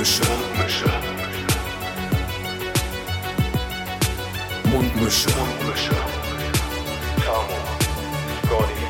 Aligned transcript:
Mundmische. 0.00 0.22
Mundmische. 4.64 5.28
Mundmische. 5.28 5.96
Tamo. 7.22 7.58
Scotty. 8.46 8.86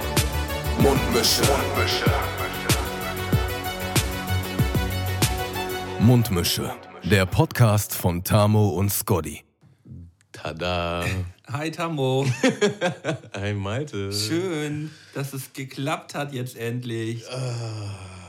Mundmische. 0.78 1.42
Mundmische. 1.42 2.10
Mundmische. 5.98 6.72
Der 7.02 7.26
Podcast 7.26 7.92
von 7.92 8.22
Tamo 8.22 8.68
und 8.68 8.92
Scotty. 8.92 9.42
Tada. 10.30 11.04
Hi 11.50 11.72
Tammo. 11.72 12.24
Hi 13.34 13.52
Malte. 13.54 14.12
Schön, 14.12 14.92
dass 15.14 15.32
es 15.32 15.52
geklappt 15.54 16.14
hat 16.14 16.32
jetzt 16.32 16.56
endlich. 16.56 17.24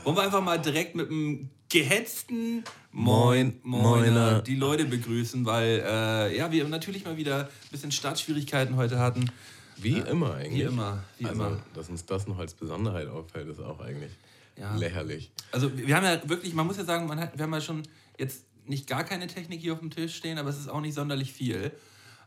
Wollen 0.02 0.16
wir 0.16 0.22
einfach 0.24 0.42
mal 0.42 0.60
direkt 0.60 0.96
mit 0.96 1.08
einem 1.10 1.48
gehetzten 1.72 2.64
Moin, 2.92 3.58
Moin, 3.62 3.82
Moiner 3.82 4.42
die 4.42 4.56
Leute 4.56 4.84
begrüßen, 4.84 5.46
weil 5.46 5.82
äh, 5.84 6.36
ja, 6.36 6.52
wir 6.52 6.68
natürlich 6.68 7.04
mal 7.06 7.16
wieder 7.16 7.44
ein 7.44 7.48
bisschen 7.70 7.90
Startschwierigkeiten 7.90 8.76
heute 8.76 8.98
hatten. 8.98 9.30
Wie 9.78 9.96
immer 9.98 10.34
eigentlich. 10.34 10.60
Wie 10.60 10.62
immer, 10.62 11.02
wie 11.18 11.24
also, 11.24 11.46
immer. 11.46 11.62
dass 11.74 11.88
uns 11.88 12.04
das 12.04 12.26
noch 12.26 12.38
als 12.38 12.52
Besonderheit 12.52 13.08
auffällt, 13.08 13.48
ist 13.48 13.60
auch 13.60 13.80
eigentlich 13.80 14.12
Ja. 14.58 14.76
lächerlich. 14.76 15.32
Also 15.50 15.74
wir 15.74 15.96
haben 15.96 16.04
ja 16.04 16.28
wirklich, 16.28 16.52
man 16.52 16.66
muss 16.66 16.76
ja 16.76 16.84
sagen, 16.84 17.06
man 17.06 17.18
hat, 17.18 17.36
wir 17.38 17.42
haben 17.42 17.52
ja 17.54 17.60
schon 17.62 17.82
jetzt 18.18 18.44
nicht 18.66 18.86
gar 18.86 19.02
keine 19.04 19.26
Technik 19.26 19.60
hier 19.62 19.72
auf 19.72 19.80
dem 19.80 19.90
Tisch 19.90 20.14
stehen, 20.14 20.36
aber 20.38 20.50
es 20.50 20.58
ist 20.58 20.68
auch 20.68 20.82
nicht 20.82 20.94
sonderlich 20.94 21.32
viel. 21.32 21.72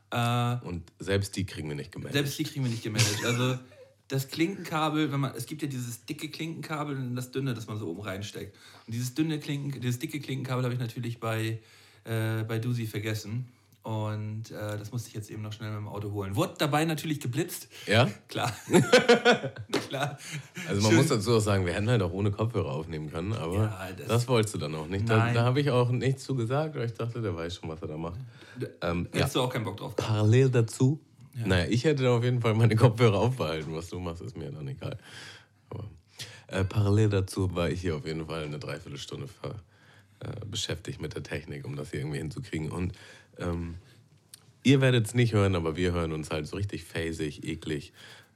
Äh, 0.10 0.56
Und 0.64 0.82
selbst 0.98 1.36
die 1.36 1.46
kriegen 1.46 1.70
wir 1.70 1.76
nicht 1.76 1.92
gemeldet. 1.92 2.14
Selbst 2.14 2.40
die 2.40 2.44
kriegen 2.46 2.66
wir 2.66 2.72
nicht 2.72 2.84
gemanagt. 2.84 3.24
Also 3.24 3.60
das 4.08 4.28
Klinkenkabel, 4.28 5.12
wenn 5.12 5.20
man, 5.20 5.34
es 5.36 5.46
gibt 5.46 5.62
ja 5.64 5.68
dieses 5.68 6.06
dicke 6.06 6.30
Klinkenkabel 6.30 6.96
und 6.96 7.16
das 7.16 7.32
dünne, 7.32 7.54
das 7.54 7.68
man 7.68 7.78
so 7.80 7.88
oben 7.90 8.02
reinsteckt. 8.02 8.56
Und 8.86 8.94
dieses 8.94 9.14
dünne 9.16 9.40
Klinken, 9.40 9.82
dieses 9.82 10.00
dicke 10.00 10.20
Klinkenkabel 10.20 10.64
habe 10.64 10.74
ich 10.74 10.80
natürlich 10.80 11.20
bei, 11.20 11.60
äh, 12.04 12.44
bei 12.44 12.60
Dusi 12.60 12.86
vergessen. 12.86 13.48
Und 13.82 14.50
äh, 14.50 14.80
das 14.80 14.92
musste 14.92 15.10
ich 15.10 15.14
jetzt 15.14 15.30
eben 15.30 15.44
noch 15.44 15.54
schnell 15.54 15.70
mit 15.70 15.78
dem 15.78 15.88
Auto 15.88 16.12
holen. 16.12 16.36
Wurde 16.36 16.56
dabei 16.58 16.86
natürlich 16.86 17.20
geblitzt. 17.20 17.68
ja? 17.86 18.10
Klar. 18.28 18.52
Klar. 19.90 20.18
Also 20.68 20.82
man 20.82 20.92
Schön. 20.92 20.98
muss 21.02 21.08
dazu 21.10 21.36
auch 21.36 21.40
sagen, 21.40 21.66
wir 21.68 21.74
hätten 21.74 21.90
halt 21.90 22.02
auch 22.02 22.12
ohne 22.12 22.32
Kopfhörer 22.32 22.72
aufnehmen 22.72 23.12
können, 23.12 23.34
aber 23.34 23.56
Ja, 23.56 23.88
das, 23.98 24.08
das- 24.08 24.28
wolltest 24.28 24.56
du 24.56 24.58
dann 24.60 24.74
auch 24.76 24.88
nicht. 24.88 25.08
Da, 25.08 25.18
Nein. 25.18 25.36
da 25.36 25.44
habe 25.44 25.62
ich 25.62 25.70
auch 25.70 25.90
nichts 25.92 26.24
zu 26.24 26.36
gesagt, 26.36 26.76
weil 26.76 26.86
ich 26.88 26.94
dachte, 26.94 27.22
der 27.22 27.36
weiß 27.36 27.56
schon, 27.56 27.70
was 27.70 27.82
er 27.82 27.90
da 27.90 27.98
macht. 27.98 28.20
Ähm, 28.82 29.08
ja. 29.14 29.20
Hättest 29.20 29.36
du 29.36 29.42
auch 29.42 29.54
keinen 29.54 29.66
Bock 29.66 29.78
drauf 29.78 29.96
gehabt. 29.96 30.10
Parallel 30.10 30.50
dazu, 30.50 31.00
naja, 31.44 31.66
ich 31.70 31.84
hätte 31.84 32.10
auf 32.10 32.24
jeden 32.24 32.42
Fall 32.42 32.54
meine 32.54 32.76
Kopfhörer 32.76 33.18
aufbehalten. 33.18 33.74
Was 33.74 33.90
du 33.90 34.00
machst, 34.00 34.22
ist 34.22 34.38
mir 34.38 34.52
dann 34.52 34.68
egal. 34.68 34.98
Aber, 35.70 35.90
äh, 36.48 36.64
parallel 36.64 37.10
dazu 37.10 37.54
war 37.56 37.70
ich 37.70 37.82
hier 37.82 37.96
auf 37.96 38.06
jeden 38.06 38.26
Fall 38.26 38.44
eine 38.44 38.60
Dreiviertelstunde 38.60 39.28
ver, 39.28 39.56
äh, 40.22 40.46
beschäftigt 40.46 41.02
mit 41.02 41.14
der 41.16 41.24
Technik, 41.24 41.66
um 41.66 41.76
das 41.76 41.92
hier 41.92 42.00
irgendwie 42.00 42.20
hinzukriegen. 42.20 42.72
Und 42.72 42.94
ähm, 43.38 43.76
ihr 44.64 44.80
werdet 44.80 45.08
es 45.08 45.14
nicht 45.14 45.34
hören, 45.34 45.56
aber 45.56 45.76
wir 45.76 45.92
hören 45.92 46.14
uns 46.14 46.32
halt 46.32 46.48
so 46.48 46.56
richtig 46.56 46.86
phasig, 46.86 47.44
eklig. 47.44 47.92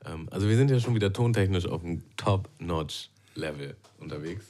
Ähm, 0.05 0.27
also 0.31 0.49
wir 0.49 0.57
sind 0.57 0.69
ja 0.69 0.79
schon 0.79 0.95
wieder 0.95 1.13
tontechnisch 1.13 1.67
auf 1.67 1.83
einem 1.83 2.03
Top-Notch-Level 2.17 3.77
unterwegs. 3.99 4.45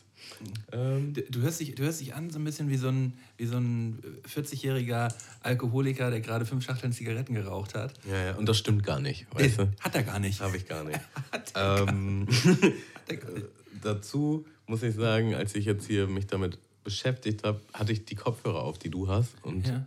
Ähm, 0.72 1.14
Du 1.30 1.42
hörst, 1.42 1.60
dich, 1.60 1.76
du 1.76 1.84
hörst 1.84 2.00
dich 2.02 2.14
an 2.16 2.30
so 2.30 2.40
ein 2.40 2.44
bisschen 2.46 2.70
wie 2.70 2.78
so 2.78 2.90
ein, 2.90 3.14
wie 3.38 3.46
so 3.46 3.58
ein 3.58 4.00
40-jähriger 4.28 5.14
Alkoholiker, 5.42 6.10
der 6.10 6.22
gerade 6.22 6.46
fünf 6.46 6.64
Schachteln 6.66 6.94
Zigaretten 6.94 7.34
geraucht 7.34 7.76
hat. 7.76 7.94
ja, 8.10 8.26
ja, 8.26 8.36
und 8.36 8.48
das 8.48 8.58
stimmt 8.58 8.84
gar 8.84 9.00
nicht, 9.00 9.28
weißt 9.34 9.60
du? 9.60 9.72
Hat 9.80 9.96
er 9.96 10.04
gar 10.04 10.20
nicht. 10.20 10.40
Habe 10.42 10.58
ich 10.58 10.68
gar 10.68 10.84
nicht. 10.84 11.00
Hat 11.32 11.52
er 11.56 11.88
Ähm, 11.90 12.28
gar 13.08 13.32
nicht. 13.32 13.46
dazu 13.82 14.46
muss 14.68 14.84
ich 14.84 14.96
sagen, 14.96 15.34
als 15.36 15.56
ich 15.56 15.66
jetzt 15.66 15.88
hier 15.88 16.08
mich 16.08 16.28
damit 16.28 16.58
beschäftigt 16.84 17.44
habe, 17.44 17.60
hatte 17.74 17.92
ich 17.92 18.06
die 18.06 18.16
Kopfhörer 18.16 18.62
auf, 18.64 18.78
die 18.80 18.90
du 18.90 19.08
hast. 19.08 19.34
Und 19.44 19.68
Ja. 19.68 19.84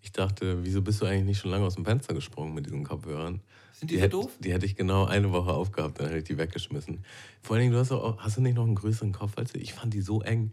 ich 0.00 0.12
dachte, 0.12 0.64
wieso 0.64 0.80
bist 0.82 1.00
du 1.02 1.06
eigentlich 1.06 1.24
nicht 1.24 1.38
schon 1.40 1.50
lange 1.50 1.64
aus 1.66 1.74
dem 1.74 1.84
Fenster 1.84 2.14
gesprungen 2.14 2.54
mit 2.54 2.66
diesen 2.66 2.84
Kopfhörern? 2.84 3.40
Sind 3.80 3.90
die 3.90 3.96
so 3.96 4.02
hätt- 4.02 4.12
doof? 4.12 4.30
Die 4.38 4.52
hätte 4.52 4.66
ich 4.66 4.76
genau 4.76 5.06
eine 5.06 5.32
Woche 5.32 5.50
aufgehabt, 5.52 5.98
dann 5.98 6.06
hätte 6.06 6.18
ich 6.18 6.24
die 6.24 6.38
weggeschmissen. 6.38 7.02
Vor 7.42 7.56
allen 7.56 7.62
Dingen, 7.62 7.72
du 7.72 7.78
hast, 7.80 7.90
auch, 7.92 8.18
hast 8.18 8.36
du 8.36 8.40
nicht 8.42 8.54
noch 8.54 8.64
einen 8.64 8.74
größeren 8.76 9.12
Kopf 9.12 9.36
als 9.38 9.54
ich? 9.54 9.62
Ich 9.62 9.72
fand 9.72 9.92
die 9.94 10.02
so 10.02 10.20
eng. 10.22 10.52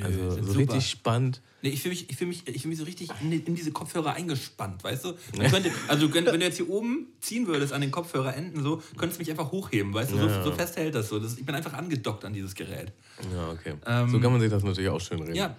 also 0.00 0.30
sind 0.32 0.44
so 0.44 0.52
super. 0.52 0.72
richtig 0.74 0.90
spannend. 0.90 1.40
Nee, 1.62 1.70
ich 1.70 1.82
fühle 1.82 1.92
mich, 1.94 2.08
ich 2.10 2.16
fühl 2.16 2.26
mich, 2.28 2.46
ich 2.48 2.62
fühl 2.62 2.68
mich 2.70 2.78
so 2.78 2.84
richtig 2.84 3.10
in, 3.20 3.30
die- 3.30 3.38
in 3.38 3.54
diese 3.54 3.70
Kopfhörer 3.70 4.14
eingespannt, 4.14 4.82
weißt 4.82 5.04
du? 5.04 5.12
Man 5.36 5.48
könnte, 5.50 5.70
also 5.88 6.06
du 6.06 6.12
könnt- 6.12 6.26
wenn 6.28 6.40
du 6.40 6.46
jetzt 6.46 6.56
hier 6.56 6.68
oben 6.70 7.06
ziehen 7.20 7.46
würdest 7.46 7.72
an 7.72 7.80
den 7.82 7.90
Kopfhörerenden 7.90 8.62
so, 8.62 8.82
könntest 8.96 9.18
du 9.18 9.22
mich 9.22 9.30
einfach 9.30 9.52
hochheben, 9.52 9.92
weißt 9.94 10.12
du? 10.12 10.16
So, 10.18 10.26
Ja. 10.26 10.42
so 10.44 10.52
fest 10.52 10.76
hält 10.76 10.94
das 10.94 11.08
so. 11.08 11.18
Das, 11.18 11.36
ich 11.38 11.44
bin 11.46 11.54
einfach 11.54 11.72
angedockt 11.74 12.24
an 12.24 12.32
dieses 12.32 12.54
Gerät. 12.54 12.92
Ja, 13.32 13.50
okay. 13.50 13.74
Ähm, 13.86 14.08
so 14.10 14.18
kann 14.20 14.32
man 14.32 14.40
sich 14.40 14.50
das 14.50 14.62
natürlich 14.64 14.90
auch 14.90 15.00
schön 15.00 15.20
reden. 15.20 15.34
Ja. 15.36 15.56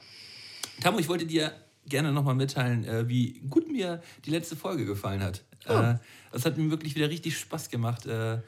Tamu, 0.82 1.00
ich 1.00 1.08
wollte 1.08 1.26
dir 1.26 1.54
gerne 1.88 2.12
nochmal 2.12 2.36
mitteilen, 2.36 2.84
äh, 2.86 3.08
wie 3.08 3.42
gut 3.50 3.72
mir 3.72 4.02
die 4.26 4.30
letzte 4.32 4.56
Folge 4.56 4.86
gefallen 4.86 5.22
hat. 5.22 5.44
Äh, 5.66 5.96
das 6.32 6.46
hat 6.46 6.58
mir 6.58 6.70
wirklich 6.70 6.96
wieder 6.96 7.10
richtig 7.10 7.38
Spaß 7.38 7.70
gemacht. 7.70 8.06
Äh, 8.06 8.40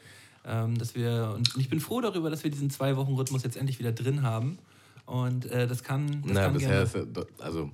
ähm, 0.46 0.76
dass 0.76 0.94
wir, 0.94 1.32
und 1.34 1.56
ich 1.56 1.70
bin 1.70 1.80
froh 1.80 2.00
darüber, 2.00 2.28
dass 2.28 2.44
wir 2.44 2.50
diesen 2.50 2.68
Zwei-Wochen-Rhythmus 2.68 3.42
jetzt 3.44 3.56
endlich 3.56 3.78
wieder 3.78 3.92
drin 3.92 4.22
haben. 4.22 4.58
Und 5.06 5.46
äh, 5.46 5.66
das 5.66 5.82
kann. 5.82 6.22
Das 6.22 6.32
Na, 6.32 6.44
kann 6.44 6.52
bisher 6.54 6.82
ist, 6.82 6.96
also 7.38 7.70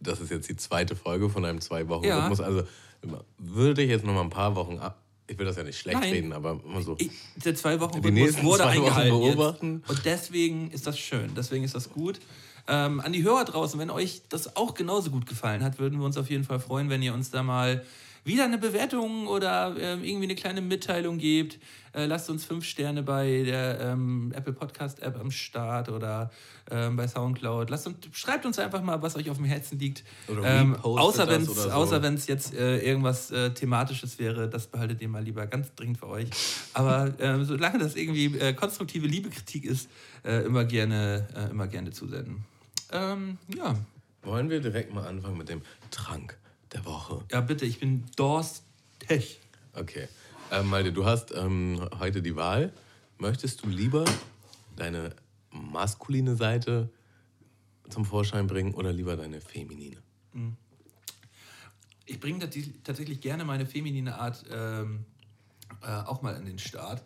das 0.00 0.20
ist 0.20 0.30
jetzt 0.30 0.48
die 0.48 0.56
zweite 0.56 0.96
Folge 0.96 1.28
von 1.28 1.44
einem 1.44 1.60
zwei 1.60 1.88
Wochen 1.88 2.04
Ja. 2.04 2.28
Also 2.28 2.64
würde 3.38 3.82
ich 3.82 3.90
jetzt 3.90 4.04
noch 4.04 4.14
mal 4.14 4.22
ein 4.22 4.30
paar 4.30 4.54
Wochen 4.54 4.78
ab. 4.78 4.98
Ich 5.26 5.38
will 5.38 5.46
das 5.46 5.56
ja 5.56 5.64
nicht 5.64 5.78
schlecht 5.78 6.00
Nein. 6.00 6.12
reden, 6.12 6.32
aber 6.32 6.60
immer 6.64 6.82
so. 6.82 6.94
Ich, 6.98 7.10
der 7.42 7.54
zwei 7.54 7.80
Wochen 7.80 8.00
Die 8.02 8.08
Rhythmus 8.08 8.14
nächsten 8.14 8.44
wurde 8.44 8.62
zwei 8.64 8.76
Wochen 8.76 8.78
eingehalten 8.78 9.18
beobachten. 9.18 9.74
Jetzt. 9.80 9.90
Und 9.90 10.04
deswegen 10.04 10.70
ist 10.70 10.86
das 10.86 10.98
schön. 10.98 11.30
Deswegen 11.34 11.64
ist 11.64 11.74
das 11.74 11.90
gut. 11.90 12.20
Ähm, 12.68 13.00
an 13.00 13.12
die 13.12 13.22
Hörer 13.22 13.44
draußen, 13.44 13.78
wenn 13.80 13.90
euch 13.90 14.22
das 14.28 14.56
auch 14.56 14.74
genauso 14.74 15.10
gut 15.10 15.26
gefallen 15.26 15.64
hat, 15.64 15.78
würden 15.78 15.98
wir 15.98 16.06
uns 16.06 16.16
auf 16.16 16.30
jeden 16.30 16.44
Fall 16.44 16.60
freuen, 16.60 16.90
wenn 16.90 17.02
ihr 17.02 17.14
uns 17.14 17.30
da 17.30 17.42
mal 17.42 17.84
wieder 18.24 18.44
eine 18.44 18.58
Bewertung 18.58 19.26
oder 19.26 19.74
ähm, 19.78 20.04
irgendwie 20.04 20.24
eine 20.24 20.34
kleine 20.34 20.60
Mitteilung 20.60 21.18
gebt. 21.18 21.58
Äh, 21.92 22.06
lasst 22.06 22.30
uns 22.30 22.44
fünf 22.44 22.64
Sterne 22.64 23.02
bei 23.02 23.42
der 23.42 23.80
ähm, 23.80 24.32
Apple 24.34 24.52
Podcast 24.52 25.02
App 25.02 25.18
am 25.18 25.30
Start 25.30 25.88
oder 25.88 26.30
ähm, 26.70 26.96
bei 26.96 27.06
Soundcloud. 27.08 27.68
Lasst 27.68 27.86
uns, 27.86 27.96
schreibt 28.12 28.46
uns 28.46 28.58
einfach 28.58 28.80
mal, 28.82 29.02
was 29.02 29.16
euch 29.16 29.28
auf 29.28 29.36
dem 29.36 29.44
Herzen 29.44 29.78
liegt. 29.78 30.04
Oder 30.28 30.44
ähm, 30.44 30.76
außer 30.76 31.28
wenn 31.28 31.42
es 31.42 31.54
so. 31.54 31.70
außer 31.70 32.02
wenn's 32.02 32.26
jetzt 32.28 32.54
äh, 32.54 32.78
irgendwas 32.78 33.30
äh, 33.30 33.50
Thematisches 33.52 34.18
wäre, 34.18 34.48
das 34.48 34.68
behaltet 34.68 35.02
ihr 35.02 35.08
mal 35.08 35.22
lieber 35.22 35.46
ganz 35.46 35.74
dringend 35.74 35.98
für 35.98 36.08
euch. 36.08 36.28
Aber 36.74 37.12
ähm, 37.18 37.44
solange 37.44 37.78
das 37.78 37.96
irgendwie 37.96 38.38
äh, 38.38 38.54
konstruktive 38.54 39.06
Liebekritik 39.06 39.64
ist, 39.64 39.88
äh, 40.24 40.44
immer, 40.44 40.64
gerne, 40.64 41.28
äh, 41.36 41.50
immer 41.50 41.66
gerne 41.66 41.90
zusenden. 41.90 42.44
Ähm, 42.92 43.38
ja. 43.54 43.74
Wollen 44.22 44.48
wir 44.48 44.60
direkt 44.60 44.94
mal 44.94 45.06
anfangen 45.06 45.36
mit 45.36 45.48
dem 45.48 45.62
Trank 45.90 46.38
der 46.72 46.84
Woche? 46.84 47.24
ja, 47.30 47.40
bitte, 47.40 47.64
ich 47.66 47.78
bin 47.80 48.04
durstig. 48.16 49.40
Okay. 49.74 50.08
Ähm, 50.50 50.68
Malte, 50.68 50.92
du 50.92 51.04
hast 51.04 51.32
ähm, 51.34 51.88
heute 51.98 52.20
die 52.22 52.36
Wahl. 52.36 52.72
Möchtest 53.18 53.62
du 53.64 53.68
lieber 53.68 54.04
deine 54.76 55.14
maskuline 55.50 56.36
Seite 56.36 56.90
zum 57.88 58.04
Vorschein 58.04 58.46
bringen 58.46 58.74
oder 58.74 58.92
lieber 58.92 59.16
deine 59.16 59.40
feminine? 59.40 59.96
Ich 62.06 62.18
bringe 62.20 62.44
tats- 62.44 62.70
tatsächlich 62.84 63.20
gerne 63.20 63.44
meine 63.44 63.66
feminine 63.66 64.18
Art 64.18 64.44
ähm, 64.50 65.04
äh, 65.82 65.86
auch 65.86 66.22
mal 66.22 66.34
an 66.34 66.44
den 66.46 66.58
Start. 66.58 67.02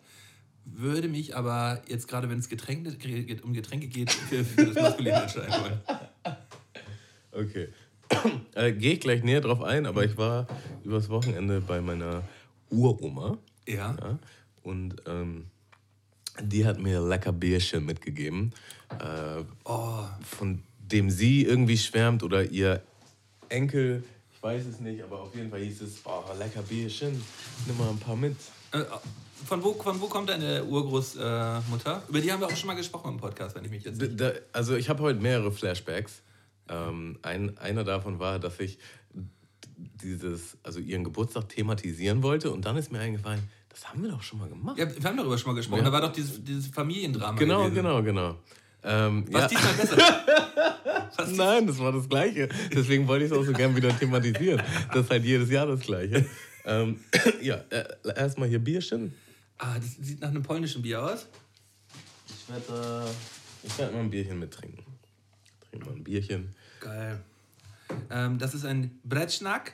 Würde 0.65 1.07
mich 1.07 1.35
aber 1.35 1.81
jetzt 1.87 2.07
gerade, 2.07 2.29
wenn 2.29 2.39
es 2.39 2.49
Getränke, 2.49 2.93
geht- 2.95 3.41
um 3.43 3.53
Getränke 3.53 3.87
geht, 3.87 4.11
für, 4.11 4.43
für 4.43 4.65
das 4.65 4.75
Maskuline 4.75 5.21
entscheiden 5.21 5.53
wollen. 5.63 5.81
Okay. 7.31 7.67
Äh, 8.55 8.71
Gehe 8.71 8.93
ich 8.93 8.99
gleich 8.99 9.23
näher 9.23 9.41
drauf 9.41 9.61
ein, 9.61 9.85
aber 9.85 10.03
ich 10.05 10.17
war 10.17 10.47
übers 10.83 11.09
Wochenende 11.09 11.61
bei 11.61 11.81
meiner 11.81 12.23
Uroma. 12.69 13.37
Ja. 13.67 13.95
Ja, 13.99 14.19
und 14.63 14.95
ähm, 15.05 15.47
die 16.41 16.65
hat 16.65 16.79
mir 16.79 17.01
lecker 17.01 17.31
Bierchen 17.31 17.85
mitgegeben, 17.85 18.53
äh, 18.99 19.43
Oh, 19.65 20.03
von 20.23 20.63
dem 20.79 21.09
sie 21.09 21.43
irgendwie 21.43 21.77
schwärmt 21.77 22.23
oder 22.23 22.43
ihr 22.43 22.81
Enkel. 23.49 24.03
Ich 24.33 24.43
weiß 24.43 24.65
es 24.65 24.79
nicht, 24.79 25.03
aber 25.03 25.21
auf 25.21 25.35
jeden 25.35 25.49
Fall 25.49 25.59
hieß 25.59 25.81
es, 25.81 26.01
oh, 26.05 26.23
lecker 26.37 26.61
Bierchen, 26.61 27.21
nimm 27.65 27.77
mal 27.77 27.89
ein 27.89 27.97
paar 27.97 28.15
mit. 28.15 28.35
Äh, 28.71 28.83
von, 29.45 29.63
wo, 29.63 29.73
von 29.73 29.99
wo 30.01 30.07
kommt 30.07 30.29
deine 30.29 30.63
Urgroßmutter? 30.63 32.03
Äh? 32.05 32.09
Über 32.09 32.21
die 32.21 32.31
haben 32.31 32.39
wir 32.39 32.47
auch 32.47 32.55
schon 32.55 32.67
mal 32.67 32.75
gesprochen 32.75 33.11
im 33.11 33.17
Podcast, 33.17 33.55
wenn 33.55 33.65
ich 33.65 33.71
mich 33.71 33.83
jetzt 33.83 34.01
da, 34.19 34.31
also 34.53 34.75
ich 34.75 34.89
habe 34.89 35.03
heute 35.03 35.19
mehrere 35.19 35.51
Flashbacks. 35.51 36.21
Ähm, 36.69 37.19
ein, 37.21 37.57
einer 37.57 37.83
davon 37.83 38.19
war, 38.19 38.39
dass 38.39 38.59
ich 38.59 38.77
dieses, 39.75 40.57
also 40.63 40.79
ihren 40.79 41.03
Geburtstag 41.03 41.49
thematisieren 41.49 42.23
wollte 42.23 42.51
und 42.51 42.65
dann 42.65 42.77
ist 42.77 42.91
mir 42.91 42.99
eingefallen, 42.99 43.41
das 43.69 43.87
haben 43.89 44.01
wir 44.01 44.09
doch 44.09 44.23
schon 44.23 44.39
mal 44.39 44.49
gemacht. 44.49 44.77
Ja, 44.77 44.87
wir 44.89 45.03
haben 45.07 45.17
darüber 45.17 45.37
schon 45.37 45.51
mal 45.51 45.55
gesprochen. 45.55 45.79
Ja. 45.79 45.85
Da 45.85 45.91
war 45.91 46.01
doch 46.01 46.11
dieses, 46.11 46.43
dieses 46.43 46.67
Familiendrama. 46.67 47.37
genau, 47.37 47.65
gewesen. 47.65 47.75
genau, 47.75 48.01
genau. 48.01 48.35
Ähm, 48.83 49.25
Was 49.31 49.41
ja. 49.41 49.47
diesmal 49.47 49.73
besser? 49.73 49.97
Was 51.17 51.31
Nein, 51.31 51.67
das 51.67 51.79
war 51.79 51.91
das 51.91 52.09
Gleiche. 52.09 52.49
Deswegen 52.73 53.07
wollte 53.07 53.25
ich 53.25 53.31
es 53.31 53.37
auch 53.37 53.43
so 53.43 53.53
gern 53.53 53.75
wieder 53.75 53.97
thematisieren. 53.97 54.61
Das 54.93 55.05
ist 55.05 55.11
halt 55.11 55.23
jedes 55.23 55.49
Jahr 55.49 55.67
das 55.67 55.81
Gleiche. 55.81 56.25
Ähm, 56.65 56.99
ja, 57.41 57.63
äh, 57.69 57.85
erstmal 58.15 58.49
hier 58.49 58.59
Bierchen. 58.59 59.13
Ah, 59.57 59.77
das 59.79 59.95
sieht 59.99 60.21
nach 60.21 60.29
einem 60.29 60.43
polnischen 60.43 60.81
Bier 60.81 61.03
aus. 61.03 61.27
Ich 62.27 62.49
werde 62.49 63.05
äh, 63.07 63.67
ich 63.67 63.77
werd 63.77 63.93
mal 63.93 64.01
ein 64.01 64.09
Bierchen 64.09 64.39
mittrinken. 64.39 64.83
trinken 65.69 65.85
mal 65.85 65.95
ein 65.95 66.03
Bierchen. 66.03 66.55
Geil. 66.79 67.23
Ähm, 68.09 68.37
das 68.37 68.53
ist 68.53 68.65
ein 68.65 68.99
Bretschnack. 69.03 69.73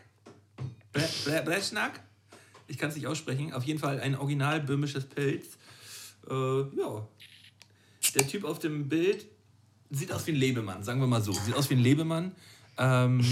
Bre 0.91 1.09
Bre 1.25 1.41
Bretschnack. 1.43 1.99
Ich 2.67 2.77
kann 2.77 2.89
es 2.89 2.95
nicht 2.95 3.07
aussprechen. 3.07 3.53
Auf 3.53 3.63
jeden 3.63 3.79
Fall 3.79 3.99
ein 3.99 4.15
original 4.15 4.59
böhmisches 4.59 5.05
Pilz. 5.05 5.57
Äh, 6.29 6.33
ja. 6.33 7.07
Der 8.15 8.27
Typ 8.27 8.43
auf 8.43 8.59
dem 8.59 8.87
Bild 8.89 9.25
sieht 9.89 10.11
aus 10.11 10.27
wie 10.27 10.31
ein 10.31 10.37
Lebemann, 10.37 10.83
sagen 10.83 10.99
wir 10.99 11.07
mal 11.07 11.21
so. 11.21 11.33
Sieht 11.33 11.55
aus 11.55 11.69
wie 11.69 11.75
ein 11.75 11.79
Lebemann. 11.79 12.35
Ähm, 12.77 13.23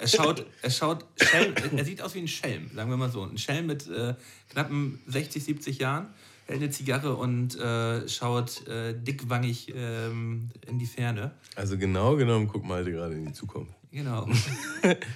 er 0.00 0.08
schaut, 0.08 0.46
er 0.62 0.70
schaut, 0.70 1.04
Schelm, 1.16 1.54
er 1.76 1.84
sieht 1.84 2.02
aus 2.02 2.14
wie 2.14 2.20
ein 2.20 2.28
Schelm, 2.28 2.70
sagen 2.74 2.90
wir 2.90 2.96
mal 2.96 3.10
so. 3.10 3.22
Ein 3.22 3.38
Schelm 3.38 3.66
mit 3.66 3.86
äh, 3.88 4.14
knappen 4.48 5.00
60, 5.06 5.44
70 5.44 5.78
Jahren, 5.78 6.08
hält 6.50 6.62
eine 6.62 6.70
Zigarre 6.70 7.16
und 7.16 7.58
äh, 7.58 8.08
schaut 8.08 8.66
äh, 8.66 8.94
dickwangig 8.94 9.72
ähm, 9.74 10.50
in 10.66 10.78
die 10.78 10.86
Ferne. 10.86 11.32
Also 11.56 11.78
genau 11.78 12.16
genommen 12.16 12.48
guckt 12.48 12.66
Malte 12.66 12.90
gerade 12.90 13.14
in 13.14 13.26
die 13.26 13.32
Zukunft. 13.32 13.72
Genau. 13.92 14.28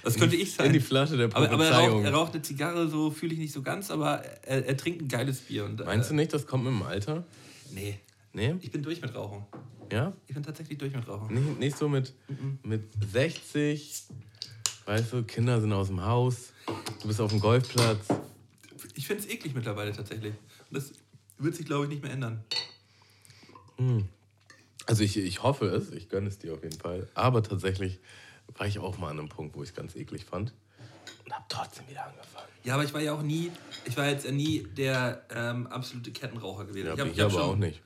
Das 0.03 0.15
könnte 0.15 0.35
ich 0.35 0.53
sein. 0.53 0.67
In 0.67 0.73
die 0.73 0.79
Flasche 0.79 1.17
der 1.17 1.27
aber, 1.27 1.49
aber 1.49 1.65
er, 1.65 1.71
raucht, 1.71 1.79
Prophezeiung. 1.79 2.05
er 2.05 2.13
raucht 2.13 2.33
eine 2.33 2.41
Zigarre, 2.41 2.87
so 2.87 3.09
fühle 3.09 3.33
ich 3.33 3.39
nicht 3.39 3.53
so 3.53 3.61
ganz, 3.61 3.89
aber 3.89 4.23
er, 4.43 4.65
er 4.65 4.77
trinkt 4.77 5.01
ein 5.01 5.07
geiles 5.07 5.39
Bier. 5.39 5.65
Und, 5.65 5.83
Meinst 5.83 6.09
äh, 6.09 6.13
du 6.13 6.15
nicht, 6.15 6.33
das 6.33 6.45
kommt 6.45 6.65
mit 6.65 6.73
dem 6.73 6.83
Alter? 6.83 7.23
Nee, 7.71 7.99
Nee? 8.33 8.55
ich 8.59 8.69
bin 8.69 8.83
durch 8.83 9.01
mit 9.01 9.15
Rauchen. 9.15 9.45
Ja? 9.91 10.13
Ich 10.27 10.33
bin 10.33 10.43
tatsächlich 10.43 10.77
durch 10.77 10.93
mit 10.93 11.07
Rauchen. 11.07 11.33
Nicht, 11.33 11.59
nicht 11.59 11.77
so 11.77 11.87
mit, 11.87 12.13
mit 12.63 12.83
60, 13.13 14.03
weißt 14.85 15.13
du, 15.13 15.23
Kinder 15.23 15.61
sind 15.61 15.71
aus 15.71 15.87
dem 15.87 16.03
Haus, 16.03 16.51
du 17.01 17.07
bist 17.07 17.21
auf 17.21 17.31
dem 17.31 17.39
Golfplatz. 17.39 18.07
Ich 18.93 19.07
finde 19.07 19.23
es 19.23 19.29
eklig 19.29 19.55
mittlerweile 19.55 19.93
tatsächlich. 19.93 20.33
Und 20.69 20.77
das 20.77 20.91
wird 21.37 21.55
sich, 21.55 21.65
glaube 21.65 21.85
ich, 21.85 21.89
nicht 21.89 22.03
mehr 22.03 22.11
ändern. 22.11 22.43
Also 24.85 25.03
ich, 25.03 25.17
ich 25.17 25.43
hoffe 25.43 25.65
es, 25.67 25.91
ich 25.91 26.09
gönne 26.09 26.27
es 26.29 26.37
dir 26.39 26.53
auf 26.53 26.63
jeden 26.63 26.79
Fall. 26.79 27.07
Aber 27.13 27.43
tatsächlich 27.43 27.99
war 28.57 28.67
ich 28.67 28.79
auch 28.79 28.97
mal 28.97 29.09
an 29.09 29.19
einem 29.19 29.29
Punkt, 29.29 29.55
wo 29.55 29.63
ich 29.63 29.69
es 29.69 29.75
ganz 29.75 29.95
eklig 29.95 30.25
fand. 30.25 30.53
Und 31.25 31.33
habe 31.33 31.45
trotzdem 31.49 31.87
wieder 31.89 32.05
angefangen. 32.05 32.47
Ja, 32.63 32.75
aber 32.75 32.83
ich 32.83 32.93
war 32.93 33.01
ja 33.01 33.13
auch 33.13 33.21
nie, 33.21 33.51
ich 33.85 33.97
war 33.97 34.07
jetzt 34.07 34.25
ja 34.25 34.31
nie 34.31 34.63
der 34.63 35.23
ähm, 35.31 35.67
absolute 35.67 36.11
Kettenraucher 36.11 36.65
gewesen. 36.65 36.87
Ja, 36.87 36.93
ich 36.93 36.99
ich, 36.99 37.05
hab- 37.05 37.13
ich 37.13 37.19
hab 37.21 37.31
aber 37.31 37.39
schon- 37.41 37.49
auch 37.51 37.55
nicht. 37.57 37.81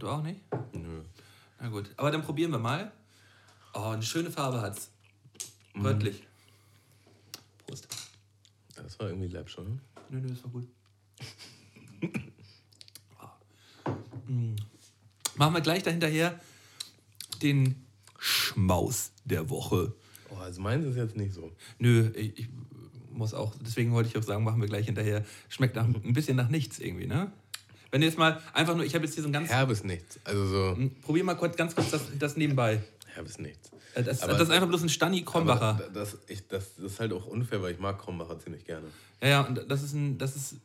Du 0.00 0.08
auch 0.08 0.22
nicht? 0.22 0.40
Nö. 0.72 1.02
Na 1.60 1.68
gut. 1.68 1.88
Aber 1.96 2.10
dann 2.10 2.22
probieren 2.22 2.50
wir 2.50 2.58
mal. 2.58 2.90
Oh, 3.74 3.90
eine 3.90 4.02
schöne 4.02 4.30
Farbe 4.30 4.60
hat's. 4.60 4.90
Rötlich. 5.80 6.22
Prost. 7.66 7.86
Das 8.74 8.98
war 8.98 9.08
irgendwie 9.08 9.28
Lab 9.28 9.48
schon. 9.48 9.74
Ne? 9.74 9.80
Nö, 10.10 10.20
nö, 10.20 10.28
das 10.30 10.42
war 10.42 10.50
gut. 10.50 10.66
Mm. 14.26 14.56
Machen 15.36 15.54
wir 15.54 15.60
gleich 15.60 15.82
dahinterher 15.82 16.38
den 17.42 17.86
Schmaus 18.18 19.12
der 19.24 19.50
Woche. 19.50 19.92
Oh, 20.30 20.36
also 20.36 20.60
meins 20.60 20.84
ist 20.86 20.96
jetzt 20.96 21.16
nicht 21.16 21.34
so. 21.34 21.52
Nö, 21.78 22.10
ich, 22.14 22.38
ich 22.38 22.48
muss 23.12 23.34
auch, 23.34 23.54
deswegen 23.60 23.92
wollte 23.92 24.08
ich 24.08 24.16
auch 24.16 24.22
sagen, 24.22 24.44
machen 24.44 24.60
wir 24.60 24.68
gleich 24.68 24.86
hinterher. 24.86 25.24
Schmeckt 25.48 25.76
nach, 25.76 25.84
ein 25.84 26.12
bisschen 26.12 26.36
nach 26.36 26.48
nichts 26.48 26.78
irgendwie, 26.78 27.06
ne? 27.06 27.30
Wenn 27.90 28.00
du 28.00 28.06
jetzt 28.06 28.18
mal 28.18 28.40
einfach 28.52 28.74
nur, 28.74 28.84
ich 28.84 28.94
habe 28.94 29.04
jetzt 29.04 29.14
hier 29.14 29.22
so 29.22 29.28
ein 29.28 29.32
ganz. 29.32 29.48
Herbes 29.48 29.84
nichts. 29.84 30.18
Also 30.24 30.46
so, 30.46 30.76
Probier 31.02 31.22
mal 31.24 31.34
kurz, 31.36 31.56
ganz 31.56 31.74
kurz 31.74 31.90
das, 31.90 32.02
das 32.18 32.36
nebenbei. 32.36 32.82
herbes 33.14 33.38
nichts. 33.38 33.70
Äh, 33.94 34.02
Das, 34.02 34.22
Aber- 34.22 34.32
das 34.32 34.42
ist 34.48 34.50
einfach 34.50 34.68
bloß 34.68 34.82
ein 34.82 34.88
Stani 34.88 35.22
Krombacher. 35.22 35.62
Aber 35.76 35.88
das, 35.90 36.16
ich, 36.28 36.46
das, 36.48 36.74
das 36.76 36.92
ist 36.92 37.00
halt 37.00 37.12
auch 37.12 37.26
unfair, 37.26 37.62
weil 37.62 37.72
ich 37.72 37.78
mag 37.78 37.98
Krombacher 37.98 38.38
ziemlich 38.40 38.64
gerne. 38.64 38.86
Ja, 39.22 39.28
ja, 39.28 39.40
und 39.42 39.64
das 39.70 39.82
ist 39.82 39.92
ein, 39.94 40.18
das 40.18 40.34
ist, 40.36 40.56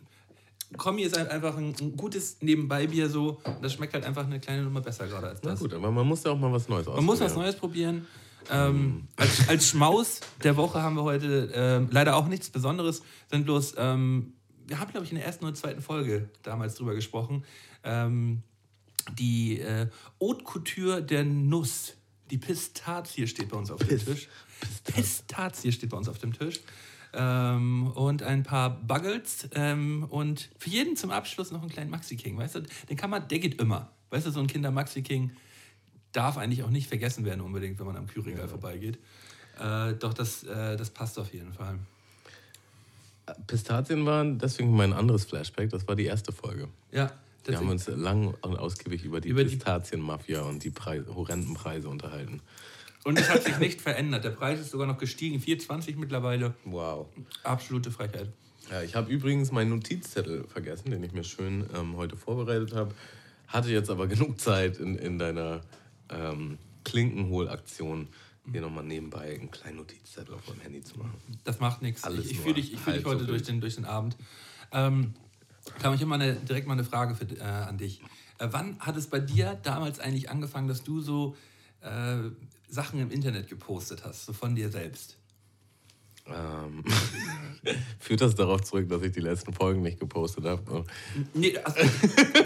Kommi 0.78 1.04
ist 1.04 1.18
halt 1.18 1.30
einfach 1.30 1.58
ein, 1.58 1.76
ein 1.80 1.98
gutes 1.98 2.38
Nebenbeibier 2.42 3.10
so. 3.10 3.42
Das 3.62 3.74
schmeckt 3.74 3.94
halt 3.94 4.06
einfach 4.06 4.26
eine 4.26 4.40
kleine 4.40 4.64
Nummer 4.64 4.82
besser 4.82 5.08
gerade 5.08 5.28
als 5.28 5.40
Na 5.44 5.52
das. 5.52 5.60
gut, 5.60 5.74
aber 5.74 5.92
man 5.92 6.08
muss 6.08 6.24
ja 6.24 6.32
auch 6.32 6.40
mal 6.40 6.52
was 6.52 6.68
Neues 6.70 6.88
Man 6.88 7.04
muss 7.04 7.20
was 7.20 7.36
ausprobieren. 7.36 7.44
Neues 7.44 7.56
probieren. 7.56 8.08
Ähm, 8.50 9.08
als, 9.18 9.48
als 9.50 9.68
Schmaus 9.68 10.20
der 10.44 10.58
Woche 10.58 10.82
haben 10.82 10.96
wir 10.96 11.04
heute 11.04 11.52
ähm, 11.54 11.90
leider 11.92 12.16
auch 12.16 12.28
nichts 12.28 12.50
Besonderes, 12.50 13.02
sind 13.30 13.46
bloß, 13.46 13.76
ähm, 13.78 14.34
wir 14.68 14.80
haben, 14.80 14.92
glaube 14.92 15.06
ich, 15.06 15.12
in 15.12 15.18
der 15.18 15.26
ersten 15.28 15.46
oder 15.46 15.54
zweiten 15.54 15.82
Folge 15.82 16.30
damals 16.42 16.76
drüber 16.76 16.96
gesprochen, 16.96 17.44
ähm, 17.84 18.42
die 19.20 19.60
äh, 19.60 19.88
Haute 20.20 20.44
Couture 20.44 21.04
der 21.04 21.24
Nuss, 21.24 21.94
die 22.30 22.38
Pistazie 22.38 23.28
steht 23.28 23.50
bei 23.50 23.58
uns 23.58 23.70
auf 23.72 23.80
dem 23.80 24.00
Tisch. 24.00 24.28
Pistazie 24.86 25.72
steht 25.72 25.90
bei 25.90 25.98
uns 25.98 26.08
auf 26.08 26.18
dem 26.18 26.34
Tisch. 26.34 26.62
Ähm, 27.14 27.88
und 27.88 28.24
ein 28.24 28.44
paar 28.44 28.70
Buggles 28.70 29.50
ähm, 29.54 30.06
und 30.10 30.50
für 30.58 30.70
jeden 30.70 30.96
zum 30.96 31.12
Abschluss 31.12 31.52
noch 31.52 31.62
einen 31.62 31.70
kleinen 31.70 31.90
Maxi 31.90 32.16
King, 32.16 32.38
weißt 32.38 32.56
du, 32.56 32.64
den 32.90 32.96
kann 32.96 33.10
man, 33.10 33.28
der 33.28 33.40
geht 33.40 33.62
immer. 33.62 33.90
Weißt 34.12 34.26
du, 34.26 34.32
so 34.32 34.40
ein 34.40 34.48
Kinder 34.48 34.72
Maxi 34.72 35.02
King 35.02 35.32
darf 36.14 36.38
eigentlich 36.38 36.64
auch 36.64 36.70
nicht 36.70 36.88
vergessen 36.88 37.26
werden 37.26 37.42
unbedingt, 37.42 37.80
wenn 37.80 37.86
man 37.86 37.98
am 37.98 38.08
Kühlregal 38.08 38.48
vorbeigeht. 38.48 38.98
Äh, 39.60 39.94
doch 39.94 40.14
das, 40.14 40.44
äh, 40.44 40.78
das 40.78 40.90
passt 40.90 41.20
auf 41.20 41.34
jeden 41.34 41.54
Fall. 41.54 41.80
Pistazien 43.48 44.06
waren 44.06 44.40
deswegen 44.40 44.76
mein 44.76 44.94
anderes 44.94 45.26
Flashback. 45.26 45.70
Das 45.70 45.88
war 45.88 45.96
die 45.96 46.06
erste 46.06 46.32
Folge. 46.32 46.68
Ja, 46.92 47.12
Wir 47.46 47.58
haben 47.58 47.70
uns 47.70 47.88
lang 47.88 48.34
und 48.42 48.58
ausgiebig 48.58 49.04
über 49.04 49.22
die, 49.22 49.30
Über 49.30 49.44
Pistazienmafia 49.44 50.42
und 50.42 50.64
die 50.64 50.72
Preis, 50.72 51.04
horrenden 51.08 51.54
Preise 51.54 51.90
unterhalten. 51.90 52.42
Und 53.04 53.20
es 53.20 53.30
hat 53.30 53.44
sich 53.44 53.58
nicht 53.58 53.82
verändert. 53.82 54.24
Der 54.24 54.32
Preis 54.32 54.60
ist 54.60 54.72
sogar 54.72 54.88
noch 54.88 54.98
gestiegen. 54.98 55.40
4,20 55.40 55.98
mittlerweile. 55.98 56.54
Wow. 56.66 57.08
Absolute 57.44 57.92
Frechheit. 57.92 58.30
Ja, 58.70 58.82
ich 58.84 58.96
habe 58.96 59.12
übrigens 59.12 59.52
meinen 59.52 59.72
Notizzettel 59.72 60.46
vergessen, 60.48 60.92
den 60.92 61.04
ich 61.04 61.12
mir 61.12 61.24
schön 61.24 61.66
ähm, 61.76 61.98
heute 61.98 62.16
vorbereitet 62.16 62.74
habe. 62.74 62.94
Hatte 63.48 63.72
jetzt 63.72 63.90
aber 63.90 64.08
genug 64.08 64.40
Zeit 64.40 64.78
in, 64.78 64.96
in 64.96 65.18
deiner 65.18 65.62
ähm, 66.10 66.58
Klinkenholaktion, 66.84 68.08
dir 68.46 68.62
nochmal 68.62 68.84
nebenbei 68.84 69.36
einen 69.36 69.52
kleinen 69.52 69.78
Notizzettel 69.78 70.36
auf 70.36 70.48
meinem 70.48 70.62
Handy 70.62 70.82
zu 70.82 70.98
machen. 70.98 71.20
Das 71.44 71.60
macht 71.60 71.82
nichts. 71.82 72.04
Alles 72.04 72.26
Ich, 72.26 72.32
ich 72.32 72.40
fühle 72.40 72.56
dich, 72.56 72.74
ich 72.74 72.80
fühl 72.80 72.94
dich 72.94 73.06
heute 73.06 73.22
so 73.22 73.28
durch 73.28 73.44
den, 73.44 73.62
durch 73.62 73.76
den 73.76 73.86
Abend. 73.86 74.16
Ähm, 74.72 75.14
Tom, 75.82 75.94
ich 75.94 76.02
habe 76.02 76.10
mal 76.10 76.22
eine, 76.22 76.36
direkt 76.36 76.68
mal 76.68 76.74
eine 76.74 76.84
Frage 76.84 77.16
für, 77.16 77.26
äh, 77.26 77.42
an 77.42 77.78
dich. 77.78 78.02
Äh, 78.40 78.48
wann 78.52 78.80
hat 78.80 78.98
es 78.98 79.08
bei 79.08 79.20
dir 79.20 79.60
damals 79.64 80.00
eigentlich 80.00 80.30
angefangen, 80.30 80.68
dass 80.68 80.84
du 80.84 81.02
so 81.02 81.36
äh, 81.82 82.30
Sachen 82.72 83.02
im 83.02 83.12
Internet 83.12 83.50
gepostet 83.50 84.04
hast, 84.06 84.26
so 84.26 84.34
von 84.34 84.56
dir 84.56 84.70
selbst? 84.70 85.18
Ähm, 86.28 86.84
führt 88.00 88.22
das 88.22 88.36
darauf 88.36 88.62
zurück, 88.62 88.88
dass 88.88 89.02
ich 89.02 89.12
die 89.12 89.20
letzten 89.20 89.54
Folgen 89.54 89.82
nicht 89.82 90.00
gepostet 90.00 90.46
habe? 90.46 90.86
Nee, 91.34 91.52
das, 91.52 91.74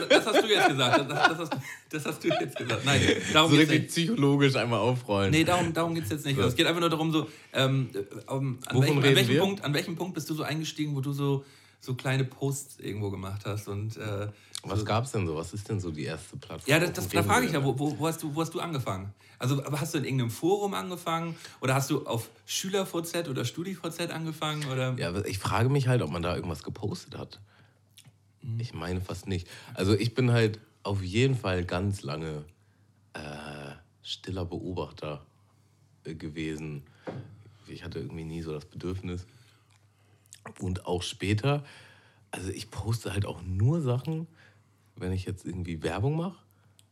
das 0.10 0.26
hast 0.26 0.44
du 0.44 0.48
jetzt 0.48 0.70
gesagt. 0.70 1.12
Das, 1.12 1.28
das, 1.30 1.38
hast, 1.38 1.54
das 1.90 2.06
hast 2.06 2.24
du 2.24 2.28
jetzt 2.30 2.58
gesagt. 2.58 2.86
Nein, 2.86 3.02
darum 3.34 3.52
So 3.52 3.58
geht's 3.58 3.70
richtig 3.72 3.82
nicht. 3.84 4.08
psychologisch 4.08 4.56
einmal 4.56 4.80
aufrollen. 4.80 5.30
Nee, 5.32 5.44
darum, 5.44 5.74
darum 5.74 5.94
geht 5.94 6.06
es 6.06 6.10
jetzt 6.10 6.26
nicht. 6.26 6.38
So. 6.38 6.44
Es 6.44 6.56
geht 6.56 6.66
einfach 6.66 6.80
nur 6.82 6.90
darum, 6.90 7.12
so, 7.12 7.30
ähm, 7.54 7.90
äh, 7.94 8.32
um, 8.32 8.60
an, 8.66 8.82
welchem, 8.82 8.98
an, 8.98 9.04
welchem? 9.04 9.38
Punkt, 9.40 9.64
an 9.64 9.74
welchem 9.74 9.96
Punkt 9.96 10.16
bist 10.16 10.30
du 10.30 10.34
so 10.34 10.44
eingestiegen, 10.44 10.96
wo 10.96 11.02
du 11.02 11.12
so, 11.12 11.46
so 11.82 11.94
kleine 11.94 12.24
Posts 12.24 12.80
irgendwo 12.80 13.12
gemacht 13.12 13.42
hast? 13.46 13.68
Und, 13.68 13.98
äh, 13.98 14.30
Was 14.70 14.86
gab's 14.86 15.12
denn 15.12 15.28
so? 15.28 15.36
Was 15.36 15.54
ist 15.54 15.70
denn 15.70 15.80
so 15.80 15.92
die 15.92 16.06
erste 16.06 16.38
Plattform? 16.38 16.72
ja, 16.72 16.80
das, 16.80 16.94
das, 16.94 17.08
da 17.10 17.24
frage 17.24 17.46
ich 17.46 17.52
ja, 17.52 17.64
wo, 17.64 17.78
wo, 17.78 18.08
hast 18.08 18.24
du, 18.24 18.34
wo 18.34 18.42
hast 18.42 18.54
du 18.54 18.60
angefangen? 18.60 19.14
Also 19.38 19.64
hast 19.64 19.94
du 19.94 19.98
in 19.98 20.06
irgendeinem 20.06 20.32
Forum 20.32 20.74
angefangen? 20.74 21.36
Oder 21.62 21.76
hast 21.76 21.90
du 21.90 22.06
auf 22.06 22.30
SchülerVZ 22.46 23.28
oder 23.30 23.46
StudiVZ 23.46 24.12
angefangen? 24.12 24.66
Oder? 24.72 24.96
Ja, 24.98 25.14
ich 25.26 25.40
frage 25.40 25.70
mich 25.70 25.88
halt, 25.88 26.02
ob 26.02 26.12
man 26.12 26.22
da 26.22 26.36
irgendwas 26.36 26.64
gepostet 26.64 27.18
hat. 27.18 27.40
Mhm. 28.42 28.60
Ich 28.60 28.74
meine 28.74 29.02
fast 29.02 29.28
nicht. 29.28 29.48
Also 29.74 29.94
ich 29.94 30.14
bin 30.14 30.32
halt 30.32 30.60
auf 30.84 31.02
jeden 31.02 31.36
Fall 31.36 31.66
ganz 31.66 32.04
lange 32.04 32.46
äh, 33.14 33.20
stiller 34.02 34.46
Beobachter 34.46 35.26
äh, 36.04 36.16
gewesen. 36.16 36.84
Ich 37.68 37.84
hatte 37.84 38.00
irgendwie 38.00 38.24
nie 38.24 38.42
so 38.42 38.54
das 38.54 38.66
Bedürfnis. 38.66 39.26
Und 40.60 40.86
auch 40.86 41.02
später, 41.02 41.64
also 42.30 42.50
ich 42.50 42.70
poste 42.70 43.14
halt 43.14 43.26
auch 43.26 43.42
nur 43.42 43.82
Sachen, 43.82 44.28
wenn 44.96 45.12
ich 45.12 45.26
jetzt 45.26 45.46
irgendwie 45.46 45.84
Werbung 45.84 46.16
mache 46.18 46.38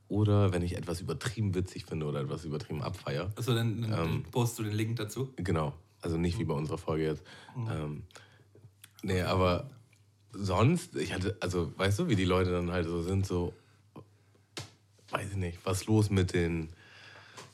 oder 0.09 0.51
wenn 0.51 0.61
ich 0.61 0.75
etwas 0.77 1.01
übertrieben 1.01 1.55
witzig 1.55 1.85
finde 1.85 2.05
oder 2.05 2.21
etwas 2.21 2.45
übertrieben 2.45 2.81
abfeier. 2.81 3.31
Also 3.35 3.53
dann, 3.55 3.81
dann 3.89 4.05
Ähm. 4.05 4.23
postest 4.31 4.59
du 4.59 4.63
den 4.63 4.73
Link 4.73 4.95
dazu. 4.97 5.33
Genau. 5.37 5.73
Also 6.01 6.17
nicht 6.17 6.37
wie 6.37 6.43
bei 6.43 6.53
unserer 6.53 6.77
Folge 6.77 7.05
jetzt. 7.05 7.23
Ähm, 7.55 8.03
nee, 9.03 9.21
aber 9.21 9.69
sonst, 10.33 10.95
ich 10.97 11.13
hatte, 11.13 11.37
also 11.39 11.71
weißt 11.77 11.99
du, 11.99 12.07
wie 12.09 12.15
die 12.17 12.25
Leute 12.25 12.51
dann 12.51 12.71
halt 12.71 12.85
so 12.87 13.01
sind, 13.01 13.25
so, 13.25 13.53
weiß 15.11 15.31
ich 15.31 15.37
nicht, 15.37 15.59
was 15.63 15.85
los 15.85 16.09
mit 16.09 16.33
den 16.33 16.69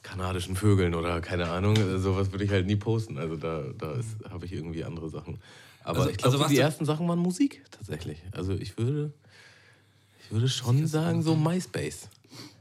kanadischen 0.02 0.56
Vögeln 0.56 0.96
oder 0.96 1.22
keine 1.22 1.50
Ahnung, 1.50 1.76
sowas 2.00 2.32
würde 2.32 2.44
ich 2.46 2.52
halt 2.52 2.66
nie 2.66 2.78
posten. 2.78 3.18
Also 3.20 3.36
da, 3.36 3.66
da 3.78 4.00
habe 4.30 4.46
ich 4.46 4.54
irgendwie 4.54 4.84
andere 4.84 5.10
Sachen. 5.10 5.38
Aber 5.84 6.00
Also- 6.00 6.10
ich 6.10 6.18
glaube, 6.18 6.38
also 6.38 6.48
die 6.50 6.58
ersten 6.58 6.86
Sachen 6.86 7.08
waren 7.08 7.20
Musik 7.20 7.64
tatsächlich. 7.70 8.24
Also 8.32 8.54
ich 8.54 8.78
würde, 8.78 9.14
ich 10.30 10.34
würde 10.34 10.48
schon 10.48 10.86
sagen, 10.86 11.24
so 11.24 11.36
MySpace. 11.36 12.08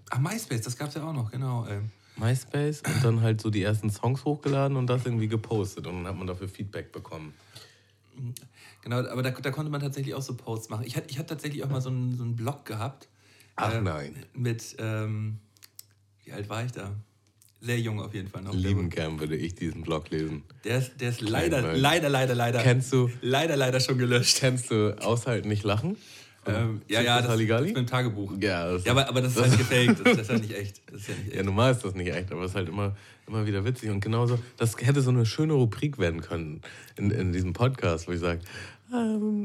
Ach, 0.08 0.18
MySpace, 0.18 0.62
das 0.62 0.78
gab 0.78 0.88
es 0.88 0.94
ja 0.94 1.06
auch 1.06 1.12
noch, 1.12 1.30
genau. 1.30 1.66
Ähm. 1.68 1.90
MySpace 2.16 2.80
und 2.80 3.04
dann 3.04 3.20
halt 3.20 3.42
so 3.42 3.50
die 3.50 3.62
ersten 3.62 3.90
Songs 3.90 4.24
hochgeladen 4.24 4.78
und 4.78 4.86
das 4.86 5.04
irgendwie 5.04 5.28
gepostet 5.28 5.86
und 5.86 5.96
dann 5.96 6.06
hat 6.06 6.16
man 6.16 6.26
dafür 6.26 6.48
Feedback 6.48 6.92
bekommen. 6.92 7.34
Genau, 8.82 9.06
aber 9.06 9.22
da, 9.22 9.32
da 9.32 9.50
konnte 9.50 9.70
man 9.70 9.82
tatsächlich 9.82 10.14
auch 10.14 10.22
so 10.22 10.34
Posts 10.34 10.70
machen. 10.70 10.86
Ich 10.86 10.96
hatte 10.96 11.10
ich 11.10 11.16
tatsächlich 11.16 11.62
auch 11.62 11.68
mal 11.68 11.82
so 11.82 11.90
einen, 11.90 12.16
so 12.16 12.24
einen 12.24 12.36
Blog 12.36 12.64
gehabt. 12.64 13.06
Ach 13.56 13.74
ähm, 13.74 13.84
nein. 13.84 14.16
Mit, 14.32 14.74
ähm, 14.78 15.38
wie 16.24 16.32
alt 16.32 16.48
war 16.48 16.64
ich 16.64 16.72
da? 16.72 16.90
Sehr 17.60 17.78
jung 17.78 18.00
auf 18.00 18.14
jeden 18.14 18.28
Fall 18.28 18.42
noch. 18.42 18.54
Lieben 18.54 18.88
gern 18.88 19.20
würde 19.20 19.36
ich 19.36 19.56
diesen 19.56 19.82
Blog 19.82 20.08
lesen. 20.08 20.42
Der 20.64 20.78
ist, 20.78 20.92
der 21.00 21.10
ist 21.10 21.20
leider, 21.20 21.76
leider, 21.76 22.08
leider, 22.08 22.34
leider. 22.34 22.62
Kennst 22.62 22.92
du? 22.94 23.10
Leider, 23.20 23.56
leider 23.56 23.78
schon 23.78 23.98
gelöscht. 23.98 24.38
Kennst 24.38 24.70
du 24.70 24.96
Aushalten, 25.02 25.48
nicht 25.48 25.64
lachen? 25.64 25.98
Ähm, 26.46 26.82
ja, 26.88 27.00
ja, 27.02 27.20
das, 27.20 27.36
das 27.36 27.40
ist 27.40 27.66
mit 27.66 27.76
dem 27.76 27.86
Tagebuch. 27.86 28.32
Ja, 28.40 28.74
ja 28.76 28.90
aber, 28.90 29.08
aber 29.08 29.20
das 29.20 29.36
ist 29.36 29.42
halt 29.42 29.58
gefaked. 29.58 30.00
Das 30.04 30.18
ist 30.18 30.30
ja 30.30 30.38
nicht 30.38 30.56
echt. 30.56 30.80
Das 30.86 31.00
ist 31.00 31.08
ja, 31.08 31.14
nicht 31.14 31.26
echt. 31.28 31.36
ja, 31.36 31.42
normal 31.42 31.72
ist 31.72 31.84
das 31.84 31.94
nicht 31.94 32.12
echt, 32.12 32.32
aber 32.32 32.42
es 32.44 32.52
ist 32.52 32.56
halt 32.56 32.68
immer, 32.68 32.96
immer 33.26 33.46
wieder 33.46 33.64
witzig. 33.64 33.90
Und 33.90 34.00
genauso, 34.00 34.38
das 34.56 34.76
hätte 34.78 35.02
so 35.02 35.10
eine 35.10 35.26
schöne 35.26 35.52
Rubrik 35.52 35.98
werden 35.98 36.20
können 36.20 36.62
in, 36.96 37.10
in 37.10 37.32
diesem 37.32 37.52
Podcast, 37.52 38.08
wo 38.08 38.12
ich 38.12 38.20
sage, 38.20 38.40
ähm, 38.92 39.44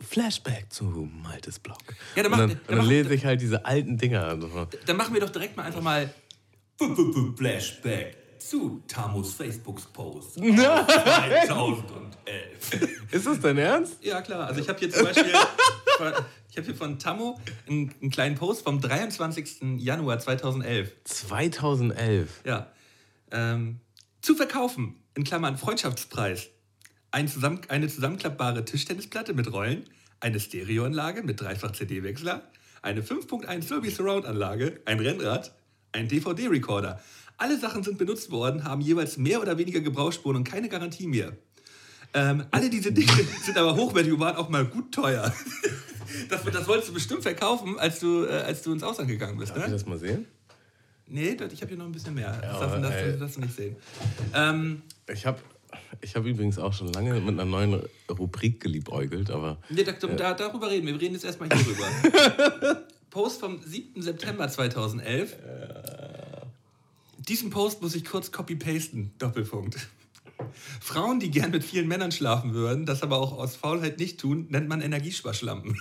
Flashback 0.00 0.66
zu 0.70 0.84
Maltes 1.22 1.58
Blog. 1.58 1.78
Ja, 2.16 2.22
dann, 2.22 2.32
mach, 2.32 2.38
und 2.40 2.48
dann, 2.50 2.60
dann, 2.66 2.76
dann 2.78 2.86
lese 2.86 3.14
ich 3.14 3.24
halt 3.24 3.40
diese 3.40 3.64
alten 3.64 3.98
Dinger. 3.98 4.24
Also. 4.24 4.48
Dann 4.86 4.96
machen 4.96 5.14
wir 5.14 5.20
doch 5.20 5.30
direkt 5.30 5.56
mal 5.56 5.64
einfach 5.64 5.82
mal 5.82 6.12
Flashback 7.36 8.19
zu 8.42 8.82
Tamus 8.88 9.34
Facebook-Post 9.34 10.34
2011. 10.34 12.12
Ist 13.10 13.26
das 13.26 13.40
dein 13.40 13.58
Ernst? 13.58 14.02
Ja, 14.02 14.22
klar. 14.22 14.46
Also 14.46 14.60
ich 14.60 14.68
habe 14.68 14.78
hier 14.78 14.90
zum 14.90 15.04
Beispiel 15.04 15.32
ich 16.50 16.56
habe 16.56 16.66
hier 16.66 16.74
von 16.74 16.98
Tammo 16.98 17.38
einen, 17.68 17.94
einen, 18.00 18.10
kleinen 18.10 18.34
Post 18.34 18.64
vom 18.64 18.80
23. 18.80 19.78
Januar 19.78 20.18
2011. 20.18 20.92
2011? 21.04 22.40
Ja. 22.44 22.72
Ähm, 23.30 23.80
zu 24.20 24.34
verkaufen, 24.34 25.00
in 25.14 25.24
Klammern 25.24 25.56
Freundschaftspreis. 25.56 26.48
Ein 27.12 27.28
zusammen, 27.28 27.60
eine 27.68 27.88
zusammenklappbare 27.88 28.64
Tischtennisplatte 28.64 29.34
mit 29.34 29.52
Rollen, 29.52 29.88
eine 30.20 30.40
Stereoanlage 30.40 31.22
mit 31.22 31.40
Dreifach-CD-Wechsler, 31.40 32.42
eine 32.82 33.02
5.1 33.02 33.68
Dolby 33.68 33.90
Surround-Anlage, 33.90 34.80
ein 34.84 35.00
Rennrad, 35.00 35.52
ein 35.92 36.08
DVD-Recorder. 36.08 37.00
Alle 37.40 37.58
Sachen 37.58 37.82
sind 37.82 37.96
benutzt 37.96 38.30
worden, 38.30 38.64
haben 38.64 38.82
jeweils 38.82 39.16
mehr 39.16 39.40
oder 39.40 39.56
weniger 39.56 39.80
Gebrauchsspuren 39.80 40.36
und 40.36 40.44
keine 40.44 40.68
Garantie 40.68 41.06
mehr. 41.06 41.32
Ähm, 42.12 42.44
alle 42.50 42.68
diese 42.68 42.92
Dinge 42.92 43.10
sind 43.42 43.56
aber 43.56 43.76
hochwertig 43.76 44.12
und 44.12 44.20
waren 44.20 44.36
auch 44.36 44.50
mal 44.50 44.64
gut 44.64 44.92
teuer. 44.92 45.32
Das, 46.28 46.42
das 46.44 46.66
wolltest 46.66 46.88
du 46.88 46.92
bestimmt 46.94 47.22
verkaufen, 47.22 47.78
als 47.78 48.00
du, 48.00 48.24
äh, 48.24 48.30
als 48.30 48.62
du 48.62 48.72
ins 48.72 48.82
Ausland 48.82 49.08
gegangen 49.08 49.38
bist. 49.38 49.52
Darf 49.52 49.60
ne? 49.60 49.66
ich 49.66 49.72
das 49.72 49.86
mal 49.86 49.96
sehen? 49.96 50.26
Nee, 51.06 51.36
ich 51.52 51.60
habe 51.62 51.68
hier 51.68 51.76
noch 51.76 51.84
ein 51.84 51.92
bisschen 51.92 52.14
mehr. 52.14 52.36
Ja, 52.42 52.50
das, 52.50 52.60
darfst, 52.60 52.82
das, 52.82 53.18
das 53.20 53.34
du 53.34 53.40
nicht 53.40 53.54
sehen. 53.54 53.76
Ähm, 54.34 54.82
ich 55.06 55.24
habe 55.24 55.38
ich 56.00 56.16
hab 56.16 56.26
übrigens 56.26 56.58
auch 56.58 56.72
schon 56.72 56.92
lange 56.92 57.14
mit 57.20 57.28
einer 57.28 57.44
neuen 57.44 57.80
Rubrik 58.10 58.58
geliebäugelt, 58.60 59.30
aber. 59.30 59.58
Nee, 59.68 59.84
da, 59.84 59.92
äh, 59.92 60.16
da, 60.16 60.34
darüber 60.34 60.68
reden 60.68 60.86
wir. 60.86 60.94
Wir 60.94 61.00
reden 61.00 61.14
jetzt 61.14 61.24
erstmal 61.24 61.48
hier 61.48 61.62
drüber. 61.62 62.82
Post 63.10 63.38
vom 63.38 63.62
7. 63.62 64.02
September 64.02 64.48
2011. 64.48 65.36
Diesen 67.28 67.50
Post 67.50 67.82
muss 67.82 67.94
ich 67.94 68.06
kurz 68.06 68.32
copy-pasten. 68.32 69.12
Doppelpunkt. 69.18 69.76
Frauen, 70.80 71.20
die 71.20 71.30
gern 71.30 71.50
mit 71.50 71.62
vielen 71.62 71.86
Männern 71.86 72.12
schlafen 72.12 72.54
würden, 72.54 72.86
das 72.86 73.02
aber 73.02 73.18
auch 73.18 73.36
aus 73.36 73.56
Faulheit 73.56 73.98
nicht 73.98 74.18
tun, 74.18 74.46
nennt 74.48 74.68
man 74.68 74.80
Energiesparschlampen. 74.80 75.78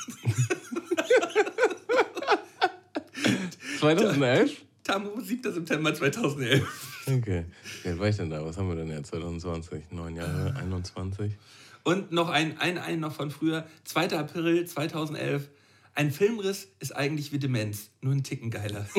2011? 3.79 4.57
Tamu, 4.83 5.21
7. 5.21 5.53
September 5.53 5.93
2011. 5.93 7.05
Okay. 7.07 7.45
Wie 7.83 7.89
alt 7.89 7.99
war 7.99 8.09
ich 8.09 8.17
denn 8.17 8.29
da? 8.29 8.43
Was 8.43 8.57
haben 8.57 8.67
wir 8.67 8.75
denn 8.75 8.89
jetzt? 8.89 9.07
2020? 9.07 9.91
Neun 9.91 10.17
Jahre? 10.17 10.55
21? 10.57 11.31
Und 11.83 12.11
noch 12.11 12.29
ein, 12.29 12.57
ein, 12.57 12.77
ein 12.77 12.99
noch 12.99 13.13
von 13.13 13.31
früher. 13.31 13.65
2. 13.85 14.17
April 14.17 14.65
2011. 14.65 15.47
Ein 15.95 16.11
Filmriss 16.11 16.67
ist 16.79 16.93
eigentlich 16.95 17.31
wie 17.31 17.39
Demenz, 17.39 17.91
nur 18.01 18.13
ein 18.13 18.23
Ticken 18.23 18.51
geiler. 18.51 18.87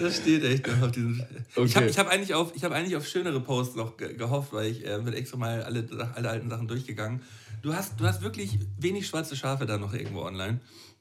Das 0.00 0.16
steht 0.16 0.42
echt 0.44 0.66
noch 0.66 0.82
auf 0.82 0.92
diesem. 0.92 1.22
Okay. 1.54 1.66
Ich 1.66 1.76
habe 1.76 1.86
ich 1.86 1.98
hab 1.98 2.08
eigentlich, 2.08 2.34
auf, 2.34 2.52
hab 2.62 2.72
eigentlich 2.72 2.96
auf 2.96 3.06
schönere 3.06 3.40
Posts 3.40 3.76
noch 3.76 3.96
ge 3.96 4.14
gehofft, 4.14 4.52
weil 4.52 4.70
ich 4.70 4.86
äh, 4.86 4.98
bin 4.98 5.12
extra 5.12 5.36
mal 5.36 5.62
alle, 5.62 5.86
alle 6.14 6.30
alten 6.30 6.48
Sachen 6.48 6.68
durchgegangen. 6.68 7.20
Du 7.62 7.74
hast, 7.74 8.00
du 8.00 8.06
hast 8.06 8.22
wirklich 8.22 8.58
wenig 8.78 9.06
schwarze 9.06 9.36
Schafe 9.36 9.66
da 9.66 9.76
noch 9.76 9.92
irgendwo 9.92 10.22
online. 10.22 10.60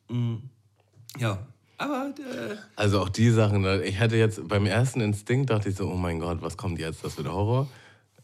Mhm. 0.09 0.41
Ja, 1.17 1.47
aber. 1.77 2.13
Äh 2.19 2.55
also 2.75 2.99
auch 3.01 3.09
die 3.09 3.29
Sachen, 3.29 3.65
ich 3.83 3.99
hatte 3.99 4.17
jetzt 4.17 4.45
beim 4.47 4.65
ersten 4.65 4.99
Instinkt, 4.99 5.49
dachte 5.49 5.69
ich 5.69 5.75
so, 5.75 5.89
oh 5.89 5.95
mein 5.95 6.19
Gott, 6.19 6.41
was 6.41 6.57
kommt 6.57 6.79
jetzt? 6.79 7.03
Das 7.03 7.17
wird 7.17 7.29
Horror. 7.29 7.69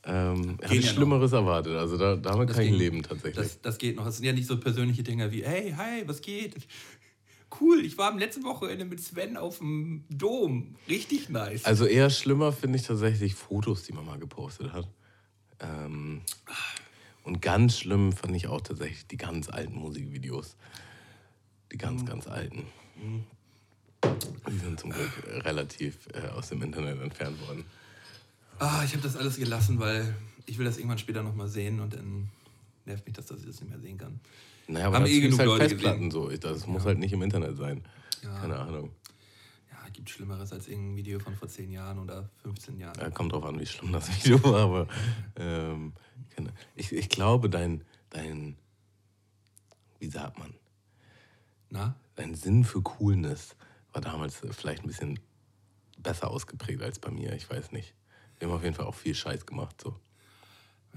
Ähm, 0.04 0.60
hatte 0.62 0.76
ich 0.76 0.86
ja 0.86 0.92
Schlimmeres 0.92 1.32
noch. 1.32 1.40
erwartet. 1.40 1.76
Also 1.78 1.98
da, 1.98 2.16
damit 2.16 2.50
das 2.50 2.58
kann 2.58 2.66
ich 2.66 2.78
leben 2.78 3.02
tatsächlich. 3.02 3.36
Das, 3.36 3.62
das 3.62 3.78
geht 3.78 3.96
noch. 3.96 4.06
Es 4.06 4.18
sind 4.18 4.26
ja 4.26 4.34
nicht 4.34 4.46
so 4.48 4.60
persönliche 4.60 5.04
Dinge 5.04 5.32
wie, 5.32 5.44
hey, 5.44 5.74
hi, 5.76 6.04
was 6.06 6.22
geht? 6.22 6.56
Cool, 7.60 7.86
ich 7.86 7.98
war 7.98 8.12
am 8.12 8.18
letzten 8.18 8.44
Wochenende 8.44 8.86
mit 8.86 9.02
Sven 9.02 9.38
auf 9.38 9.60
dem 9.60 10.04
Dom. 10.10 10.76
Richtig 10.88 11.30
nice. 11.30 11.66
Also 11.66 11.86
eher 11.86 12.10
schlimmer 12.10 12.52
finde 12.52 12.78
ich 12.78 12.86
tatsächlich 12.86 13.36
Fotos, 13.36 13.84
die 13.84 13.94
man 13.94 14.06
mal 14.06 14.20
gepostet 14.20 14.74
hat. 14.74 14.88
Ähm, 15.60 16.22
und 17.24 17.42
ganz 17.42 17.80
schlimm 17.80 18.12
fand 18.12 18.36
ich 18.36 18.48
auch 18.48 18.62
tatsächlich 18.62 19.08
die 19.08 19.18
ganz 19.18 19.50
alten 19.50 19.76
Musikvideos. 19.76 20.56
Die 21.72 21.78
ganz, 21.78 22.02
mhm. 22.02 22.06
ganz 22.06 22.28
alten. 22.28 22.66
Mhm. 23.02 23.24
Die 24.48 24.58
sind 24.60 24.80
zum 24.80 24.92
Glück 24.92 25.12
relativ 25.44 26.08
äh, 26.14 26.28
aus 26.30 26.50
dem 26.50 26.62
Internet 26.62 27.02
entfernt 27.02 27.40
worden. 27.48 27.66
Ah, 28.60 28.84
ich 28.86 28.92
habe 28.92 29.02
das 29.02 29.16
alles 29.16 29.38
gelassen, 29.38 29.80
weil 29.80 30.16
ich 30.46 30.58
will 30.58 30.66
das 30.66 30.78
irgendwann 30.78 31.00
später 31.00 31.24
nochmal 31.24 31.48
sehen 31.48 31.80
und 31.80 31.94
dann 31.94 32.30
nervt 32.86 33.06
mich, 33.06 33.16
dass 33.16 33.32
ich 33.32 33.46
das 33.46 33.60
nicht 33.60 33.70
mehr 33.70 33.80
sehen 33.80 33.98
kann. 33.98 34.20
Naja, 34.68 34.88
aber 34.88 34.98
haben 34.98 35.06
eh 35.06 35.20
genug 35.20 35.40
halt 35.40 35.48
Leute 35.48 35.70
Festplatten 35.70 36.12
so. 36.12 36.30
Das 36.30 36.62
ja. 36.62 36.68
muss 36.68 36.86
halt 36.86 37.00
nicht 37.00 37.14
im 37.14 37.22
Internet 37.22 37.58
sein. 37.58 37.84
Ja. 38.24 38.40
Keine 38.40 38.58
Ahnung. 38.58 38.92
Ja, 39.72 39.90
gibt 39.94 40.10
Schlimmeres 40.10 40.52
als 40.52 40.68
irgendein 40.68 40.98
Video 40.98 41.20
von 41.20 41.36
vor 41.36 41.48
10 41.48 41.72
Jahren 41.72 42.00
oder 42.00 42.30
15 42.44 42.78
Jahren. 42.78 43.00
Ja, 43.00 43.10
kommt 43.10 43.34
drauf 43.34 43.46
an, 43.46 43.60
wie 43.60 43.66
schlimm 43.66 43.92
das 43.92 44.10
Video 44.26 44.44
war, 44.44 44.62
aber 44.62 44.88
ähm, 45.36 45.94
ich, 46.76 46.92
ich 46.92 47.10
glaube, 47.10 47.50
dein, 47.50 47.84
dein, 48.10 48.58
wie 50.00 50.10
sagt 50.10 50.40
man? 50.40 50.54
Na? 51.70 51.96
Dein 52.16 52.34
Sinn 52.36 52.64
für 52.64 52.82
Coolness 52.82 53.56
war 53.92 54.02
damals 54.02 54.42
vielleicht 54.52 54.84
ein 54.84 54.88
bisschen 54.88 55.20
besser 55.98 56.30
ausgeprägt 56.30 56.82
als 56.82 57.00
bei 57.00 57.12
mir, 57.12 57.34
ich 57.34 57.50
weiß 57.50 57.72
nicht. 57.72 57.94
Wir 58.40 58.48
haben 58.48 58.56
auf 58.56 58.64
jeden 58.64 58.76
Fall 58.76 58.86
auch 58.86 58.96
viel 58.96 59.16
Scheiß 59.16 59.46
gemacht, 59.46 59.82
so. 59.82 60.00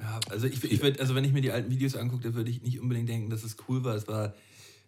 Ja, 0.00 0.20
also 0.30 0.46
ich, 0.46 0.62
ich 0.64 0.80
würd, 0.80 1.00
also 1.00 1.14
wenn 1.14 1.24
ich 1.24 1.32
mir 1.32 1.40
die 1.40 1.50
alten 1.50 1.70
Videos 1.70 1.96
angucke, 1.96 2.22
dann 2.22 2.34
würde 2.34 2.50
ich 2.50 2.62
nicht 2.62 2.80
unbedingt 2.80 3.08
denken, 3.08 3.30
dass 3.30 3.42
es 3.42 3.56
cool 3.68 3.84
war. 3.84 3.94
Es 3.94 4.06
war 4.06 4.34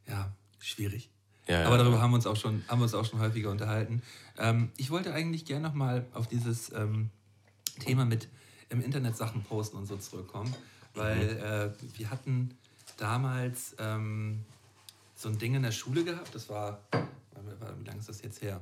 ja 0.06 0.32
schwierig. 0.60 1.10
Ja, 1.48 1.66
Aber 1.66 1.78
darüber 1.78 2.00
haben 2.00 2.12
wir 2.12 2.16
uns 2.16 2.26
auch 2.26 2.36
schon, 2.36 2.62
haben 2.68 2.78
wir 2.78 2.84
uns 2.84 2.94
auch 2.94 3.04
schon 3.04 3.18
häufiger 3.18 3.50
unterhalten. 3.50 4.02
Ähm, 4.38 4.70
ich 4.76 4.90
wollte 4.90 5.12
eigentlich 5.12 5.44
gerne 5.44 5.66
nochmal 5.66 6.06
auf 6.14 6.28
dieses 6.28 6.72
ähm, 6.72 7.10
Thema 7.80 8.04
mit 8.04 8.28
im 8.68 8.82
Internet 8.82 9.16
Sachen 9.16 9.42
posten 9.42 9.78
und 9.78 9.86
so 9.86 9.96
zurückkommen, 9.96 10.54
weil 10.94 11.34
mhm. 11.34 11.72
äh, 11.74 11.98
wir 11.98 12.10
hatten 12.10 12.56
damals 12.98 13.74
ähm, 13.78 14.44
so 15.16 15.28
ein 15.28 15.38
Ding 15.38 15.56
in 15.56 15.62
der 15.62 15.72
Schule 15.72 16.04
gehabt. 16.04 16.34
Das 16.34 16.48
war, 16.48 16.80
wie 16.92 17.84
lange 17.84 17.98
ist 17.98 18.08
das 18.08 18.22
jetzt 18.22 18.42
her? 18.42 18.60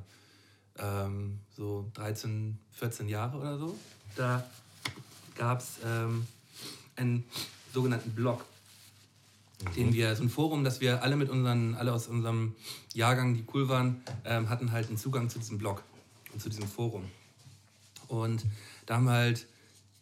Ähm, 0.78 1.40
so 1.56 1.90
13, 1.94 2.58
14 2.72 3.08
Jahre 3.08 3.36
oder 3.36 3.58
so. 3.58 3.76
Da 4.16 4.48
gab 5.34 5.60
es 5.60 5.78
ähm, 5.84 6.26
einen 6.98 7.24
sogenannten 7.72 8.10
Blog, 8.10 8.44
mhm. 9.62 9.74
den 9.74 9.92
wir, 9.92 10.14
so 10.16 10.22
ein 10.22 10.30
Forum, 10.30 10.64
dass 10.64 10.80
wir 10.80 11.02
alle 11.02 11.16
mit 11.16 11.30
unseren, 11.30 11.74
alle 11.74 11.92
aus 11.92 12.08
unserem 12.08 12.54
Jahrgang, 12.94 13.34
die 13.34 13.44
cool 13.54 13.68
waren, 13.68 14.02
ähm, 14.24 14.48
hatten 14.48 14.72
halt 14.72 14.88
einen 14.88 14.98
Zugang 14.98 15.30
zu 15.30 15.38
diesem 15.38 15.58
Blog 15.58 15.82
und 16.32 16.40
zu 16.40 16.48
diesem 16.48 16.68
Forum. 16.68 17.04
Und 18.08 18.44
da 18.86 18.96
haben 18.96 19.04
wir 19.04 19.12
halt 19.12 19.46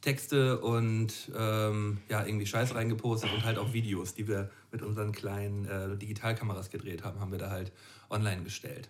Texte 0.00 0.61
und 0.61 1.12
ähm, 1.37 1.99
ja, 2.09 2.25
irgendwie 2.25 2.47
Scheiß 2.47 2.75
reingepostet 2.75 3.33
und 3.33 3.45
halt 3.45 3.59
auch 3.59 3.73
Videos, 3.73 4.15
die 4.15 4.29
wir 4.29 4.50
mit 4.71 4.83
unseren 4.83 5.11
kleinen 5.11 5.65
äh, 5.67 5.97
Digitalkameras 5.97 6.71
gedreht 6.71 7.03
haben, 7.03 7.19
haben 7.19 7.33
wir 7.33 7.38
da 7.38 7.50
halt 7.50 7.73
online 8.09 8.45
gestellt. 8.45 8.88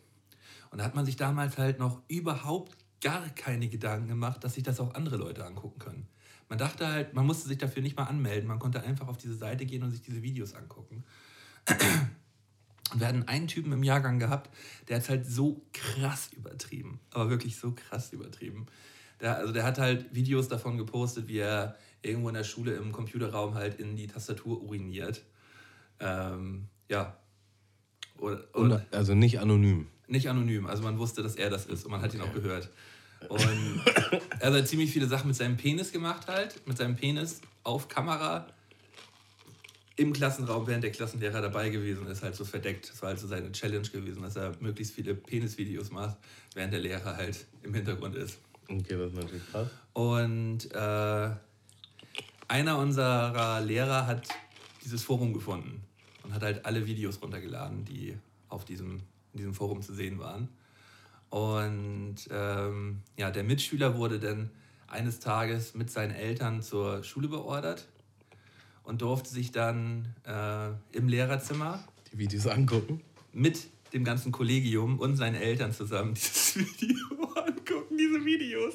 Und 0.71 0.79
da 0.79 0.85
hat 0.85 0.95
man 0.95 1.07
sich 1.07 1.17
damals 1.17 1.57
halt 1.57 1.79
noch 1.79 2.03
überhaupt 2.09 2.77
gar 3.01 3.29
keine 3.31 3.69
Gedanken 3.69 4.09
gemacht, 4.09 4.45
dass 4.45 4.55
sich 4.55 4.63
das 4.63 4.81
auch 4.81 4.95
andere 4.95 5.17
Leute 5.17 5.45
angucken 5.45 5.79
können. 5.79 6.09
Man 6.49 6.59
dachte 6.59 6.87
halt, 6.87 7.15
man 7.15 7.27
musste 7.27 7.49
sich 7.49 7.59
dafür 7.59 7.83
nicht 7.83 7.97
mal 7.97 8.05
anmelden. 8.05 8.49
Man 8.49 8.59
konnte 8.59 8.83
einfach 8.83 9.09
auf 9.09 9.19
diese 9.19 9.35
Seite 9.35 9.67
gehen 9.67 9.83
und 9.83 9.91
sich 9.91 10.03
diese 10.03 10.23
Videos 10.23 10.55
angucken. 10.55 11.05
Und 12.93 13.01
wir 13.01 13.09
hatten 13.09 13.25
einen 13.25 13.49
Typen 13.49 13.73
im 13.73 13.83
Jahrgang 13.83 14.21
gehabt, 14.21 14.49
der 14.87 14.99
hat 14.99 15.09
halt 15.09 15.27
so 15.27 15.67
krass 15.73 16.31
übertrieben. 16.33 17.01
Aber 17.11 17.31
wirklich 17.31 17.57
so 17.57 17.73
krass 17.73 18.13
übertrieben. 18.13 18.67
Der, 19.21 19.39
also 19.39 19.53
der 19.53 19.65
hat 19.65 19.79
halt 19.79 20.15
Videos 20.15 20.47
davon 20.47 20.79
gepostet, 20.79 21.27
wie 21.27 21.39
er 21.39 21.77
irgendwo 22.03 22.29
in 22.29 22.35
der 22.35 22.45
Schule 22.45 22.75
im 22.75 22.93
Computerraum 22.93 23.55
halt 23.55 23.81
in 23.81 23.97
die 23.97 24.07
Tastatur 24.07 24.63
uriniert. 24.63 25.25
Ähm, 25.99 26.69
ja. 26.89 27.17
Oder, 28.19 28.45
oder, 28.55 28.87
also 28.93 29.15
nicht 29.15 29.41
anonym. 29.41 29.89
Nicht 30.07 30.29
anonym. 30.29 30.67
Also 30.67 30.83
man 30.83 30.99
wusste, 30.99 31.23
dass 31.23 31.35
er 31.35 31.51
das 31.51 31.67
ist 31.67 31.85
und 31.85 31.91
man 31.91 32.03
hat 32.03 32.15
ihn 32.15 32.21
auch 32.21 32.33
gehört. 32.33 32.71
Und 33.29 33.83
er 34.41 34.47
hat 34.47 34.53
halt 34.53 34.69
ziemlich 34.69 34.91
viele 34.91 35.07
Sachen 35.07 35.29
mit 35.29 35.37
seinem 35.37 35.57
Penis 35.57 35.93
gemacht 35.93 36.29
halt, 36.29 36.67
mit 36.67 36.77
seinem 36.77 36.97
Penis 36.97 37.41
auf 37.63 37.89
Kamera 37.89 38.47
im 39.97 40.13
Klassenraum, 40.13 40.67
während 40.67 40.85
der 40.85 40.93
Klassenlehrer 40.93 41.41
dabei 41.41 41.71
gewesen 41.71 42.07
ist, 42.07 42.23
halt 42.23 42.37
so 42.37 42.45
verdeckt. 42.45 42.91
Das 42.91 43.01
war 43.01 43.09
halt 43.11 43.19
so 43.19 43.27
seine 43.27 43.51
Challenge 43.53 43.89
gewesen, 43.89 44.23
dass 44.23 44.37
er 44.37 44.53
möglichst 44.61 44.95
viele 44.95 45.15
Penisvideos 45.15 45.91
macht, 45.91 46.19
während 46.55 46.73
der 46.75 46.81
Lehrer 46.81 47.17
halt 47.17 47.47
im 47.63 47.73
Hintergrund 47.73 48.15
ist. 48.15 48.39
Okay, 48.69 48.97
das 48.97 49.13
ist 49.13 49.17
natürlich 49.17 49.51
krass. 49.51 49.69
Und 49.95 50.71
äh, 50.73 51.31
einer 52.49 52.79
unserer 52.79 53.61
Lehrer 53.63 54.07
hat 54.07 54.29
dieses 54.85 55.03
Forum 55.03 55.33
gefunden 55.33 55.83
und 56.23 56.35
hat 56.35 56.43
halt 56.43 56.67
alle 56.67 56.87
Videos 56.87 57.23
runtergeladen, 57.23 57.85
die 57.85 58.17
auf 58.49 58.65
diesem, 58.65 59.01
in 59.33 59.39
diesem 59.39 59.55
Forum 59.55 59.81
zu 59.81 59.95
sehen 59.95 60.19
waren. 60.19 60.49
Und 61.31 62.17
ähm, 62.31 63.03
ja, 63.17 63.31
der 63.31 63.45
Mitschüler 63.45 63.97
wurde 63.97 64.19
dann 64.19 64.51
eines 64.87 65.21
Tages 65.21 65.75
mit 65.75 65.91
seinen 65.91 66.15
Eltern 66.15 66.63
zur 66.63 67.03
Schule 67.03 67.29
beordert 67.29 67.89
und 68.85 69.03
durfte 69.03 69.29
sich 69.31 69.51
dann 69.51 70.15
äh, 70.25 70.69
im 70.97 71.09
Lehrerzimmer 71.09 71.85
die 72.13 72.19
Videos 72.19 72.47
angucken. 72.47 73.03
Mit 73.33 73.69
dem 73.93 74.05
ganzen 74.05 74.33
Kollegium 74.33 74.99
und 74.99 75.17
seinen 75.17 75.35
Eltern 75.35 75.73
zusammen 75.73 76.15
dieses 76.15 76.57
Video 76.81 77.07
angucken, 77.35 77.97
diese 77.97 78.25
Videos. 78.25 78.75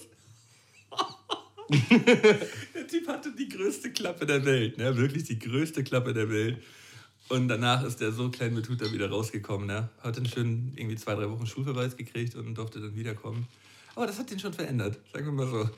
der 2.75 2.87
Typ 2.87 3.07
hatte 3.07 3.31
die 3.31 3.47
größte 3.47 3.91
Klappe 3.91 4.25
der 4.25 4.43
Welt, 4.45 4.77
ne? 4.77 4.97
wirklich 4.97 5.23
die 5.23 5.39
größte 5.39 5.83
Klappe 5.83 6.13
der 6.13 6.29
Welt. 6.29 6.61
Und 7.31 7.47
danach 7.47 7.81
ist 7.83 8.01
der 8.01 8.11
so 8.11 8.29
klein 8.29 8.53
mit 8.53 8.67
Hut 8.67 8.81
da 8.81 8.91
wieder 8.91 9.09
rausgekommen. 9.09 9.65
Ne? 9.65 9.87
Hat 10.01 10.17
dann 10.17 10.25
schön 10.25 10.73
irgendwie 10.75 10.97
zwei, 10.97 11.15
drei 11.15 11.29
Wochen 11.29 11.47
Schulverweis 11.47 11.95
gekriegt 11.95 12.35
und 12.35 12.55
durfte 12.55 12.81
dann 12.81 12.93
wiederkommen. 12.93 13.47
Aber 13.95 14.05
das 14.05 14.19
hat 14.19 14.29
ihn 14.31 14.39
schon 14.39 14.51
verändert, 14.51 14.99
sagen 15.13 15.27
wir 15.27 15.31
mal 15.31 15.47
so. 15.47 15.69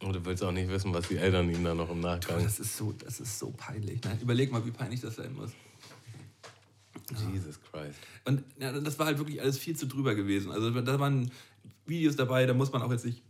Und 0.00 0.14
du 0.14 0.24
willst 0.24 0.42
auch 0.42 0.52
nicht 0.52 0.70
wissen, 0.70 0.94
was 0.94 1.08
die 1.08 1.18
Eltern 1.18 1.50
ihm 1.50 1.62
da 1.62 1.74
noch 1.74 1.90
im 1.90 2.00
Nachgang. 2.00 2.42
Das 2.42 2.58
ist 2.58 2.74
so, 2.74 2.92
das 2.92 3.20
ist 3.20 3.38
so 3.38 3.50
peinlich. 3.50 4.02
Ne? 4.02 4.18
Überleg 4.22 4.50
mal, 4.50 4.64
wie 4.64 4.70
peinlich 4.70 5.02
das 5.02 5.16
sein 5.16 5.34
muss. 5.34 5.50
Jesus 7.30 7.60
Christ. 7.60 7.98
Und 8.24 8.44
ja, 8.58 8.72
das 8.72 8.98
war 8.98 9.04
halt 9.06 9.18
wirklich 9.18 9.42
alles 9.42 9.58
viel 9.58 9.76
zu 9.76 9.86
drüber 9.86 10.14
gewesen. 10.14 10.50
Also 10.50 10.70
da 10.70 10.98
waren 10.98 11.30
Videos 11.84 12.16
dabei, 12.16 12.46
da 12.46 12.54
muss 12.54 12.72
man 12.72 12.80
auch 12.80 12.90
jetzt 12.90 13.04
nicht 13.04 13.22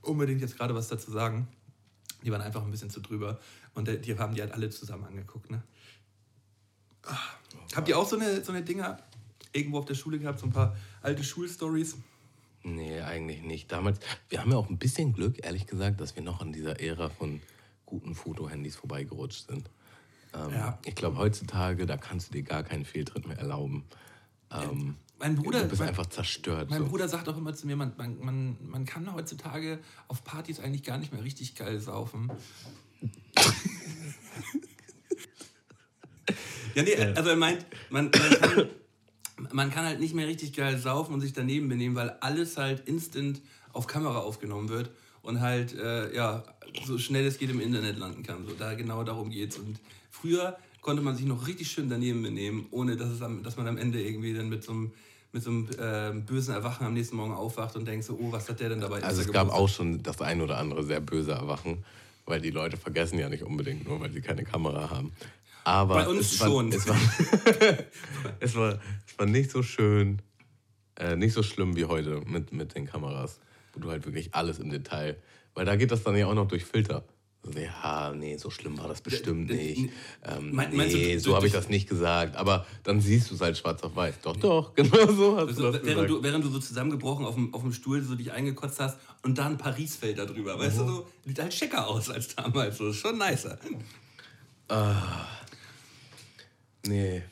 unbedingt 0.00 0.40
jetzt 0.40 0.56
gerade 0.56 0.74
was 0.74 0.88
dazu 0.88 1.10
sagen. 1.10 1.46
Die 2.24 2.32
waren 2.32 2.40
einfach 2.40 2.64
ein 2.64 2.70
bisschen 2.70 2.88
zu 2.88 3.00
drüber. 3.00 3.38
Und 3.74 3.86
die 3.86 4.18
haben 4.18 4.34
die 4.34 4.40
halt 4.40 4.52
alle 4.52 4.70
zusammen 4.70 5.04
angeguckt. 5.04 5.50
Ne? 5.50 5.62
Habt 7.74 7.88
ihr 7.88 7.98
auch 7.98 8.08
so 8.08 8.16
eine, 8.16 8.42
so 8.42 8.52
eine 8.52 8.62
Dinger 8.62 8.98
irgendwo 9.52 9.78
auf 9.78 9.84
der 9.84 9.94
Schule 9.94 10.18
gehabt, 10.18 10.38
so 10.38 10.46
ein 10.46 10.52
paar 10.52 10.76
alte 11.02 11.24
Schulstories? 11.24 11.96
Nee, 12.62 13.00
eigentlich 13.00 13.42
nicht. 13.42 13.70
Damals, 13.70 14.00
wir 14.28 14.40
haben 14.40 14.50
ja 14.50 14.56
auch 14.56 14.68
ein 14.68 14.78
bisschen 14.78 15.12
Glück, 15.12 15.44
ehrlich 15.44 15.66
gesagt, 15.66 16.00
dass 16.00 16.16
wir 16.16 16.22
noch 16.22 16.40
an 16.40 16.52
dieser 16.52 16.80
Ära 16.80 17.08
von 17.08 17.40
guten 17.84 18.14
Fotohandys 18.14 18.76
vorbeigerutscht 18.76 19.46
sind. 19.46 19.70
Ähm, 20.34 20.50
ja. 20.52 20.78
Ich 20.84 20.94
glaube, 20.94 21.16
heutzutage, 21.18 21.86
da 21.86 21.96
kannst 21.96 22.28
du 22.28 22.32
dir 22.32 22.42
gar 22.42 22.64
keinen 22.64 22.84
Fehltritt 22.84 23.26
mehr 23.26 23.38
erlauben. 23.38 23.84
Ähm, 24.50 24.96
mein 25.18 25.36
Bruder, 25.36 25.62
du 25.62 25.68
bist 25.68 25.80
mein, 25.80 25.90
einfach 25.90 26.06
zerstört. 26.06 26.70
Mein 26.70 26.82
so. 26.82 26.88
Bruder 26.88 27.08
sagt 27.08 27.28
auch 27.28 27.36
immer 27.36 27.54
zu 27.54 27.66
mir, 27.66 27.76
man, 27.76 27.92
man, 27.96 28.18
man, 28.18 28.56
man 28.60 28.84
kann 28.84 29.12
heutzutage 29.14 29.78
auf 30.08 30.24
Partys 30.24 30.60
eigentlich 30.60 30.82
gar 30.82 30.98
nicht 30.98 31.12
mehr 31.12 31.24
richtig 31.24 31.54
geil 31.54 31.78
saufen. 31.78 32.30
ja, 36.76 36.82
nee, 36.82 36.94
also 36.94 37.30
er 37.30 37.36
meint, 37.36 37.66
man, 37.90 38.10
man 38.10 38.40
kann 38.40 38.68
man 39.52 39.70
kann 39.70 39.84
halt 39.84 40.00
nicht 40.00 40.14
mehr 40.14 40.26
richtig 40.26 40.52
geil 40.52 40.78
saufen 40.78 41.14
und 41.14 41.20
sich 41.20 41.32
daneben 41.32 41.68
benehmen, 41.68 41.94
weil 41.94 42.10
alles 42.20 42.56
halt 42.56 42.88
instant 42.88 43.40
auf 43.72 43.86
Kamera 43.86 44.18
aufgenommen 44.18 44.68
wird 44.68 44.90
und 45.22 45.40
halt, 45.40 45.74
äh, 45.74 46.14
ja, 46.14 46.44
so 46.84 46.98
schnell 46.98 47.26
es 47.26 47.38
geht 47.38 47.50
im 47.50 47.60
Internet 47.60 47.98
landen 47.98 48.22
kann. 48.22 48.46
So, 48.46 48.54
da 48.54 48.74
genau 48.74 49.04
darum 49.04 49.30
geht's. 49.30 49.58
Und 49.58 49.78
früher 50.10 50.56
konnte 50.80 51.02
man 51.02 51.16
sich 51.16 51.26
noch 51.26 51.46
richtig 51.46 51.70
schön 51.70 51.90
daneben 51.90 52.22
benehmen, 52.22 52.66
ohne 52.70 52.96
dass, 52.96 53.10
es 53.10 53.22
am, 53.22 53.42
dass 53.42 53.56
man 53.56 53.66
am 53.66 53.76
Ende 53.76 54.00
irgendwie 54.00 54.34
dann 54.34 54.48
mit 54.48 54.64
so 54.64 54.72
einem 54.72 54.92
mit 55.32 55.42
so 55.42 55.50
einem 55.50 55.68
äh, 55.78 56.18
bösen 56.18 56.54
Erwachen 56.54 56.86
am 56.86 56.94
nächsten 56.94 57.16
Morgen 57.16 57.34
aufwacht 57.34 57.76
und 57.76 57.86
denkt 57.86 58.06
so, 58.06 58.14
oh, 58.14 58.32
was 58.32 58.48
hat 58.48 58.58
der 58.60 58.70
denn 58.70 58.80
dabei? 58.80 59.02
Also 59.02 59.20
es 59.20 59.30
gab 59.30 59.50
auch 59.50 59.68
schon 59.68 60.02
das 60.02 60.22
ein 60.22 60.40
oder 60.40 60.56
andere 60.56 60.82
sehr 60.82 61.00
böse 61.00 61.32
Erwachen, 61.32 61.84
weil 62.24 62.40
die 62.40 62.52
Leute 62.52 62.78
vergessen 62.78 63.18
ja 63.18 63.28
nicht 63.28 63.42
unbedingt 63.42 63.86
nur, 63.86 64.00
weil 64.00 64.10
sie 64.12 64.22
keine 64.22 64.44
Kamera 64.44 64.88
haben. 64.88 65.12
Aber 65.66 65.96
Bei 65.96 66.08
uns 66.08 66.30
es 66.32 66.38
schon. 66.38 66.72
War, 66.72 66.78
es, 66.78 66.88
war, 66.88 66.96
es, 68.40 68.54
war, 68.54 68.78
es 69.04 69.18
war 69.18 69.26
nicht 69.26 69.50
so 69.50 69.64
schön, 69.64 70.22
äh, 70.94 71.16
nicht 71.16 71.32
so 71.32 71.42
schlimm 71.42 71.74
wie 71.74 71.86
heute 71.86 72.22
mit, 72.24 72.52
mit 72.52 72.76
den 72.76 72.86
Kameras, 72.86 73.40
wo 73.72 73.80
du 73.80 73.90
halt 73.90 74.06
wirklich 74.06 74.32
alles 74.32 74.60
im 74.60 74.70
Detail, 74.70 75.16
weil 75.54 75.64
da 75.64 75.74
geht 75.74 75.90
das 75.90 76.04
dann 76.04 76.14
ja 76.14 76.28
auch 76.28 76.34
noch 76.34 76.46
durch 76.46 76.64
Filter. 76.64 77.02
Ja, 77.56 78.12
nee, 78.14 78.36
so 78.36 78.48
schlimm 78.48 78.78
war 78.78 78.86
das 78.86 79.00
bestimmt 79.00 79.50
nicht. 79.50 79.90
Ähm, 80.24 80.60
nee, 80.72 81.14
du, 81.14 81.20
so 81.20 81.34
habe 81.34 81.48
ich 81.48 81.52
das 81.52 81.68
nicht 81.68 81.88
gesagt. 81.88 82.36
Aber 82.36 82.64
dann 82.84 83.00
siehst 83.00 83.30
du 83.30 83.34
es 83.34 83.40
halt 83.40 83.58
schwarz 83.58 83.82
auf 83.82 83.94
weiß. 83.94 84.20
Doch, 84.22 84.36
doch, 84.36 84.74
genau 84.76 85.12
so 85.12 85.36
hast 85.36 85.48
also, 85.48 85.72
du 85.72 85.78
das 85.78 85.84
während 85.84 86.10
Du, 86.10 86.22
während 86.22 86.44
du 86.44 86.48
so 86.48 86.60
zusammengebrochen 86.60 87.24
auf 87.24 87.34
dem, 87.34 87.52
auf 87.52 87.62
dem 87.62 87.72
Stuhl 87.72 88.02
so 88.02 88.14
dich 88.14 88.30
eingekotzt 88.30 88.78
hast 88.78 88.98
und 89.22 89.36
dann 89.38 89.58
Paris-Feld 89.58 90.18
drüber. 90.18 90.58
Weißt 90.60 90.78
mhm. 90.78 90.86
du, 90.86 90.92
so 90.92 91.06
sieht 91.24 91.40
halt 91.40 91.54
schicker 91.54 91.88
aus 91.88 92.08
als 92.08 92.36
damals. 92.36 92.78
So, 92.78 92.88
ist 92.88 92.98
schon 92.98 93.18
nicer. 93.18 93.58
Ah. 94.68 95.26
Nee, 96.86 97.22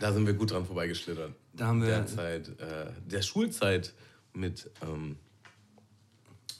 da 0.00 0.12
sind 0.12 0.26
wir 0.26 0.34
gut 0.34 0.50
dran 0.50 0.64
vorbeigeschlittert. 0.64 1.32
Da 1.52 1.66
haben 1.66 1.82
wir. 1.82 1.88
Der 1.88 2.06
Zeit, 2.06 2.48
äh, 2.60 2.92
der 3.04 3.22
Schulzeit 3.22 3.94
mit, 4.32 4.70
ähm, 4.82 5.16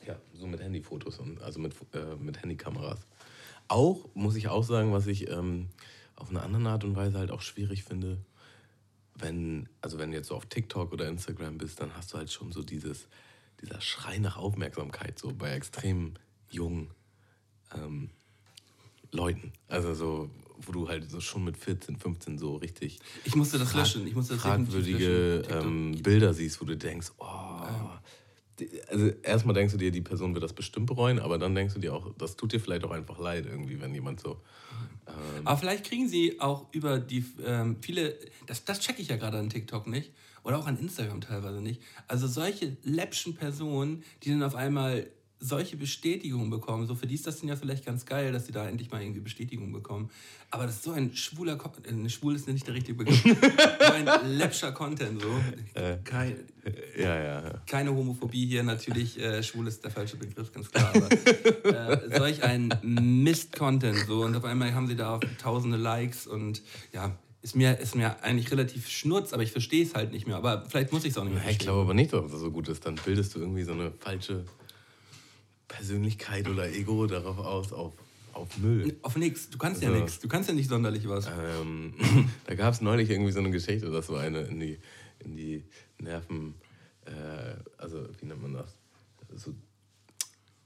ja, 0.07 0.17
so 0.35 0.47
mit 0.47 0.61
Handyfotos 0.61 1.19
und 1.19 1.43
also 1.43 1.61
mit, 1.61 1.75
äh, 1.93 2.17
mit 2.17 2.43
Handykameras. 2.43 3.01
Auch, 3.69 4.09
muss 4.15 4.37
ich 4.37 4.49
auch 4.49 4.63
sagen, 4.63 4.93
was 4.93 5.07
ich 5.07 5.29
ähm, 5.29 5.69
auf 6.15 6.31
eine 6.31 6.43
andere 6.43 6.69
Art 6.69 6.85
und 6.85 6.97
Weise 6.97 7.19
halt 7.19 7.31
auch 7.31 7.43
schwierig 7.43 7.85
finde, 7.85 8.19
wenn, 9.15 9.69
also 9.81 9.99
wenn 9.99 10.11
du 10.11 10.17
jetzt 10.17 10.29
so 10.29 10.37
auf 10.37 10.47
TikTok 10.47 10.93
oder 10.93 11.09
Instagram 11.09 11.59
bist, 11.59 11.81
dann 11.81 11.95
hast 11.97 12.13
du 12.13 12.19
halt 12.19 12.31
schon 12.31 12.53
so 12.53 12.63
dieses, 12.63 13.09
dieser 13.61 13.81
Schrei 13.81 14.19
nach 14.19 14.37
Aufmerksamkeit, 14.37 15.19
so 15.19 15.33
bei 15.33 15.53
extrem 15.53 16.15
jungen 16.51 16.91
ähm, 17.75 18.11
Leuten. 19.11 19.53
Also 19.69 19.95
so, 19.95 20.31
wo 20.63 20.73
du 20.73 20.89
halt 20.89 21.11
so 21.11 21.21
schon 21.21 21.45
mit 21.45 21.57
14, 21.57 21.97
15 21.97 22.39
so 22.39 22.57
richtig. 22.57 22.99
Ich 23.25 23.35
musste 23.35 23.59
das 23.59 23.75
löschen. 23.75 24.07
Ich 24.07 24.15
musste 24.15 24.35
das 24.35 24.43
fragwürdige 24.43 25.43
ähm, 25.51 26.01
Bilder 26.03 26.35
siehst, 26.35 26.61
wo 26.61 26.65
du 26.65 26.77
denkst, 26.77 27.13
oh. 27.19 27.61
Also 28.89 29.09
erstmal 29.23 29.55
denkst 29.55 29.73
du 29.73 29.79
dir, 29.79 29.91
die 29.91 30.01
Person 30.01 30.33
wird 30.33 30.43
das 30.43 30.55
bestimmt 30.55 30.87
bereuen, 30.87 31.19
aber 31.19 31.37
dann 31.37 31.55
denkst 31.55 31.75
du 31.75 31.81
dir 31.81 31.93
auch, 31.93 32.15
das 32.17 32.37
tut 32.37 32.53
dir 32.53 32.61
vielleicht 32.61 32.85
auch 32.85 32.91
einfach 32.91 33.19
leid 33.19 33.45
irgendwie, 33.45 33.81
wenn 33.81 33.93
jemand 33.93 34.21
so. 34.21 34.41
Ähm 35.07 35.15
aber 35.45 35.59
vielleicht 35.59 35.85
kriegen 35.85 36.09
sie 36.09 36.41
auch 36.41 36.67
über 36.73 36.99
die 36.99 37.25
ähm, 37.45 37.77
viele, 37.83 38.19
das, 38.47 38.65
das 38.65 38.81
checke 38.81 39.03
ich 39.03 39.09
ja 39.09 39.17
gerade 39.17 39.39
an 39.39 39.51
TikTok 39.51 39.87
nicht 39.87 40.11
oder 40.43 40.59
auch 40.59 40.67
an 40.67 40.79
Instagram 40.79 41.21
teilweise 41.21 41.61
nicht. 41.61 41.83
Also 42.09 42.29
solche 42.29 42.77
läppschen 42.83 43.35
Personen, 43.35 44.05
die 44.23 44.31
dann 44.31 44.43
auf 44.43 44.55
einmal 44.55 45.11
solche 45.39 45.77
Bestätigungen 45.77 46.51
bekommen. 46.51 46.87
So 46.87 46.95
für 46.95 47.07
die 47.07 47.15
ist 47.15 47.27
das 47.27 47.41
dann 47.41 47.49
ja 47.49 47.57
vielleicht 47.57 47.85
ganz 47.85 48.07
geil, 48.07 48.33
dass 48.33 48.47
sie 48.47 48.53
da 48.53 48.69
endlich 48.69 48.91
mal 48.91 49.03
irgendwie 49.03 49.21
Bestätigung 49.21 49.73
bekommen. 49.73 50.11
Aber 50.51 50.65
das 50.65 50.77
ist 50.77 50.85
so 50.85 50.93
ein 50.93 51.15
schwuler, 51.15 51.59
äh, 51.85 52.09
schwul 52.09 52.35
ist 52.35 52.49
nicht 52.49 52.67
der 52.67 52.75
richtige 52.75 52.97
Begriff, 52.97 53.23
so 53.23 53.93
ein 53.93 54.09
läppscher 54.39 54.73
Content 54.73 55.21
so. 55.21 55.29
Äh, 55.79 55.99
Kein, 56.05 56.37
ja, 56.97 57.15
ja, 57.17 57.43
ja, 57.43 57.63
Keine 57.67 57.95
Homophobie 57.95 58.47
hier 58.47 58.63
natürlich. 58.63 59.19
Äh, 59.19 59.43
schwul 59.43 59.67
ist 59.67 59.85
der 59.85 59.91
falsche 59.91 60.17
Begriff, 60.17 60.53
ganz 60.53 60.71
klar. 60.71 60.93
Aber 60.95 62.13
äh, 62.13 62.19
solch 62.19 62.43
ein 62.43 62.73
Mist-Content 62.83 64.07
so 64.07 64.23
und 64.23 64.37
auf 64.37 64.45
einmal 64.45 64.75
haben 64.75 64.87
sie 64.87 64.97
da 64.97 65.21
tausende 65.39 65.77
Likes 65.77 66.27
und 66.27 66.63
ja, 66.93 67.19
ist 67.43 67.55
mir, 67.55 67.79
ist 67.79 67.95
mir 67.95 68.23
eigentlich 68.25 68.51
relativ 68.51 68.89
schnurz, 68.89 69.33
aber 69.33 69.43
ich 69.43 69.53
verstehe 69.53 69.85
es 69.85 69.95
halt 69.95 70.13
nicht 70.13 70.27
mehr. 70.27 70.37
Aber 70.37 70.65
vielleicht 70.69 70.93
muss 70.93 71.05
ich 71.05 71.11
es 71.11 71.19
auch 71.19 71.25
nicht 71.25 71.35
mehr. 71.35 71.45
Ja, 71.45 71.51
ich 71.51 71.59
glaube 71.59 71.83
aber 71.83 71.95
nicht, 71.95 72.13
dass 72.13 72.31
das 72.33 72.41
so 72.41 72.51
gut 72.51 72.69
ist. 72.69 72.85
Dann 72.85 72.97
bildest 72.97 73.35
du 73.35 73.39
irgendwie 73.39 73.63
so 73.63 73.73
eine 73.73 73.93
falsche 74.01 74.45
Persönlichkeit 75.69 76.49
oder 76.49 76.71
Ego 76.71 77.07
darauf 77.07 77.39
aus, 77.39 77.73
auf, 77.73 77.93
auf 78.33 78.57
Müll. 78.59 78.97
Auf 79.03 79.17
nichts. 79.17 79.51
Du 79.51 79.59
kannst 79.59 79.83
also, 79.83 79.95
ja 79.95 80.01
nichts. 80.01 80.21
Du 80.21 80.29
kannst 80.29 80.49
ja 80.49 80.55
nicht 80.55 80.69
sonderlich 80.69 81.09
was. 81.09 81.27
Ähm, 81.27 81.95
da 82.47 82.55
gab 82.55 82.75
es 82.75 82.81
neulich 82.81 83.11
irgendwie 83.11 83.33
so 83.33 83.41
eine 83.41 83.51
Geschichte, 83.51 83.91
dass 83.91 84.07
so 84.07 84.17
eine 84.17 84.43
in 84.43 84.61
die, 84.61 84.79
in 85.21 85.37
die 85.37 85.65
Nerven, 85.99 86.55
äh, 87.05 87.11
also 87.79 88.07
wie 88.21 88.27
nennt 88.27 88.43
man 88.43 88.55
das? 88.55 88.77
So, 89.35 89.55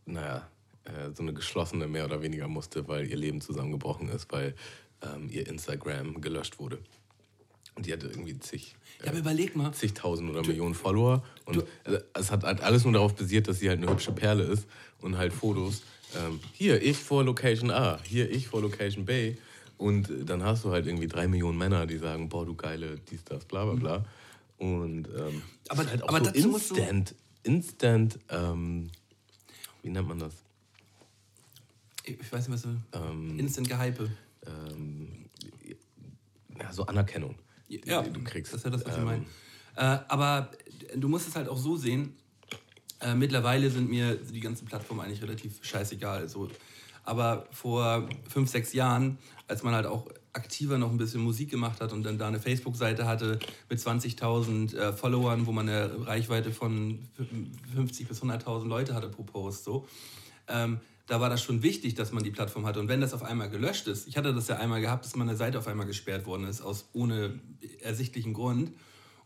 naja, 0.05 0.49
äh, 0.85 1.11
so 1.15 1.23
eine 1.23 1.33
geschlossene 1.33 1.87
mehr 1.89 2.05
oder 2.05 2.23
weniger 2.23 2.49
musste, 2.49 2.87
weil 2.89 3.07
ihr 3.07 3.17
Leben 3.17 3.41
zusammengebrochen 3.41 4.09
ist, 4.09 4.31
weil 4.33 4.55
ähm, 5.03 5.29
ihr 5.31 5.47
Instagram 5.47 6.21
gelöscht 6.21 6.59
wurde. 6.59 6.79
Und 7.81 7.87
die 7.87 7.95
hatte 7.95 8.09
irgendwie 8.09 8.39
zig, 8.39 8.75
ja, 9.03 9.09
aber 9.09 9.21
überleg 9.21 9.57
mal. 9.57 9.73
zigtausend 9.73 10.29
oder 10.29 10.43
du, 10.43 10.51
Millionen 10.51 10.75
Follower. 10.75 11.25
Und 11.47 11.57
du, 11.57 11.61
äh, 11.91 12.03
es 12.13 12.31
hat 12.31 12.45
halt 12.45 12.61
alles 12.61 12.85
nur 12.85 12.93
darauf 12.93 13.15
basiert, 13.15 13.49
dass 13.49 13.61
sie 13.61 13.71
halt 13.71 13.79
eine 13.79 13.91
hübsche 13.91 14.13
Perle 14.13 14.43
ist 14.43 14.67
und 15.01 15.17
halt 15.17 15.33
Fotos. 15.33 15.81
Ähm, 16.15 16.41
hier, 16.53 16.83
ich 16.83 16.99
vor 16.99 17.25
Location 17.25 17.71
A, 17.71 17.99
hier, 18.05 18.31
ich 18.31 18.49
vor 18.49 18.61
Location 18.61 19.07
B. 19.07 19.37
Und 19.79 20.11
dann 20.27 20.45
hast 20.45 20.67
du 20.67 20.73
halt 20.73 20.87
irgendwie 20.87 21.09
drei 21.09 21.27
Millionen 21.27 21.57
Männer, 21.57 21.87
die 21.87 21.97
sagen, 21.97 22.29
boah, 22.29 22.45
du 22.45 22.55
geile, 22.55 22.99
dies, 23.11 23.25
das, 23.25 23.47
bla 23.47 23.65
bla 23.65 23.73
bla. 23.77 24.05
Und 24.59 25.09
ähm, 25.09 25.41
aber, 25.71 25.87
halt 25.87 26.03
auch 26.03 26.09
aber 26.11 26.23
so 26.27 26.33
instant, 26.33 27.15
instant, 27.45 28.19
ähm, 28.29 28.91
wie 29.83 29.89
nennt 29.89 30.07
man 30.07 30.19
das? 30.19 30.35
Ich 32.05 32.31
weiß 32.31 32.47
nicht, 32.47 32.53
was 32.53 32.61
so. 32.61 32.69
Ähm, 32.93 33.39
instant 33.39 33.71
Gehype. 33.71 34.11
Äh, 34.45 34.51
so 36.73 36.85
Anerkennung, 36.87 37.37
ja, 37.85 38.03
du 38.03 38.23
kriegst. 38.25 38.53
Das 38.53 38.61
ist 38.61 38.65
ja 38.65 38.71
das, 38.71 38.85
was 38.85 38.95
ich 38.95 38.99
Ähm, 38.99 39.05
meine. 39.05 39.25
Äh, 39.77 39.99
aber 40.09 40.51
du 40.97 41.09
musst 41.09 41.29
es 41.29 41.37
halt 41.37 41.49
auch 41.49 41.59
so 41.59 41.77
sehen. 41.77 42.15
Äh, 43.01 43.15
mittlerweile 43.15 43.71
sind 43.71 43.89
mir 43.89 44.17
die 44.17 44.41
ganzen 44.41 44.67
Plattformen 44.67 45.01
eigentlich 45.01 45.23
relativ 45.23 45.59
scheißegal. 45.63 46.29
So. 46.29 46.51
Aber 47.05 47.47
vor 47.51 48.09
fünf, 48.29 48.51
sechs 48.51 48.73
Jahren, 48.73 49.19
als 49.49 49.63
man 49.63 49.75
halt 49.75 49.87
auch 49.87 50.07
aktiver 50.33 50.79
noch 50.79 50.91
ein 50.91 50.99
bisschen 50.99 51.23
Musik 51.23 51.51
gemacht 51.51 51.81
hat 51.81 51.93
und 51.93 52.05
dann 52.05 52.19
da 52.19 52.29
eine 52.29 52.39
Facebook-Seite 52.39 53.07
hatte 53.07 53.39
mit 53.69 53.81
20.000 53.81 54.77
äh, 54.77 54.93
Followern, 54.93 55.47
wo 55.47 55.53
man 55.53 55.69
eine 55.69 56.07
Reichweite 56.07 56.53
von 56.53 57.09
50 57.75 58.07
bis 58.07 58.23
100.000 58.23 58.69
Leute 58.69 58.95
hatte 58.95 59.09
pro 59.09 59.25
Post, 59.25 59.65
so, 59.65 59.89
ähm, 60.47 60.81
da 61.11 61.21
war 61.21 61.29
das 61.29 61.43
schon 61.43 61.65
wichtig, 61.65 61.97
dass 61.97 62.13
man 62.13 62.23
die 62.23 62.31
Plattform 62.31 62.67
hatte. 62.67 62.79
Und 62.79 62.87
wenn 62.87 63.01
das 63.01 63.13
auf 63.13 63.25
einmal 63.25 63.51
gelöscht 63.51 63.89
ist, 63.89 64.07
ich 64.07 64.17
hatte 64.17 64.33
das 64.33 64.47
ja 64.47 64.59
einmal 64.59 64.81
gehabt, 64.81 65.05
dass 65.05 65.17
meine 65.17 65.35
Seite 65.35 65.59
auf 65.59 65.67
einmal 65.67 65.87
gesperrt 65.87 66.25
worden 66.25 66.45
ist, 66.45 66.61
aus 66.61 66.89
ohne 66.93 67.41
ersichtlichen 67.81 68.33
Grund. 68.33 68.71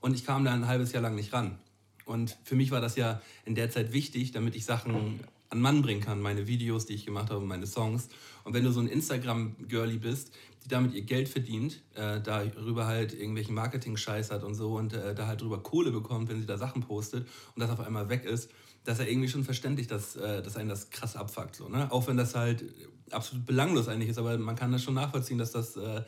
Und 0.00 0.14
ich 0.14 0.24
kam 0.24 0.46
da 0.46 0.54
ein 0.54 0.66
halbes 0.66 0.92
Jahr 0.92 1.02
lang 1.02 1.14
nicht 1.14 1.34
ran. 1.34 1.58
Und 2.06 2.38
für 2.44 2.54
mich 2.54 2.70
war 2.70 2.80
das 2.80 2.96
ja 2.96 3.20
in 3.44 3.54
der 3.54 3.68
Zeit 3.68 3.92
wichtig, 3.92 4.32
damit 4.32 4.56
ich 4.56 4.64
Sachen 4.64 5.20
an 5.50 5.60
Mann 5.60 5.82
bringen 5.82 6.00
kann, 6.00 6.22
meine 6.22 6.46
Videos, 6.46 6.86
die 6.86 6.94
ich 6.94 7.04
gemacht 7.04 7.28
habe, 7.28 7.44
meine 7.44 7.66
Songs. 7.66 8.08
Und 8.44 8.54
wenn 8.54 8.64
du 8.64 8.72
so 8.72 8.80
ein 8.80 8.88
Instagram-Girlie 8.88 9.98
bist, 9.98 10.32
die 10.64 10.68
damit 10.68 10.94
ihr 10.94 11.02
Geld 11.02 11.28
verdient, 11.28 11.82
äh, 11.96 12.18
darüber 12.22 12.86
halt 12.86 13.12
irgendwelchen 13.12 13.54
Marketing-Scheiß 13.54 14.30
hat 14.30 14.42
und 14.42 14.54
so 14.54 14.78
und 14.78 14.94
äh, 14.94 15.14
da 15.14 15.26
halt 15.26 15.42
drüber 15.42 15.62
Kohle 15.62 15.90
bekommt, 15.90 16.30
wenn 16.30 16.40
sie 16.40 16.46
da 16.46 16.56
Sachen 16.56 16.80
postet 16.80 17.28
und 17.54 17.60
das 17.60 17.68
auf 17.68 17.80
einmal 17.80 18.08
weg 18.08 18.24
ist, 18.24 18.50
das 18.84 18.98
ist 18.98 19.06
ja 19.06 19.10
irgendwie 19.10 19.28
schon 19.28 19.44
verständlich, 19.44 19.86
dass, 19.86 20.16
äh, 20.16 20.42
dass 20.42 20.56
einen 20.56 20.68
das 20.68 20.90
krass 20.90 21.16
abfuckt. 21.16 21.56
So, 21.56 21.68
ne? 21.68 21.90
Auch 21.90 22.06
wenn 22.06 22.16
das 22.16 22.34
halt 22.34 22.64
absolut 23.10 23.46
belanglos 23.46 23.88
eigentlich 23.88 24.10
ist, 24.10 24.18
aber 24.18 24.36
man 24.38 24.56
kann 24.56 24.72
das 24.72 24.82
schon 24.82 24.94
nachvollziehen, 24.94 25.38
dass 25.38 25.52
das, 25.52 25.76
äh, 25.76 26.02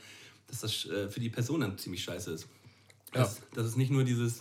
dass 0.46 0.60
das 0.60 0.84
äh, 0.86 1.08
für 1.08 1.20
die 1.20 1.30
Person 1.30 1.60
dann 1.60 1.78
ziemlich 1.78 2.04
scheiße 2.04 2.32
ist. 2.32 2.48
Das, 3.12 3.40
das 3.54 3.66
ist 3.66 3.76
nicht 3.76 3.90
nur 3.90 4.04
dieses, 4.04 4.40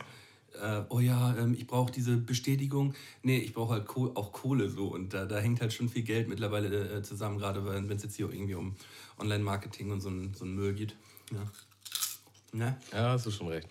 oh 0.90 1.00
ja, 1.00 1.38
ähm, 1.38 1.54
ich 1.54 1.66
brauche 1.66 1.92
diese 1.92 2.18
Bestätigung. 2.18 2.94
Nee, 3.24 3.38
ich 3.38 3.54
brauche 3.54 3.74
halt 3.74 3.86
Koh 3.86 4.12
auch 4.16 4.34
Kohle 4.34 4.70
so. 4.70 4.88
Und 4.88 5.14
da, 5.14 5.26
da 5.26 5.40
hängt 5.40 5.62
halt 5.62 5.72
schon 5.72 5.88
viel 5.88 6.04
Geld 6.04 6.28
mittlerweile 6.28 7.02
zusammen, 7.02 7.38
gerade 7.38 7.66
wenn 7.66 7.90
es 7.90 8.04
jetzt 8.04 8.16
hier 8.16 8.30
irgendwie 8.30 8.56
um 8.56 8.76
Online-Marketing 9.18 9.92
und 9.92 10.02
so 10.02 10.10
ein, 10.10 10.34
so 10.34 10.44
ein 10.44 10.56
Müll 10.56 10.74
geht. 10.74 10.96
Ja. 11.32 11.46
Ne? 12.52 12.78
Ja, 12.92 13.10
hast 13.12 13.28
du 13.28 13.32
schon 13.32 13.48
recht. 13.48 13.70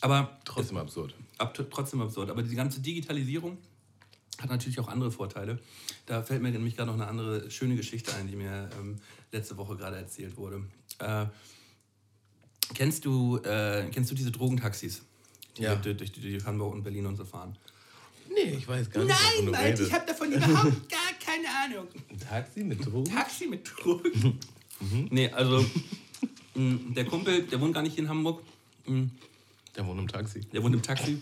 Aber 0.00 0.38
Trotzdem 0.44 0.76
absurd. 0.76 1.14
ab, 1.38 1.54
trotzdem 1.70 2.00
absurd. 2.00 2.30
Aber 2.30 2.42
die 2.42 2.54
ganze 2.54 2.80
Digitalisierung 2.80 3.58
hat 4.38 4.50
natürlich 4.50 4.78
auch 4.80 4.88
andere 4.88 5.10
Vorteile. 5.10 5.58
Da 6.06 6.22
fällt 6.22 6.42
mir 6.42 6.50
nämlich 6.50 6.76
gerade 6.76 6.88
noch 6.90 6.94
eine 6.94 7.06
andere 7.08 7.50
schöne 7.50 7.74
Geschichte 7.76 8.14
ein, 8.14 8.28
die 8.28 8.36
mir 8.36 8.70
ähm, 8.80 8.96
letzte 9.32 9.56
Woche 9.56 9.76
gerade 9.76 9.96
erzählt 9.96 10.36
wurde. 10.36 10.62
Äh, 11.00 11.26
kennst, 12.74 13.04
du, 13.04 13.38
äh, 13.38 13.88
kennst 13.92 14.10
du 14.10 14.14
diese 14.14 14.30
Drogentaxis, 14.30 15.02
die 15.56 15.62
Ja. 15.62 15.74
durch, 15.76 15.96
durch, 15.96 16.12
durch 16.12 16.44
Hamburg 16.44 16.74
und 16.74 16.82
Berlin 16.82 17.06
und 17.06 17.16
so 17.16 17.24
fahren? 17.24 17.56
Nee, 18.32 18.56
ich 18.58 18.68
weiß 18.68 18.90
gar 18.90 19.04
nicht, 19.04 19.14
wovon 19.16 19.46
du 19.46 19.52
redest. 19.58 19.92
habe 19.92 20.06
davon 20.06 20.32
überhaupt 20.32 20.88
gar 20.88 21.12
keine 21.24 21.48
Ahnung. 21.64 21.88
Ein 22.10 22.20
Taxi 22.20 22.62
mit 22.62 22.84
Drogen? 22.84 23.10
Taxi 23.10 23.46
mit 23.46 23.68
Drogen. 23.68 24.38
Nee, 25.10 25.28
also 25.30 25.64
mh, 26.54 26.92
der 26.94 27.04
Kumpel, 27.06 27.42
der 27.44 27.60
wohnt 27.60 27.74
gar 27.74 27.82
nicht 27.82 27.98
in 27.98 28.08
Hamburg. 28.08 28.42
Der 29.76 29.86
wohnt 29.86 30.00
im 30.00 30.08
Taxi. 30.08 30.40
Der 30.40 30.62
wohnt 30.62 30.74
im 30.74 30.82
Taxi, 30.82 31.20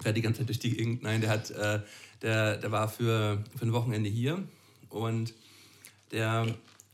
fährt 0.00 0.16
die 0.16 0.22
ganze 0.22 0.40
Zeit 0.40 0.48
durch 0.48 0.58
die 0.58 0.76
Gegend. 0.76 1.02
Nein, 1.02 1.20
der, 1.20 1.30
hat, 1.30 1.50
äh, 1.50 1.80
der, 2.22 2.56
der 2.58 2.70
war 2.70 2.88
für, 2.88 3.42
für 3.56 3.64
ein 3.64 3.72
Wochenende 3.72 4.08
hier 4.08 4.42
und 4.88 5.34
der 6.10 6.46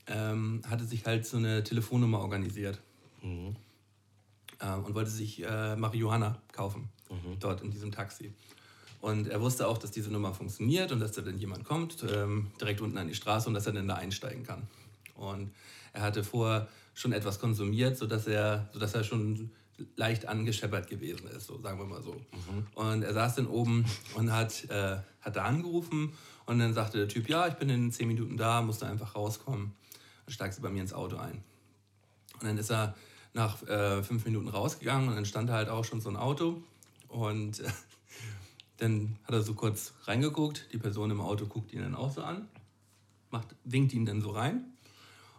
ähm, 0.07 0.63
hatte 0.69 0.85
sich 0.85 1.05
halt 1.05 1.27
so 1.27 1.37
eine 1.37 1.63
Telefonnummer 1.65 2.21
organisiert 2.21 2.79
ähm, 3.23 3.57
und 4.61 4.95
wollte 4.95 5.11
sich 5.11 5.43
äh, 5.45 5.77
Marihuana 5.77 6.41
kaufen, 6.53 6.89
dort 7.41 7.63
in 7.63 7.71
diesem 7.71 7.93
Taxi. 7.93 8.33
Und 9.01 9.29
er 9.29 9.41
wusste 9.41 9.69
auch, 9.69 9.79
dass 9.79 9.93
diese 9.93 10.11
Nummer 10.11 10.35
funktioniert 10.35 10.91
und 10.91 11.01
dass 11.01 11.13
da 11.13 11.23
dann 11.23 11.39
jemand 11.39 11.65
kommt, 11.65 12.05
ähm, 12.13 12.51
direkt 12.61 12.81
unten 12.81 12.99
an 12.99 13.07
die 13.07 13.15
Straße 13.15 13.49
und 13.49 13.55
dass 13.55 13.67
er 13.67 13.73
dann 13.73 13.87
da 13.87 13.95
einsteigen 13.95 14.45
kann. 14.45 14.67
Und 15.15 15.53
er 15.93 16.03
hatte 16.03 16.25
vorher 16.25 16.69
schon 16.95 17.13
etwas 17.13 17.39
konsumiert, 17.39 17.97
sodass 17.97 18.27
er, 18.27 18.69
sodass 18.73 18.95
er 18.95 19.05
schon 19.05 19.51
leicht 19.97 20.27
angescheppert 20.27 20.89
gewesen 20.89 21.29
ist, 21.29 21.47
so 21.47 21.61
sagen 21.61 21.79
wir 21.79 21.87
mal 21.87 22.03
so. 22.03 22.17
Und 22.75 23.03
er 23.03 23.13
saß 23.13 23.37
dann 23.37 23.47
oben 23.47 23.85
und 24.15 24.33
hat, 24.33 24.69
äh, 24.71 24.99
hat 25.21 25.37
da 25.37 25.45
angerufen 25.45 26.13
und 26.47 26.59
dann 26.59 26.75
sagte 26.75 26.99
der 26.99 27.09
Typ, 27.09 27.29
ja, 27.29 27.47
ich 27.47 27.55
bin 27.55 27.69
in 27.69 27.93
zehn 27.93 28.09
Minuten 28.09 28.37
da, 28.37 28.63
musste 28.63 28.87
einfach 28.87 29.15
rauskommen. 29.15 29.73
Dann 30.27 30.33
steigst 30.33 30.59
du 30.59 30.63
bei 30.63 30.71
mir 30.71 30.83
ins 30.83 30.93
Auto 30.93 31.17
ein. 31.17 31.43
Und 32.35 32.45
dann 32.45 32.59
ist 32.59 32.71
er 32.71 32.95
nach 33.35 33.63
äh, 33.65 34.03
fünf 34.03 34.25
Minuten 34.25 34.49
rausgegangen 34.49 35.09
und 35.09 35.15
dann 35.15 35.25
stand 35.25 35.49
da 35.49 35.55
halt 35.55 35.69
auch 35.69 35.85
schon 35.85 36.01
so 36.01 36.09
ein 36.09 36.17
Auto. 36.17 36.63
Und 37.09 37.61
äh, 37.61 37.69
dann 38.79 39.19
hat 39.25 39.35
er 39.35 39.43
so 39.43 39.55
kurz 39.55 39.95
reingeguckt. 40.05 40.73
Die 40.73 40.79
Person 40.79 41.11
im 41.11 41.21
Auto 41.21 41.47
guckt 41.47 41.73
ihn 41.73 41.83
dann 41.83 41.95
auch 41.95 42.11
so 42.11 42.23
an, 42.23 42.49
macht, 43.31 43.55
winkt 43.65 43.93
ihn 43.93 44.07
dann 44.07 44.21
so 44.21 44.31
rein. 44.31 44.65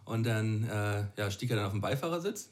Und 0.04 0.24
dann 0.24 0.64
äh, 0.64 1.04
ja, 1.16 1.30
stieg 1.30 1.50
er 1.50 1.56
dann 1.56 1.66
auf 1.66 1.72
den 1.72 1.80
Beifahrersitz. 1.80 2.50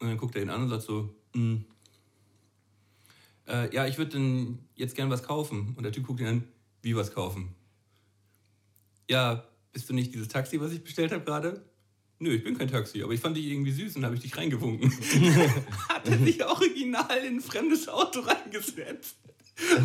Und 0.00 0.08
dann 0.08 0.16
guckt 0.16 0.34
er 0.36 0.42
ihn 0.42 0.50
an 0.50 0.62
und 0.62 0.68
sagt 0.70 0.82
so, 0.82 1.14
"Mm, 1.34 1.58
äh, 3.50 3.74
ja, 3.74 3.86
ich 3.86 3.98
würde 3.98 4.12
dann 4.12 4.58
jetzt 4.74 4.94
gern 4.94 5.10
was 5.10 5.22
kaufen. 5.22 5.74
Und 5.76 5.82
der 5.82 5.92
Typ 5.92 6.06
guckt 6.06 6.20
ihn 6.20 6.26
an, 6.26 6.44
wie 6.82 6.96
was 6.96 7.12
kaufen? 7.12 7.54
Ja, 9.08 9.44
bist 9.72 9.88
du 9.88 9.94
nicht 9.94 10.14
dieses 10.14 10.28
Taxi, 10.28 10.60
was 10.60 10.72
ich 10.72 10.82
bestellt 10.82 11.12
habe 11.12 11.24
gerade? 11.24 11.64
Nö, 12.18 12.34
ich 12.34 12.44
bin 12.44 12.56
kein 12.56 12.68
Taxi, 12.68 13.02
aber 13.02 13.12
ich 13.12 13.20
fand 13.20 13.36
dich 13.36 13.46
irgendwie 13.46 13.72
süß 13.72 13.96
und 13.96 14.04
habe 14.04 14.14
ich 14.14 14.20
dich 14.20 14.36
reingewunken. 14.36 14.92
Hat 15.88 16.06
er 16.06 16.18
sich 16.18 16.44
original 16.44 17.24
in 17.26 17.36
ein 17.36 17.40
fremdes 17.40 17.88
Auto 17.88 18.20
reingesetzt 18.20 19.16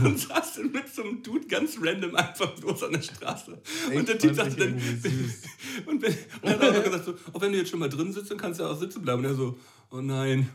und 0.03 0.19
saß 0.19 0.55
dann 0.55 0.71
mit 0.71 0.93
so 0.93 1.03
einem 1.03 1.23
Dude 1.23 1.47
ganz 1.47 1.77
random 1.81 2.15
einfach 2.15 2.53
bloß 2.55 2.83
an 2.83 2.93
der 2.93 3.01
Straße. 3.01 3.61
und 3.93 4.07
der 4.07 4.17
Typ 4.17 4.35
sagte 4.35 4.57
dann, 4.57 4.73
und, 5.85 6.01
wenn, 6.01 6.13
und 6.13 6.17
er 6.43 6.51
hat 6.51 6.61
auch 6.61 6.73
noch 6.73 6.83
gesagt, 6.83 7.05
so, 7.05 7.15
auch 7.33 7.41
wenn 7.41 7.51
du 7.51 7.57
jetzt 7.57 7.69
schon 7.69 7.79
mal 7.79 7.89
drin 7.89 8.11
sitzt, 8.11 8.31
dann 8.31 8.37
kannst 8.37 8.59
du 8.59 8.63
ja 8.63 8.69
auch 8.69 8.79
sitzen 8.79 9.01
bleiben. 9.01 9.19
Und 9.19 9.25
er 9.25 9.35
so, 9.35 9.57
oh 9.91 10.01
nein. 10.01 10.49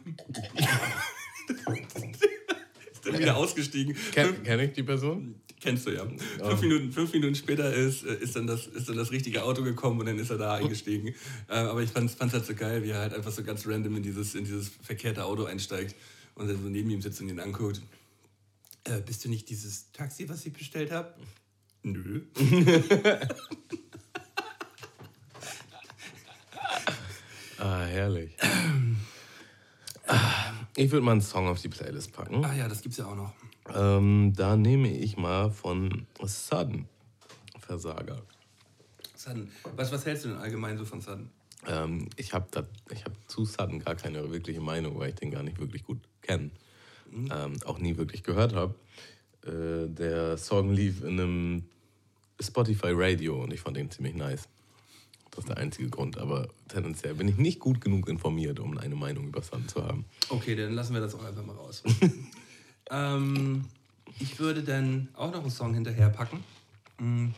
ist 2.93 3.07
dann 3.07 3.19
wieder 3.19 3.37
ausgestiegen. 3.37 3.97
Kenn, 4.12 4.43
kenn 4.43 4.61
ich 4.61 4.73
die 4.73 4.83
Person? 4.83 5.40
Kennst 5.61 5.87
du 5.87 5.90
ja. 5.90 6.07
Fünf, 6.38 6.62
Minuten, 6.62 6.90
fünf 6.90 7.12
Minuten 7.12 7.35
später 7.35 7.73
ist, 7.73 8.05
äh, 8.05 8.14
ist, 8.14 8.35
dann 8.35 8.47
das, 8.47 8.66
ist 8.66 8.88
dann 8.88 8.97
das 8.97 9.11
richtige 9.11 9.43
Auto 9.45 9.62
gekommen 9.62 10.01
und 10.01 10.07
dann 10.07 10.19
ist 10.19 10.31
er 10.31 10.38
da 10.38 10.55
eingestiegen. 10.55 11.14
Äh, 11.49 11.55
aber 11.55 11.83
ich 11.83 11.90
fand 11.90 12.11
es 12.11 12.33
halt 12.33 12.47
so 12.47 12.55
geil, 12.55 12.83
wie 12.83 12.90
er 12.90 13.01
halt 13.01 13.12
einfach 13.12 13.31
so 13.31 13.43
ganz 13.43 13.66
random 13.66 13.97
in 13.97 14.03
dieses, 14.03 14.35
in 14.35 14.45
dieses 14.45 14.71
verkehrte 14.83 15.25
Auto 15.25 15.45
einsteigt 15.45 15.95
und 16.35 16.49
dann 16.49 16.62
so 16.62 16.69
neben 16.69 16.88
ihm 16.88 17.03
sitzt 17.03 17.21
und 17.21 17.29
ihn 17.29 17.40
anguckt. 17.40 17.83
Äh, 18.85 19.01
bist 19.03 19.23
du 19.25 19.29
nicht 19.29 19.51
dieses 19.51 19.93
Taxi, 19.93 20.29
was 20.31 20.47
ich 20.47 20.55
bestellt 20.55 20.90
habe? 20.90 21.14
Nö. 21.83 22.23
Ah, 27.62 27.85
herrlich. 27.85 28.31
Ich 30.77 30.90
würde 30.90 31.05
mal 31.05 31.12
einen 31.12 31.20
Song 31.20 31.49
auf 31.49 31.61
die 31.61 31.68
Playlist 31.68 32.12
packen. 32.12 32.44
Ah 32.44 32.55
ja, 32.55 32.68
das 32.68 32.83
gibt's 32.83 32.99
ja 32.99 33.07
auch 33.07 33.16
noch. 33.16 33.33
Ähm, 33.75 34.33
da 34.35 34.57
nehme 34.57 34.88
ich 34.88 35.16
mal 35.16 35.51
von 35.51 36.07
Sudden 36.23 36.88
Versager. 37.59 38.23
Sudden. 39.16 39.51
Was, 39.77 39.92
was 39.92 40.07
hältst 40.07 40.25
du 40.25 40.31
denn 40.31 40.38
allgemein 40.38 40.79
so 40.79 40.85
von 40.85 41.01
Sudden? 41.01 41.31
Ähm, 41.66 42.09
ich 42.16 42.33
habe 42.33 42.46
hab 42.57 43.12
zu 43.27 43.44
Sudden 43.44 43.81
gar 43.81 43.94
keine 43.94 44.31
wirkliche 44.31 44.61
Meinung, 44.61 44.99
weil 44.99 45.11
ich 45.11 45.16
den 45.16 45.31
gar 45.31 45.42
nicht 45.42 45.59
wirklich 45.61 45.85
gut 45.85 45.99
kenne. 46.23 46.51
Ähm, 47.12 47.57
auch 47.64 47.79
nie 47.79 47.96
wirklich 47.96 48.23
gehört 48.23 48.55
habe. 48.55 48.75
Äh, 49.44 49.88
der 49.88 50.38
Song 50.38 50.73
lief 50.73 51.03
in 51.03 51.20
einem 51.20 51.64
Spotify 52.40 52.92
Radio 52.92 53.42
und 53.42 53.53
ich 53.53 53.61
fand 53.61 53.77
den 53.77 53.90
ziemlich 53.90 54.14
nice. 54.14 54.49
Das 55.31 55.45
ist 55.45 55.49
der 55.49 55.59
einzige 55.59 55.88
Grund, 55.88 56.19
aber 56.19 56.49
tendenziell 56.69 57.14
bin 57.14 57.29
ich 57.29 57.37
nicht 57.37 57.61
gut 57.61 57.81
genug 57.81 58.09
informiert, 58.09 58.59
um 58.59 58.77
eine 58.79 58.97
Meinung 58.97 59.29
über 59.29 59.43
Sudden 59.43 59.69
zu 59.69 59.85
haben. 59.85 60.05
Okay, 60.29 60.57
dann 60.57 60.75
lassen 60.75 60.95
wir 60.95 61.01
das 61.01 61.14
auch 61.14 61.25
einfach 61.25 61.45
mal 61.45 61.55
raus. 61.55 61.83
ähm, 62.90 63.64
ich 64.19 64.38
würde 64.40 64.62
dann 64.62 65.09
auch 65.14 65.33
noch 65.33 65.43
einen 65.43 65.51
Song 65.51 65.75
hinterherpacken. 65.75 66.40
Mm. 66.99 67.29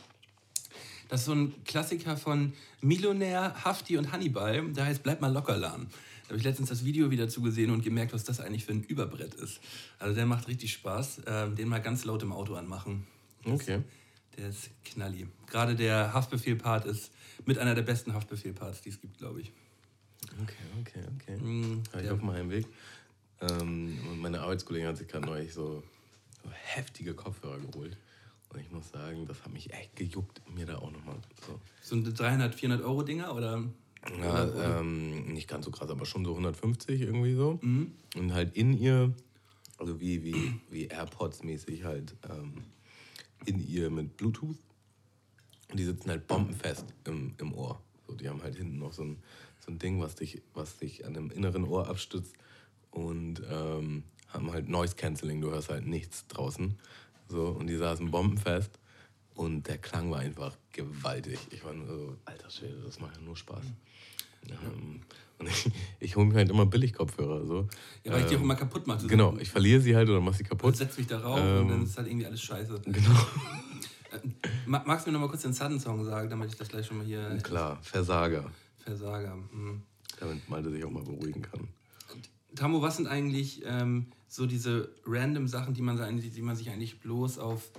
Das 1.09 1.21
ist 1.21 1.27
so 1.27 1.33
ein 1.33 1.55
Klassiker 1.67 2.17
von 2.17 2.55
Millionär, 2.81 3.55
Hafti 3.63 3.99
und 3.99 4.13
Hannibal. 4.13 4.67
Der 4.73 4.87
heißt 4.87 5.03
Bleib 5.03 5.21
mal 5.21 5.31
locker 5.31 5.59
lahm. 5.59 5.89
Da 6.23 6.29
habe 6.29 6.39
ich 6.39 6.45
letztens 6.45 6.71
das 6.71 6.87
Video 6.87 7.11
wieder 7.11 7.29
zugesehen 7.29 7.71
und 7.71 7.85
gemerkt, 7.85 8.15
was 8.15 8.25
das 8.25 8.41
eigentlich 8.41 8.65
für 8.65 8.73
ein 8.73 8.83
Überbrett 8.83 9.35
ist. 9.35 9.61
Also 9.99 10.15
der 10.15 10.25
macht 10.25 10.49
richtig 10.49 10.73
Spaß. 10.73 11.23
Ähm, 11.27 11.55
den 11.55 11.69
mal 11.69 11.83
ganz 11.83 12.07
laut 12.07 12.23
im 12.23 12.33
Auto 12.33 12.55
anmachen. 12.55 13.07
Das, 13.45 13.53
Okay. 13.53 13.83
Der 14.39 14.49
ist 14.49 14.71
knalli. 14.87 15.27
Gerade 15.47 15.75
der 15.77 16.15
Haftbefehl-Part 16.15 16.87
ist 16.87 17.11
mit 17.47 17.59
einer 17.59 17.75
der 17.75 17.83
besten 17.83 18.15
Haftbefehl-Parts, 18.15 18.83
die 18.83 18.91
es 18.91 19.01
gibt, 19.01 19.19
glaube 19.19 19.41
ich. 19.41 19.53
Okay, 20.43 20.55
okay, 20.81 21.05
okay. 21.17 21.39
War 21.93 22.01
ich 22.01 22.07
der- 22.07 22.15
auf 22.15 22.23
meinem 22.23 22.51
Weg. 22.51 22.67
Ähm, 23.41 23.99
und 24.11 24.21
meine 24.21 24.41
Arbeitskollegin 24.41 24.89
hat 24.89 24.97
sich 24.97 25.09
gerade 25.09 25.27
neulich 25.27 25.53
so, 25.53 25.83
so 26.43 26.51
heftige 26.53 27.15
Kopfhörer 27.15 27.59
geholt. 27.59 27.97
Und 28.51 28.61
ich 28.61 28.71
muss 28.71 28.91
sagen, 28.91 29.27
das 29.27 29.43
hat 29.45 29.53
mich 29.53 29.73
echt 29.73 29.97
gejuckt, 29.97 30.43
mir 30.55 30.67
da 30.67 30.77
auch 30.79 30.91
nochmal 30.93 31.17
so. 31.47 31.59
So 31.83 31.97
ein 31.97 32.05
300, 32.15 32.55
400 32.55 32.87
Euro 32.87 33.03
Dinger 33.03 33.35
oder? 33.35 33.65
Ja, 34.21 34.81
ähm, 34.81 35.33
nicht 35.33 35.49
ganz 35.49 35.65
so 35.65 35.71
krass, 35.71 35.89
aber 35.91 36.05
schon 36.07 36.25
so 36.25 36.33
150 36.33 37.01
irgendwie 37.01 37.35
so. 37.35 37.59
Mhm. 37.63 37.93
Und 38.17 38.33
halt 38.35 38.55
in 38.57 38.77
ihr, 38.77 39.13
also 39.79 40.01
wie, 40.01 40.23
wie, 40.25 40.53
wie 40.71 40.89
AirPods-mäßig 40.89 41.85
halt 41.85 42.15
ähm, 42.29 42.65
in 43.47 43.59
ihr 43.67 43.91
mit 43.91 44.17
Bluetooth. 44.17 44.57
Und 45.73 45.79
die 45.79 45.85
sitzen 45.85 46.11
halt 46.11 46.27
bombenfest 46.27 46.85
im, 47.07 47.35
im 47.39 47.55
Ohr. 47.55 47.81
So, 48.07 48.15
die 48.15 48.29
haben 48.29 48.43
halt 48.43 48.57
hinten 48.57 48.79
noch 48.79 48.93
so 48.93 49.05
ein, 49.05 49.17
so 49.59 49.73
ein 49.73 49.79
Ding, 49.79 50.03
was 50.03 50.15
dich, 50.15 50.43
was 50.53 50.77
dich 50.77 51.07
an 51.07 51.15
dem 51.15 51.31
inneren 51.31 51.65
Ohr 51.65 51.89
abstützt 51.89 52.35
und 52.91 53.43
ähm, 53.51 54.05
haben 54.29 54.53
halt 54.53 54.69
Noise 54.69 54.97
Cancelling, 54.97 55.41
du 55.41 55.51
hörst 55.51 55.71
halt 55.71 55.87
nichts 55.87 56.27
draußen. 56.27 56.79
So, 57.29 57.47
und 57.47 57.69
die 57.69 57.77
saßen 57.77 58.11
bombenfest 58.11 58.79
und 59.35 59.67
der 59.67 59.79
Klang 59.79 60.11
war 60.11 60.19
einfach 60.19 60.59
gewaltig. 60.73 61.39
Ich 61.51 61.65
war 61.65 61.73
nur 61.73 61.87
so, 61.87 62.17
alter 62.27 62.51
Schwede, 62.51 62.83
das 62.85 63.01
macht 63.01 63.17
ja 63.17 63.23
nur 63.23 63.37
Spaß. 63.37 63.65
Ähm, 64.51 65.01
und 65.39 65.49
ich, 65.49 65.71
ich 66.01 66.17
hole 66.17 66.27
mir 66.27 66.35
halt 66.35 66.51
immer 66.51 66.67
Billig-Kopfhörer. 66.67 67.47
So. 67.47 67.67
Ja, 68.05 68.13
weil 68.13 68.19
ähm, 68.19 68.25
ich 68.25 68.31
die 68.31 68.37
auch 68.37 68.41
ähm, 68.41 68.45
immer 68.45 68.57
kaputt 68.57 68.87
mache. 68.87 69.07
Genau, 69.07 69.39
ich 69.39 69.49
verliere 69.49 69.81
sie 69.81 69.97
halt 69.97 70.11
oder 70.11 70.21
mache 70.21 70.37
sie 70.37 70.45
kaputt. 70.45 70.77
Setz 70.77 70.99
mich 70.99 71.07
darauf 71.07 71.39
ähm, 71.41 71.63
und 71.63 71.69
dann 71.69 71.85
ist 71.85 71.97
halt 71.97 72.09
irgendwie 72.09 72.27
alles 72.27 72.43
scheiße. 72.43 72.83
Genau. 72.85 73.11
Magst 74.67 75.07
du 75.07 75.11
mir 75.11 75.15
noch 75.15 75.21
mal 75.21 75.29
kurz 75.29 75.43
den 75.43 75.53
Sudden-Song 75.53 76.05
sagen, 76.05 76.31
damit 76.31 76.51
ich 76.51 76.57
das 76.57 76.69
gleich 76.69 76.87
schon 76.87 76.99
mal 76.99 77.07
hier. 77.07 77.39
Klar, 77.43 77.79
Versager. 77.83 78.51
Versager. 78.85 79.33
Hm. 79.33 79.83
Damit 80.21 80.49
Malte 80.49 80.71
sich 80.71 80.85
auch 80.85 80.91
mal 80.91 81.03
beruhigen 81.03 81.43
kann. 81.43 81.69
Tamu, 82.55 82.83
was 82.83 82.97
sind 82.97 83.07
eigentlich 83.07 83.63
ähm, 83.65 84.07
so 84.29 84.47
diese 84.47 84.91
random 85.07 85.49
Sachen, 85.49 85.75
die 85.75 85.83
man, 85.83 86.21
die 86.21 86.43
man 86.43 86.57
sich 86.57 86.71
eigentlich 86.71 87.01
bloß 87.01 87.39
auf 87.39 87.71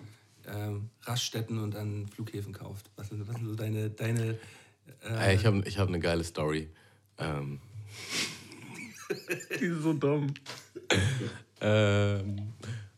ähm, 0.47 0.89
Raststätten 1.03 1.59
und 1.59 1.75
an 1.75 2.07
Flughäfen 2.07 2.53
kauft? 2.53 2.89
Was 2.95 3.09
sind, 3.09 3.27
was 3.27 3.35
sind 3.35 3.45
so 3.45 3.55
deine. 3.55 3.89
deine 3.89 4.39
äh 5.03 5.35
ich 5.35 5.45
habe 5.45 5.63
ich 5.65 5.77
hab 5.77 5.87
eine 5.87 5.99
geile 5.99 6.23
Story. 6.23 6.69
Ähm. 7.17 7.59
die 9.59 9.65
ist 9.65 9.83
so 9.83 9.93
dumm. 9.93 10.33
ähm, 11.61 12.53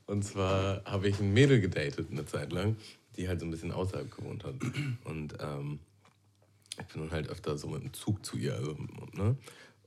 und 0.05 0.23
zwar 0.23 0.83
habe 0.85 1.07
ich 1.07 1.19
ein 1.19 1.33
Mädel 1.33 1.59
gedatet 1.59 2.07
eine 2.11 2.25
Zeit 2.25 2.51
lang, 2.51 2.77
die 3.17 3.27
halt 3.27 3.39
so 3.39 3.45
ein 3.45 3.51
bisschen 3.51 3.71
außerhalb 3.71 4.09
gewohnt 4.15 4.43
hat. 4.43 4.55
Und 5.03 5.35
ähm, 5.39 5.79
ich 6.79 6.85
bin 6.87 7.01
dann 7.01 7.11
halt 7.11 7.29
öfter 7.29 7.57
so 7.57 7.67
mit 7.67 7.83
dem 7.83 7.93
Zug 7.93 8.25
zu 8.25 8.37
ihr. 8.37 8.55
Also, 8.55 8.75
ne? 9.13 9.37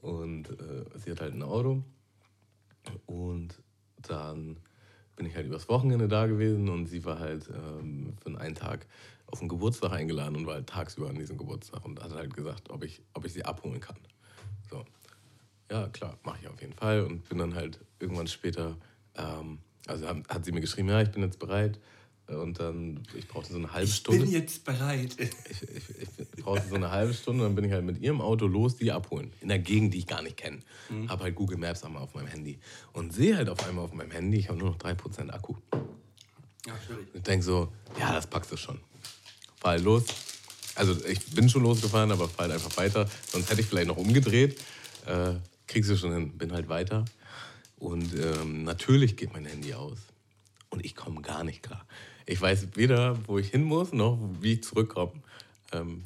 Und 0.01 0.51
äh, 0.51 0.85
sie 0.97 1.11
hat 1.11 1.21
halt 1.21 1.35
ein 1.35 1.43
Auto. 1.43 1.83
Und 3.07 3.61
dann 4.03 4.59
bin 5.17 5.27
ich 5.27 5.35
halt 5.35 5.47
übers 5.47 5.69
Wochenende 5.69 6.09
da 6.09 6.27
gewesen 6.27 6.69
und 6.69 6.87
sie 6.87 7.05
war 7.05 7.19
halt 7.19 7.51
ähm, 7.51 8.15
für 8.23 8.39
einen 8.39 8.55
Tag 8.55 8.87
auf 9.27 9.41
einen 9.41 9.49
Geburtstag 9.49 9.93
eingeladen 9.93 10.37
und 10.37 10.47
war 10.47 10.55
halt 10.55 10.69
tagsüber 10.69 11.09
an 11.09 11.17
diesem 11.17 11.37
Geburtstag 11.37 11.85
und 11.85 12.03
hat 12.03 12.13
halt 12.13 12.33
gesagt, 12.33 12.71
ob 12.71 12.85
ich, 12.85 13.03
ob 13.15 13.25
ich 13.25 13.33
sie 13.33 13.45
abholen 13.45 13.81
kann. 13.81 13.99
So. 14.71 14.85
Ja, 15.71 15.89
klar, 15.89 16.17
mache 16.25 16.39
ich 16.41 16.49
auf 16.49 16.61
jeden 16.61 16.73
Fall 16.73 17.03
und 17.03 17.29
bin 17.29 17.39
dann 17.39 17.55
halt 17.55 17.81
irgendwann 17.99 18.27
später, 18.29 18.77
ähm, 19.17 19.59
also 19.87 20.09
hat, 20.09 20.17
hat 20.29 20.45
sie 20.45 20.53
mir 20.53 20.61
geschrieben, 20.61 20.89
ja, 20.89 21.03
ich 21.03 21.11
bin 21.11 21.23
jetzt 21.23 21.39
bereit, 21.39 21.79
und 22.35 22.61
dann, 22.61 23.03
ich 23.17 23.27
brauchte 23.27 23.53
so 23.53 23.59
eine 23.59 23.73
halbe 23.73 23.91
Stunde. 23.91 24.25
Ich 24.25 24.31
bin 24.31 24.41
jetzt 24.41 24.65
bereit. 24.65 25.17
Ich, 25.19 25.31
ich, 25.51 26.29
ich, 26.37 26.45
brauchte 26.45 26.69
so 26.69 26.75
eine 26.75 26.91
halbe 26.91 27.15
Stunde, 27.15 27.45
dann 27.45 27.55
bin 27.55 27.65
ich 27.65 27.73
halt 27.73 27.85
mit 27.85 28.01
ihrem 28.01 28.21
Auto 28.21 28.47
los, 28.47 28.77
die 28.77 28.93
abholen. 28.93 29.33
In 29.41 29.49
der 29.49 29.59
Gegend, 29.59 29.95
die 29.95 29.99
ich 29.99 30.07
gar 30.07 30.23
nicht 30.23 30.37
kenne. 30.37 30.59
Mhm. 30.91 31.09
Habe 31.09 31.25
halt 31.25 31.35
Google 31.35 31.57
Maps 31.57 31.83
einmal 31.85 32.03
auf 32.03 32.15
meinem 32.15 32.27
Handy. 32.27 32.59
Und 32.93 33.15
sehe 33.15 33.37
halt 33.37 33.49
auf 33.49 33.67
einmal 33.67 33.85
auf 33.85 33.95
meinem 33.95 34.11
Handy, 34.11 34.39
ich 34.39 34.49
habe 34.49 34.59
nur 34.59 34.71
noch 34.71 34.79
3% 34.79 35.31
Akku. 35.31 35.55
Ja, 36.67 36.75
schwierig. 36.87 37.09
Ich 37.15 37.23
denke 37.23 37.45
so, 37.45 37.73
ja, 37.99 38.13
das 38.13 38.27
packst 38.27 38.53
du 38.53 38.57
schon. 38.57 38.79
Fahr 39.57 39.73
halt 39.73 39.85
los. 39.85 40.05
Also 40.75 41.03
ich 41.07 41.25
bin 41.27 41.49
schon 41.49 41.63
losgefahren, 41.63 42.13
aber 42.13 42.29
fahr 42.29 42.45
halt 42.45 42.53
einfach 42.53 42.77
weiter. 42.77 43.09
Sonst 43.27 43.51
hätte 43.51 43.63
ich 43.63 43.67
vielleicht 43.67 43.89
noch 43.89 43.97
umgedreht. 43.97 44.61
Äh, 45.07 45.35
kriegst 45.67 45.91
du 45.91 45.97
schon 45.97 46.13
hin. 46.13 46.37
Bin 46.37 46.53
halt 46.53 46.69
weiter. 46.69 47.07
Und 47.79 48.15
ähm, 48.15 48.65
natürlich 48.65 49.17
geht 49.17 49.33
mein 49.33 49.47
Handy 49.47 49.73
aus. 49.73 49.99
Und 50.71 50.85
ich 50.85 50.95
komme 50.95 51.23
gar 51.23 51.43
nicht 51.45 51.63
klar. 51.63 51.87
Ich 52.29 52.43
weiß 52.43 52.69
weder, 52.75 53.19
wo 53.27 53.39
ich 53.39 53.49
hin 53.49 53.63
muss, 53.63 53.95
noch 53.95 54.19
wie 54.41 54.55
ich 54.55 54.63
zurückkomme. 54.63 55.13
Ähm, 55.73 56.05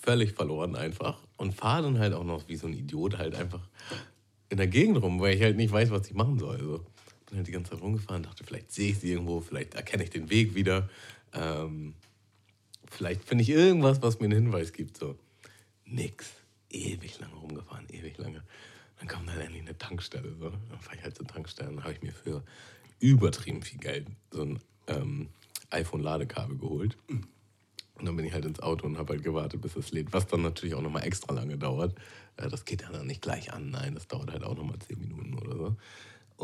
völlig 0.00 0.32
verloren 0.32 0.74
einfach. 0.74 1.20
Und 1.36 1.54
fahre 1.54 1.84
dann 1.84 2.00
halt 2.00 2.14
auch 2.14 2.24
noch 2.24 2.48
wie 2.48 2.56
so 2.56 2.66
ein 2.66 2.72
Idiot 2.72 3.16
halt 3.16 3.36
einfach 3.36 3.60
in 4.48 4.56
der 4.56 4.66
Gegend 4.66 5.00
rum, 5.00 5.20
weil 5.20 5.36
ich 5.36 5.42
halt 5.42 5.56
nicht 5.56 5.72
weiß, 5.72 5.90
was 5.90 6.08
ich 6.08 6.14
machen 6.14 6.40
soll. 6.40 6.56
Also 6.56 6.84
bin 7.26 7.36
halt 7.36 7.46
die 7.46 7.52
ganze 7.52 7.70
Zeit 7.70 7.80
rumgefahren, 7.80 8.24
dachte, 8.24 8.42
vielleicht 8.42 8.72
sehe 8.72 8.90
ich 8.90 8.98
sie 8.98 9.12
irgendwo, 9.12 9.40
vielleicht 9.40 9.74
erkenne 9.74 10.02
ich 10.02 10.10
den 10.10 10.30
Weg 10.30 10.56
wieder. 10.56 10.90
Ähm, 11.32 11.94
vielleicht 12.90 13.22
finde 13.22 13.42
ich 13.42 13.50
irgendwas, 13.50 14.02
was 14.02 14.18
mir 14.18 14.26
einen 14.26 14.42
Hinweis 14.42 14.72
gibt. 14.72 14.96
So. 14.96 15.16
Nix. 15.84 16.32
Ewig 16.70 17.20
lange 17.20 17.34
rumgefahren, 17.36 17.86
ewig 17.88 18.18
lange. 18.18 18.42
Dann 18.98 19.06
kam 19.06 19.26
dann 19.26 19.38
endlich 19.38 19.62
eine 19.62 19.78
Tankstelle. 19.78 20.34
So. 20.40 20.50
Dann 20.50 20.80
fahre 20.80 20.96
ich 20.96 21.04
halt 21.04 21.16
zur 21.16 21.26
Tankstelle 21.28 21.70
und 21.70 21.84
habe 21.84 21.92
ich 21.92 22.02
mir 22.02 22.12
für 22.12 22.42
übertrieben 22.98 23.62
viel 23.62 23.78
Geld 23.78 24.08
so 24.32 24.42
ein 24.42 24.60
ähm, 24.88 25.28
iPhone-Ladekabel 25.72 26.58
geholt. 26.58 26.96
Und 28.02 28.06
dann 28.06 28.16
bin 28.16 28.24
ich 28.24 28.32
halt 28.32 28.44
ins 28.44 28.60
Auto 28.60 28.86
und 28.86 28.98
habe 28.98 29.12
halt 29.12 29.22
gewartet, 29.22 29.60
bis 29.60 29.76
es 29.76 29.92
lädt, 29.92 30.12
was 30.12 30.26
dann 30.26 30.42
natürlich 30.42 30.74
auch 30.74 30.82
nochmal 30.82 31.04
extra 31.04 31.32
lange 31.32 31.56
dauert. 31.56 31.94
Äh, 32.36 32.48
das 32.48 32.64
geht 32.64 32.82
ja 32.82 32.90
dann 32.90 33.06
nicht 33.06 33.22
gleich 33.22 33.52
an, 33.52 33.70
nein, 33.70 33.94
das 33.94 34.08
dauert 34.08 34.32
halt 34.32 34.42
auch 34.42 34.56
nochmal 34.56 34.78
10 34.78 34.98
Minuten 34.98 35.38
oder 35.38 35.56
so. 35.56 35.76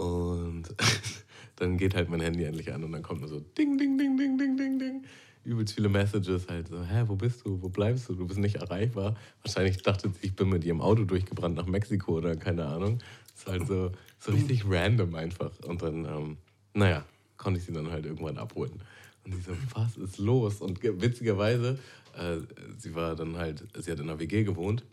Und 0.01 0.75
dann 1.57 1.77
geht 1.77 1.95
halt 1.95 2.09
mein 2.09 2.21
Handy 2.21 2.45
endlich 2.45 2.73
an 2.73 2.85
und 2.85 2.93
dann 2.93 3.03
kommt 3.03 3.21
nur 3.21 3.29
so 3.29 3.41
Ding, 3.41 3.77
Ding, 3.79 3.99
Ding, 3.99 4.17
Ding, 4.17 4.39
Ding, 4.39 4.57
Ding, 4.57 4.79
Ding. 4.79 5.05
Übelst 5.45 5.75
viele 5.75 5.89
Messages 5.89 6.47
halt 6.49 6.69
so, 6.69 6.85
hä, 6.85 7.05
wo 7.07 7.17
bist 7.17 7.45
du, 7.45 7.61
wo 7.63 7.69
bleibst 7.69 8.09
du, 8.09 8.15
du 8.15 8.27
bist 8.27 8.39
nicht 8.39 8.57
erreichbar. 8.57 9.17
Wahrscheinlich 9.43 9.79
dachte 9.83 10.11
sie, 10.11 10.27
ich 10.27 10.37
bin 10.37 10.51
mit 10.51 10.65
ihrem 10.65 10.81
Auto 10.81 11.05
durchgebrannt 11.05 11.57
nach 11.57 11.67
Mexiko 11.67 12.19
oder 12.19 12.37
keine 12.37 12.67
Ahnung. 12.67 12.99
Das 13.33 13.43
ist 13.43 13.47
halt 13.49 13.67
so, 13.67 13.93
so 14.19 14.33
richtig 14.33 14.65
random 14.69 15.15
einfach. 15.15 15.51
Und 15.61 15.81
dann, 15.83 16.05
ähm, 16.05 16.37
naja, 16.75 17.05
konnte 17.37 17.59
ich 17.59 17.67
sie 17.67 17.73
dann 17.73 17.91
halt 17.91 18.05
irgendwann 18.05 18.37
abholen. 18.37 18.83
Und 19.29 19.35
sie 19.35 19.43
so, 19.43 19.53
was 19.75 19.97
ist 19.97 20.19
los? 20.19 20.61
Und 20.61 20.83
witzigerweise, 20.83 21.79
äh, 22.17 22.39
sie 22.79 22.95
war 22.95 23.15
dann 23.15 23.37
halt, 23.37 23.65
sie 23.79 23.91
hat 23.91 23.99
in 23.99 24.09
einer 24.09 24.19
WG 24.19 24.45
gewohnt. 24.45 24.85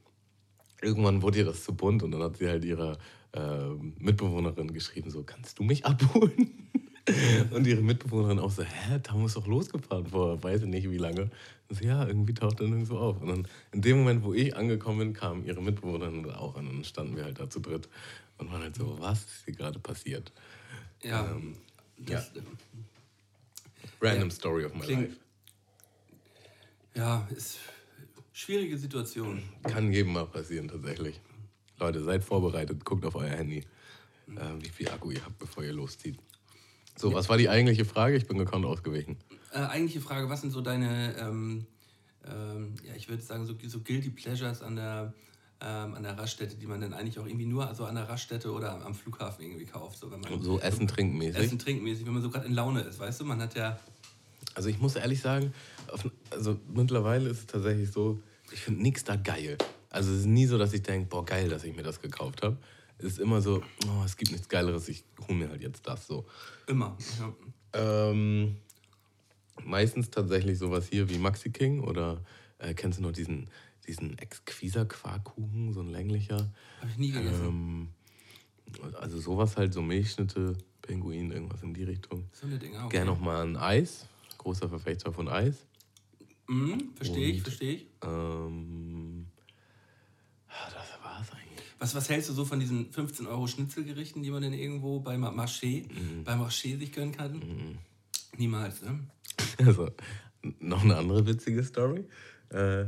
Irgendwann 0.81 1.21
wurde 1.21 1.39
ihr 1.39 1.45
das 1.45 1.63
zu 1.63 1.73
bunt 1.73 2.03
und 2.03 2.11
dann 2.11 2.21
hat 2.21 2.37
sie 2.37 2.47
halt 2.47 2.65
ihrer 2.65 2.97
äh, 3.31 3.69
Mitbewohnerin 3.97 4.73
geschrieben, 4.73 5.09
so, 5.09 5.23
kannst 5.23 5.57
du 5.57 5.63
mich 5.63 5.85
abholen? 5.85 6.69
und 7.51 7.67
ihre 7.67 7.81
Mitbewohnerin 7.81 8.39
auch 8.39 8.51
so, 8.51 8.63
hä, 8.63 8.99
da 9.01 9.13
muss 9.13 9.35
doch 9.35 9.47
losgefahren 9.47 10.07
vor, 10.07 10.43
weiß 10.43 10.63
ich 10.63 10.67
nicht 10.67 10.89
wie 10.89 10.97
lange. 10.97 11.29
Und 11.69 11.77
so, 11.77 11.85
ja, 11.85 12.05
irgendwie 12.05 12.33
taucht 12.33 12.59
er 12.59 12.67
nirgendwo 12.67 12.97
auf. 12.97 13.21
Und 13.21 13.27
dann 13.29 13.47
in 13.71 13.81
dem 13.81 13.99
Moment, 13.99 14.23
wo 14.23 14.33
ich 14.33 14.55
angekommen 14.55 14.99
bin, 14.99 15.13
kam 15.13 15.45
ihre 15.45 15.61
Mitbewohnerin 15.61 16.29
auch 16.31 16.55
an 16.55 16.67
und 16.67 16.75
dann 16.75 16.83
standen 16.83 17.15
wir 17.15 17.23
halt 17.23 17.39
da 17.39 17.49
zu 17.49 17.59
dritt 17.59 17.87
und 18.37 18.51
waren 18.51 18.61
halt 18.61 18.75
so, 18.75 18.97
was 18.99 19.19
ist 19.19 19.45
hier 19.45 19.55
gerade 19.55 19.79
passiert? 19.79 20.31
Ja, 21.03 21.31
ähm, 21.31 21.55
das, 21.97 22.31
ja. 22.35 22.41
Random 24.05 24.29
ja, 24.29 24.35
Story 24.35 24.65
of 24.65 24.73
my 24.73 24.81
klingt, 24.81 25.09
life. 25.09 25.17
Ja, 26.95 27.27
ist 27.35 27.59
schwierige 28.31 28.77
Situation. 28.77 29.41
Kann 29.63 29.91
jedem 29.91 30.13
mal 30.13 30.25
passieren, 30.25 30.67
tatsächlich. 30.67 31.19
Leute, 31.77 32.03
seid 32.03 32.23
vorbereitet, 32.23 32.85
guckt 32.85 33.05
auf 33.05 33.15
euer 33.15 33.29
Handy, 33.29 33.59
äh, 34.27 34.41
wie 34.59 34.69
viel 34.69 34.89
Akku 34.89 35.11
ihr 35.11 35.23
habt, 35.23 35.37
bevor 35.37 35.63
ihr 35.63 35.73
loszieht. 35.73 36.17
So, 36.97 37.09
ja. 37.09 37.15
was 37.15 37.27
war 37.27 37.37
die 37.37 37.49
eigentliche 37.49 37.83
Frage? 37.83 38.15
Ich 38.15 38.27
bin 38.27 38.37
gekonnt 38.37 38.65
ausgewichen. 38.65 39.17
Äh, 39.51 39.59
eigentliche 39.59 39.99
Frage, 40.01 40.29
was 40.29 40.41
sind 40.41 40.51
so 40.51 40.61
deine, 40.61 41.15
ähm, 41.19 41.65
ähm, 42.25 42.75
ja, 42.85 42.95
ich 42.95 43.09
würde 43.09 43.21
sagen, 43.21 43.45
so, 43.45 43.55
so 43.67 43.81
Guilty 43.81 44.09
Pleasures 44.09 44.61
an 44.61 44.77
der, 44.77 45.13
ähm, 45.61 45.93
an 45.93 46.03
der 46.03 46.17
Raststätte, 46.17 46.55
die 46.55 46.65
man 46.65 46.79
dann 46.79 46.93
eigentlich 46.93 47.19
auch 47.19 47.25
irgendwie 47.25 47.45
nur 47.45 47.67
also 47.67 47.85
an 47.85 47.95
der 47.95 48.07
Raststätte 48.07 48.51
oder 48.51 48.85
am 48.85 48.95
Flughafen 48.95 49.43
irgendwie 49.43 49.65
kauft. 49.65 49.99
So, 49.99 50.11
wenn 50.11 50.21
man, 50.21 50.41
so 50.41 50.59
Essen, 50.59 50.87
Trinkmäßig? 50.87 51.43
Essen, 51.43 51.59
Trinkmäßig, 51.59 52.05
wenn 52.05 52.13
man 52.13 52.21
so 52.21 52.29
gerade 52.29 52.45
in 52.45 52.53
Laune 52.53 52.81
ist, 52.81 52.99
weißt 52.99 53.21
du? 53.21 53.25
Man 53.25 53.41
hat 53.41 53.55
ja... 53.55 53.77
Also 54.55 54.69
ich 54.69 54.79
muss 54.79 54.95
ehrlich 54.95 55.21
sagen, 55.21 55.53
auf, 55.91 56.09
also 56.31 56.59
mittlerweile 56.73 57.29
ist 57.29 57.39
es 57.39 57.45
tatsächlich 57.45 57.91
so, 57.91 58.21
ich 58.51 58.59
finde 58.59 58.81
nichts 58.81 59.03
da 59.03 59.15
geil. 59.15 59.57
Also 59.89 60.11
es 60.11 60.21
ist 60.21 60.25
nie 60.25 60.45
so, 60.45 60.57
dass 60.57 60.73
ich 60.73 60.81
denke, 60.81 61.07
boah, 61.07 61.23
geil, 61.23 61.49
dass 61.49 61.63
ich 61.63 61.75
mir 61.75 61.83
das 61.83 62.01
gekauft 62.01 62.41
habe. 62.43 62.57
Es 62.97 63.05
ist 63.05 63.19
immer 63.19 63.41
so, 63.41 63.61
oh, 63.87 64.03
es 64.05 64.17
gibt 64.17 64.31
nichts 64.31 64.49
Geileres, 64.49 64.87
ich 64.89 65.03
hole 65.27 65.37
mir 65.37 65.49
halt 65.49 65.61
jetzt 65.61 65.85
das 65.85 66.07
so. 66.07 66.25
Immer, 66.67 66.97
ja. 67.19 67.33
Ähm, 67.73 68.55
meistens 69.63 70.09
tatsächlich 70.09 70.57
sowas 70.57 70.87
hier 70.89 71.09
wie 71.09 71.17
Maxi 71.17 71.49
King 71.49 71.81
oder 71.81 72.23
äh, 72.57 72.73
kennst 72.73 72.99
du 72.99 73.03
noch 73.03 73.11
diesen 73.11 73.49
diesen 73.87 74.17
exquiser 74.17 74.85
Quarkkuchen, 74.85 75.73
so 75.73 75.81
ein 75.81 75.89
länglicher. 75.89 76.51
Habe 76.81 76.91
ich 76.91 76.97
nie 76.97 77.11
gegessen. 77.11 77.45
Ähm, 77.45 77.87
also 78.99 79.19
sowas 79.19 79.57
halt, 79.57 79.73
so 79.73 79.81
Milchschnitte, 79.81 80.57
Pinguin, 80.81 81.31
irgendwas 81.31 81.61
in 81.63 81.73
die 81.73 81.83
Richtung. 81.83 82.29
So 82.31 82.47
eine 82.47 82.57
Dinger, 82.57 82.85
okay. 82.85 82.97
Gerne 82.97 83.11
nochmal 83.11 83.45
ein 83.45 83.57
Eis, 83.57 84.07
großer 84.45 84.69
Verfechter 84.69 85.11
von 85.11 85.27
Eis. 85.27 85.65
Mhm, 86.47 86.91
verstehe 86.95 87.29
ich, 87.29 87.41
verstehe 87.41 87.73
ich. 87.73 87.87
Ähm, 88.03 89.25
das 90.47 91.03
war's 91.03 91.31
eigentlich. 91.31 91.65
Was, 91.79 91.95
was 91.95 92.09
hältst 92.09 92.29
du 92.29 92.33
so 92.33 92.45
von 92.45 92.59
diesen 92.59 92.91
15 92.91 93.25
Euro 93.25 93.47
Schnitzelgerichten, 93.47 94.21
die 94.21 94.29
man 94.29 94.43
denn 94.43 94.53
irgendwo 94.53 94.99
bei 94.99 95.15
Marché, 95.15 95.91
mhm. 95.91 96.23
beim 96.23 96.43
Marché 96.43 96.77
sich 96.77 96.91
gönnen 96.91 97.11
kann? 97.11 97.33
Mhm. 97.33 97.77
Niemals, 98.37 98.83
ne? 98.83 98.99
Also, 99.65 99.89
noch 100.59 100.83
eine 100.83 100.95
andere 100.95 101.25
witzige 101.25 101.63
Story. 101.63 102.05
Äh, 102.49 102.85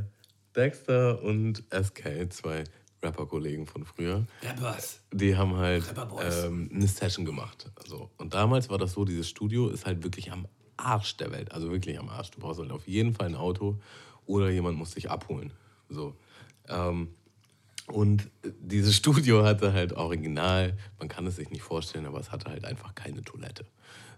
Dexter 0.54 1.20
und 1.22 1.64
SK, 1.72 2.30
zwei 2.30 2.62
Rapper-Kollegen 3.02 3.66
von 3.66 3.84
früher. 3.84 4.24
Rappers. 4.42 5.00
Die 5.12 5.36
haben 5.36 5.56
halt 5.56 5.92
ähm, 6.22 6.70
eine 6.72 6.86
Session 6.86 7.24
gemacht. 7.24 7.68
Also, 7.74 8.10
und 8.16 8.32
damals 8.32 8.70
war 8.70 8.78
das 8.78 8.92
so, 8.92 9.04
dieses 9.04 9.28
Studio 9.28 9.68
ist 9.70 9.86
halt 9.86 10.04
wirklich 10.04 10.30
am 10.30 10.46
Arsch 10.78 11.16
der 11.16 11.30
Welt. 11.32 11.52
Also 11.52 11.70
wirklich 11.70 11.98
am 11.98 12.08
Arsch. 12.08 12.30
Du 12.30 12.40
brauchst 12.40 12.60
halt 12.60 12.70
auf 12.70 12.86
jeden 12.86 13.14
Fall 13.14 13.26
ein 13.26 13.34
Auto 13.34 13.78
oder 14.26 14.50
jemand 14.50 14.78
muss 14.78 14.94
dich 14.94 15.10
abholen. 15.10 15.52
So. 15.88 16.14
Ähm, 16.68 17.08
und 17.86 18.28
dieses 18.42 18.94
Studio 18.94 19.44
hatte 19.44 19.72
halt 19.72 19.94
original, 19.94 20.76
man 20.98 21.08
kann 21.08 21.26
es 21.26 21.36
sich 21.36 21.50
nicht 21.50 21.62
vorstellen, 21.62 22.06
aber 22.06 22.20
es 22.20 22.30
hatte 22.30 22.50
halt 22.50 22.64
einfach 22.64 22.94
keine 22.94 23.22
Toilette. 23.22 23.64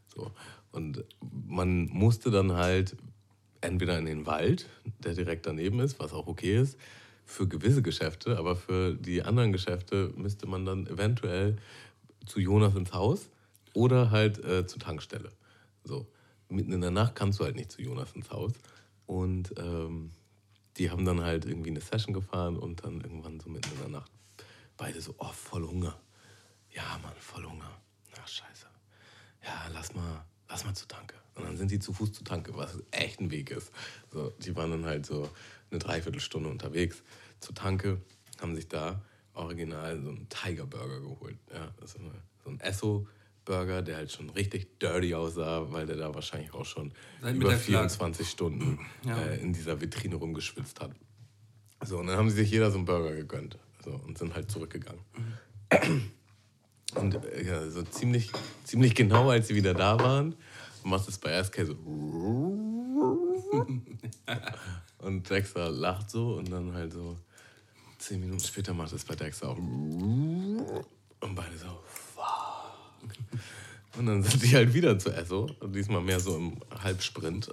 So. 0.09 0.33
Und 0.73 1.05
man 1.47 1.87
musste 1.87 2.31
dann 2.31 2.53
halt 2.53 2.97
entweder 3.61 3.99
in 3.99 4.07
den 4.07 4.27
Wald, 4.27 4.69
der 4.99 5.15
direkt 5.15 5.47
daneben 5.47 5.81
ist, 5.81 6.01
was 6.01 6.13
auch 6.13 6.27
okay 6.27 6.57
ist, 6.57 6.79
für 7.25 7.47
gewisse 7.47 7.83
Geschäfte, 7.83 8.39
aber 8.39 8.57
für 8.57 8.95
die 8.95 9.23
anderen 9.23 9.53
Geschäfte 9.53 10.13
müsste 10.17 10.49
man 10.49 10.65
dann 10.65 10.87
eventuell 10.89 11.57
zu 12.27 12.41
Jonas 12.41 12.75
ins 12.75 12.93
Haus 12.93 13.29
oder 13.73 14.11
halt 14.11 14.43
äh, 14.45 14.67
zur 14.67 14.81
Tankstelle. 14.81 15.31
So. 15.85 16.09
Mitten 16.51 16.73
in 16.73 16.81
der 16.81 16.91
Nacht 16.91 17.15
kannst 17.15 17.41
du 17.41 17.45
halt 17.45 17.57
nicht 17.57 17.73
zu 17.73 17.83
Jonas 17.83 18.13
ins 18.13 18.31
Haus. 18.31 18.53
Und 19.07 19.55
ähm, 19.59 20.13
die 20.77 20.91
haben 20.91 21.05
dann 21.05 21.21
halt 21.23 21.45
irgendwie 21.45 21.71
eine 21.71 21.81
Session 21.81 22.15
gefahren 22.15 22.57
und 22.57 22.85
dann 22.85 23.01
irgendwann 23.01 23.41
so 23.41 23.51
mitten 23.51 23.71
in 23.73 23.79
der 23.79 23.89
Nacht 23.89 24.11
beide 24.81 25.01
so, 25.03 25.15
oh, 25.19 25.33
voll 25.33 25.67
Hunger. 25.67 26.01
Ja, 26.71 26.99
Mann, 27.03 27.13
voll 27.19 27.45
Hunger. 27.45 27.71
Ach, 28.19 28.27
scheiße. 28.27 28.67
Ja, 29.45 29.69
lass 29.75 29.95
mal, 29.95 30.25
lass 30.49 30.65
mal 30.65 30.75
zur 30.75 30.89
Tanke. 30.89 31.17
Und 31.35 31.45
dann 31.45 31.59
sind 31.59 31.71
die 31.71 31.79
zu 31.79 31.93
Fuß 31.93 32.15
zur 32.15 32.25
Tanke, 32.25 32.57
was 32.57 32.79
echt 32.91 33.21
ein 33.21 33.31
Weg 33.31 33.51
ist. 33.51 33.73
So, 34.11 34.31
die 34.39 34.57
waren 34.57 34.71
dann 34.71 34.87
halt 34.87 35.05
so 35.05 35.29
eine 35.71 35.79
Dreiviertelstunde 35.79 36.49
unterwegs 36.49 37.03
zur 37.41 37.55
Tanke, 37.55 38.01
haben 38.41 38.57
sich 38.57 38.69
da 38.69 39.03
original 39.35 40.01
so 40.03 40.09
einen 40.09 40.29
Tiger 40.31 40.65
Burger 40.65 41.01
geholt. 41.01 41.37
Ja, 41.53 41.75
so 41.85 42.51
ein 42.51 42.61
Esso-Burger, 43.41 43.83
der 43.83 43.97
halt 43.97 44.13
schon 44.13 44.31
richtig 44.31 44.79
dirty 44.79 45.15
aussah, 45.15 45.71
weil 45.71 45.87
der 45.87 45.97
da 45.97 46.15
wahrscheinlich 46.15 46.55
auch 46.55 46.65
schon 46.65 46.93
Seit 47.21 47.35
über 47.37 47.53
24 47.53 48.29
Stunden 48.29 48.79
ja. 49.05 49.17
äh, 49.19 49.41
in 49.41 49.53
dieser 49.53 49.81
Vitrine 49.81 50.17
rumgeschwitzt 50.17 50.81
hat. 50.81 50.93
So, 51.85 51.99
und 51.99 52.07
dann 52.09 52.17
haben 52.17 52.31
sie 52.31 52.37
sich 52.37 52.51
jeder 52.51 52.71
so 52.71 52.79
einen 52.79 52.87
Burger 52.87 53.15
gegönnt 53.15 53.59
so, 53.85 53.91
und 53.91 54.19
sind 54.19 54.35
halt 54.35 54.51
zurückgegangen. 54.51 55.01
Mhm. 55.17 56.11
Und 56.97 57.15
äh, 57.25 57.47
ja, 57.47 57.71
so 57.71 57.83
ziemlich, 57.83 58.31
ziemlich 58.65 58.95
genau, 58.95 59.31
als 59.31 59.49
sie 59.49 59.55
wieder 59.55 59.75
da 59.75 59.99
waren, 59.99 60.35
macht 60.85 61.09
es 61.09 61.19
bei 61.19 61.43
SK 61.43 61.67
so. 61.67 61.75
und 64.99 65.31
Dexter 65.31 65.71
lacht 65.71 66.11
so 66.11 66.35
und 66.35 66.51
dann 66.51 66.75
halt 66.75 66.93
so 66.93 67.17
zehn 67.99 68.21
Minuten 68.21 68.41
später 68.41 68.75
macht 68.75 68.93
es 68.93 69.05
bei 69.05 69.15
Dexter 69.15 69.51
auch. 69.51 69.57
Und 69.57 71.35
beide 71.35 71.57
so. 71.57 71.81
Und 73.97 74.07
dann 74.07 74.23
sind 74.23 74.43
die 74.43 74.55
halt 74.55 74.73
wieder 74.73 74.99
zu 74.99 75.11
Esso. 75.11 75.51
Und 75.61 75.75
diesmal 75.75 76.01
mehr 76.01 76.21
so 76.21 76.37
im 76.37 76.57
Halbsprint. 76.83 77.53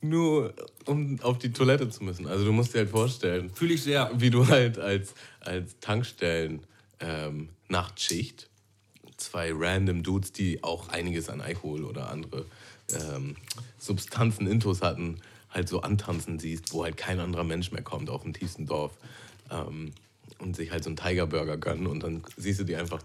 Nur 0.00 0.52
um 0.84 1.18
auf 1.20 1.38
die 1.38 1.52
Toilette 1.52 1.88
zu 1.88 2.04
müssen. 2.04 2.26
Also 2.26 2.44
du 2.44 2.52
musst 2.52 2.74
dir 2.74 2.78
halt 2.78 2.90
vorstellen. 2.90 3.50
Fühle 3.50 3.74
ich 3.74 3.82
sehr. 3.82 4.10
Wie 4.16 4.30
du 4.30 4.46
halt 4.48 4.78
als, 4.78 5.14
als 5.40 5.78
Tankstellen 5.80 6.60
ähm, 7.00 7.48
Nachtschicht 7.68 8.50
zwei 9.16 9.52
random 9.52 10.02
Dudes, 10.02 10.32
die 10.32 10.62
auch 10.62 10.88
einiges 10.88 11.28
an 11.28 11.40
Alkohol 11.40 11.84
oder 11.84 12.10
andere 12.10 12.44
ähm, 12.92 13.36
Substanzen 13.78 14.46
intus 14.46 14.82
hatten, 14.82 15.20
halt 15.50 15.68
so 15.68 15.80
antanzen 15.80 16.38
siehst, 16.38 16.72
wo 16.72 16.84
halt 16.84 16.96
kein 16.96 17.20
anderer 17.20 17.44
Mensch 17.44 17.72
mehr 17.72 17.82
kommt 17.82 18.10
auf 18.10 18.22
dem 18.22 18.32
tiefsten 18.32 18.66
Dorf 18.66 18.98
ähm, 19.50 19.92
und 20.38 20.56
sich 20.56 20.70
halt 20.70 20.84
so 20.84 20.90
einen 20.90 20.96
Tiger 20.96 21.26
Burger 21.26 21.56
gönnen 21.56 21.86
und 21.86 22.02
dann 22.02 22.22
siehst 22.36 22.60
du 22.60 22.64
die 22.64 22.76
einfach 22.76 23.00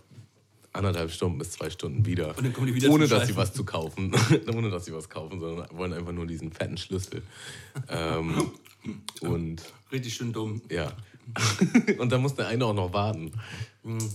anderthalb 0.74 1.12
Stunden 1.12 1.38
bis 1.38 1.52
zwei 1.52 1.70
Stunden 1.70 2.06
wieder, 2.06 2.36
wieder 2.38 2.90
ohne 2.90 3.08
dass 3.08 3.28
sie 3.28 3.36
was 3.36 3.54
zu 3.54 3.64
kaufen, 3.66 4.14
ohne 4.54 4.70
dass 4.70 4.86
sie 4.86 4.94
was 4.94 5.10
kaufen, 5.10 5.40
sondern 5.40 5.68
wollen 5.72 5.94
einfach 5.94 6.12
nur 6.12 6.28
diesen 6.28 6.52
fetten 6.52 6.78
Schlüssel. 6.78 7.24
ähm, 7.90 8.52
und 9.22 9.62
richtig 9.92 10.14
schön 10.14 10.32
dumm. 10.32 10.62
Ja. 10.70 10.92
und 12.00 12.12
dann 12.12 12.22
muss 12.22 12.36
der 12.36 12.48
eine 12.48 12.66
auch 12.66 12.74
noch 12.74 12.94
warten. 12.94 13.32
Mhm. 13.84 14.10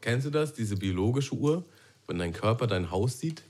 Kennst 0.00 0.26
du 0.26 0.30
das, 0.30 0.52
diese 0.52 0.76
biologische 0.76 1.34
Uhr? 1.34 1.64
Wenn 2.06 2.18
dein 2.18 2.32
Körper 2.32 2.66
dein 2.66 2.90
Haus 2.90 3.18
sieht, 3.18 3.42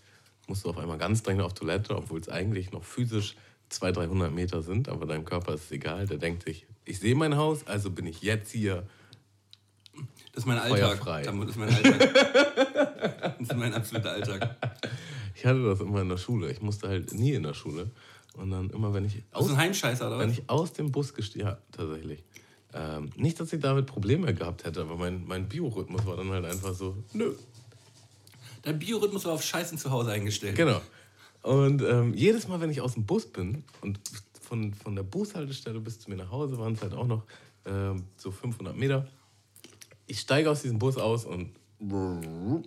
musst 0.46 0.64
du 0.64 0.70
auf 0.70 0.78
einmal 0.78 0.98
ganz 0.98 1.22
dringend 1.22 1.42
auf 1.42 1.54
Toilette, 1.54 1.96
obwohl 1.96 2.20
es 2.20 2.28
eigentlich 2.28 2.70
noch 2.70 2.84
physisch 2.84 3.34
200, 3.70 4.08
300 4.08 4.32
Meter 4.32 4.62
sind, 4.62 4.88
aber 4.88 5.06
deinem 5.06 5.24
Körper 5.24 5.54
ist 5.54 5.64
es 5.64 5.72
egal. 5.72 6.06
Der 6.06 6.18
denkt 6.18 6.44
sich, 6.44 6.66
ich 6.84 6.98
sehe 6.98 7.14
mein 7.14 7.36
Haus, 7.36 7.66
also 7.66 7.90
bin 7.90 8.06
ich 8.06 8.22
jetzt 8.22 8.52
hier. 8.52 8.86
Das 10.32 10.42
ist 10.42 10.46
mein 10.46 10.58
Alltag. 10.58 11.00
Das 11.04 11.34
ist 11.34 11.56
mein 11.56 11.68
Alltag. 11.68 12.14
das 13.38 13.48
ist 13.48 13.56
mein 13.56 13.74
absoluter 13.74 14.10
Alltag. 14.10 14.56
Ich 15.34 15.46
hatte 15.46 15.64
das 15.64 15.80
immer 15.80 16.02
in 16.02 16.08
der 16.08 16.16
Schule. 16.16 16.50
Ich 16.50 16.60
musste 16.60 16.88
halt 16.88 17.12
nie 17.14 17.32
in 17.32 17.42
der 17.42 17.54
Schule. 17.54 17.90
Und 18.36 18.50
dann 18.50 18.70
immer, 18.70 18.92
wenn 18.92 19.04
ich 19.04 19.22
aus, 19.32 19.48
ein 19.48 19.56
Heimscheißer, 19.56 20.08
oder 20.08 20.18
Wenn 20.18 20.30
ich 20.30 20.48
aus 20.48 20.72
dem 20.72 20.90
Bus 20.90 21.14
gestiegen 21.14 21.46
ja, 21.46 21.58
tatsächlich. 21.70 22.24
Ähm, 22.72 23.10
nicht, 23.14 23.38
dass 23.38 23.52
ich 23.52 23.60
damit 23.60 23.86
Probleme 23.86 24.34
gehabt 24.34 24.64
hätte, 24.64 24.80
aber 24.80 24.96
mein, 24.96 25.24
mein 25.26 25.48
Biorhythmus 25.48 26.04
war 26.06 26.16
dann 26.16 26.30
halt 26.30 26.44
einfach 26.44 26.74
so, 26.74 26.96
nö. 27.12 27.34
Dein 28.62 28.78
Biorhythmus 28.80 29.24
war 29.26 29.32
auf 29.34 29.44
Scheißen 29.44 29.78
zu 29.78 29.90
Hause 29.92 30.10
eingestellt. 30.10 30.56
Genau. 30.56 30.80
Und 31.42 31.82
ähm, 31.82 32.14
jedes 32.14 32.48
Mal, 32.48 32.60
wenn 32.60 32.70
ich 32.70 32.80
aus 32.80 32.94
dem 32.94 33.04
Bus 33.04 33.26
bin 33.26 33.62
und 33.82 34.00
von, 34.54 34.72
von 34.72 34.94
der 34.94 35.02
Bushaltestelle 35.02 35.80
bis 35.80 35.98
zu 35.98 36.10
mir 36.10 36.16
nach 36.16 36.30
Hause 36.30 36.56
waren 36.58 36.74
es 36.74 36.82
halt 36.82 36.94
auch 36.94 37.08
noch 37.08 37.24
ähm, 37.66 38.04
so 38.16 38.30
500 38.30 38.76
Meter, 38.76 39.08
ich 40.06 40.20
steige 40.20 40.48
aus 40.48 40.62
diesem 40.62 40.78
Bus 40.78 40.96
aus 40.96 41.24
und 41.24 41.50
und 41.80 42.64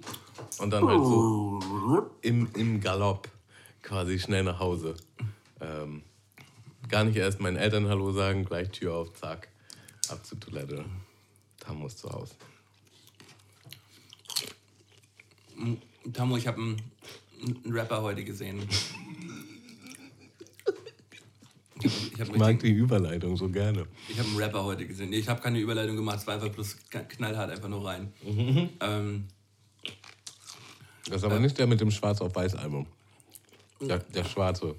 dann 0.70 0.86
halt 0.86 1.00
so 1.00 2.12
im, 2.22 2.50
im 2.56 2.82
Galopp 2.82 3.30
quasi 3.82 4.20
schnell 4.20 4.44
nach 4.44 4.60
Hause. 4.60 4.96
Ähm, 5.62 6.04
gar 6.90 7.06
nicht 7.06 7.16
erst 7.16 7.40
meinen 7.40 7.56
Eltern 7.56 7.88
Hallo 7.88 8.12
sagen, 8.12 8.44
gleich 8.44 8.70
Tür 8.70 8.96
auf, 8.96 9.14
zack, 9.14 9.48
ab 10.10 10.24
zur 10.26 10.40
Toilette. 10.40 10.86
Da 11.66 11.74
muss 11.74 11.96
zu 11.96 12.12
Hause. 12.12 12.36
Tamo, 16.14 16.38
ich 16.38 16.46
habe 16.46 16.62
einen 16.62 17.74
Rapper 17.74 18.04
heute 18.04 18.24
gesehen. 18.24 18.68
Ich, 21.84 22.14
ich, 22.14 22.20
ich 22.20 22.36
mag 22.36 22.60
die 22.60 22.72
Überleitung 22.72 23.38
so 23.38 23.50
gerne. 23.50 23.86
Ich 24.10 24.18
habe 24.18 24.28
einen 24.30 24.38
Rapper 24.38 24.64
heute 24.64 24.88
gesehen. 24.88 25.10
Nee, 25.10 25.18
ich 25.18 25.28
habe 25.28 25.42
keine 25.42 25.60
Überleitung 25.60 25.96
gemacht, 25.96 26.20
es 26.20 26.28
war 26.28 26.36
einfach 26.36 26.50
bloß 26.50 26.78
knallhart 26.90 27.52
einfach 27.52 27.70
nur 27.70 27.86
rein. 27.86 28.12
Mhm. 28.24 28.70
Ähm, 28.80 29.28
das 31.06 31.18
ist 31.18 31.24
aber 31.24 31.38
äh, 31.38 31.40
nicht 31.40 31.58
der 31.58 31.68
mit 31.68 31.80
dem 31.80 31.92
Schwarz 31.92 32.22
auf 32.22 32.36
Weiß 32.36 32.56
Album. 32.56 32.88
Der, 33.80 34.00
der 34.00 34.24
schwarze. 34.24 34.76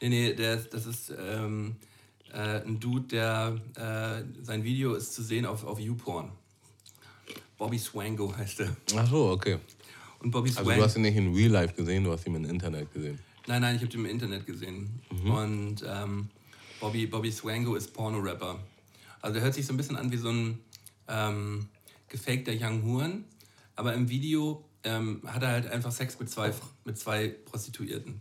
Nee, 0.00 0.08
nee, 0.08 0.32
der, 0.32 0.56
das 0.56 0.86
ist 0.86 1.12
ähm, 1.18 1.76
äh, 2.32 2.62
ein 2.62 2.78
Dude, 2.78 3.08
der 3.08 3.60
äh, 3.74 4.44
sein 4.44 4.62
Video 4.62 4.94
ist 4.94 5.14
zu 5.14 5.22
sehen 5.22 5.44
auf, 5.44 5.64
auf 5.64 5.80
YouPorn. 5.80 6.30
Bobby 7.56 7.78
Swango 7.78 8.34
heißt 8.36 8.60
er. 8.60 8.76
Ach 8.96 9.10
so, 9.10 9.30
okay. 9.30 9.58
Und 10.20 10.30
Bobby 10.30 10.50
Swango. 10.50 10.70
Also 10.70 10.80
du 10.80 10.84
hast 10.84 10.96
ihn 10.96 11.02
nicht 11.02 11.16
in 11.16 11.34
Real 11.34 11.50
Life 11.50 11.74
gesehen, 11.74 12.04
du 12.04 12.12
hast 12.12 12.26
ihn 12.26 12.36
im 12.36 12.44
Internet 12.44 12.92
gesehen. 12.92 13.18
Nein, 13.48 13.62
nein, 13.62 13.76
ich 13.76 13.82
habe 13.82 13.94
ihn 13.94 14.00
im 14.00 14.06
Internet 14.10 14.44
gesehen. 14.44 15.00
Mhm. 15.10 15.30
Und 15.30 15.84
ähm, 15.86 16.28
Bobby, 16.80 17.06
Bobby 17.06 17.32
Swango 17.32 17.76
ist 17.76 17.94
Porno-Rapper. 17.94 18.60
Also 19.22 19.32
der 19.32 19.42
hört 19.42 19.54
sich 19.54 19.64
so 19.64 19.72
ein 19.72 19.78
bisschen 19.78 19.96
an 19.96 20.12
wie 20.12 20.18
so 20.18 20.28
ein 20.28 20.60
ähm, 21.08 21.66
gefakter 22.08 22.52
Young 22.54 22.82
Huren, 22.82 23.24
aber 23.74 23.94
im 23.94 24.10
Video 24.10 24.68
ähm, 24.84 25.22
hat 25.26 25.42
er 25.42 25.48
halt 25.48 25.66
einfach 25.66 25.90
Sex 25.90 26.20
mit 26.20 26.28
zwei, 26.28 26.52
mit 26.84 26.98
zwei 26.98 27.28
Prostituierten. 27.28 28.20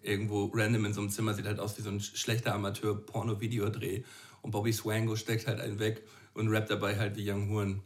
Irgendwo 0.00 0.50
random 0.54 0.86
in 0.86 0.94
so 0.94 1.02
einem 1.02 1.10
Zimmer, 1.10 1.34
sieht 1.34 1.44
halt 1.44 1.60
aus 1.60 1.76
wie 1.76 1.82
so 1.82 1.90
ein 1.90 2.00
schlechter 2.00 2.54
Amateur-Porno-Videodreh. 2.54 4.04
Und 4.40 4.52
Bobby 4.52 4.72
Swango 4.72 5.16
steckt 5.16 5.46
halt 5.46 5.60
einen 5.60 5.78
weg 5.78 6.02
und 6.32 6.48
rappt 6.48 6.70
dabei 6.70 6.96
halt 6.98 7.14
wie 7.16 7.30
Young 7.30 7.50
Huren. 7.50 7.82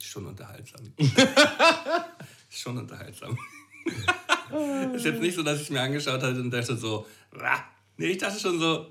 Schon 0.00 0.24
unterhaltsam. 0.24 0.80
Schon 2.48 2.78
unterhaltsam. 2.78 3.36
ist 4.94 5.04
jetzt 5.04 5.20
nicht 5.20 5.34
so, 5.34 5.42
dass 5.42 5.56
ich 5.56 5.64
es 5.64 5.70
mir 5.70 5.80
angeschaut 5.80 6.22
hatte 6.22 6.40
und 6.40 6.50
dachte 6.50 6.76
so, 6.76 7.06
Rah. 7.32 7.64
nee, 7.96 8.06
ich 8.06 8.18
dachte 8.18 8.38
schon 8.38 8.58
so, 8.58 8.86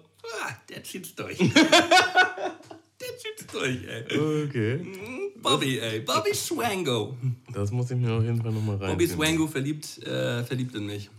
der 0.70 0.84
zieht's 0.84 1.16
durch. 1.16 1.38
der 1.38 3.18
zieht's 3.18 3.48
durch, 3.52 3.84
ey. 3.88 4.46
Okay. 4.46 4.78
Mm, 4.78 5.42
Bobby, 5.42 5.80
ey. 5.80 6.02
Bobby 6.02 6.34
Swango. 6.34 7.18
Das 7.54 7.72
muss 7.72 7.92
ich 7.92 7.98
mir 7.98 8.14
auf 8.14 8.24
jeden 8.24 8.42
Fall 8.42 8.52
nochmal 8.52 8.78
rein. 8.78 8.92
Bobby 8.92 9.08
Swango 9.08 9.48
verliebt, 9.48 9.98
äh, 10.06 10.44
verliebt 10.44 10.76
in 10.76 10.86
mich. 10.86 11.10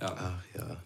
Ja. 0.00 0.14
Ach 0.16 0.56
ja. 0.56 0.76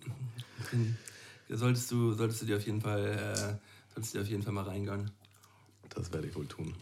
Solltest 1.49 1.91
du, 1.91 2.13
solltest 2.13 2.43
du 2.43 2.47
dir 2.47 2.57
auf 2.57 2.65
jeden 2.65 2.81
Fall, 2.81 3.07
äh, 3.07 3.95
solltest 3.95 4.15
du 4.15 4.19
dir 4.19 4.23
auf 4.23 4.29
jeden 4.29 4.43
Fall 4.43 4.53
mal 4.53 4.65
reingehen. 4.65 5.11
Das 5.91 6.13
werde 6.13 6.29
ich 6.29 6.35
wohl 6.35 6.47
tun. 6.47 6.75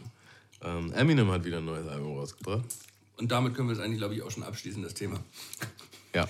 Ähm, 0.63 0.93
Eminem 0.93 1.31
hat 1.31 1.45
wieder 1.45 1.59
ein 1.59 1.65
neues 1.65 1.89
Album 1.89 2.17
rausgebracht. 2.17 2.67
Und 3.21 3.31
damit 3.31 3.55
können 3.55 3.69
wir 3.69 3.75
es 3.75 3.81
eigentlich, 3.81 3.99
glaube 3.99 4.15
ich, 4.15 4.23
auch 4.23 4.31
schon 4.31 4.43
abschließen, 4.43 4.83
das 4.83 4.95
Thema. 4.95 5.23
Ja. 6.13 6.29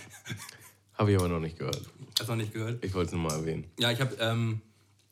Habe 0.92 1.10
ich 1.10 1.18
aber 1.18 1.28
noch 1.28 1.40
nicht 1.40 1.58
gehört. 1.58 1.88
Hast 2.18 2.28
du 2.28 2.32
noch 2.32 2.36
nicht 2.36 2.52
gehört? 2.52 2.84
Ich 2.84 2.92
wollte 2.92 3.06
es 3.06 3.12
nur 3.12 3.22
mal 3.22 3.32
erwähnen. 3.32 3.64
Ja, 3.78 3.90
ich 3.90 3.98
habe 3.98 4.14
ähm, 4.20 4.60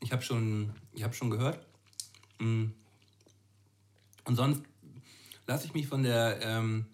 ich 0.01 0.13
hab 0.13 0.23
schon, 0.23 0.75
ich 0.93 1.03
hab 1.03 1.15
schon 1.15 1.31
gehört. 1.31 1.59
Mm. 2.39 2.67
Und 4.25 4.37
sonst 4.37 4.61
lasse 5.47 5.65
ich 5.65 5.73
mich 5.73 5.87
von 5.87 6.03
der 6.03 6.39
ähm, 6.43 6.85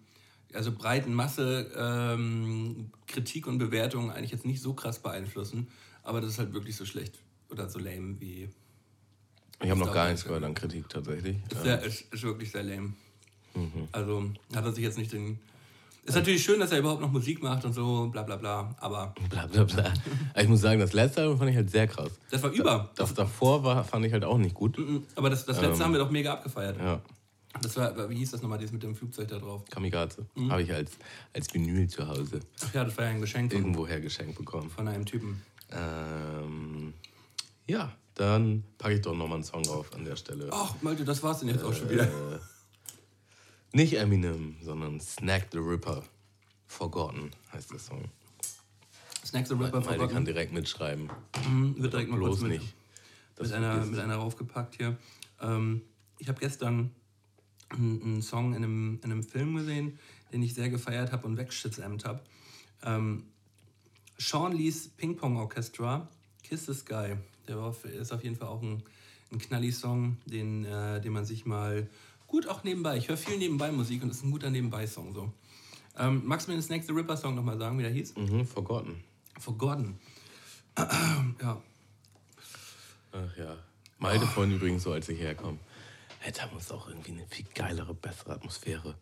also 0.53 0.71
breiten 0.71 1.13
Masse 1.13 1.69
ähm, 1.75 2.91
Kritik 3.07 3.47
und 3.47 3.57
Bewertung 3.57 4.09
eigentlich 4.09 4.31
jetzt 4.31 4.45
nicht 4.45 4.61
so 4.61 4.73
krass 4.73 4.99
beeinflussen. 4.99 5.67
Aber 6.01 6.21
das 6.21 6.29
ist 6.29 6.39
halt 6.39 6.53
wirklich 6.53 6.77
so 6.77 6.85
schlecht 6.85 7.19
oder 7.49 7.67
so 7.67 7.77
lame 7.77 8.21
wie. 8.21 8.47
Ich 9.61 9.69
habe 9.69 9.81
noch 9.81 9.93
gar 9.93 10.07
nichts 10.07 10.23
gehört 10.23 10.45
an 10.45 10.53
Kritik 10.53 10.87
tatsächlich. 10.87 11.39
Ist, 11.51 11.61
sehr, 11.61 11.83
ist, 11.83 12.13
ist 12.13 12.23
wirklich 12.23 12.51
sehr 12.51 12.63
lame. 12.63 12.93
Also 13.91 14.23
hat 14.55 14.65
er 14.65 14.71
sich 14.73 14.83
jetzt 14.83 14.97
nicht 14.97 15.11
den. 15.13 15.39
Ist 16.03 16.13
natürlich 16.15 16.43
schön, 16.43 16.59
dass 16.59 16.71
er 16.71 16.77
überhaupt 16.79 17.01
noch 17.01 17.11
Musik 17.11 17.41
macht 17.41 17.65
und 17.65 17.73
so, 17.73 18.07
bla 18.09 18.21
bla 18.21 18.35
bla, 18.35 18.75
aber 18.79 19.15
Bla 19.29 19.47
bla 19.47 19.63
bla. 19.63 19.91
Ich 20.39 20.47
muss 20.47 20.61
sagen, 20.61 20.79
das 20.79 20.93
letzte 20.93 21.21
Album 21.21 21.39
fand 21.39 21.49
ich 21.49 21.55
halt 21.55 21.71
sehr 21.71 21.87
krass. 21.87 22.11
das 22.29 22.43
war 22.43 22.51
über. 22.51 22.91
Das 22.95 23.11
davor 23.15 23.63
war, 23.63 23.83
fand 23.83 24.05
ich 24.05 24.13
halt 24.13 24.23
auch 24.23 24.37
nicht 24.37 24.53
gut. 24.53 24.77
Aber 25.15 25.31
das, 25.31 25.45
das 25.45 25.59
letzte 25.61 25.83
haben 25.83 25.93
wir 25.93 25.99
doch 25.99 26.11
mega 26.11 26.33
abgefeiert. 26.33 26.77
Ja, 26.77 27.01
Das 27.59 27.75
war, 27.77 28.07
wie 28.07 28.17
hieß 28.17 28.29
das 28.31 28.43
nochmal, 28.43 28.59
dieses 28.59 28.71
mit 28.73 28.83
dem 28.83 28.95
Flugzeug 28.95 29.29
da 29.29 29.39
drauf? 29.39 29.63
Kamikaze. 29.71 30.27
Habe 30.47 30.61
ich 30.61 30.71
als, 30.71 30.91
als 31.33 31.51
Vinyl 31.51 31.87
zu 31.87 32.07
Hause 32.07 32.39
Ach 32.63 32.73
ja, 32.75 32.83
das 32.83 32.95
war 32.97 33.05
ja 33.05 33.09
ein 33.11 33.21
Geschenk 33.21 33.51
irgendwoher 33.51 33.99
geschenkt 33.99 34.37
bekommen. 34.37 34.69
von 34.69 34.87
einem 34.87 35.05
Typen. 35.07 35.41
Ähm, 35.71 36.93
ja, 37.67 37.91
dann 38.13 38.63
packe 38.77 38.93
ich 38.93 39.01
doch 39.01 39.15
nochmal 39.15 39.37
einen 39.37 39.43
Song 39.43 39.63
drauf 39.63 39.91
an 39.95 40.05
der 40.05 40.15
Stelle. 40.17 40.49
Ach, 40.51 40.75
Malte, 40.81 41.03
das 41.03 41.23
war's 41.23 41.39
denn 41.39 41.49
jetzt 41.49 41.63
auch 41.63 41.73
schon 41.73 41.89
wieder. 41.89 42.07
Nicht 43.75 43.97
Eminem, 43.97 44.55
sondern 44.61 45.01
Snack 45.01 45.47
the 45.51 45.57
Ripper. 45.57 46.01
Forgotten 46.65 47.29
heißt 47.51 47.71
der 47.73 47.79
Song. 47.79 48.05
Snacks 49.25 49.49
the 49.49 49.55
Ripper 49.55 49.81
Malte 49.81 49.87
kann 49.89 49.97
verpacken. 49.99 50.25
direkt 50.25 50.53
mitschreiben. 50.53 51.09
Mhm, 51.45 51.75
Wird 51.77 51.91
direkt 51.91 52.09
mal 52.09 52.15
Bloß 52.15 52.39
kurz 52.39 52.41
mit, 52.49 52.61
nicht. 52.61 52.73
Das 53.35 53.49
mit, 53.49 53.57
einer, 53.57 53.85
mit 53.85 53.99
einer 53.99 54.15
raufgepackt 54.15 54.75
hier. 54.75 54.95
Ähm, 55.41 55.81
ich 56.19 56.29
habe 56.29 56.39
gestern 56.39 56.91
einen, 57.67 58.21
Song 58.21 58.51
in 58.55 58.63
einem, 58.63 58.99
in 59.03 59.11
einem 59.11 59.23
Film 59.23 59.57
gesehen, 59.57 59.99
den 60.31 60.41
ich 60.41 60.53
sehr 60.53 60.69
gefeiert 60.69 61.11
habe 61.11 61.27
und 61.27 61.35
wegschützämt 61.35 62.05
habe. 62.05 62.21
Ähm, 62.81 63.25
Sean 64.17 64.53
Lees 64.53 64.87
Ping 64.87 65.17
Pong 65.17 65.35
Orchestra, 65.35 66.07
Kiss 66.43 66.65
the 66.65 66.73
Sky. 66.73 67.15
Der 67.49 67.57
auf- 67.57 67.83
ist 67.83 68.13
auf 68.13 68.23
jeden 68.23 68.37
Fall 68.37 68.47
auch 68.47 68.61
ein, 68.61 68.83
ein 69.33 69.37
Knalli-Song, 69.39 70.15
den, 70.27 70.63
äh, 70.63 71.01
den 71.01 71.11
man 71.11 71.25
sich 71.25 71.45
mal 71.45 71.89
gut 72.35 72.49
auch 72.49 72.65
nebenbei. 72.65 72.97
Ich 72.97 73.07
höre 73.07 73.15
viel 73.15 73.37
nebenbei 73.37 73.71
Musik 73.71 74.03
und 74.03 74.09
das 74.09 74.17
ist 74.17 74.25
ein 74.25 74.31
guter 74.31 74.49
Nebenbei-Song. 74.49 75.13
So. 75.13 75.31
Ähm, 75.97 76.21
magst 76.25 76.47
du 76.47 76.51
mir 76.51 76.57
den 76.57 76.63
Snake 76.63 76.83
the 76.85 76.91
Ripper 76.91 77.15
Song 77.15 77.33
nochmal 77.33 77.57
sagen, 77.57 77.77
wie 77.77 77.83
der 77.83 77.91
hieß? 77.93 78.13
Mhm, 78.17 78.45
Forgotten. 78.45 79.01
Forgotten. 79.39 79.97
ja. 80.77 81.61
Ach 83.13 83.37
ja. 83.37 83.55
Malte 83.99 84.27
vorhin 84.27 84.53
übrigens 84.53 84.83
so, 84.83 84.91
als 84.91 85.07
ich 85.07 85.17
herkomme. 85.17 85.59
Hey, 86.19 86.33
da 86.35 86.49
muss 86.53 86.69
auch 86.71 86.89
irgendwie 86.89 87.13
eine 87.13 87.25
viel 87.29 87.45
geilere, 87.55 87.93
bessere 87.93 88.33
Atmosphäre, 88.33 88.95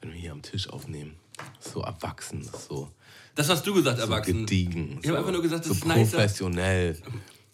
wenn 0.00 0.10
wir 0.14 0.18
hier 0.18 0.32
am 0.32 0.40
Tisch 0.40 0.70
aufnehmen. 0.70 1.16
So 1.60 1.82
erwachsen, 1.82 2.42
so, 2.42 2.90
Das 3.34 3.50
hast 3.50 3.66
du 3.66 3.74
gesagt, 3.74 3.98
so 3.98 4.04
erwachsen. 4.04 4.46
gediegen. 4.46 4.92
Ich 5.02 5.08
habe 5.08 5.08
so, 5.08 5.16
einfach 5.16 5.32
nur 5.32 5.42
gesagt, 5.42 5.66
das 5.66 5.68
so 5.68 5.74
ist 5.74 5.84
nicer. 5.84 6.16
professionell. 6.16 6.96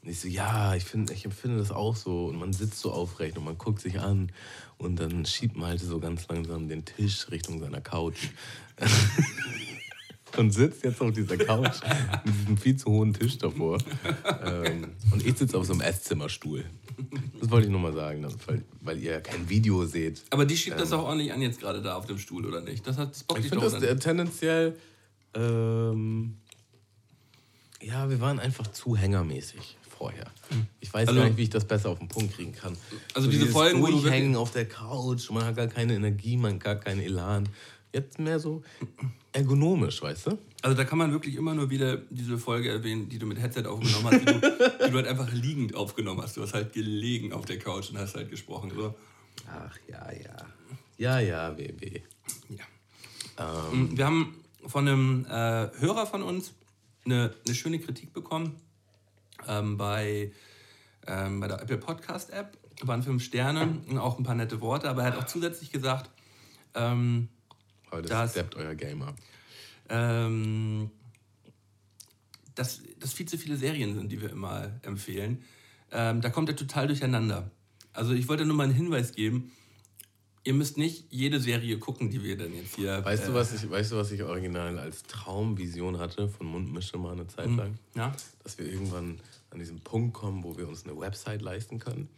Und 0.05 0.11
ich 0.11 0.21
so, 0.21 0.29
ja, 0.29 0.75
ich, 0.75 0.85
find, 0.85 1.11
ich 1.11 1.25
empfinde 1.25 1.57
das 1.57 1.71
auch 1.71 1.97
so. 1.97 2.27
Und 2.27 2.39
man 2.39 2.53
sitzt 2.53 2.79
so 2.79 2.93
aufrecht 2.93 3.39
und 3.39 3.45
man 3.45 3.57
guckt 3.57 3.81
sich 3.81 4.01
an. 4.01 4.31
Und 4.77 5.01
dann 5.01 5.25
schiebt 5.25 5.57
Malte 5.57 5.87
so 5.87 5.99
ganz 5.99 6.29
langsam 6.29 6.69
den 6.69 6.85
Tisch 6.85 7.31
Richtung 7.31 7.59
seiner 7.59 7.81
Couch. 7.81 8.29
und 10.37 10.51
sitzt 10.51 10.85
jetzt 10.85 11.01
auf 11.01 11.13
dieser 11.13 11.39
Couch 11.39 11.81
mit 12.25 12.35
diesem 12.35 12.59
viel 12.59 12.77
zu 12.77 12.91
hohen 12.91 13.15
Tisch 13.15 13.39
davor. 13.39 13.79
ähm, 14.45 14.93
und 15.11 15.25
ich 15.25 15.39
sitze 15.39 15.57
auf 15.57 15.65
so 15.65 15.73
einem 15.73 15.81
Esszimmerstuhl. 15.81 16.67
Das 17.41 17.51
wollte 17.51 17.67
ich 17.67 17.73
nur 17.73 17.81
mal 17.81 17.95
sagen, 17.95 18.27
weil, 18.47 18.63
weil 18.83 18.99
ihr 18.99 19.13
ja 19.13 19.21
kein 19.21 19.49
Video 19.49 19.87
seht. 19.87 20.23
Aber 20.29 20.45
die 20.45 20.57
schiebt 20.57 20.79
das 20.79 20.93
auch 20.93 21.05
ordentlich 21.05 21.33
an 21.33 21.41
jetzt 21.41 21.61
gerade 21.61 21.81
da 21.81 21.97
auf 21.97 22.05
dem 22.05 22.19
Stuhl, 22.19 22.45
oder 22.45 22.61
nicht? 22.61 22.87
Das, 22.87 22.99
hat, 22.99 23.13
das 23.13 23.25
bockt 23.25 23.41
Ich 23.41 23.49
finde 23.49 23.65
das 23.65 23.75
oder 23.75 23.89
äh, 23.89 23.97
tendenziell. 23.97 24.77
Ähm, 25.33 26.37
ja, 27.81 28.11
wir 28.11 28.21
waren 28.21 28.39
einfach 28.39 28.67
zu 28.67 28.97
hängermäßig 28.97 29.79
vorher. 29.95 30.27
Ich 30.81 30.93
weiß 30.93 31.09
Also- 31.09 31.21
gar 31.21 31.27
nicht, 31.29 31.37
wie 31.39 31.43
ich 31.45 31.51
das 31.51 31.65
besser 31.65 31.91
auf 31.91 31.99
den 31.99 32.09
Punkt 32.09 32.35
kriegen 32.35 32.53
kann. 32.53 32.77
Also 33.15 33.31
diese 33.31 33.47
Folgen, 33.47 33.81
wo 33.83 33.87
du 33.87 34.01
Durchhängen 34.01 34.37
auf 34.37 34.51
der 34.53 34.67
Couch, 34.69 35.31
man 35.31 35.45
hat 35.45 35.57
gar 35.57 35.67
keine 35.69 35.95
Energie, 35.95 36.37
man 36.37 36.55
hat 36.55 36.61
gar 36.65 36.77
keinen 36.77 37.01
Elan. 37.01 37.49
Jetzt 37.93 38.19
mehr 38.19 38.41
so 38.41 38.63
ergonomisch, 39.33 40.03
weißt 40.03 40.27
du? 40.29 40.39
Also 40.63 40.77
da 40.77 40.85
kann 40.85 40.99
man 40.99 41.13
wirklich 41.13 41.37
immer 41.37 41.55
nur 41.55 41.71
wieder 41.71 41.99
diese 42.11 42.39
Folge 42.39 42.71
erwähnen, 42.71 43.09
die 43.09 43.19
du 43.19 43.27
mit 43.27 43.39
Headset 43.41 43.67
aufgenommen 43.67 44.07
hast, 44.07 44.21
die 44.21 44.25
du, 44.25 44.33
die 44.87 44.91
du 44.91 44.97
halt 44.97 45.07
einfach 45.07 45.33
liegend 45.33 45.75
aufgenommen 45.75 46.21
hast. 46.23 46.37
Du 46.37 46.43
hast 46.43 46.55
halt 46.55 46.73
gelegen 46.73 47.33
auf 47.33 47.45
der 47.45 47.59
Couch 47.59 47.91
und 47.91 47.99
hast 47.99 48.15
halt 48.17 48.31
gesprochen. 48.31 48.73
So. 48.75 48.95
Ach 49.49 49.77
ja, 49.89 50.11
ja. 50.13 50.37
Ja, 50.97 51.19
ja, 51.21 51.57
WW. 51.59 52.01
Ja. 52.51 53.71
Mm, 53.73 53.97
Wir 53.97 54.07
haben 54.07 54.35
von 54.67 54.89
einem 54.89 55.27
äh, 55.27 55.69
Hörer 55.81 56.07
von 56.07 56.23
uns 56.23 56.53
eine, 57.05 57.35
eine 57.45 57.55
schöne 57.55 57.79
Kritik 57.79 58.13
bekommen 58.13 58.55
ähm, 59.49 59.77
bei, 59.77 60.33
ähm, 61.07 61.41
bei 61.41 61.49
der 61.49 61.61
Apple 61.63 61.79
Podcast 61.79 62.31
App. 62.31 62.57
Waren 62.83 63.03
fünf 63.05 63.23
Sterne 63.23 63.81
und 63.89 63.99
auch 63.99 64.19
ein 64.19 64.25
paar 64.25 64.35
nette 64.35 64.61
Worte, 64.61 64.89
aber 64.91 65.03
er 65.03 65.13
hat 65.13 65.17
auch 65.17 65.27
zusätzlich 65.27 65.71
gesagt, 65.71 66.11
ähm, 66.75 67.29
Heute 67.93 68.09
Das- 68.09 68.33
steppt 68.33 68.57
euer 68.57 68.75
Game 68.75 69.03
up. 69.03 69.15
ähm, 69.89 70.91
dass 72.57 72.83
das 72.99 73.13
viel 73.13 73.27
zu 73.27 73.39
viele 73.39 73.57
Serien 73.57 73.95
sind, 73.95 74.11
die 74.11 74.21
wir 74.21 74.31
immer 74.31 74.71
empfehlen. 74.83 75.43
Ähm, 75.93 76.21
da 76.21 76.31
kommt 76.31 76.49
er 76.49 76.57
total 76.57 76.87
durcheinander. 76.89 77.51
Also 77.93 78.13
ich 78.13 78.29
wollte 78.29 78.45
nur 78.45 78.57
mal 78.57 78.65
einen 78.65 78.75
Hinweis 78.75 79.13
geben. 79.13 79.53
Ihr 80.43 80.55
müsst 80.55 80.77
nicht 80.77 81.07
jede 81.11 81.41
Serie 81.41 81.79
gucken, 81.79 82.11
die 82.11 82.23
wir 82.23 82.37
dann 82.37 82.53
jetzt 82.53 82.75
hier. 82.77 83.05
Weißt, 83.05 83.25
äh, 83.25 83.27
du, 83.29 83.35
was 83.35 83.53
ich, 83.55 83.69
weißt 83.71 83.93
du, 83.93 83.97
was 83.97 84.11
ich 84.11 84.23
original 84.23 84.79
als 84.79 85.05
Traumvision 85.05 85.99
hatte 85.99 86.29
von 86.29 86.47
Mundmische 86.47 86.99
mal 86.99 87.13
eine 87.13 87.27
Zeit 87.29 87.49
lang? 87.51 87.79
Ja? 87.95 88.13
dass 88.43 88.59
wir 88.59 88.67
irgendwann 88.67 89.21
an 89.55 89.61
diesen 89.61 89.81
Punkt 89.81 90.15
kommen, 90.15 90.45
wo 90.45 90.57
wir 90.59 90.69
uns 90.69 90.85
eine 90.85 90.99
Website 90.99 91.41
leisten 91.41 91.79
können. 91.79 92.09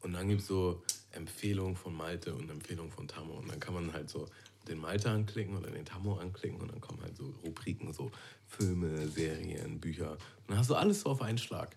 Und 0.00 0.14
dann 0.14 0.28
gibt 0.28 0.40
es 0.40 0.46
so 0.46 0.82
Empfehlungen 1.12 1.76
von 1.76 1.94
Malte 1.94 2.34
und 2.34 2.50
Empfehlungen 2.50 2.90
von 2.90 3.06
Tammo. 3.06 3.34
Und 3.34 3.50
dann 3.50 3.60
kann 3.60 3.74
man 3.74 3.92
halt 3.92 4.08
so 4.10 4.26
den 4.66 4.78
Malte 4.78 5.10
anklicken 5.10 5.56
oder 5.56 5.70
den 5.70 5.84
Tammo 5.84 6.16
anklicken 6.16 6.60
und 6.60 6.70
dann 6.70 6.80
kommen 6.80 7.00
halt 7.02 7.16
so 7.16 7.34
Rubriken, 7.44 7.92
so 7.92 8.10
Filme, 8.46 9.08
Serien, 9.08 9.80
Bücher. 9.80 10.12
Und 10.12 10.18
dann 10.48 10.58
hast 10.58 10.70
du 10.70 10.74
alles 10.74 11.02
so 11.02 11.10
auf 11.10 11.22
einen 11.22 11.38
Schlag. 11.38 11.76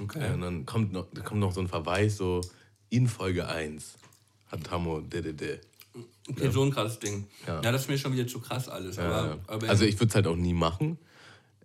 Okay. 0.00 0.32
Und 0.32 0.40
dann 0.40 0.66
kommt 0.66 0.92
noch, 0.92 1.06
kommt 1.24 1.40
noch 1.40 1.52
so 1.52 1.60
ein 1.60 1.68
Verweis, 1.68 2.16
so 2.16 2.40
in 2.90 3.06
Folge 3.06 3.48
1 3.48 3.96
hat 4.48 4.64
Tammo 4.64 5.00
DDD. 5.00 5.60
Okay, 6.28 6.50
so 6.50 6.62
ein 6.62 6.70
krasses 6.70 6.98
Ding. 6.98 7.26
Ja. 7.46 7.60
Ja. 7.60 7.72
das 7.72 7.82
ist 7.82 7.88
mir 7.88 7.98
schon 7.98 8.12
wieder 8.12 8.26
zu 8.26 8.40
krass 8.40 8.68
alles. 8.68 8.98
Aber, 8.98 9.38
aber 9.46 9.68
also 9.68 9.84
ich 9.84 9.96
würde 9.96 10.08
es 10.08 10.14
halt 10.14 10.26
auch 10.26 10.36
nie 10.36 10.54
machen. 10.54 10.98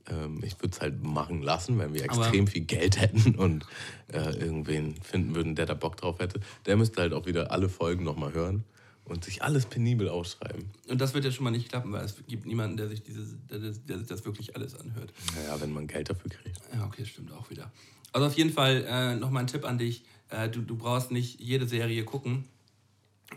Ähm, 0.10 0.42
ich 0.44 0.60
würde 0.62 0.70
es 0.74 0.82
halt 0.82 1.04
machen 1.04 1.42
lassen, 1.42 1.78
wenn 1.80 1.94
wir 1.94 2.10
Aber- 2.10 2.22
extrem 2.22 2.48
viel 2.48 2.64
Geld 2.66 3.00
hätten 3.00 3.36
und 3.36 3.66
äh, 4.12 4.18
irgendwen 4.38 4.96
finden 5.02 5.36
würden, 5.36 5.56
der 5.56 5.66
da 5.66 5.74
Bock 5.74 5.98
drauf 5.98 6.20
hätte. 6.20 6.40
Der 6.66 6.78
müsste 6.78 7.02
halt 7.02 7.14
auch 7.14 7.26
wieder 7.26 7.52
alle 7.52 7.70
Folgen 7.70 8.04
nochmal 8.04 8.34
hören 8.34 8.64
und 9.06 9.24
sich 9.24 9.42
alles 9.42 9.66
penibel 9.66 10.10
aufschreiben. 10.10 10.66
und 10.90 11.00
das 11.00 11.14
wird 11.14 11.24
ja 11.26 11.32
schon 11.32 11.46
mal 11.46 11.52
nicht 11.52 11.70
klappen, 11.70 11.92
weil 11.94 12.04
es 12.04 12.16
gibt 12.28 12.46
niemanden, 12.46 12.76
der 12.78 12.90
sich, 12.90 13.04
dieses, 13.04 13.36
der, 13.50 13.60
der, 13.60 13.72
der 13.72 13.98
sich 14.00 14.08
das 14.08 14.26
wirklich 14.26 14.56
alles 14.56 14.76
anhört. 14.80 15.14
Naja, 15.36 15.60
wenn 15.62 15.72
man 15.72 15.88
Geld 15.88 16.10
dafür 16.10 16.30
kriegt. 16.30 16.60
Ja, 16.74 16.86
okay, 16.86 17.06
stimmt 17.06 17.32
auch 17.32 17.50
wieder. 17.50 17.72
Also 18.12 18.28
auf 18.28 18.34
jeden 18.36 18.52
Fall 18.52 18.86
äh, 18.88 19.16
nochmal 19.16 19.44
ein 19.44 19.48
Tipp 19.48 19.64
an 19.66 19.78
dich. 19.78 20.04
Äh, 20.30 20.50
du, 20.50 20.62
du 20.62 20.76
brauchst 20.76 21.12
nicht 21.12 21.40
jede 21.40 21.68
Serie 21.68 22.04
gucken, 22.04 22.46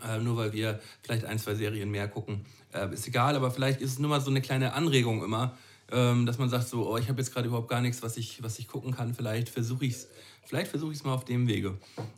äh, 0.05 0.19
nur 0.19 0.37
weil 0.37 0.51
wir 0.53 0.79
vielleicht 1.03 1.25
ein, 1.25 1.39
zwei 1.39 1.55
Serien 1.55 1.89
mehr 1.89 2.07
gucken. 2.07 2.45
Äh, 2.73 2.93
ist 2.93 3.07
egal, 3.07 3.35
aber 3.35 3.51
vielleicht 3.51 3.81
ist 3.81 3.91
es 3.93 3.99
nur 3.99 4.09
mal 4.09 4.21
so 4.21 4.29
eine 4.29 4.41
kleine 4.41 4.73
Anregung 4.73 5.23
immer, 5.23 5.57
ähm, 5.91 6.25
dass 6.25 6.37
man 6.37 6.49
sagt 6.49 6.67
so, 6.67 6.89
oh, 6.89 6.97
ich 6.97 7.09
habe 7.09 7.19
jetzt 7.19 7.33
gerade 7.33 7.47
überhaupt 7.47 7.69
gar 7.69 7.81
nichts, 7.81 8.01
was 8.01 8.17
ich, 8.17 8.41
was 8.43 8.59
ich 8.59 8.67
gucken 8.67 8.93
kann. 8.93 9.13
Vielleicht 9.13 9.49
versuche 9.49 9.85
ich 9.85 9.93
es 9.93 10.07
vielleicht 10.43 10.69
versuche 10.69 10.91
ich 10.91 10.99
es 10.99 11.03
mal 11.03 11.13
auf 11.13 11.25
dem 11.25 11.47
Wege. 11.47 11.77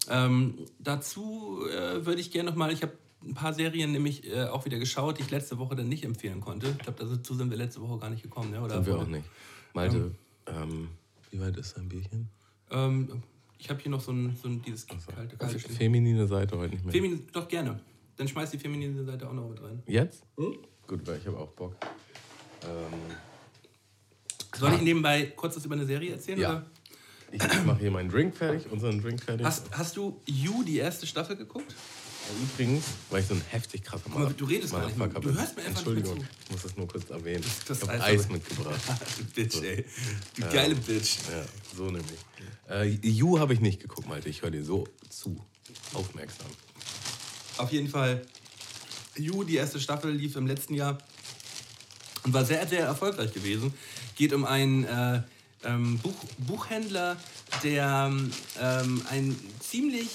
Ähm, 0.10 0.56
dazu 0.80 1.60
äh, 1.70 2.06
würde 2.06 2.22
ich 2.22 2.32
gerne 2.32 2.50
nochmal, 2.50 2.72
ich 2.72 2.82
habe 2.82 2.94
ein 3.24 3.34
paar 3.34 3.54
Serien 3.54 3.92
nämlich 3.92 4.30
äh, 4.30 4.46
auch 4.46 4.66
wieder 4.66 4.80
geschaut, 4.80 5.18
die 5.18 5.22
ich 5.22 5.32
letzte 5.32 5.58
Woche 5.58 5.76
dann 5.76 5.88
nicht 5.88 6.04
empfehlen 6.04 6.42
konnte. 6.42 6.68
Ich 6.70 6.80
glaube, 6.80 7.06
dazu 7.06 7.36
sind 7.36 7.50
wir 7.50 7.58
letzte 7.58 7.82
Woche 7.82 8.00
gar 8.00 8.10
nicht 8.10 8.24
gekommen. 8.24 8.52
Ne? 8.52 8.62
Oder 8.62 8.76
Sind 8.76 8.88
wir 8.88 8.98
auch 8.98 9.08
nicht. 9.08 9.26
Malte, 9.74 10.16
ähm, 10.48 10.90
wie 11.32 11.40
weit 11.40 11.56
ist 11.58 11.78
dein 11.78 11.88
Bierchen? 11.88 12.30
Ähm, 12.72 13.24
ich 13.58 13.70
habe 13.70 13.80
hier 13.80 13.92
noch 13.92 14.02
so 14.02 14.12
ein, 14.12 14.36
so 14.42 14.50
ein 14.50 14.62
dieses 14.62 14.86
kalte, 14.88 15.38
kalte 15.38 15.60
Stück. 15.60 15.72
Feminine 15.72 16.28
Seite 16.28 16.58
heute 16.58 16.74
nicht 16.74 16.84
mehr. 16.84 16.92
Feminin, 16.92 17.28
doch 17.32 17.48
gerne. 17.48 17.80
Dann 18.18 18.28
schmeiß 18.28 18.52
die 18.52 18.60
feminine 18.60 19.04
Seite 19.06 19.28
auch 19.28 19.34
noch 19.34 19.48
mit 19.50 19.62
rein. 19.62 19.82
Jetzt? 19.88 20.24
Gut, 20.36 21.08
weil 21.08 21.18
ich 21.18 21.26
habe 21.28 21.38
auch 21.38 21.50
Bock. 21.50 21.76
Ähm, 22.64 23.16
Soll 24.58 24.74
ich 24.76 24.82
nebenbei 24.82 25.34
kurz 25.36 25.56
was 25.56 25.66
über 25.66 25.76
eine 25.76 25.86
Serie 25.86 26.12
erzählen? 26.14 26.40
Ja. 26.40 26.50
Oder? 26.50 26.66
ich 27.32 27.64
mache 27.66 27.80
hier 27.80 27.92
meinen 27.92 28.10
Drink 28.10 28.36
fertig, 28.36 28.72
unseren 28.72 29.02
Drink 29.02 29.22
fertig. 29.24 29.46
Hast, 29.46 29.66
hast 29.72 29.98
du 29.98 30.22
You, 30.28 30.64
die 30.64 30.78
erste 30.78 31.08
Staffel, 31.08 31.36
geguckt? 31.36 31.74
Übrigens, 32.54 32.86
weil 33.10 33.22
ich 33.22 33.28
so 33.28 33.34
ein 33.34 33.42
heftig 33.50 33.84
krasser 33.84 34.04
Guck 34.06 34.18
mal, 34.18 34.34
du 34.34 34.46
redest 34.46 34.72
gar 34.72 34.86
nicht. 34.86 34.98
Motherfucker 34.98 35.20
Du 35.20 35.28
bin. 35.30 35.38
hörst 35.40 35.56
mir 35.58 35.64
einfach 35.64 35.70
nicht 35.82 35.88
Entschuldigung, 35.88 36.18
mehr 36.20 36.28
ich 36.46 36.52
muss 36.52 36.62
das 36.62 36.78
nur 36.78 36.88
kurz 36.88 37.10
erwähnen. 37.10 37.44
das 37.68 37.82
ich 37.82 37.90
habe 37.90 38.02
Eis 38.02 38.30
mitgebracht. 38.30 38.80
du 39.18 39.24
Bitch, 39.36 39.62
ey. 39.62 39.86
Du 40.38 40.42
geile 40.50 40.76
Bitch. 40.76 41.18
Ja, 41.30 41.44
so 41.76 41.86
nämlich. 41.86 42.20
Äh, 42.70 42.88
You 43.10 43.40
habe 43.40 43.54
ich 43.54 43.60
nicht 43.60 43.82
geguckt, 43.82 44.08
Malte. 44.08 44.30
Ich 44.30 44.42
höre 44.42 44.52
dir 44.52 44.64
so 44.64 44.88
zu. 45.10 45.36
Aufmerksam. 45.94 46.48
Auf 47.58 47.72
jeden 47.72 47.90
Fall, 47.90 48.26
You, 49.18 49.44
die 49.44 49.56
erste 49.58 49.80
Staffel 49.82 50.12
lief 50.12 50.36
im 50.38 50.48
letzten 50.48 50.76
Jahr 50.76 51.00
und 52.24 52.34
war 52.34 52.46
sehr, 52.46 52.68
sehr 52.68 52.86
erfolgreich 52.86 53.34
gewesen. 53.34 53.74
Geht 54.16 54.34
um 54.34 54.46
einen 54.46 54.86
äh, 54.86 55.22
ähm, 55.64 55.98
Buch, 56.00 56.16
Buchhändler, 56.38 57.18
der 57.64 58.12
ähm, 58.60 59.02
ein 59.10 59.36
ziemlich 59.60 60.10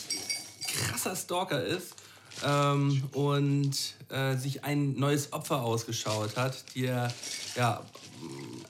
krasser 0.66 1.16
Stalker 1.16 1.64
ist 1.64 1.94
ähm, 2.44 3.02
und 3.12 3.74
äh, 4.10 4.36
sich 4.36 4.64
ein 4.64 4.94
neues 4.98 5.32
Opfer 5.32 5.62
ausgeschaut 5.62 6.36
hat, 6.36 6.64
die 6.74 6.86
er 6.86 7.12
ja, 7.56 7.82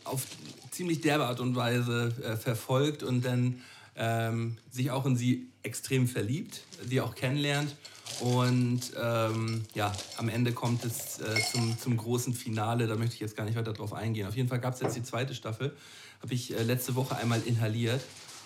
auf 0.05 0.23
ziemlich 0.71 1.01
derbe 1.01 1.27
Art 1.27 1.41
und 1.41 1.57
Weise 1.57 2.15
äh, 2.23 2.37
verfolgt 2.37 3.03
und 3.03 3.25
dann 3.25 3.63
ähm, 3.97 4.57
sich 4.71 4.91
auch 4.91 5.07
in 5.07 5.17
sie 5.17 5.49
extrem 5.63 6.07
verliebt, 6.07 6.61
sie 6.89 7.01
auch 7.01 7.15
kennenlernt. 7.15 7.75
Und 8.21 8.81
ähm, 9.01 9.65
ja, 9.75 9.93
am 10.17 10.29
Ende 10.29 10.53
kommt 10.53 10.85
es 10.85 11.21
äh, 11.21 11.41
zum, 11.53 11.79
zum 11.79 11.97
großen 11.97 12.35
Finale. 12.35 12.87
Da 12.87 12.97
möchte 12.97 13.15
ich 13.15 13.21
jetzt 13.21 13.37
gar 13.37 13.45
nicht 13.45 13.57
weiter 13.57 13.73
drauf 13.73 13.93
eingehen. 13.93 14.27
Auf 14.27 14.37
jeden 14.37 14.49
Fall 14.49 14.61
gab 14.61 14.75
es 14.75 14.81
jetzt 14.81 14.97
die 14.97 15.03
zweite 15.03 15.35
Staffel. 15.35 15.77
Habe 16.23 16.35
ich 16.35 16.57
äh, 16.57 16.63
letzte 16.63 16.95
Woche 16.95 17.17
einmal 17.17 17.41
inhaliert. 17.43 18.01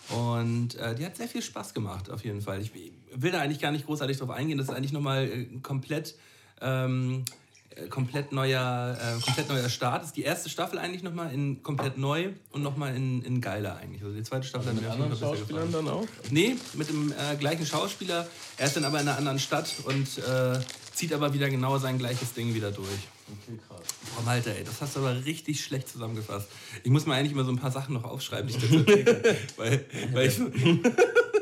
Und 0.09 0.75
äh, 0.75 0.95
die 0.95 1.07
hat 1.07 1.17
sehr 1.17 1.29
viel 1.29 1.43
Spaß 1.43 1.75
gemacht, 1.75 2.11
auf 2.11 2.25
jeden 2.25 2.43
Fall. 2.43 2.61
Ich 2.61 2.73
will 3.15 3.31
da 3.31 3.41
eigentlich 3.41 3.61
gar 3.61 3.71
nicht 3.71 3.87
großartig 3.87 4.19
drauf 4.19 4.31
eingehen. 4.31 4.59
Das 4.59 4.69
ist 4.69 4.75
eigentlich 4.75 4.93
nochmal 4.93 5.29
äh, 5.29 5.45
komplett, 5.63 6.17
ähm, 6.61 7.25
äh, 7.25 7.42
komplett, 7.89 8.33
neuer, 8.33 8.97
äh, 9.01 9.21
komplett 9.23 9.49
neuer 9.49 9.69
Start. 9.69 10.05
Ist 10.05 10.17
die 10.17 10.23
erste 10.23 10.49
Staffel 10.49 10.79
eigentlich 10.79 11.03
nochmal 11.03 11.33
in 11.33 11.63
komplett 11.63 11.99
neu 11.99 12.31
und 12.51 12.63
nochmal 12.63 12.95
in, 12.95 13.23
in 13.23 13.41
geiler 13.41 13.77
eigentlich. 13.77 14.03
Also 14.03 14.15
die 14.15 14.23
zweite 14.23 14.47
Staffel 14.47 14.73
jeden 14.73 14.85
Fall 14.85 15.09
besser 15.09 15.33
gefallen. 15.33 15.73
dann 15.73 15.89
auch? 15.89 16.07
Nee, 16.31 16.57
mit 16.75 16.89
dem 16.89 17.13
äh, 17.13 17.37
gleichen 17.37 17.67
Schauspieler. 17.67 18.27
Er 18.57 18.67
ist 18.67 18.77
dann 18.77 18.85
aber 18.85 19.01
in 19.01 19.09
einer 19.09 19.19
anderen 19.19 19.39
Stadt 19.39 19.75
und 19.85 20.19
äh, 20.19 20.61
zieht 20.93 21.13
aber 21.13 21.33
wieder 21.35 21.49
genau 21.51 21.79
sein 21.79 21.99
gleiches 21.99 22.33
Ding 22.35 22.55
wieder 22.55 22.71
durch. 22.71 22.89
Okay, 23.29 23.59
krass. 23.67 23.81
Boah, 24.15 24.23
Malte, 24.25 24.57
ey, 24.57 24.65
das 24.65 24.81
hast 24.81 24.97
du 24.97 25.01
aber 25.01 25.25
richtig 25.25 25.65
schlecht 25.65 25.89
zusammengefasst. 25.89 26.49
Ich 26.83 26.91
muss 26.91 27.07
mir 27.07 27.15
eigentlich 27.15 27.33
immer 27.33 27.45
so 27.45 27.51
ein 27.51 27.59
paar 27.59 27.71
Sachen 27.71 27.95
noch 27.95 28.05
aufschreiben, 28.05 28.49
die 28.49 28.55
ich 28.55 28.63
dazu 28.63 28.85
weil, 29.57 29.85
weil 30.13 30.29
ich 30.29 30.39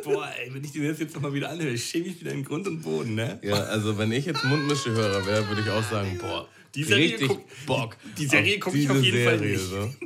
boah, 0.05 0.29
ey, 0.39 0.53
wenn 0.53 0.65
ich 0.65 0.73
dir 0.73 0.89
das 0.89 0.99
jetzt 1.01 1.15
nochmal 1.15 1.33
wieder 1.35 1.51
anhöre, 1.51 1.77
schäme 1.79 2.07
ich 2.07 2.21
wieder 2.21 2.33
in 2.33 2.45
Grund 2.45 2.67
und 2.67 2.83
Boden, 2.83 3.15
ne? 3.15 3.39
Ja, 3.43 3.55
also 3.55 3.97
wenn 3.99 4.13
ich 4.13 4.27
jetzt 4.27 4.45
Mundmischehörer 4.45 5.25
wäre, 5.27 5.49
würde 5.49 5.63
ich 5.63 5.71
auch 5.71 5.83
sagen, 5.91 6.19
boah, 6.21 6.49
Die 6.75 6.85
Serie 6.85 7.13
richtig 7.13 7.29
guck- 7.29 7.67
Bock. 7.67 7.97
die 8.19 8.27
Serie 8.27 8.59
guck 8.59 8.75
ich 8.75 8.89
auf 8.91 9.03
jeden 9.03 9.25
Fall 9.25 9.39
Serie, 9.39 9.53
nicht. 9.57 9.69
So. 9.71 9.95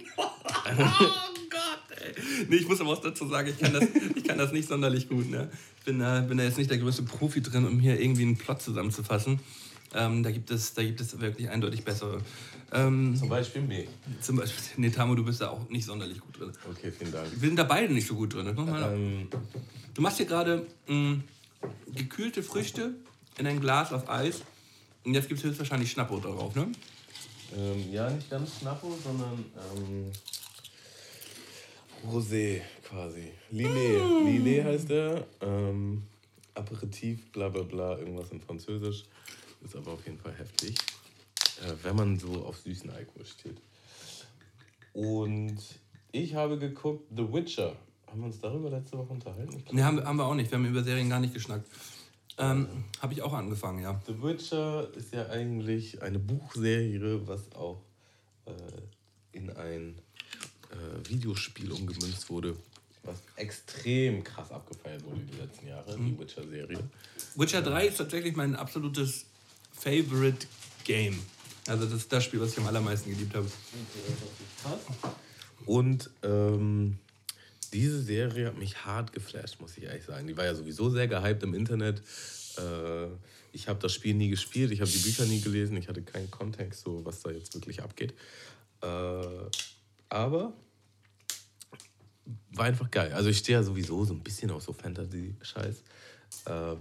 Oh 0.76 1.46
Gott, 1.50 1.98
ey. 2.00 2.14
Nee, 2.48 2.56
ich 2.56 2.68
muss 2.68 2.80
aber 2.80 2.90
auch 2.90 3.00
dazu 3.00 3.26
sagen, 3.28 3.48
ich 3.48 3.58
kann 3.58 3.72
das, 3.72 3.84
ich 4.14 4.24
kann 4.24 4.38
das 4.38 4.52
nicht 4.52 4.68
sonderlich 4.68 5.08
gut. 5.08 5.30
Ne? 5.30 5.50
Ich 5.78 5.84
bin, 5.84 6.00
äh, 6.00 6.24
bin 6.26 6.38
da 6.38 6.44
jetzt 6.44 6.58
nicht 6.58 6.70
der 6.70 6.78
größte 6.78 7.02
Profi 7.02 7.40
drin, 7.42 7.66
um 7.66 7.78
hier 7.80 8.00
irgendwie 8.00 8.22
einen 8.22 8.36
Plot 8.36 8.62
zusammenzufassen. 8.62 9.40
Ähm, 9.94 10.22
da, 10.22 10.30
gibt 10.30 10.50
es, 10.50 10.74
da 10.74 10.82
gibt 10.82 11.00
es 11.00 11.18
wirklich 11.20 11.48
eindeutig 11.48 11.84
bessere. 11.84 12.20
Ähm, 12.72 13.14
Zum 13.16 13.28
Beispiel 13.28 13.62
mich. 13.62 13.88
zum 14.20 14.36
Beispiel, 14.36 14.62
nee, 14.78 14.90
Tamo, 14.90 15.14
du 15.14 15.24
bist 15.24 15.40
da 15.40 15.50
auch 15.50 15.68
nicht 15.68 15.84
sonderlich 15.84 16.18
gut 16.20 16.40
drin. 16.40 16.52
Okay, 16.70 16.90
vielen 16.90 17.12
Dank. 17.12 17.28
Wir 17.32 17.48
sind 17.48 17.56
da 17.56 17.64
beide 17.64 17.92
nicht 17.92 18.06
so 18.06 18.14
gut 18.14 18.34
drin. 18.34 18.46
Ähm, 18.56 19.28
Du 19.94 20.02
machst 20.02 20.16
hier 20.16 20.26
gerade 20.26 20.66
mh, 20.88 21.20
gekühlte 21.94 22.42
Früchte 22.42 22.94
in 23.38 23.46
ein 23.46 23.60
Glas 23.60 23.92
auf 23.92 24.08
Eis. 24.08 24.42
Und 25.04 25.14
jetzt 25.14 25.28
gibt 25.28 25.38
es 25.38 25.46
höchstwahrscheinlich 25.46 25.90
Schnappo 25.92 26.18
darauf, 26.18 26.54
ne? 26.56 26.66
ähm, 27.56 27.92
ja, 27.92 28.10
nicht 28.10 28.28
ganz 28.28 28.58
Schnappo, 28.58 28.96
sondern 29.04 29.44
ähm, 29.76 30.10
Rosé 32.10 32.60
quasi. 32.82 33.30
Lillet. 33.50 34.02
Mm. 34.02 34.26
Lillet 34.26 34.64
heißt 34.64 34.90
der. 34.90 35.24
Ähm, 35.40 36.02
Aperitif, 36.54 37.30
bla 37.32 37.48
bla 37.48 37.62
bla, 37.62 37.98
irgendwas 37.98 38.30
in 38.30 38.40
Französisch. 38.40 39.04
Ist 39.64 39.76
aber 39.76 39.92
auf 39.92 40.04
jeden 40.04 40.18
Fall 40.18 40.34
heftig. 40.34 40.76
Äh, 41.62 41.72
wenn 41.82 41.96
man 41.96 42.18
so 42.18 42.44
auf 42.44 42.58
süßen 42.58 42.90
Alkohol 42.90 43.24
steht. 43.24 43.60
Und 44.92 45.58
ich 46.12 46.34
habe 46.34 46.58
geguckt 46.58 47.08
The 47.16 47.32
Witcher. 47.32 47.76
Haben 48.06 48.20
wir 48.20 48.26
uns 48.26 48.38
darüber 48.38 48.70
letzte 48.70 48.98
Woche 48.98 49.12
unterhalten? 49.12 49.64
Ne, 49.72 49.84
haben, 49.84 50.04
haben 50.04 50.16
wir 50.16 50.24
auch 50.24 50.34
nicht. 50.34 50.50
Wir 50.50 50.58
haben 50.58 50.66
über 50.66 50.84
Serien 50.84 51.10
gar 51.10 51.20
nicht 51.20 51.34
geschnackt. 51.34 51.66
Ähm, 52.36 52.84
Habe 53.00 53.12
ich 53.12 53.22
auch 53.22 53.32
angefangen, 53.32 53.80
ja. 53.80 54.00
The 54.06 54.22
Witcher 54.22 54.92
ist 54.94 55.12
ja 55.14 55.28
eigentlich 55.28 56.02
eine 56.02 56.18
Buchserie, 56.18 57.26
was 57.26 57.52
auch 57.52 57.80
äh, 58.46 58.52
in 59.36 59.50
ein 59.50 59.98
äh, 60.70 61.08
Videospiel 61.08 61.70
umgemünzt 61.70 62.28
wurde, 62.30 62.56
was 63.04 63.22
extrem 63.36 64.24
krass 64.24 64.50
abgefeiert 64.50 65.04
wurde 65.04 65.20
die 65.20 65.40
letzten 65.40 65.68
Jahre, 65.68 65.96
die 65.96 66.18
Witcher-Serie. 66.18 66.78
Witcher 67.36 67.62
3 67.62 67.86
ist 67.86 67.98
tatsächlich 67.98 68.34
mein 68.34 68.56
absolutes 68.56 69.26
Favorite 69.84 70.46
Game. 70.84 71.18
Also 71.68 71.84
das 71.84 71.94
ist 71.94 72.12
das 72.12 72.24
Spiel, 72.24 72.40
was 72.40 72.52
ich 72.52 72.58
am 72.58 72.66
allermeisten 72.66 73.10
geliebt 73.10 73.34
habe. 73.34 73.46
Und 75.66 76.10
ähm, 76.22 76.98
diese 77.74 78.02
Serie 78.02 78.46
hat 78.46 78.56
mich 78.56 78.86
hart 78.86 79.12
geflasht, 79.12 79.60
muss 79.60 79.76
ich 79.76 79.84
ehrlich 79.84 80.04
sagen. 80.04 80.26
Die 80.26 80.36
war 80.38 80.46
ja 80.46 80.54
sowieso 80.54 80.88
sehr 80.88 81.06
gehypt 81.06 81.42
im 81.42 81.52
Internet. 81.52 82.00
Äh, 82.56 83.08
ich 83.52 83.68
habe 83.68 83.78
das 83.78 83.92
Spiel 83.92 84.14
nie 84.14 84.30
gespielt, 84.30 84.72
ich 84.72 84.80
habe 84.80 84.90
die 84.90 84.98
Bücher 84.98 85.26
nie 85.26 85.40
gelesen, 85.40 85.76
ich 85.76 85.88
hatte 85.88 86.02
keinen 86.02 86.30
Kontext, 86.30 86.82
so 86.82 87.04
was 87.04 87.20
da 87.20 87.30
jetzt 87.30 87.54
wirklich 87.54 87.82
abgeht. 87.82 88.14
Äh, 88.82 88.86
aber 90.08 90.54
war 92.52 92.64
einfach 92.64 92.90
geil. 92.90 93.12
Also 93.12 93.28
ich 93.28 93.38
stehe 93.38 93.58
ja 93.58 93.62
sowieso 93.62 94.04
so 94.04 94.14
ein 94.14 94.20
bisschen 94.20 94.50
auf 94.50 94.62
so 94.62 94.72
Fantasy-Scheiß. 94.72 95.82
Ähm, 96.46 96.78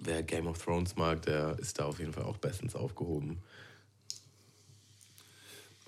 wer 0.00 0.22
Game 0.22 0.46
of 0.46 0.62
Thrones 0.62 0.96
mag, 0.96 1.22
der 1.22 1.58
ist 1.58 1.78
da 1.78 1.84
auf 1.84 1.98
jeden 1.98 2.12
Fall 2.12 2.24
auch 2.24 2.38
bestens 2.38 2.74
aufgehoben. 2.74 3.38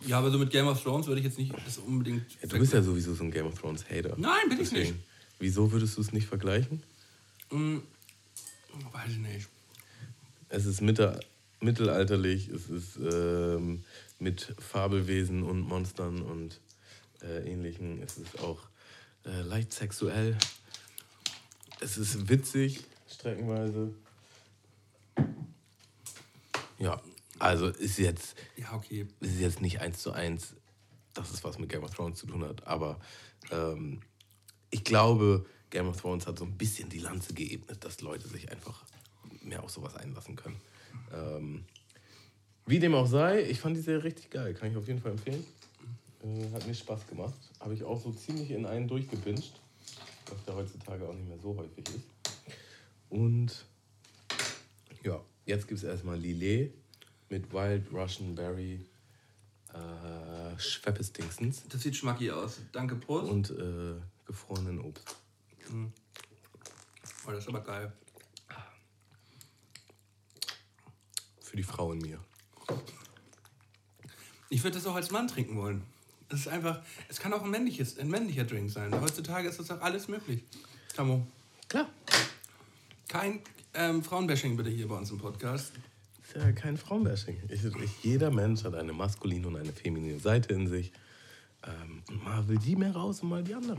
Ja, 0.07 0.19
aber 0.19 0.31
so 0.31 0.39
mit 0.39 0.51
Game 0.51 0.67
of 0.67 0.83
Thrones 0.83 1.07
würde 1.07 1.21
ich 1.21 1.27
jetzt 1.27 1.39
nicht 1.39 1.55
das 1.65 1.79
unbedingt. 1.79 2.25
Ja, 2.43 2.49
du 2.49 2.59
bist 2.59 2.73
ja 2.73 2.83
sowieso 2.83 3.15
so 3.15 3.25
ein 3.25 3.31
Game 3.31 3.47
of 3.47 3.59
Thrones 3.59 3.89
Hater. 3.89 4.15
Nein, 4.17 4.49
bin 4.49 4.61
ich 4.61 4.71
Deswegen, 4.71 4.93
nicht. 4.93 5.05
Wieso 5.39 5.71
würdest 5.71 5.97
du 5.97 6.01
es 6.01 6.13
nicht 6.13 6.27
vergleichen? 6.27 6.83
Hm, 7.51 7.83
weiß 8.93 9.11
ich 9.11 9.19
nicht. 9.19 9.49
Es 10.49 10.67
ist 10.67 10.81
mitte, 10.81 11.21
mittelalterlich, 11.61 12.49
es 12.49 12.69
ist 12.69 12.97
ähm, 12.97 13.85
mit 14.19 14.55
Fabelwesen 14.59 15.43
und 15.43 15.61
Monstern 15.61 16.23
und 16.23 16.61
äh, 17.23 17.51
ähnlichen. 17.51 18.03
Es 18.03 18.19
ist 18.19 18.41
auch 18.41 18.61
äh, 19.25 19.43
leicht 19.43 19.73
sexuell. 19.73 20.37
Es 21.81 21.97
ist 21.97 22.29
witzig, 22.29 22.85
streckenweise. 23.09 23.95
Ja, 26.83 27.01
also 27.39 27.69
ist 27.69 27.99
jetzt, 27.99 28.35
Ja, 28.57 28.73
okay. 28.73 29.07
ist 29.21 29.39
jetzt 29.39 29.61
nicht 29.61 29.81
eins 29.81 30.03
zu 30.03 30.11
eins, 30.11 30.57
dass 31.15 31.31
es 31.31 31.45
was 31.45 31.61
mit 31.61 31.69
Game 31.69 31.85
of 31.85 31.95
Thrones 31.95 32.19
zu 32.19 32.27
tun 32.27 32.45
hat, 32.45 32.67
aber 32.67 32.99
ähm, 33.53 34.01
ich 34.71 34.83
glaube, 34.83 35.47
Game 35.71 35.87
of 35.87 36.01
Thrones 36.01 36.27
hat 36.27 36.41
so 36.41 36.45
ein 36.45 36.59
bisschen 36.59 36.89
die 36.89 36.99
Lanze 36.99 37.35
geebnet, 37.35 37.85
dass 37.85 38.01
Leute 38.01 38.27
sich 38.27 38.51
einfach 38.51 38.85
mehr 39.43 39.63
auf 39.63 39.71
sowas 39.71 39.95
einlassen 39.95 40.35
können. 40.35 40.61
Ähm, 41.15 41.65
wie 42.67 42.81
dem 42.81 42.97
auch 42.97 43.07
sei, 43.07 43.43
ich 43.43 43.61
fand 43.61 43.77
die 43.77 43.81
Serie 43.81 44.03
richtig 44.03 44.31
geil, 44.31 44.53
kann 44.53 44.73
ich 44.73 44.77
auf 44.77 44.89
jeden 44.89 45.01
Fall 45.01 45.13
empfehlen. 45.13 45.47
Äh, 46.25 46.53
hat 46.53 46.67
mir 46.67 46.75
Spaß 46.75 47.07
gemacht. 47.07 47.35
Habe 47.61 47.75
ich 47.75 47.85
auch 47.85 48.01
so 48.01 48.11
ziemlich 48.13 48.51
in 48.51 48.67
einen 48.67 48.89
durchgebinscht, 48.89 49.55
was 50.27 50.39
ja 50.49 50.55
heutzutage 50.55 51.09
auch 51.09 51.15
nicht 51.15 51.29
mehr 51.29 51.39
so 51.39 51.57
häufig 51.57 51.89
ist. 51.91 52.35
Und 53.09 53.67
ja, 55.05 55.21
jetzt 55.47 55.69
gibt 55.69 55.79
es 55.79 55.85
erstmal 55.85 56.19
Lillet 56.19 56.73
mit 57.29 57.53
Wild 57.53 57.93
Russian 57.93 58.35
Berry 58.35 58.85
äh, 59.73 60.59
Schweppesdingsens 60.59 61.65
Das 61.69 61.83
sieht 61.83 61.97
schmackig 61.97 62.31
aus. 62.31 62.61
Danke, 62.73 62.97
Prost. 62.97 63.31
und 63.31 63.51
äh, 63.51 63.95
gefrorenen 64.27 64.81
Obst. 64.81 65.17
Oh, 67.27 67.31
das 67.31 67.39
ist 67.39 67.49
aber 67.49 67.61
geil. 67.63 67.93
Für 71.41 71.57
die 71.57 71.63
Frau 71.63 71.93
in 71.93 71.99
mir. 72.01 72.19
Ich 74.49 74.63
würde 74.63 74.77
das 74.77 74.87
auch 74.87 74.95
als 74.95 75.11
Mann 75.11 75.29
trinken 75.29 75.57
wollen. 75.57 75.83
Es 76.29 76.41
ist 76.41 76.49
einfach, 76.49 76.83
es 77.09 77.21
kann 77.21 77.33
auch 77.33 77.43
ein, 77.43 77.51
männliches, 77.51 77.99
ein 77.99 78.09
männlicher 78.09 78.45
Drink 78.45 78.71
sein. 78.71 78.99
Heutzutage 79.01 79.49
ist 79.49 79.59
das 79.59 79.71
auch 79.71 79.81
alles 79.81 80.09
möglich. 80.09 80.45
Tamo, 80.95 81.27
Klar. 81.69 81.89
kein 83.09 83.41
ähm, 83.75 84.03
Frauenbashing 84.03 84.57
bitte 84.57 84.71
hier 84.71 84.89
bei 84.89 84.97
uns 84.97 85.11
im 85.11 85.19
Podcast. 85.19 85.73
Ist 86.23 86.35
ja 86.37 86.53
kein 86.53 86.77
Frauenbashing. 86.77 87.37
Ich, 87.49 87.65
ich, 87.65 88.05
jeder 88.05 88.31
Mensch 88.31 88.65
hat 88.65 88.75
eine 88.75 88.93
maskuline 88.93 89.47
und 89.47 89.57
eine 89.57 89.73
feminine 89.73 90.19
Seite 90.19 90.55
in 90.55 90.67
sich. 90.67 90.93
Ähm, 91.65 92.03
und 92.09 92.25
mal 92.25 92.47
will 92.49 92.59
die 92.59 92.77
mehr 92.77 92.93
raus 92.93 93.21
und 93.23 93.29
mal 93.29 93.43
die 93.43 93.55
andere. 93.55 93.79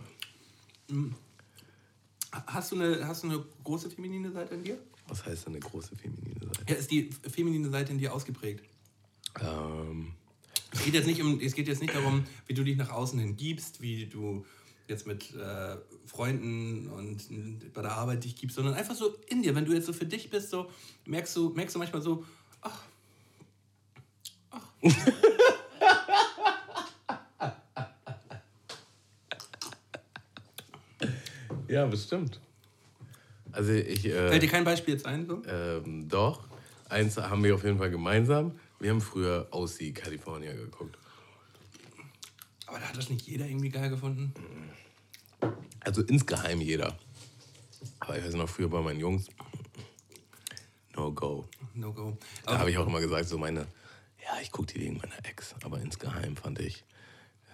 Hast 2.31 2.71
du 2.71 2.75
eine, 2.75 3.07
hast 3.07 3.23
du 3.23 3.29
eine 3.29 3.43
große 3.63 3.89
feminine 3.89 4.31
Seite 4.31 4.55
in 4.55 4.63
dir? 4.63 4.77
Was 5.07 5.25
heißt 5.25 5.47
eine 5.47 5.59
große 5.59 5.95
feminine 5.95 6.39
Seite? 6.45 6.65
Ja, 6.69 6.75
ist 6.75 6.91
die 6.91 7.09
feminine 7.29 7.69
Seite 7.69 7.91
in 7.91 7.97
dir 7.97 8.13
ausgeprägt? 8.13 8.63
Ähm, 9.41 10.13
Es 10.71 10.85
geht, 10.85 10.93
jetzt 10.93 11.07
nicht 11.07 11.21
um, 11.21 11.39
es 11.39 11.53
geht 11.53 11.67
jetzt 11.67 11.81
nicht 11.81 11.93
darum, 11.93 12.25
wie 12.47 12.53
du 12.53 12.63
dich 12.63 12.77
nach 12.77 12.89
außen 12.89 13.19
hin 13.19 13.35
gibst, 13.35 13.81
wie 13.81 14.05
du 14.07 14.45
jetzt 14.87 15.07
mit 15.07 15.33
äh, 15.35 15.77
Freunden 16.05 16.89
und 16.89 17.73
bei 17.73 17.81
der 17.81 17.93
Arbeit 17.93 18.23
dich 18.23 18.35
gibst, 18.35 18.55
sondern 18.55 18.73
einfach 18.73 18.95
so 18.95 19.15
in 19.27 19.41
dir. 19.41 19.55
Wenn 19.55 19.65
du 19.65 19.73
jetzt 19.73 19.85
so 19.85 19.93
für 19.93 20.05
dich 20.05 20.29
bist, 20.29 20.49
so 20.49 20.69
merkst 21.05 21.35
du, 21.35 21.49
merkst 21.49 21.75
du 21.75 21.79
manchmal 21.79 22.01
so, 22.01 22.25
ach, 22.61 22.83
ja, 31.67 31.85
bestimmt. 31.85 32.39
Also 33.51 33.71
ich. 33.71 34.05
Äh, 34.05 34.29
fällt 34.29 34.43
dir 34.43 34.49
kein 34.49 34.63
Beispiel 34.63 34.93
jetzt 34.95 35.05
ein? 35.05 35.25
So? 35.25 35.41
Ähm, 35.47 36.09
doch. 36.09 36.43
Eins 36.89 37.17
haben 37.17 37.43
wir 37.43 37.55
auf 37.55 37.63
jeden 37.63 37.77
Fall 37.77 37.89
gemeinsam. 37.89 38.59
Wir 38.79 38.91
haben 38.91 39.01
früher 39.01 39.47
Aussie 39.51 39.93
California 39.93 40.53
geguckt. 40.53 40.97
Aber 42.73 42.81
da 42.81 42.87
hat 42.89 42.97
das 42.97 43.11
nicht 43.11 43.27
jeder 43.27 43.45
irgendwie 43.45 43.69
geil 43.69 43.91
gefunden. 43.91 44.33
Also 45.81 46.01
insgeheim 46.01 46.59
jeder. 46.59 46.97
Aber 47.99 48.17
ich 48.17 48.25
weiß 48.25 48.33
noch, 48.33 48.49
früher 48.49 48.67
bei 48.67 48.81
meinen 48.81 48.99
Jungs, 48.99 49.27
no 50.95 51.11
go. 51.11 51.47
No 51.75 51.93
go. 51.93 52.17
Da 52.47 52.57
habe 52.57 52.71
ich 52.71 52.79
auch 52.79 52.87
immer 52.87 52.99
gesagt, 52.99 53.29
so 53.29 53.37
meine, 53.37 53.67
ja, 54.23 54.41
ich 54.41 54.51
gucke 54.51 54.73
die 54.73 54.79
wegen 54.79 54.97
meiner 54.97 55.23
Ex. 55.23 55.53
Aber 55.63 55.81
insgeheim 55.81 56.35
fand 56.35 56.57
ich 56.61 56.83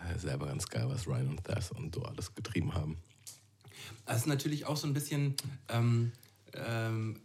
äh, 0.09 0.17
selber 0.17 0.47
ganz 0.47 0.69
geil, 0.69 0.85
was 0.87 1.05
Ryan 1.05 1.31
und 1.31 1.43
Thess 1.43 1.71
und 1.71 1.93
so 1.93 2.03
alles 2.03 2.33
getrieben 2.33 2.73
haben. 2.73 2.95
Das 4.05 4.19
ist 4.19 4.27
natürlich 4.27 4.67
auch 4.67 4.77
so 4.77 4.87
ein 4.87 4.93
bisschen. 4.93 5.35
Ähm, 5.67 6.13
ähm, 6.53 7.19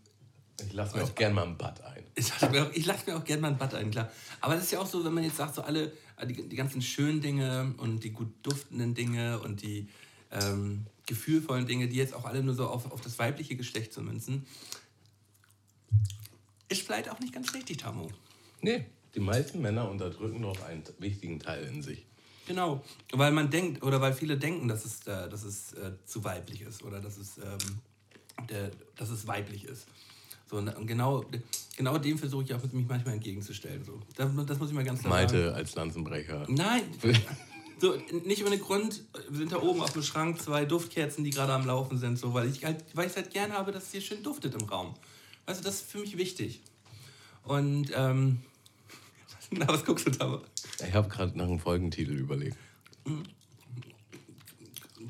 Ich 0.62 0.72
lasse 0.72 0.96
mir 0.96 1.04
auch 1.04 1.14
gern 1.14 1.34
mal 1.34 1.42
einen 1.42 1.56
Butt 1.56 1.80
ein. 1.82 2.04
ich 2.14 2.28
lasse 2.28 2.50
mir, 2.50 2.70
mir 3.12 3.18
auch 3.18 3.24
gerne 3.24 3.42
mal 3.42 3.48
ein 3.48 3.58
Bad 3.58 3.74
ein, 3.74 3.90
klar. 3.90 4.10
Aber 4.40 4.54
das 4.54 4.64
ist 4.64 4.72
ja 4.72 4.80
auch 4.80 4.86
so, 4.86 5.04
wenn 5.04 5.12
man 5.12 5.24
jetzt 5.24 5.36
sagt, 5.36 5.54
so 5.54 5.62
alle, 5.62 5.92
die, 6.26 6.48
die 6.48 6.56
ganzen 6.56 6.80
schönen 6.80 7.20
Dinge 7.20 7.74
und 7.78 8.04
die 8.04 8.10
gut 8.10 8.32
duftenden 8.42 8.94
Dinge 8.94 9.40
und 9.40 9.62
die 9.62 9.88
ähm, 10.30 10.86
gefühlvollen 11.06 11.66
Dinge, 11.66 11.88
die 11.88 11.96
jetzt 11.96 12.14
auch 12.14 12.24
alle 12.24 12.42
nur 12.42 12.54
so 12.54 12.68
auf, 12.68 12.90
auf 12.92 13.00
das 13.00 13.18
weibliche 13.18 13.56
Geschlecht 13.56 13.92
zu 13.92 14.00
münzen, 14.00 14.46
ist 16.68 16.82
vielleicht 16.82 17.10
auch 17.10 17.18
nicht 17.18 17.32
ganz 17.32 17.52
richtig, 17.54 17.78
Tamo. 17.78 18.10
Nee, 18.60 18.86
die 19.14 19.20
meisten 19.20 19.60
Männer 19.60 19.90
unterdrücken 19.90 20.40
noch 20.40 20.60
einen 20.62 20.84
wichtigen 20.98 21.40
Teil 21.40 21.64
in 21.64 21.82
sich. 21.82 22.06
Genau, 22.46 22.84
weil 23.12 23.32
man 23.32 23.50
denkt, 23.50 23.82
oder 23.82 24.00
weil 24.00 24.12
viele 24.12 24.36
denken, 24.36 24.68
dass 24.68 24.84
es, 24.84 25.06
äh, 25.06 25.28
dass 25.28 25.44
es 25.44 25.72
äh, 25.72 25.92
zu 26.04 26.24
weiblich 26.24 26.60
ist 26.60 26.82
oder 26.82 27.00
dass 27.00 27.16
es, 27.16 27.38
ähm, 27.38 27.80
der, 28.48 28.70
dass 28.96 29.08
es 29.08 29.26
weiblich 29.26 29.64
ist. 29.64 29.86
So, 30.46 30.62
genau, 30.84 31.24
genau 31.76 31.98
dem 31.98 32.18
versuche 32.18 32.44
ich 32.44 32.54
auch 32.54 32.62
mich 32.62 32.86
manchmal 32.86 33.14
entgegenzustellen. 33.14 33.84
So. 33.84 34.00
Das, 34.16 34.30
das 34.46 34.58
muss 34.58 34.68
ich 34.68 34.74
mal 34.74 34.84
ganz 34.84 35.00
klar 35.00 35.12
sagen. 35.12 35.32
Malte 35.32 35.54
als 35.54 35.74
Lanzenbrecher. 35.74 36.46
Nein, 36.48 36.82
so, 37.78 37.94
nicht 38.24 38.44
ohne 38.44 38.58
Grund 38.58 39.02
sind 39.30 39.52
da 39.52 39.60
oben 39.62 39.80
auf 39.80 39.92
dem 39.92 40.02
Schrank 40.02 40.40
zwei 40.40 40.64
Duftkerzen, 40.64 41.24
die 41.24 41.30
gerade 41.30 41.52
am 41.52 41.66
Laufen 41.66 41.98
sind, 41.98 42.18
so, 42.18 42.34
weil 42.34 42.48
ich 42.48 42.64
halt, 42.64 42.84
weil 42.94 43.08
ich 43.08 43.16
halt 43.16 43.30
gerne 43.32 43.54
habe, 43.54 43.72
dass 43.72 43.84
es 43.84 43.92
hier 43.92 44.00
schön 44.00 44.22
duftet 44.22 44.54
im 44.54 44.68
Raum. 44.68 44.94
Also 45.46 45.62
das 45.62 45.76
ist 45.76 45.90
für 45.90 45.98
mich 45.98 46.16
wichtig. 46.16 46.60
Und 47.42 47.90
ähm, 47.94 48.40
na, 49.50 49.68
was 49.68 49.84
guckst 49.84 50.06
du 50.06 50.10
da? 50.10 50.40
Ich 50.86 50.94
habe 50.94 51.08
gerade 51.08 51.36
nach 51.36 51.44
einem 51.44 51.58
Folgentitel 51.58 52.12
überlegt. 52.12 52.56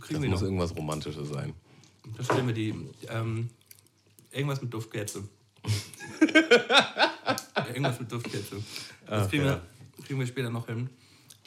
Kriegen 0.01 0.23
Das 0.23 0.31
muss 0.31 0.41
noch. 0.41 0.43
irgendwas 0.43 0.77
Romantisches 0.77 1.29
sein. 1.29 1.55
Das 2.17 2.27
stellen 2.27 2.47
wir 2.47 2.55
die. 2.55 2.75
Ähm, 3.09 3.51
irgendwas 4.35 4.61
mit 4.61 4.73
Duftkerze. 4.73 5.29
irgendwas 7.69 8.01
mit 8.01 8.11
Duftkerze. 8.11 8.57
Das 9.07 9.27
Ach, 9.27 9.31
kriegen, 9.31 9.45
ja. 9.45 9.61
wir, 9.97 10.05
kriegen 10.05 10.21
wir 10.21 10.27
später 10.27 10.51
noch 10.51 10.67
hin. 10.67 10.91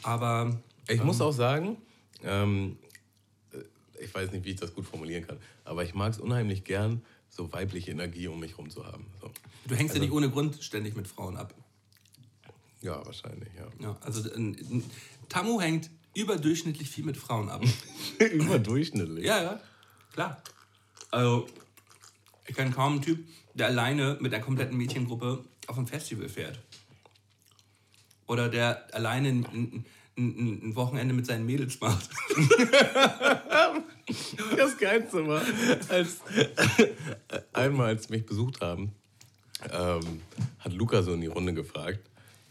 Aber 0.04 0.58
Ich 0.88 1.04
muss 1.04 1.22
auch 1.22 1.32
sagen, 1.32 1.78
ähm, 2.24 2.78
äh, 3.52 4.04
ich 4.04 4.14
weiß 4.14 4.32
nicht, 4.32 4.46
wie 4.46 4.52
ich 4.52 4.60
das 4.60 4.74
gut 4.74 4.86
formulieren 4.86 5.26
kann, 5.26 5.38
aber 5.66 5.84
ich 5.84 5.94
mag 5.94 6.14
es 6.14 6.20
unheimlich 6.20 6.64
gern, 6.64 7.02
so 7.30 7.52
weibliche 7.52 7.92
Energie 7.92 8.28
um 8.28 8.40
mich 8.40 8.52
herum 8.52 8.70
zu 8.70 8.86
haben. 8.86 9.06
So. 9.22 9.32
du 9.68 9.76
hängst 9.76 9.96
ja 9.96 10.02
nicht 10.02 10.12
ohne 10.12 10.30
Grund 10.30 10.64
ständig 10.64 10.96
mit 10.96 11.08
Frauen 11.08 11.38
ab. 11.38 11.54
Ja, 12.82 13.06
wahrscheinlich, 13.06 13.50
ja. 13.56 13.68
Ja, 13.80 13.98
also 14.02 14.32
ein, 14.34 14.56
ein, 14.56 14.84
Tamu 15.30 15.60
hängt 15.60 15.90
überdurchschnittlich 16.14 16.90
viel 16.90 17.04
mit 17.04 17.18
Frauen 17.18 17.50
ab. 17.50 17.64
Überdurchschnittlich. 18.20 19.26
ja, 19.26 19.44
ja, 19.44 19.60
klar. 20.14 20.42
Also, 21.12 21.48
ich 22.48 22.56
kenne 22.56 22.72
kaum 22.72 22.94
einen 22.94 23.02
Typ, 23.02 23.28
der 23.54 23.68
alleine 23.68 24.18
mit 24.20 24.34
einer 24.34 24.44
kompletten 24.44 24.78
Mädchengruppe 24.78 25.44
auf 25.68 25.78
ein 25.78 25.88
Festival 25.88 26.30
fährt. 26.30 26.60
Oder 28.26 28.50
der 28.50 28.88
alleine 28.94 29.30
ein, 29.30 29.46
ein, 29.54 29.86
ein, 30.18 30.76
Wochenende 30.76 31.14
mit 31.14 31.26
seinen 31.26 31.46
Mädels 31.46 31.80
macht. 31.80 32.10
Das 34.56 34.78
Geilste 34.78 35.28
war, 35.28 35.42
als 35.90 36.22
einmal, 37.52 37.88
als 37.88 38.06
sie 38.06 38.14
mich 38.14 38.26
besucht 38.26 38.62
haben, 38.62 38.94
ähm, 39.70 40.22
hat 40.60 40.72
Luca 40.72 41.04
so 41.04 41.14
in 41.14 41.20
die 41.20 41.28
Runde 41.28 41.54
gefragt, 41.54 42.00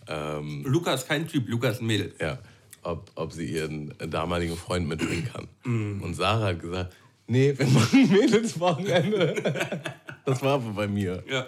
ähm, 0.06 0.64
Luca 0.66 0.92
ist 0.92 1.08
kein 1.08 1.26
Typ, 1.26 1.48
Luca 1.48 1.70
ist 1.70 1.80
ein 1.80 1.86
Mädel. 1.86 2.14
ja, 2.20 2.38
ob, 2.82 3.10
ob 3.14 3.32
sie 3.32 3.46
ihren 3.46 3.94
damaligen 3.98 4.56
Freund 4.56 4.86
mitbringen 4.86 5.28
kann. 5.32 5.48
Und 6.02 6.14
Sarah 6.14 6.48
hat 6.48 6.60
gesagt, 6.60 6.94
nee, 7.26 7.56
wir 7.56 7.66
machen 7.66 8.08
Mädelswochenende. 8.10 9.82
Das 10.24 10.42
war 10.42 10.54
aber 10.54 10.70
bei 10.72 10.86
mir. 10.88 11.22
Ja, 11.28 11.46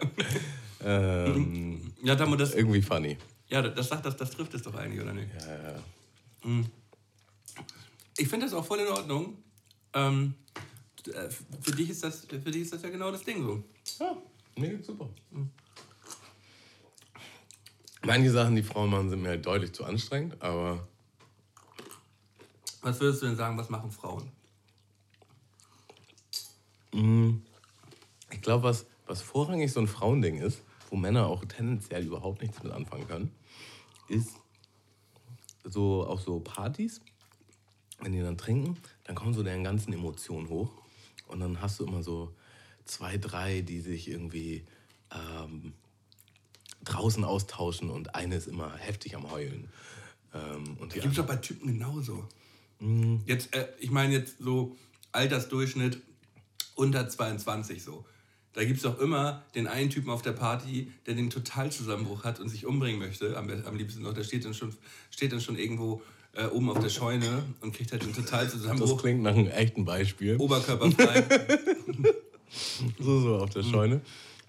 Ähm, 0.85 1.93
ja 2.03 2.15
Tamu, 2.15 2.37
das, 2.37 2.55
irgendwie 2.55 2.81
funny. 2.83 3.17
ja, 3.49 3.63
das 3.63 3.89
sagt 3.89 4.07
das, 4.07 4.17
das 4.17 4.31
trifft 4.31 4.55
es 4.55 4.63
doch 4.63 4.75
eigentlich, 4.75 5.01
oder 5.03 5.13
nicht? 5.13 5.29
Ja, 5.41 5.73
ja. 5.73 6.65
Ich 8.17 8.29
finde 8.29 8.47
das 8.47 8.55
auch 8.55 8.65
voll 8.65 8.79
in 8.81 8.87
Ordnung. 8.89 9.37
Ähm, 9.95 10.35
äh, 11.07 11.29
für, 11.61 11.73
dich 11.73 11.91
ist 11.91 12.05
das, 12.05 12.27
für 12.27 12.39
dich 12.51 12.63
ist 12.63 12.73
das 12.73 12.83
ja 12.83 12.91
genau 12.91 13.11
das 13.11 13.25
Ding 13.25 13.43
so. 13.43 13.63
Ja, 13.99 14.17
mir 14.57 14.71
geht's 14.71 14.87
super. 14.87 15.09
Manche 18.05 18.31
Sachen, 18.31 18.55
die 18.55 18.63
Frauen 18.63 18.91
machen, 18.91 19.11
sind 19.11 19.23
mir 19.23 19.31
halt 19.31 19.45
deutlich 19.45 19.73
zu 19.73 19.85
anstrengend, 19.85 20.41
aber 20.41 20.87
Was 22.83 23.01
würdest 23.01 23.23
du 23.23 23.27
denn 23.27 23.37
sagen, 23.37 23.59
was 23.59 23.69
machen 23.69 23.91
Frauen? 23.91 24.31
Ich 26.93 28.41
glaube, 28.43 28.65
was, 28.65 28.87
was 29.07 29.23
vorrangig 29.23 29.73
so 29.73 29.81
ein 29.81 29.89
Frauending 29.89 30.39
ist, 30.39 30.63
wo 30.91 30.97
Männer 30.97 31.27
auch 31.27 31.45
tendenziell 31.45 32.05
überhaupt 32.05 32.43
nichts 32.43 32.63
mit 32.63 32.73
anfangen 32.73 33.07
können, 33.07 33.33
ist 34.09 34.31
so 35.65 36.07
auf 36.07 36.21
so 36.23 36.41
Partys, 36.41 37.01
wenn 38.01 38.13
die 38.13 38.21
dann 38.21 38.39
trinken, 38.39 38.77
dann 39.05 39.17
kommen 39.17 39.35
so 39.35 39.43
deren 39.43 39.65
ganzen 39.65 39.93
Emotionen 39.93 40.49
hoch 40.49 40.73
und 41.27 41.41
dann 41.41 41.61
hast 41.61 41.81
du 41.81 41.87
immer 41.87 42.03
so 42.03 42.35
zwei, 42.85 43.19
drei, 43.19 43.61
die 43.61 43.81
sich 43.81 44.09
irgendwie 44.09 44.65
ähm, 45.13 45.75
draußen 46.85 47.25
austauschen 47.25 47.91
und 47.91 48.15
eine 48.15 48.37
ist 48.37 48.49
immer 48.49 48.75
heftig 48.77 49.15
am 49.17 49.31
Heulen. 49.31 49.69
Ähm, 50.33 50.77
und 50.79 50.95
die 50.95 51.01
Gibt 51.01 51.13
es 51.13 51.19
doch 51.19 51.27
bei 51.27 51.37
Typen 51.37 51.69
genauso. 51.69 52.27
Mhm. 52.81 53.23
Jetzt, 53.27 53.55
äh, 53.55 53.69
ich 53.79 53.91
meine 53.91 54.15
jetzt 54.15 54.39
so 54.39 54.77
Altersdurchschnitt 55.13 56.01
unter 56.79 57.09
22 57.09 57.83
so. 57.83 58.05
Da 58.55 58.65
gibt 58.65 58.79
es 58.79 58.83
doch 58.83 58.99
immer 58.99 59.45
den 59.55 59.67
einen 59.67 59.91
Typen 59.91 60.11
auf 60.11 60.23
der 60.23 60.33
Party, 60.33 60.91
der 61.07 61.15
den 61.15 61.31
Totalzusammenbruch 61.31 62.25
hat 62.25 62.41
und 62.41 62.49
sich 62.49 62.67
umbringen 62.67 62.99
möchte. 62.99 63.37
Am, 63.37 63.49
am 63.67 63.77
liebsten 63.77 64.03
noch. 64.03 64.15
Der 64.15 64.25
steht 64.25 64.45
dann 64.45 64.55
schon, 64.55 64.75
steht 65.11 65.33
dann 65.33 65.41
schon 65.41 65.57
irgendwo 65.57 66.03
äh, 66.33 66.47
oben 66.47 66.71
auf 66.71 66.79
der 66.79 66.89
Scheune 66.89 67.45
und 67.61 67.75
kriegt 67.75 67.93
halt 67.93 68.03
den 68.03 68.13
das 68.15 68.25
Totalzusammenbruch. 68.25 69.01
klingt 69.01 69.23
nach 69.23 69.35
einem 69.35 69.49
echten 69.49 69.85
Beispiel. 69.85 70.37
Oberkörperfrei. 70.37 71.25
So, 72.99 73.21
so 73.21 73.37
auf 73.37 73.51
der 73.51 73.63
Scheune. 73.63 74.01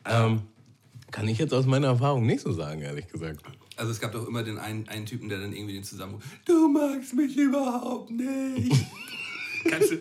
Ähm, 0.05 0.43
kann 1.11 1.27
ich 1.27 1.37
jetzt 1.37 1.53
aus 1.53 1.65
meiner 1.65 1.87
Erfahrung 1.87 2.25
nicht 2.25 2.39
so 2.39 2.53
sagen, 2.53 2.81
ehrlich 2.81 3.07
gesagt. 3.07 3.43
Also 3.75 3.91
es 3.91 3.99
gab 3.99 4.13
doch 4.13 4.25
immer 4.25 4.41
den 4.41 4.57
einen, 4.57 4.87
einen 4.87 5.05
Typen, 5.05 5.27
der 5.27 5.39
dann 5.39 5.51
irgendwie 5.51 5.73
den 5.73 5.83
Zusammenbruch. 5.83 6.21
Du 6.45 6.69
magst 6.69 7.13
mich 7.13 7.35
überhaupt 7.35 8.09
nicht. 8.11 8.73
Kannst 9.67 9.91
du, 9.91 9.95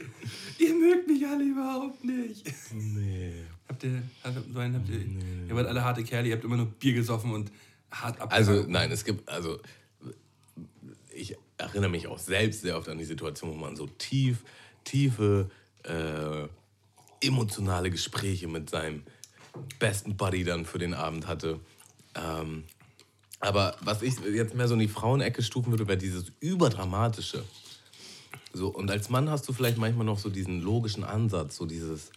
ihr 0.58 0.74
mögt 0.74 1.08
mich 1.08 1.26
alle 1.26 1.44
überhaupt 1.44 2.04
nicht. 2.04 2.44
Nee. 2.72 3.32
Habt 3.68 3.84
ihr, 3.84 4.02
habt, 4.24 4.56
einen 4.56 4.74
habt 4.74 4.88
ihr, 4.88 5.00
ihr 5.48 5.54
wart 5.54 5.66
alle 5.66 5.84
harte 5.84 6.02
Kerle, 6.04 6.28
ihr 6.28 6.34
habt 6.34 6.44
immer 6.44 6.56
nur 6.56 6.66
Bier 6.66 6.94
gesoffen 6.94 7.32
und 7.32 7.50
hart 7.90 8.20
ab. 8.20 8.32
Also, 8.32 8.64
nein, 8.66 8.90
es 8.90 9.04
gibt, 9.04 9.28
also, 9.28 9.58
ich 11.14 11.36
erinnere 11.58 11.90
mich 11.90 12.06
auch 12.06 12.18
selbst 12.18 12.62
sehr 12.62 12.76
oft 12.76 12.88
an 12.88 12.98
die 12.98 13.04
Situation, 13.04 13.50
wo 13.50 13.54
man 13.54 13.76
so 13.76 13.86
tief, 13.86 14.44
tiefe, 14.84 15.50
äh, 15.82 16.48
emotionale 17.26 17.90
Gespräche 17.90 18.48
mit 18.48 18.70
seinem 18.70 19.02
besten 19.78 20.16
Buddy 20.16 20.44
dann 20.44 20.64
für 20.64 20.78
den 20.78 20.94
Abend 20.94 21.26
hatte. 21.26 21.60
Ähm, 22.14 22.64
aber 23.40 23.76
was 23.80 24.02
ich 24.02 24.14
jetzt 24.20 24.54
mehr 24.54 24.68
so 24.68 24.74
in 24.74 24.80
die 24.80 24.88
Frauenecke 24.88 25.42
stufen 25.42 25.70
würde, 25.70 25.86
wäre 25.86 25.98
dieses 25.98 26.32
Überdramatische. 26.40 27.44
So, 28.52 28.68
und 28.68 28.90
als 28.90 29.10
Mann 29.10 29.30
hast 29.30 29.48
du 29.48 29.52
vielleicht 29.52 29.78
manchmal 29.78 30.06
noch 30.06 30.18
so 30.18 30.30
diesen 30.30 30.60
logischen 30.60 31.04
Ansatz, 31.04 31.56
so 31.56 31.66
dieses, 31.66 32.10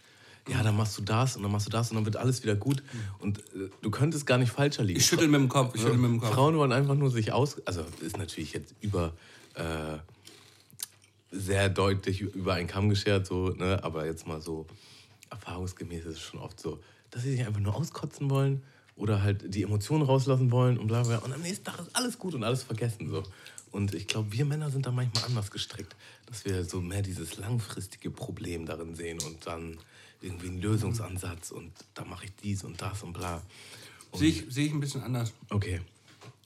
ja, 0.48 0.62
dann 0.62 0.76
machst 0.76 0.96
du 0.98 1.02
das 1.02 1.36
und 1.36 1.42
dann 1.42 1.52
machst 1.52 1.66
du 1.66 1.70
das 1.70 1.90
und 1.90 1.96
dann 1.96 2.04
wird 2.04 2.16
alles 2.16 2.42
wieder 2.42 2.56
gut. 2.56 2.82
Und 3.18 3.38
äh, 3.38 3.70
du 3.80 3.90
könntest 3.90 4.26
gar 4.26 4.38
nicht 4.38 4.50
falscher 4.50 4.82
liegen. 4.82 4.98
Ich 4.98 5.06
schüttel 5.06 5.28
mit 5.28 5.40
dem 5.40 5.48
Kopf, 5.48 5.74
ich 5.74 5.82
schüttel 5.82 5.98
mit 5.98 6.10
dem 6.10 6.20
Kopf. 6.20 6.34
Frauen 6.34 6.56
wollen 6.56 6.72
einfach 6.72 6.94
nur 6.94 7.10
sich 7.10 7.32
aus. 7.32 7.64
Also 7.66 7.84
ist 8.00 8.16
natürlich 8.16 8.52
jetzt 8.52 8.74
über 8.80 9.12
äh, 9.54 9.98
sehr 11.30 11.68
deutlich 11.68 12.20
über 12.20 12.54
einen 12.54 12.68
Kamm 12.68 12.88
geschert, 12.88 13.26
so, 13.26 13.48
ne? 13.50 13.82
aber 13.82 14.06
jetzt 14.06 14.26
mal 14.26 14.40
so 14.40 14.66
erfahrungsgemäß 15.30 16.04
ist 16.04 16.16
es 16.16 16.20
schon 16.20 16.40
oft 16.40 16.60
so, 16.60 16.80
dass 17.10 17.22
sie 17.22 17.32
sich 17.32 17.46
einfach 17.46 17.60
nur 17.60 17.74
auskotzen 17.74 18.30
wollen 18.30 18.62
oder 18.96 19.22
halt 19.22 19.54
die 19.54 19.62
Emotionen 19.62 20.04
rauslassen 20.04 20.50
wollen 20.50 20.78
und 20.78 20.88
bla 20.88 21.02
bla. 21.02 21.18
Und 21.18 21.32
am 21.32 21.40
nächsten 21.40 21.64
Tag 21.64 21.80
ist 21.80 21.94
alles 21.94 22.18
gut 22.18 22.34
und 22.34 22.44
alles 22.44 22.62
vergessen. 22.62 23.08
So. 23.10 23.22
Und 23.70 23.94
ich 23.94 24.06
glaube, 24.06 24.30
wir 24.32 24.44
Männer 24.44 24.70
sind 24.70 24.84
da 24.84 24.92
manchmal 24.92 25.24
anders 25.24 25.50
gestrickt, 25.50 25.96
dass 26.32 26.46
wir 26.46 26.64
so 26.64 26.80
mehr 26.80 27.02
dieses 27.02 27.36
langfristige 27.36 28.10
Problem 28.10 28.64
darin 28.64 28.94
sehen 28.94 29.20
und 29.20 29.46
dann 29.46 29.78
irgendwie 30.22 30.46
einen 30.46 30.62
Lösungsansatz 30.62 31.50
und 31.50 31.72
da 31.92 32.06
mache 32.06 32.24
ich 32.24 32.32
dies 32.36 32.64
und 32.64 32.80
das 32.80 33.02
und 33.02 33.12
bla. 33.12 33.42
Sehe 34.14 34.30
ich, 34.30 34.44
sehe 34.48 34.66
ich 34.66 34.72
ein 34.72 34.80
bisschen 34.80 35.02
anders. 35.02 35.34
Okay. 35.50 35.82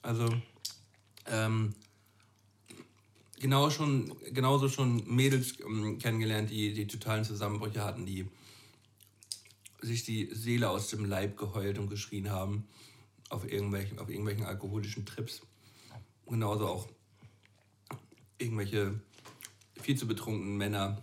Also, 0.01 0.27
ähm, 1.25 1.73
genau 3.39 3.69
schon, 3.69 4.13
genauso 4.33 4.67
schon 4.67 5.03
Mädels 5.07 5.57
ähm, 5.61 5.97
kennengelernt, 5.99 6.49
die, 6.49 6.73
die 6.73 6.87
totalen 6.87 7.23
Zusammenbrüche 7.23 7.81
hatten, 7.81 8.05
die 8.05 8.27
sich 9.81 10.03
die 10.03 10.29
Seele 10.33 10.69
aus 10.69 10.89
dem 10.89 11.05
Leib 11.05 11.37
geheult 11.37 11.77
und 11.77 11.89
geschrien 11.89 12.29
haben 12.29 12.67
auf 13.29 13.49
irgendwelchen, 13.49 13.99
auf 13.99 14.09
irgendwelchen 14.09 14.43
alkoholischen 14.43 15.05
Trips. 15.05 15.43
Genauso 16.27 16.67
auch 16.67 16.89
irgendwelche 18.37 18.99
viel 19.81 19.97
zu 19.97 20.07
betrunkenen 20.07 20.57
Männer, 20.57 21.01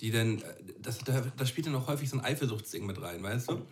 die 0.00 0.10
dann, 0.10 0.38
äh, 0.38 0.42
das, 0.80 0.98
da, 0.98 1.20
da 1.36 1.46
spielt 1.46 1.66
dann 1.66 1.74
auch 1.74 1.86
häufig 1.88 2.08
so 2.10 2.18
ein 2.18 2.24
Eifersuchtsding 2.24 2.86
mit 2.86 3.00
rein, 3.00 3.22
weißt 3.22 3.50
du? 3.50 3.62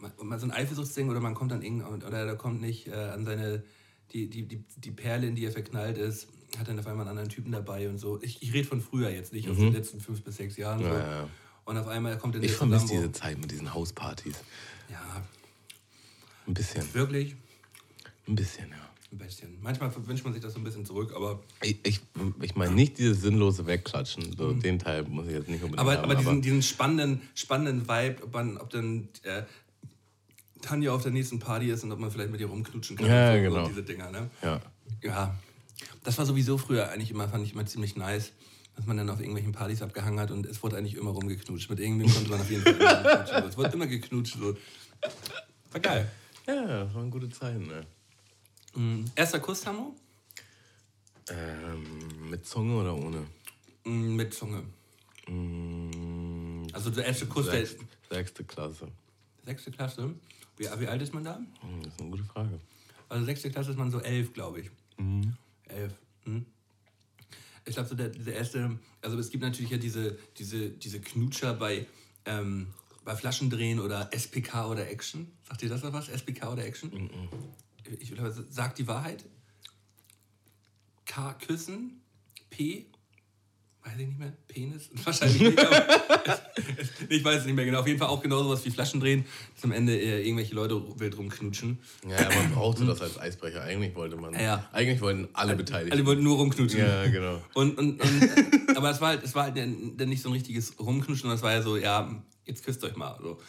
Man- 0.00 0.12
man- 0.28 0.38
So 0.40 0.46
ein 0.46 0.52
Eifersuchtsding 0.52 1.08
oder 1.10 1.20
man 1.20 1.34
kommt 1.34 1.50
dann 1.52 1.62
irgend, 1.62 1.84
oder 1.84 2.24
da 2.26 2.34
kommt 2.34 2.60
nicht 2.60 2.86
äh, 2.88 2.92
an 2.94 3.24
seine, 3.24 3.62
die, 4.12 4.28
die, 4.30 4.42
die, 4.46 4.64
die 4.76 4.90
Perle, 4.90 5.26
in 5.26 5.34
die 5.34 5.44
er 5.44 5.52
verknallt 5.52 5.98
ist, 5.98 6.28
hat 6.58 6.68
dann 6.68 6.78
auf 6.78 6.86
einmal 6.86 7.02
einen 7.02 7.10
anderen 7.10 7.28
Typen 7.28 7.52
dabei 7.52 7.88
und 7.88 7.98
so. 7.98 8.20
Ich, 8.22 8.42
ich 8.42 8.52
rede 8.54 8.66
von 8.66 8.80
früher 8.80 9.10
jetzt, 9.10 9.32
nicht 9.32 9.48
aus 9.50 9.56
den 9.56 9.72
letzten 9.72 10.00
fünf 10.00 10.22
bis 10.22 10.36
sechs 10.36 10.56
Jahren. 10.56 10.78
So. 10.80 10.86
Mhm. 10.86 10.92
Ja, 10.92 11.10
ja. 11.22 11.28
Und 11.66 11.76
auf 11.76 11.88
einmal 11.88 12.16
kommt 12.16 12.34
dann 12.34 12.42
Ich 12.42 12.52
vermisse 12.52 12.86
diese 12.86 13.12
Zeit 13.12 13.38
mit 13.38 13.50
diesen 13.50 13.74
Hauspartys. 13.74 14.36
Ja, 14.88 15.22
Ein 16.46 16.54
bisschen. 16.54 16.94
wirklich 16.94 17.36
Ein 18.26 18.34
bisschen, 18.36 18.70
ja. 18.70 18.87
Ein 19.10 19.18
bisschen. 19.18 19.58
Manchmal 19.60 19.90
wünscht 20.06 20.24
man 20.24 20.32
sich 20.34 20.42
das 20.42 20.52
so 20.52 20.58
ein 20.60 20.64
bisschen 20.64 20.84
zurück, 20.84 21.12
aber 21.16 21.40
Ich, 21.62 21.78
ich, 21.82 22.00
ich 22.42 22.56
meine 22.56 22.74
nicht 22.74 22.98
dieses 22.98 23.22
sinnlose 23.22 23.66
Wegklatschen. 23.66 24.36
So, 24.36 24.52
Den 24.52 24.78
Teil 24.78 25.04
muss 25.04 25.26
ich 25.26 25.32
jetzt 25.32 25.48
nicht 25.48 25.62
unbedingt 25.62 25.78
Aber, 25.80 25.96
haben. 25.96 26.04
aber 26.04 26.14
diesen, 26.14 26.42
diesen 26.42 26.62
spannenden, 26.62 27.22
spannenden 27.34 27.88
Vibe, 27.88 28.22
ob, 28.24 28.34
man, 28.34 28.58
ob 28.58 28.68
dann 28.70 29.08
äh, 29.22 29.42
Tanja 30.60 30.92
auf 30.92 31.02
der 31.02 31.12
nächsten 31.12 31.38
Party 31.38 31.70
ist 31.70 31.84
und 31.84 31.92
ob 31.92 31.98
man 32.00 32.10
vielleicht 32.10 32.30
mit 32.30 32.40
ihr 32.40 32.48
rumknutschen 32.48 32.96
kann. 32.96 33.06
Ja, 33.06 33.34
so, 33.34 33.40
genau. 33.42 33.62
So 33.62 33.68
diese 33.68 33.82
Dinger, 33.82 34.10
ne? 34.10 34.30
ja. 34.42 34.60
Ja. 35.02 35.34
Das 36.04 36.18
war 36.18 36.26
sowieso 36.26 36.58
früher 36.58 36.90
eigentlich 36.90 37.10
immer, 37.10 37.28
fand 37.28 37.44
ich 37.44 37.52
immer 37.52 37.66
ziemlich 37.66 37.94
nice, 37.96 38.32
dass 38.76 38.86
man 38.86 38.96
dann 38.96 39.08
auf 39.10 39.20
irgendwelchen 39.20 39.52
Partys 39.52 39.82
abgehangen 39.82 40.18
hat 40.18 40.30
und 40.30 40.44
es 40.46 40.62
wurde 40.62 40.76
eigentlich 40.76 40.96
immer 40.96 41.10
rumgeknutscht. 41.10 41.70
Mit 41.70 41.80
irgendwem 41.80 42.12
konnte 42.12 42.30
man 42.30 42.40
auf 42.40 42.50
jeden 42.50 42.62
Fall 42.62 42.74
immer. 42.74 43.46
Es 43.48 43.56
wurde 43.56 43.70
immer 43.70 43.86
geknutscht. 43.86 44.36
So. 44.38 44.56
War 45.72 45.80
geil. 45.80 46.10
ja, 46.46 46.84
das 46.84 46.94
waren 46.94 47.10
gute 47.10 47.28
Zeiten. 47.30 47.66
Ne? 47.66 47.86
Mhm. 48.74 49.04
Erster 49.14 49.40
Kuss, 49.40 49.60
Tammo? 49.62 49.94
Ähm, 51.30 52.30
mit 52.30 52.46
Zunge 52.46 52.74
oder 52.80 52.94
ohne? 52.94 53.26
Mhm, 53.84 54.16
Mit 54.16 54.32
Zunge. 54.34 54.62
Mm, 55.26 56.66
Also 56.72 56.90
der 56.90 57.04
erste 57.06 57.26
Kuss 57.26 57.46
der 57.46 57.66
sechs, 57.66 57.76
sechste 58.10 58.44
Klasse. 58.44 58.88
sechste 59.44 59.70
Klasse. 59.70 60.14
Wie, 60.56 60.64
wie 60.78 60.86
alt 60.88 61.02
ist 61.02 61.12
man 61.14 61.24
da? 61.24 61.36
Hm, 61.36 61.82
Das 61.82 61.92
ist 61.94 62.00
eine 62.00 62.10
gute 62.10 62.24
Frage. 62.24 62.58
Also 63.08 63.24
sechste 63.24 63.50
Klasse 63.50 63.70
ist 63.70 63.76
man 63.78 63.90
so 63.90 64.00
elf, 64.00 64.32
glaube 64.32 64.60
ich. 64.60 64.70
Elf. 65.68 65.92
Hm? 66.24 66.44
Ich 67.66 67.74
glaube, 67.74 67.88
so 67.88 67.94
der, 67.94 68.08
der 68.08 68.34
erste, 68.34 68.78
also 69.02 69.18
es 69.18 69.28
gibt 69.30 69.42
natürlich 69.44 69.70
ja 69.70 69.76
diese, 69.78 70.18
diese, 70.38 70.70
diese 70.70 71.00
Knutscher 71.00 71.52
bei, 71.54 71.86
ähm, 72.24 72.68
bei 73.04 73.14
Flaschendrehen 73.14 73.80
oder 73.80 74.08
SPK 74.12 74.66
oder 74.68 74.88
Action. 74.90 75.30
Sagt 75.46 75.62
ihr 75.62 75.68
das 75.68 75.82
noch 75.82 75.92
was? 75.92 76.08
SPK 76.08 76.50
oder 76.52 76.64
Action? 76.64 77.10
Ich 78.00 78.12
sagt 78.50 78.78
die 78.78 78.86
Wahrheit. 78.86 79.24
K 81.04 81.34
küssen. 81.34 82.02
P. 82.50 82.86
Weiß 83.84 83.98
ich 83.98 84.06
nicht 84.06 84.18
mehr. 84.18 84.32
Penis? 84.46 84.90
Wahrscheinlich 85.04 85.40
nicht. 85.40 85.58
Ich 87.08 87.24
weiß 87.24 87.40
es 87.40 87.46
nicht 87.46 87.54
mehr 87.54 87.64
genau. 87.64 87.80
Auf 87.80 87.86
jeden 87.86 87.98
Fall 87.98 88.08
auch 88.08 88.20
genau 88.20 88.42
sowas 88.42 88.64
wie 88.64 88.70
Flaschendrehen, 88.70 89.24
dass 89.54 89.64
am 89.64 89.72
Ende 89.72 89.96
äh, 89.96 90.22
irgendwelche 90.22 90.54
Leute 90.54 90.82
wild 90.98 91.16
rumknutschen. 91.16 91.78
Ja, 92.06 92.20
ja, 92.20 92.28
man 92.28 92.52
brauchte 92.52 92.84
das 92.84 93.00
als 93.00 93.18
Eisbrecher. 93.18 93.62
Eigentlich 93.62 93.94
wollte 93.94 94.16
man. 94.16 94.34
Ja. 94.34 94.68
Eigentlich 94.72 95.00
wollten 95.00 95.28
alle 95.32 95.56
beteiligt. 95.56 95.92
Alle 95.92 96.04
wollten 96.04 96.22
nur 96.22 96.36
rumknutschen. 96.36 96.80
ja, 96.80 97.06
genau. 97.06 97.40
Und, 97.54 97.78
und, 97.78 98.00
und 98.00 98.76
aber 98.76 98.90
es 98.90 99.00
war 99.00 99.08
halt, 99.10 99.22
es 99.22 99.34
war 99.34 99.44
halt 99.44 99.56
dann 99.56 99.96
dann 99.96 100.08
nicht 100.08 100.20
so 100.20 100.28
ein 100.28 100.32
richtiges 100.32 100.78
Rumknutschen, 100.78 101.22
sondern 101.22 101.36
es 101.36 101.42
war 101.42 101.52
ja 101.52 101.62
so, 101.62 101.76
ja, 101.76 102.10
jetzt 102.44 102.64
küsst 102.64 102.84
euch 102.84 102.96
mal. 102.96 103.18
So. 103.22 103.40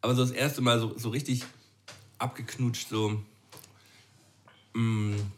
Aber 0.00 0.14
so 0.14 0.22
das 0.22 0.30
erste 0.30 0.60
Mal 0.60 0.78
so, 0.78 0.96
so 0.96 1.08
richtig 1.08 1.44
abgeknutscht, 2.18 2.88
so. 2.88 3.20
Ähm, 4.74 5.32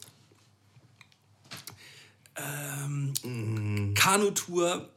Kanutour. 3.94 4.88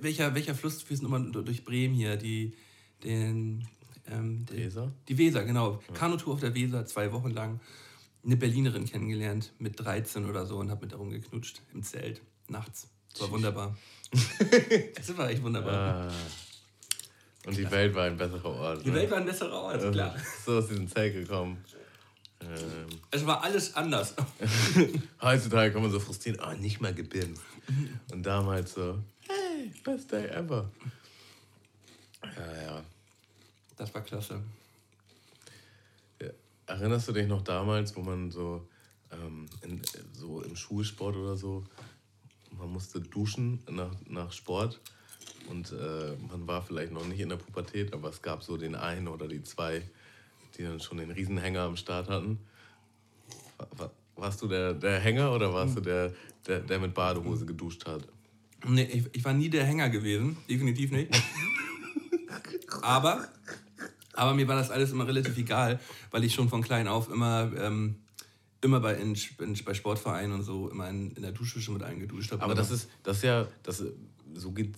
Welcher, 0.00 0.34
welcher 0.34 0.54
Fluss 0.54 0.82
fließt 0.82 1.02
nochmal 1.02 1.30
durch 1.30 1.64
Bremen 1.64 1.94
hier? 1.94 2.16
Die, 2.16 2.56
den, 3.02 3.66
ähm, 4.06 4.46
die, 4.46 4.56
Weser? 4.56 4.92
Die 5.08 5.18
Weser, 5.18 5.44
genau. 5.44 5.82
Kanutour 5.92 6.34
auf 6.34 6.40
der 6.40 6.54
Weser, 6.54 6.86
zwei 6.86 7.12
Wochen 7.12 7.30
lang. 7.30 7.60
Eine 8.24 8.36
Berlinerin 8.36 8.86
kennengelernt 8.86 9.52
mit 9.58 9.78
13 9.78 10.24
oder 10.24 10.46
so 10.46 10.56
und 10.56 10.70
habe 10.70 10.82
mit 10.82 10.92
darum 10.92 11.10
geknutscht 11.10 11.60
im 11.74 11.82
Zelt 11.82 12.22
nachts. 12.48 12.88
Das 13.12 13.22
war 13.22 13.32
wunderbar. 13.32 13.76
das 14.96 15.16
war 15.16 15.30
echt 15.30 15.42
wunderbar. 15.42 16.08
Ah. 16.08 16.12
Und 17.46 17.58
die 17.58 17.70
Welt 17.70 17.94
war 17.94 18.04
ein 18.04 18.16
besserer 18.16 18.46
Ort. 18.46 18.84
Die 18.84 18.90
ne? 18.90 18.96
Welt 18.96 19.10
war 19.10 19.18
ein 19.18 19.26
besserer 19.26 19.52
Ort, 19.52 19.92
klar. 19.92 20.16
So 20.44 20.56
aus 20.56 20.68
diesem 20.68 20.88
Zelt 20.88 21.12
gekommen. 21.12 21.62
Ähm, 22.44 22.98
Es 23.10 23.24
war 23.26 23.42
alles 23.42 23.74
anders. 23.74 24.14
heutzutage 25.22 25.72
kann 25.72 25.82
man 25.82 25.90
so 25.90 26.00
frustrieren, 26.00 26.40
oh, 26.44 26.52
nicht 26.54 26.80
mal 26.80 26.94
gebimst. 26.94 27.42
Und 28.12 28.22
damals 28.24 28.74
so, 28.74 28.98
hey, 29.28 29.72
best 29.82 30.12
day 30.12 30.26
ever. 30.26 30.70
Ja, 32.22 32.62
ja. 32.62 32.82
Das 33.76 33.92
war 33.94 34.02
klasse. 34.02 34.40
Erinnerst 36.66 37.08
du 37.08 37.12
dich 37.12 37.26
noch 37.26 37.42
damals, 37.42 37.94
wo 37.94 38.00
man 38.00 38.30
so, 38.30 38.66
ähm, 39.12 39.46
in, 39.62 39.82
so 40.14 40.40
im 40.42 40.56
Schulsport 40.56 41.14
oder 41.14 41.36
so, 41.36 41.64
man 42.58 42.70
musste 42.70 43.00
duschen 43.00 43.62
nach, 43.68 43.92
nach 44.06 44.32
Sport 44.32 44.80
und 45.50 45.72
äh, 45.72 46.16
man 46.28 46.46
war 46.46 46.62
vielleicht 46.62 46.92
noch 46.92 47.06
nicht 47.06 47.20
in 47.20 47.28
der 47.28 47.36
Pubertät, 47.36 47.92
aber 47.92 48.08
es 48.08 48.22
gab 48.22 48.42
so 48.42 48.56
den 48.56 48.74
einen 48.74 49.08
oder 49.08 49.28
die 49.28 49.42
zwei, 49.42 49.82
die 50.56 50.62
dann 50.62 50.80
schon 50.80 50.98
den 50.98 51.10
Riesenhänger 51.10 51.60
am 51.62 51.76
Start 51.76 52.08
hatten. 52.08 52.38
Wa- 53.58 53.68
wa- 53.76 53.90
Warst 54.16 54.40
du 54.42 54.46
der, 54.46 54.74
der 54.74 55.00
Hänger 55.00 55.32
oder 55.34 55.52
warst 55.52 55.76
du 55.76 55.80
der, 55.80 56.12
der, 56.46 56.60
der 56.60 56.78
mit 56.78 56.94
Badehose 56.94 57.44
geduscht 57.46 57.84
hat? 57.84 58.06
Nee, 58.64 58.84
ich, 58.84 59.04
ich 59.12 59.24
war 59.24 59.32
nie 59.32 59.50
der 59.50 59.64
Hänger 59.64 59.90
gewesen. 59.90 60.36
Definitiv 60.48 60.92
nicht. 60.92 61.10
aber, 62.82 63.26
aber 64.12 64.34
mir 64.34 64.46
war 64.46 64.56
das 64.56 64.70
alles 64.70 64.92
immer 64.92 65.06
relativ 65.06 65.36
egal, 65.36 65.80
weil 66.12 66.22
ich 66.24 66.32
schon 66.34 66.48
von 66.48 66.62
klein 66.62 66.86
auf 66.88 67.10
immer, 67.10 67.50
ähm, 67.58 67.96
immer 68.60 68.78
bei, 68.80 68.94
in, 68.94 69.16
in, 69.40 69.58
bei 69.64 69.74
Sportvereinen 69.74 70.32
und 70.32 70.42
so 70.42 70.70
immer 70.70 70.88
in, 70.88 71.10
in 71.12 71.22
der 71.22 71.32
Dusche 71.32 71.60
schon 71.60 71.74
mit 71.74 71.82
eingeduscht 71.82 72.30
habe. 72.32 72.42
Aber 72.42 72.54
das 72.54 72.70
ist, 72.70 72.88
das 73.02 73.16
ist 73.18 73.22
ja, 73.24 73.48
das, 73.64 73.82
so 74.34 74.52
geht 74.52 74.74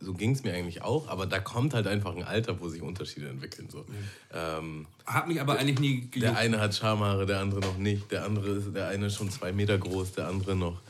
so 0.00 0.14
ging 0.14 0.30
es 0.32 0.44
mir 0.44 0.52
eigentlich 0.54 0.82
auch, 0.82 1.08
aber 1.08 1.26
da 1.26 1.40
kommt 1.40 1.74
halt 1.74 1.86
einfach 1.86 2.14
ein 2.14 2.22
Alter, 2.22 2.60
wo 2.60 2.68
sich 2.68 2.82
Unterschiede 2.82 3.28
entwickeln. 3.28 3.68
So. 3.70 3.84
Ähm, 4.32 4.86
Hat 5.06 5.26
mich 5.28 5.40
aber 5.40 5.58
eigentlich 5.58 5.80
nie 5.80 5.94
gejuckt. 6.02 6.22
der 6.22 6.36
eine 6.36 6.60
hat 6.60 6.74
Schamhaare, 6.74 7.26
der 7.26 7.40
andere 7.40 7.60
noch 7.60 7.76
nicht. 7.78 8.10
Der 8.12 8.24
andere 8.24 8.48
ist, 8.50 8.74
der 8.74 8.88
eine 8.88 9.06
ist 9.06 9.16
schon 9.16 9.30
zwei 9.30 9.52
Meter 9.52 9.76
groß, 9.78 10.12
der 10.12 10.28
andere 10.28 10.54
noch 10.54 10.80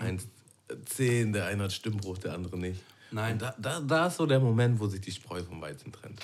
1,10, 0.00 1.32
der 1.32 1.46
eine 1.46 1.64
hat 1.64 1.72
Stimmbruch, 1.72 2.18
der 2.18 2.34
andere 2.34 2.56
nicht. 2.58 2.80
Nein. 3.10 3.34
Und 3.34 3.42
Da, 3.42 3.54
da, 3.58 3.80
da 3.80 4.06
ist 4.06 4.16
so 4.16 4.26
der 4.26 4.40
Moment, 4.40 4.78
wo 4.80 4.86
sich 4.86 5.00
die 5.00 5.12
Spreu 5.12 5.42
vom 5.42 5.60
Weizen 5.60 5.92
trennt. 5.92 6.20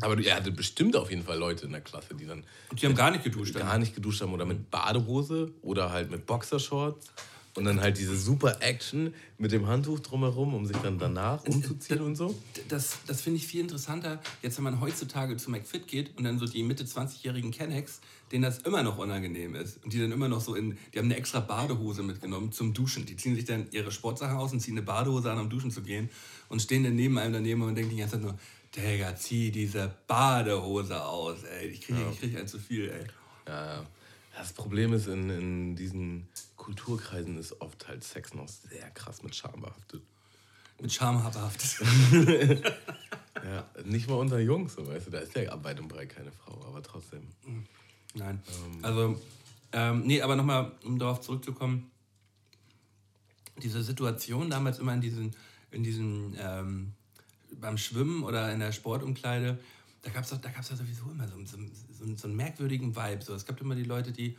Aber 0.00 0.18
er 0.18 0.36
hatte 0.36 0.52
bestimmt 0.52 0.96
auf 0.96 1.10
jeden 1.10 1.22
Fall 1.22 1.38
Leute 1.38 1.66
in 1.66 1.72
der 1.72 1.82
Klasse, 1.82 2.14
die 2.14 2.24
dann 2.26 2.44
Die 2.72 2.86
haben 2.86 2.94
gar 2.94 3.10
nicht 3.10 3.24
geduscht. 3.24 3.54
gar 3.54 3.76
nicht 3.78 3.94
geduscht 3.94 4.22
haben 4.22 4.32
oder 4.32 4.46
mit 4.46 4.70
Badehose 4.70 5.52
oder 5.62 5.90
halt 5.90 6.10
mit 6.10 6.24
Boxershorts. 6.24 7.08
Und 7.56 7.64
dann 7.64 7.80
halt 7.80 7.96
diese 7.98 8.16
super 8.16 8.58
Action 8.60 9.14
mit 9.38 9.50
dem 9.50 9.66
Handtuch 9.66 10.00
drumherum, 10.00 10.54
um 10.54 10.66
sich 10.66 10.76
dann 10.76 10.98
danach 10.98 11.42
umzuziehen 11.46 12.02
und 12.02 12.14
so. 12.14 12.34
Das, 12.68 12.98
das 13.06 13.22
finde 13.22 13.38
ich 13.38 13.46
viel 13.46 13.62
interessanter, 13.62 14.20
jetzt 14.42 14.58
wenn 14.58 14.64
man 14.64 14.80
heutzutage 14.80 15.36
zu 15.38 15.50
McFit 15.50 15.88
geht 15.88 16.16
und 16.18 16.24
dann 16.24 16.38
so 16.38 16.46
die 16.46 16.62
Mitte 16.62 16.84
20-jährigen 16.84 17.50
Kennex, 17.52 18.00
denen 18.30 18.42
das 18.42 18.58
immer 18.58 18.82
noch 18.82 18.98
unangenehm 18.98 19.54
ist. 19.54 19.82
Und 19.82 19.92
die 19.92 19.98
dann 19.98 20.12
immer 20.12 20.28
noch 20.28 20.40
so 20.40 20.54
in, 20.54 20.76
die 20.92 20.98
haben 20.98 21.06
eine 21.06 21.16
extra 21.16 21.40
Badehose 21.40 22.02
mitgenommen 22.02 22.52
zum 22.52 22.74
Duschen. 22.74 23.06
Die 23.06 23.16
ziehen 23.16 23.34
sich 23.34 23.46
dann 23.46 23.68
ihre 23.70 23.90
Sportsachen 23.90 24.36
aus 24.36 24.52
und 24.52 24.60
ziehen 24.60 24.74
eine 24.74 24.82
Badehose 24.82 25.30
an, 25.32 25.38
um 25.38 25.48
duschen 25.48 25.70
zu 25.70 25.82
gehen. 25.82 26.10
Und 26.48 26.60
stehen 26.60 26.84
dann 26.84 26.94
neben 26.94 27.18
einem 27.18 27.32
daneben 27.32 27.62
und 27.62 27.74
denken 27.74 27.90
die 27.90 27.96
ganze 27.96 28.16
Zeit 28.16 28.22
nur, 28.22 28.38
Digga, 28.76 29.16
zieh 29.16 29.50
diese 29.50 29.94
Badehose 30.06 31.02
aus, 31.02 31.44
ey. 31.44 31.68
Ich 31.68 31.80
kriege 31.80 32.00
ja. 32.00 32.12
krieg 32.12 32.36
ein 32.36 32.46
zu 32.46 32.58
viel, 32.58 32.90
ey. 32.90 33.06
Ja, 33.46 33.76
ja. 33.76 33.86
Das 34.36 34.52
Problem 34.52 34.92
ist, 34.92 35.06
in, 35.06 35.30
in 35.30 35.76
diesen 35.76 36.28
Kulturkreisen 36.66 37.38
ist 37.38 37.60
oft 37.60 37.86
halt 37.86 38.02
Sex 38.02 38.34
noch 38.34 38.48
sehr 38.48 38.90
krass 38.90 39.22
mit 39.22 39.36
Scham 39.36 39.60
behaftet. 39.60 40.02
Mit 40.80 40.92
Scham 40.92 41.22
behaftet. 41.22 41.78
ja, 43.44 43.70
nicht 43.84 44.08
mal 44.08 44.16
unter 44.16 44.40
Jungs, 44.40 44.74
so, 44.74 44.84
weißt 44.84 45.06
du, 45.06 45.10
da 45.12 45.18
ist 45.20 45.32
ja 45.36 45.62
weit 45.62 45.78
und 45.78 45.86
breit 45.86 46.08
keine 46.08 46.32
Frau, 46.32 46.60
aber 46.66 46.82
trotzdem. 46.82 47.22
Nein. 48.14 48.42
Ähm. 48.48 48.84
Also, 48.84 49.22
ähm, 49.70 50.02
nee, 50.06 50.20
aber 50.20 50.34
nochmal, 50.34 50.72
um 50.82 50.98
darauf 50.98 51.20
zurückzukommen, 51.20 51.88
diese 53.62 53.80
Situation 53.84 54.50
damals 54.50 54.80
immer 54.80 54.94
in 54.94 55.00
diesen, 55.00 55.36
in 55.70 55.84
diesen 55.84 56.36
ähm, 56.36 56.94
beim 57.60 57.78
Schwimmen 57.78 58.24
oder 58.24 58.52
in 58.52 58.58
der 58.58 58.72
Sportumkleide, 58.72 59.56
da 60.02 60.10
gab 60.10 60.24
es 60.24 60.30
da 60.30 60.50
gab's 60.50 60.70
ja 60.70 60.76
sowieso 60.76 61.08
immer 61.12 61.28
so, 61.28 61.36
so, 61.44 61.58
so, 61.92 62.16
so 62.16 62.26
einen 62.26 62.36
merkwürdigen 62.36 62.96
Vibe. 62.96 63.22
So, 63.22 63.34
es 63.34 63.46
gab 63.46 63.60
immer 63.60 63.76
die 63.76 63.84
Leute, 63.84 64.10
die 64.10 64.36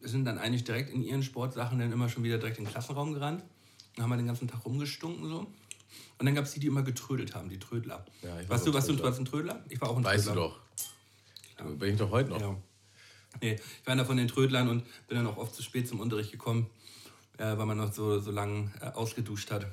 sind 0.00 0.24
dann 0.24 0.38
eigentlich 0.38 0.64
direkt 0.64 0.90
in 0.90 1.02
ihren 1.02 1.22
Sportsachen 1.22 1.78
dann 1.78 1.92
immer 1.92 2.08
schon 2.08 2.22
wieder 2.22 2.38
direkt 2.38 2.58
in 2.58 2.64
den 2.64 2.70
Klassenraum 2.70 3.14
gerannt 3.14 3.42
und 3.96 4.02
haben 4.02 4.10
halt 4.10 4.20
den 4.20 4.26
ganzen 4.26 4.48
Tag 4.48 4.64
rumgestunken 4.64 5.28
so. 5.28 5.46
Und 6.18 6.26
dann 6.26 6.34
gab 6.34 6.44
es 6.44 6.52
die, 6.52 6.60
die 6.60 6.66
immer 6.66 6.82
getrödelt 6.82 7.34
haben, 7.34 7.48
die 7.48 7.58
Trödler. 7.58 8.04
Ja, 8.22 8.40
ich 8.40 8.48
weißt 8.48 8.66
du, 8.66 8.74
was 8.74 8.86
du, 8.86 9.02
warst 9.02 9.18
ein 9.18 9.24
Trödler? 9.24 9.64
Ich 9.68 9.80
war 9.80 9.90
auch 9.90 9.96
ein 9.96 10.04
weißt 10.04 10.26
Trödler. 10.26 10.42
Weißt 10.42 10.54
du 11.58 11.64
doch. 11.64 11.70
Ja. 11.70 11.74
Bin 11.74 11.92
ich 11.92 11.98
doch 11.98 12.10
heute 12.10 12.30
noch. 12.30 12.40
Ja. 12.40 12.56
Nee, 13.42 13.54
ich 13.54 13.86
war 13.86 13.92
einer 13.92 14.04
von 14.04 14.16
den 14.16 14.28
Trödlern 14.28 14.68
und 14.68 14.84
bin 15.08 15.16
dann 15.16 15.26
auch 15.26 15.36
oft 15.36 15.54
zu 15.54 15.62
spät 15.62 15.88
zum 15.88 16.00
Unterricht 16.00 16.32
gekommen, 16.32 16.70
äh, 17.38 17.56
weil 17.56 17.66
man 17.66 17.76
noch 17.76 17.92
so, 17.92 18.18
so 18.18 18.30
lange 18.30 18.72
äh, 18.80 18.86
ausgeduscht 18.86 19.50
hat. 19.50 19.66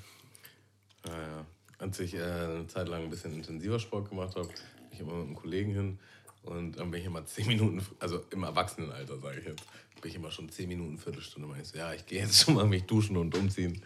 Ah, 1.04 1.10
ja 1.10 1.46
als 1.84 2.00
ich 2.00 2.16
äh, 2.16 2.22
eine 2.22 2.68
Zeit 2.68 2.88
lang 2.88 3.04
ein 3.04 3.10
bisschen 3.10 3.34
intensiver 3.34 3.80
Sport 3.80 4.10
gemacht 4.10 4.36
habe, 4.36 4.48
bin 4.48 4.58
ich 4.92 5.00
immer 5.00 5.14
mit 5.14 5.28
einem 5.28 5.36
Kollegen 5.36 5.74
hin 5.74 6.00
und 6.44 6.74
dann 6.74 6.92
bin 6.92 7.02
ich 7.02 7.06
immer 7.06 7.26
zehn 7.26 7.48
Minuten, 7.48 7.86
also 8.00 8.24
im 8.32 8.44
Erwachsenenalter 8.44 9.20
sage 9.20 9.40
ich 9.40 9.46
jetzt, 9.46 9.64
bin 10.04 10.12
ich 10.12 10.18
immer 10.18 10.32
schon 10.32 10.50
zehn 10.50 10.68
Minuten, 10.68 10.98
Viertelstunde. 10.98 11.48
Meine 11.48 11.62
ich 11.62 11.70
so, 11.70 11.78
ja, 11.78 11.94
ich 11.94 12.06
gehe 12.06 12.22
jetzt 12.22 12.44
schon 12.44 12.56
mal 12.56 12.68
mich 12.68 12.84
duschen 12.84 13.16
und 13.16 13.34
umziehen. 13.36 13.82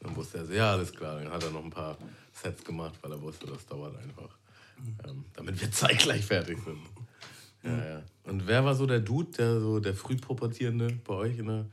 Dann 0.00 0.16
wusste 0.16 0.38
er 0.38 0.46
so, 0.46 0.54
ja, 0.54 0.72
alles 0.72 0.90
klar. 0.90 1.20
Dann 1.20 1.30
hat 1.30 1.44
er 1.44 1.50
noch 1.50 1.62
ein 1.62 1.70
paar 1.70 1.98
Sets 2.32 2.64
gemacht, 2.64 2.94
weil 3.02 3.12
er 3.12 3.20
wusste, 3.20 3.46
das 3.46 3.66
dauert 3.66 3.94
einfach, 3.98 4.38
ähm, 5.06 5.26
damit 5.34 5.60
wir 5.60 5.70
zeitgleich 5.72 6.24
fertig 6.24 6.58
sind. 6.64 6.80
Ja, 7.62 7.84
ja. 7.84 8.02
Und 8.24 8.46
wer 8.46 8.64
war 8.64 8.74
so 8.74 8.86
der 8.86 9.00
Dude, 9.00 9.32
der 9.32 9.60
so 9.60 9.80
der 9.80 9.94
Frühpubertierende 9.94 10.98
bei 11.04 11.14
euch 11.14 11.38
in 11.38 11.46
der 11.46 11.66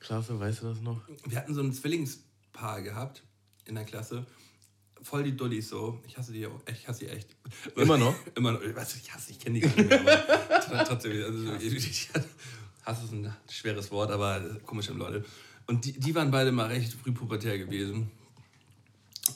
Klasse? 0.00 0.38
Weißt 0.38 0.60
du 0.60 0.66
das 0.66 0.82
noch? 0.82 1.00
Wir 1.24 1.38
hatten 1.38 1.54
so 1.54 1.62
ein 1.62 1.72
Zwillingspaar 1.72 2.82
gehabt 2.82 3.22
in 3.64 3.74
der 3.74 3.84
Klasse 3.84 4.26
voll 5.02 5.24
die 5.24 5.36
Dullis 5.36 5.68
so. 5.68 6.00
Ich 6.06 6.16
hasse 6.16 6.32
die 6.32 6.46
auch. 6.46 6.60
Ich 6.66 6.86
hasse 6.86 7.06
die 7.06 7.10
echt. 7.10 7.28
Immer 7.76 7.96
noch? 7.96 8.14
Immer 8.34 8.52
noch. 8.52 8.62
Ich, 8.62 8.70
ich 8.70 9.14
hasse, 9.14 9.30
ich 9.30 9.38
kenne 9.38 9.60
die 9.60 9.66
gar 9.66 9.74
nicht 9.76 10.04
mehr. 10.04 10.84
Trotzdem, 10.86 11.24
also, 11.24 11.54
ich, 11.54 12.10
hasse 12.84 13.04
ist 13.04 13.12
ein 13.12 13.34
schweres 13.48 13.90
Wort, 13.90 14.10
aber 14.10 14.40
komische 14.66 14.92
Leute. 14.92 15.24
Und 15.66 15.84
die, 15.84 15.92
die 15.92 16.14
waren 16.14 16.30
beide 16.30 16.52
mal 16.52 16.66
recht 16.66 16.94
früh 16.94 17.12
pubertär 17.12 17.58
gewesen. 17.58 18.10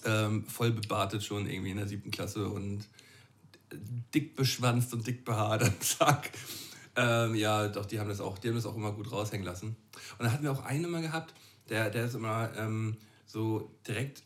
Ähm, 0.05 0.45
voll 0.47 0.73
bebartet 0.73 1.23
schon 1.23 1.49
irgendwie 1.49 1.71
in 1.71 1.77
der 1.77 1.87
siebten 1.87 2.11
Klasse 2.11 2.49
und 2.49 2.89
dick 4.15 4.35
beschwanzt 4.37 4.93
und 4.93 5.07
dick 5.07 5.25
behaart 5.25 5.63
am 5.63 5.75
Sack. 5.81 6.31
Ähm, 6.97 7.35
ja, 7.35 7.69
doch, 7.69 7.87
die 7.87 7.99
haben 7.99 8.09
das 8.09 8.21
auch, 8.21 8.39
die 8.39 8.49
haben 8.49 8.55
das 8.55 8.67
auch 8.67 8.77
immer 8.77 8.93
gut 8.93 9.11
raushängen 9.11 9.45
lassen. 9.45 9.77
Und 10.19 10.21
dann 10.21 10.33
hatten 10.33 10.45
wir 10.45 10.53
auch 10.53 10.65
einen 10.65 10.85
immer 10.85 11.01
gehabt, 11.01 11.35
der, 11.69 11.91
der 11.91 12.07
ist 12.07 12.15
immer 12.15 12.51
ähm, 12.57 12.97
so 13.27 13.71
direkt 13.87 14.23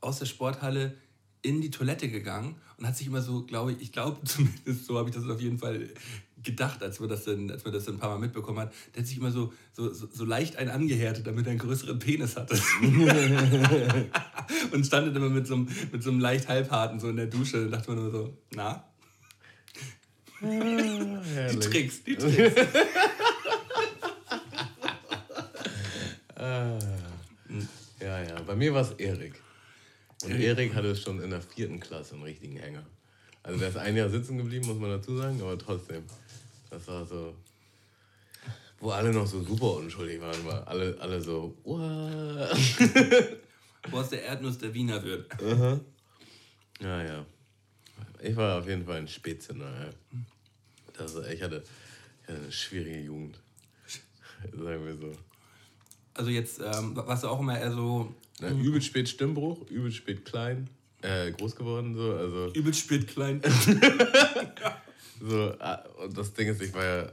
aus 0.00 0.18
der 0.18 0.26
Sporthalle 0.26 0.96
in 1.42 1.60
die 1.60 1.70
Toilette 1.70 2.08
gegangen 2.08 2.56
und 2.76 2.86
hat 2.86 2.96
sich 2.96 3.06
immer 3.06 3.22
so, 3.22 3.44
glaube 3.44 3.72
ich, 3.72 3.80
ich 3.80 3.92
glaube 3.92 4.20
zumindest 4.24 4.86
so 4.86 4.98
habe 4.98 5.08
ich 5.08 5.14
das 5.14 5.28
auf 5.28 5.40
jeden 5.40 5.58
Fall 5.58 5.88
gedacht, 6.42 6.82
als 6.82 7.00
man 7.00 7.08
das 7.08 7.24
dann, 7.24 7.50
als 7.50 7.64
man 7.64 7.72
das 7.72 7.84
dann 7.84 7.94
ein 7.94 7.98
paar 7.98 8.10
Mal 8.10 8.18
mitbekommen 8.18 8.58
hat, 8.58 8.72
der 8.94 9.02
hat 9.02 9.06
sich 9.06 9.18
immer 9.18 9.30
so, 9.30 9.52
so, 9.72 9.92
so, 9.92 10.24
leicht 10.24 10.56
einen 10.56 10.70
angehärtet, 10.70 11.26
damit 11.26 11.46
er 11.46 11.50
einen 11.50 11.58
größeren 11.58 11.98
Penis 11.98 12.36
hatte. 12.36 12.54
und 14.72 14.86
stand 14.86 15.08
dann 15.08 15.16
immer 15.16 15.30
mit 15.30 15.46
so, 15.46 15.54
einem, 15.54 15.68
mit 15.90 16.02
so 16.02 16.10
einem 16.10 16.20
leicht 16.20 16.48
halbharten 16.48 17.00
so 17.00 17.08
in 17.08 17.16
der 17.16 17.26
Dusche 17.26 17.64
und 17.64 17.70
dachte 17.70 17.90
man 17.90 18.02
nur 18.02 18.10
so, 18.10 18.36
na? 18.54 18.84
Ah, 20.42 21.22
die 21.52 21.58
Tricks, 21.58 22.02
die 22.02 22.16
Tricks. 22.16 22.60
ah, 26.34 26.78
ja, 28.00 28.22
ja, 28.22 28.40
bei 28.44 28.56
mir 28.56 28.74
war 28.74 28.82
es 28.82 28.90
Erik. 28.92 29.40
Und 30.24 30.32
Erik 30.32 30.74
hatte 30.74 30.96
schon 30.96 31.20
in 31.22 31.30
der 31.30 31.42
vierten 31.42 31.78
Klasse 31.78 32.14
einen 32.14 32.24
richtigen 32.24 32.56
Hänger. 32.56 32.84
Also 33.44 33.58
der 33.58 33.68
ist 33.68 33.76
ein 33.76 33.96
Jahr 33.96 34.08
sitzen 34.08 34.38
geblieben, 34.38 34.66
muss 34.66 34.78
man 34.78 34.90
dazu 34.90 35.16
sagen, 35.16 35.40
aber 35.40 35.58
trotzdem. 35.58 36.04
Das 36.72 36.86
war 36.88 37.04
so. 37.04 37.36
Wo 38.80 38.90
alle 38.90 39.12
noch 39.12 39.26
so 39.26 39.42
super 39.42 39.74
unschuldig 39.76 40.20
waren, 40.20 40.44
war 40.46 40.66
alle, 40.66 40.96
alle 40.98 41.20
so. 41.20 41.54
Wo 41.64 41.76
aus 43.96 44.08
der 44.08 44.24
Erdnuss 44.24 44.56
der 44.58 44.72
Wiener 44.72 45.02
wird. 45.04 45.30
Uh 45.40 45.46
-huh. 45.46 45.80
Ja, 46.80 47.02
ja. 47.04 47.26
Ich 48.22 48.34
war 48.34 48.58
auf 48.58 48.66
jeden 48.66 48.86
Fall 48.86 48.96
ein 48.96 49.08
Spätzünder. 49.08 49.70
Ja. 49.70 49.90
Das, 50.94 51.14
ich, 51.14 51.42
hatte, 51.42 51.62
ich 52.22 52.28
hatte 52.28 52.42
eine 52.42 52.52
schwierige 52.52 53.00
Jugend. 53.00 53.38
Sagen 54.52 54.86
wir 54.86 54.96
so. 54.96 55.12
Also 56.14 56.30
jetzt 56.30 56.60
ähm, 56.60 56.96
warst 56.96 57.24
du 57.24 57.28
auch 57.28 57.40
immer 57.40 57.58
eher 57.60 57.72
so 57.72 58.14
Ne? 58.40 58.48
Übel 58.60 58.82
spät 58.82 59.08
Stimmbruch, 59.08 59.70
übel 59.70 59.92
spät 59.92 60.24
klein, 60.24 60.68
äh, 61.02 61.30
groß 61.30 61.54
geworden 61.54 61.94
so. 61.94 62.12
Also. 62.12 62.52
Übel 62.54 62.74
spät 62.74 63.06
klein. 63.06 63.40
so, 65.28 65.54
ah, 65.58 65.84
und 66.02 66.16
das 66.16 66.32
Ding 66.32 66.48
ist, 66.48 66.60
ich 66.60 66.72
war 66.74 66.84
ja, 66.84 67.12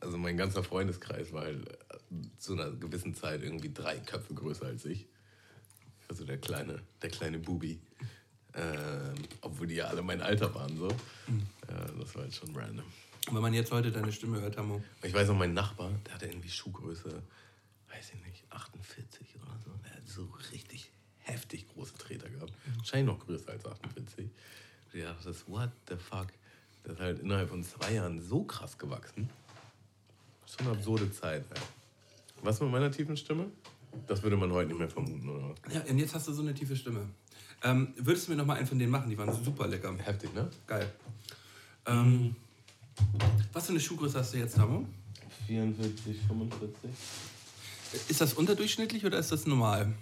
also 0.00 0.16
mein 0.18 0.36
ganzer 0.36 0.62
Freundeskreis 0.62 1.32
war 1.32 1.42
halt 1.42 1.68
äh, 1.68 1.74
zu 2.38 2.52
einer 2.52 2.70
gewissen 2.70 3.14
Zeit 3.14 3.42
irgendwie 3.42 3.72
drei 3.72 3.98
Köpfe 3.98 4.34
größer 4.34 4.66
als 4.66 4.84
ich. 4.84 5.06
Also 6.08 6.24
der 6.24 6.38
kleine, 6.38 6.80
der 7.02 7.10
kleine 7.10 7.38
Bubi. 7.38 7.80
Ähm, 8.56 9.14
obwohl 9.40 9.66
die 9.66 9.76
ja 9.76 9.86
alle 9.86 10.02
mein 10.02 10.20
Alter 10.20 10.54
waren 10.54 10.76
so. 10.76 10.88
Mhm. 11.26 11.46
Äh, 11.68 11.98
das 11.98 12.14
war 12.14 12.22
halt 12.22 12.34
schon 12.34 12.54
random. 12.54 12.84
Und 13.28 13.34
wenn 13.34 13.42
man 13.42 13.54
jetzt 13.54 13.72
heute 13.72 13.90
deine 13.90 14.12
Stimme 14.12 14.40
hört, 14.40 14.56
Hamo. 14.56 14.82
Ich 15.02 15.12
weiß 15.12 15.28
noch, 15.28 15.36
mein 15.36 15.54
Nachbar, 15.54 15.90
der 16.06 16.14
hatte 16.14 16.26
irgendwie 16.26 16.50
Schuhgröße, 16.50 17.22
weiß 17.88 18.12
ich 18.12 18.26
nicht, 18.26 18.44
48 18.50 19.34
so 20.14 20.28
richtig 20.52 20.90
heftig 21.18 21.66
große 21.68 21.94
Treter 21.94 22.28
gehabt. 22.28 22.52
Mhm. 22.66 22.76
Wahrscheinlich 22.78 23.14
noch 23.14 23.24
größer 23.24 23.50
als 23.50 23.64
48. 23.66 24.30
Ja, 24.92 25.12
das 25.12 25.26
ist 25.26 25.48
what 25.48 25.70
the 25.88 25.96
fuck. 25.96 26.28
Das 26.84 26.94
ist 26.94 27.00
halt 27.00 27.18
innerhalb 27.20 27.48
von 27.48 27.64
zwei 27.64 27.94
Jahren 27.94 28.20
so 28.20 28.44
krass 28.44 28.76
gewachsen. 28.78 29.28
Schon 30.46 30.66
eine 30.66 30.76
absurde 30.76 31.10
Zeit, 31.10 31.44
ey. 31.50 31.60
Was 32.42 32.60
mit 32.60 32.70
meiner 32.70 32.90
tiefen 32.90 33.16
Stimme? 33.16 33.46
Das 34.06 34.22
würde 34.22 34.36
man 34.36 34.52
heute 34.52 34.68
nicht 34.68 34.78
mehr 34.78 34.88
vermuten, 34.88 35.28
oder? 35.28 35.54
Ja, 35.72 35.80
und 35.88 35.98
jetzt 35.98 36.14
hast 36.14 36.28
du 36.28 36.32
so 36.32 36.42
eine 36.42 36.52
tiefe 36.52 36.76
Stimme. 36.76 37.06
Ähm, 37.62 37.94
würdest 37.96 38.26
du 38.26 38.32
mir 38.32 38.36
noch 38.36 38.44
mal 38.44 38.56
einen 38.58 38.66
von 38.66 38.78
denen 38.78 38.90
machen? 38.90 39.08
Die 39.08 39.16
waren 39.16 39.32
super 39.44 39.66
lecker. 39.66 39.96
Heftig, 39.96 40.34
ne? 40.34 40.50
Geil. 40.66 40.92
Ähm, 41.86 42.36
was 43.52 43.66
für 43.66 43.70
eine 43.70 43.80
Schuhgröße 43.80 44.18
hast 44.18 44.34
du 44.34 44.38
jetzt, 44.38 44.56
Tamo? 44.56 44.86
44, 45.46 46.18
45. 46.26 46.90
Ist 48.08 48.20
das 48.20 48.34
unterdurchschnittlich 48.34 49.06
oder 49.06 49.18
ist 49.18 49.32
das 49.32 49.46
normal? 49.46 49.94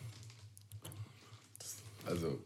Also 2.05 2.39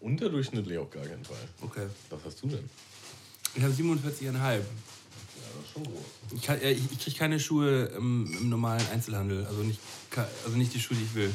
unterdurchschnittlich 0.00 0.78
auf 0.78 0.90
gar 0.90 1.04
keinen 1.04 1.24
Fall. 1.24 1.48
Okay. 1.60 1.86
Was 2.10 2.20
hast 2.24 2.42
du 2.42 2.48
denn? 2.48 2.68
Ich 3.54 3.62
habe 3.62 3.72
47,5. 3.72 4.32
Ja, 4.32 4.58
das 4.58 5.64
ist 5.64 5.72
schon 5.72 5.84
groß. 5.84 6.04
Ich, 6.34 6.42
kann, 6.42 6.58
ich, 6.62 6.92
ich 6.92 7.00
kriege 7.00 7.16
keine 7.16 7.40
Schuhe 7.40 7.86
im, 7.96 8.32
im, 8.40 8.48
normalen 8.48 8.86
Einzelhandel. 8.92 9.44
Also 9.46 9.62
nicht, 9.62 9.80
also 10.44 10.56
nicht 10.56 10.74
die 10.74 10.80
Schuhe, 10.80 10.96
die 10.96 11.04
ich 11.04 11.14
will. 11.14 11.34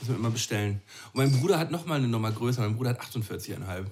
Muss 0.00 0.08
man 0.08 0.18
immer 0.18 0.30
bestellen. 0.30 0.80
Und 1.12 1.16
mein 1.16 1.40
Bruder 1.40 1.58
hat 1.58 1.70
noch 1.70 1.86
mal 1.86 1.96
eine 1.96 2.08
Nummer 2.08 2.30
größer. 2.30 2.62
Mein 2.62 2.76
Bruder 2.76 2.90
hat 2.90 3.00
48,5. 3.00 3.86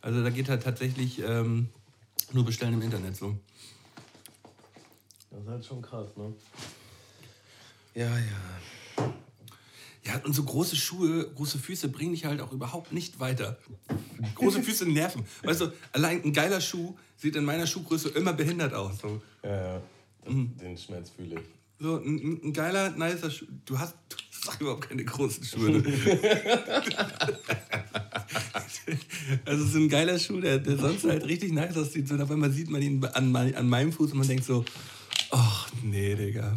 Also 0.00 0.22
da 0.22 0.30
geht 0.30 0.48
halt 0.48 0.62
tatsächlich 0.62 1.20
ähm, 1.20 1.68
nur 2.32 2.44
bestellen 2.44 2.74
im 2.74 2.82
Internet 2.82 3.16
so. 3.16 3.36
Das 5.30 5.42
ist 5.42 5.48
halt 5.48 5.64
schon 5.64 5.82
krass, 5.82 6.16
ne? 6.16 6.32
Ja, 7.94 8.06
ja. 8.06 8.83
Ja, 10.06 10.20
und 10.24 10.34
so 10.34 10.42
große 10.42 10.76
Schuhe, 10.76 11.30
große 11.34 11.58
Füße 11.58 11.88
bringen 11.88 12.12
dich 12.12 12.26
halt 12.26 12.40
auch 12.40 12.52
überhaupt 12.52 12.92
nicht 12.92 13.20
weiter. 13.20 13.58
Große 14.34 14.62
Füße 14.64 14.86
nerven. 14.86 15.24
Weißt 15.42 15.62
du, 15.62 15.72
allein 15.92 16.22
ein 16.22 16.32
geiler 16.32 16.60
Schuh 16.60 16.94
sieht 17.16 17.36
in 17.36 17.44
meiner 17.44 17.66
Schuhgröße 17.66 18.10
immer 18.10 18.34
behindert 18.34 18.74
aus. 18.74 18.98
So. 19.00 19.22
Ja, 19.42 19.76
ja. 19.76 19.82
Mhm. 20.28 20.56
Den 20.58 20.76
Schmerz 20.76 21.10
fühle 21.10 21.36
ich. 21.36 21.40
So 21.78 21.96
ein, 21.96 22.40
ein 22.44 22.52
geiler, 22.52 22.90
nicer 22.90 23.30
Schuh. 23.30 23.46
Du 23.64 23.78
hast, 23.78 23.94
du 24.08 24.16
hast 24.46 24.60
überhaupt 24.60 24.88
keine 24.88 25.04
großen 25.04 25.42
Schuhe. 25.42 25.82
also 29.44 29.64
so 29.64 29.78
ein 29.78 29.88
geiler 29.88 30.18
Schuh, 30.18 30.40
der, 30.40 30.58
der 30.58 30.76
sonst 30.76 31.04
halt 31.04 31.24
richtig 31.24 31.52
nice 31.52 31.76
aussieht. 31.76 32.08
So, 32.08 32.16
auf 32.16 32.30
einmal 32.30 32.50
sieht 32.50 32.70
man 32.70 32.82
ihn 32.82 33.04
an, 33.04 33.34
an 33.34 33.68
meinem 33.68 33.92
Fuß 33.92 34.12
und 34.12 34.18
man 34.18 34.28
denkt 34.28 34.44
so, 34.44 34.64
ach 35.34 35.68
nee, 35.82 36.14
Digga. 36.14 36.56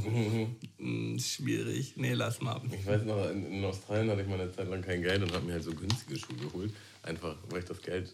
Mhm. 0.77 1.19
Schwierig. 1.19 1.93
Nee, 1.95 2.13
lass 2.13 2.41
mal. 2.41 2.61
Ich 2.71 2.85
weiß 2.85 3.03
noch, 3.03 3.29
in, 3.29 3.45
in 3.51 3.65
Australien 3.65 4.09
hatte 4.09 4.21
ich 4.21 4.27
mal 4.27 4.39
eine 4.39 4.51
Zeit 4.51 4.69
lang 4.69 4.81
kein 4.81 5.01
Geld 5.01 5.23
und 5.23 5.33
habe 5.33 5.45
mir 5.45 5.53
halt 5.53 5.63
so 5.63 5.71
günstige 5.71 6.17
Schuhe 6.17 6.37
geholt. 6.37 6.73
Einfach, 7.03 7.35
weil 7.49 7.59
ich 7.59 7.65
das 7.65 7.81
Geld, 7.81 8.11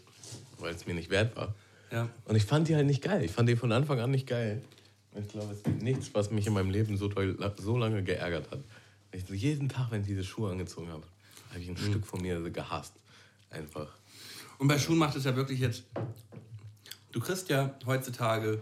weil 0.60 0.74
es 0.74 0.86
mir 0.88 0.94
nicht 0.94 1.10
wert 1.10 1.36
war. 1.36 1.54
Ja. 1.92 2.10
Und 2.26 2.36
ich 2.36 2.46
fand 2.46 2.68
die 2.68 2.76
halt 2.76 2.88
nicht 2.88 3.02
geil. 3.02 3.24
Ich 3.24 3.32
fand 3.32 3.50
die 3.50 3.56
von 3.56 3.72
Anfang 3.72 4.00
an 4.00 4.12
nicht 4.12 4.28
geil. 4.28 4.62
Ich 5.16 5.28
glaube, 5.28 5.54
es 5.54 5.64
gibt 5.64 5.84
nichts, 5.84 6.10
was 6.14 6.32
mich 6.32 6.48
in 6.48 6.54
meinem 6.54 6.72
Leben 6.72 6.98
so, 6.98 7.08
toll, 7.08 7.38
so 7.58 7.78
lange 7.78 8.04
geärgert 8.04 8.50
hat. 8.50 8.60
Ich 9.12 9.26
so 9.26 9.34
jeden 9.34 9.70
Tag, 9.70 9.92
wenn 9.92 10.02
ich 10.02 10.08
diese 10.08 10.24
Schuhe 10.24 10.52
angezogen 10.52 10.90
habe, 10.90 11.04
habe 11.50 11.60
ich 11.60 11.68
ein 11.68 11.76
mhm. 11.76 11.90
Stück 11.90 12.08
von 12.08 12.22
mir 12.22 12.40
gehasst. 12.50 12.94
Einfach. 13.52 13.88
Und 14.58 14.68
bei 14.68 14.80
Schuhen 14.80 14.98
macht 14.98 15.16
es 15.16 15.26
ja 15.26 15.36
wirklich 15.36 15.60
jetzt. 15.60 15.84
Du 17.12 17.20
kriegst 17.20 17.50
ja 17.50 17.76
heutzutage, 17.86 18.60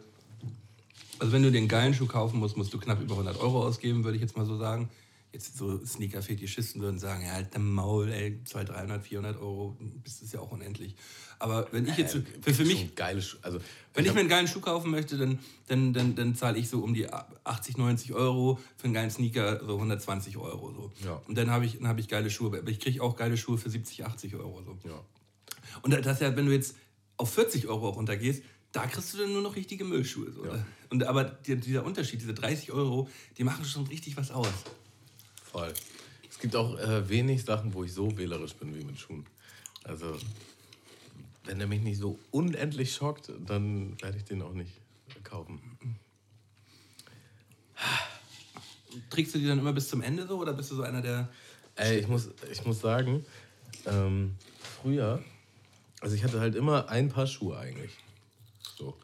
also 1.21 1.33
wenn 1.33 1.43
du 1.43 1.51
den 1.51 1.67
geilen 1.67 1.93
Schuh 1.93 2.07
kaufen 2.07 2.39
musst, 2.39 2.57
musst 2.57 2.73
du 2.73 2.79
knapp 2.79 2.99
über 2.99 3.13
100 3.13 3.39
Euro 3.39 3.63
ausgeben, 3.63 4.03
würde 4.03 4.15
ich 4.15 4.21
jetzt 4.21 4.35
mal 4.35 4.45
so 4.45 4.57
sagen 4.57 4.89
jetzt 5.33 5.57
so 5.57 5.83
Sneaker-Fetischisten 5.83 6.81
würden 6.81 6.99
sagen, 6.99 7.23
ja, 7.23 7.31
halt 7.33 7.53
der 7.53 7.61
Maul, 7.61 8.09
ey, 8.09 8.43
200, 8.43 8.75
300, 8.75 9.03
400 9.03 9.37
Euro, 9.37 9.77
das 10.03 10.21
ist 10.21 10.33
ja 10.33 10.41
auch 10.41 10.51
unendlich. 10.51 10.95
Aber 11.39 11.67
wenn 11.71 11.87
ich 11.87 11.97
jetzt, 11.97 12.17
für, 12.41 12.53
für 12.53 12.65
mich, 12.65 12.95
geile 12.95 13.21
Schu 13.21 13.37
also, 13.41 13.59
wenn 13.93 14.05
ich 14.05 14.13
mir 14.13 14.19
einen 14.19 14.29
geilen 14.29 14.47
Schuh 14.47 14.59
kaufen 14.59 14.91
möchte, 14.91 15.17
dann, 15.17 15.39
dann, 15.67 15.93
dann, 15.93 16.15
dann 16.15 16.35
zahle 16.35 16.59
ich 16.59 16.69
so 16.69 16.83
um 16.83 16.93
die 16.93 17.11
80, 17.11 17.77
90 17.77 18.13
Euro, 18.13 18.59
für 18.77 18.85
einen 18.85 18.93
geilen 18.93 19.09
Sneaker 19.09 19.59
so 19.65 19.75
120 19.75 20.37
Euro. 20.37 20.73
So. 20.73 20.91
Ja. 21.05 21.21
Und 21.27 21.37
dann 21.37 21.49
habe 21.49 21.65
ich, 21.65 21.81
hab 21.81 21.97
ich 21.97 22.07
geile 22.07 22.29
Schuhe, 22.29 22.57
aber 22.59 22.69
ich 22.69 22.79
kriege 22.79 23.01
auch 23.01 23.15
geile 23.15 23.37
Schuhe 23.37 23.57
für 23.57 23.69
70, 23.69 24.05
80 24.05 24.35
Euro. 24.35 24.61
So. 24.63 24.77
Ja. 24.87 25.03
Und 25.81 26.05
das 26.05 26.19
ja, 26.19 26.35
wenn 26.35 26.45
du 26.45 26.51
jetzt 26.51 26.75
auf 27.17 27.33
40 27.33 27.67
Euro 27.67 27.89
runtergehst, 27.89 28.43
da 28.71 28.87
kriegst 28.87 29.13
du 29.13 29.17
dann 29.19 29.33
nur 29.33 29.41
noch 29.41 29.55
richtige 29.55 29.83
Müllschuhe. 29.83 30.31
So. 30.31 30.45
Ja. 30.45 30.65
Und, 30.89 31.03
aber 31.03 31.25
dieser 31.25 31.85
Unterschied, 31.85 32.21
diese 32.21 32.33
30 32.33 32.71
Euro, 32.71 33.09
die 33.37 33.43
machen 33.43 33.65
schon 33.65 33.87
richtig 33.87 34.17
was 34.17 34.31
aus. 34.31 34.47
Voll. 35.43 35.73
Es 36.29 36.39
gibt 36.39 36.55
auch 36.55 36.77
äh, 36.79 37.07
wenig 37.09 37.43
Sachen, 37.43 37.73
wo 37.73 37.83
ich 37.83 37.93
so 37.93 38.17
wählerisch 38.17 38.53
bin 38.53 38.75
wie 38.77 38.83
mit 38.83 38.99
Schuhen. 38.99 39.25
Also, 39.83 40.17
wenn 41.45 41.59
er 41.59 41.67
mich 41.67 41.81
nicht 41.81 41.99
so 41.99 42.17
unendlich 42.31 42.93
schockt, 42.93 43.31
dann 43.45 44.01
werde 44.01 44.17
ich 44.17 44.23
den 44.23 44.41
auch 44.41 44.53
nicht 44.53 44.71
kaufen. 45.23 45.59
Trägst 49.09 49.35
du 49.35 49.39
die 49.39 49.47
dann 49.47 49.59
immer 49.59 49.73
bis 49.73 49.89
zum 49.89 50.01
Ende 50.01 50.27
so 50.27 50.37
oder 50.39 50.53
bist 50.53 50.71
du 50.71 50.75
so 50.75 50.83
einer, 50.83 51.01
der. 51.01 51.29
Ey, 51.75 51.99
ich 51.99 52.07
muss, 52.07 52.29
ich 52.51 52.65
muss 52.65 52.79
sagen, 52.79 53.25
ähm, 53.85 54.35
früher, 54.81 55.23
also 55.99 56.15
ich 56.15 56.23
hatte 56.23 56.39
halt 56.39 56.55
immer 56.55 56.89
ein 56.89 57.09
Paar 57.09 57.27
Schuhe 57.27 57.57
eigentlich. 57.57 57.91
So, 58.81 58.97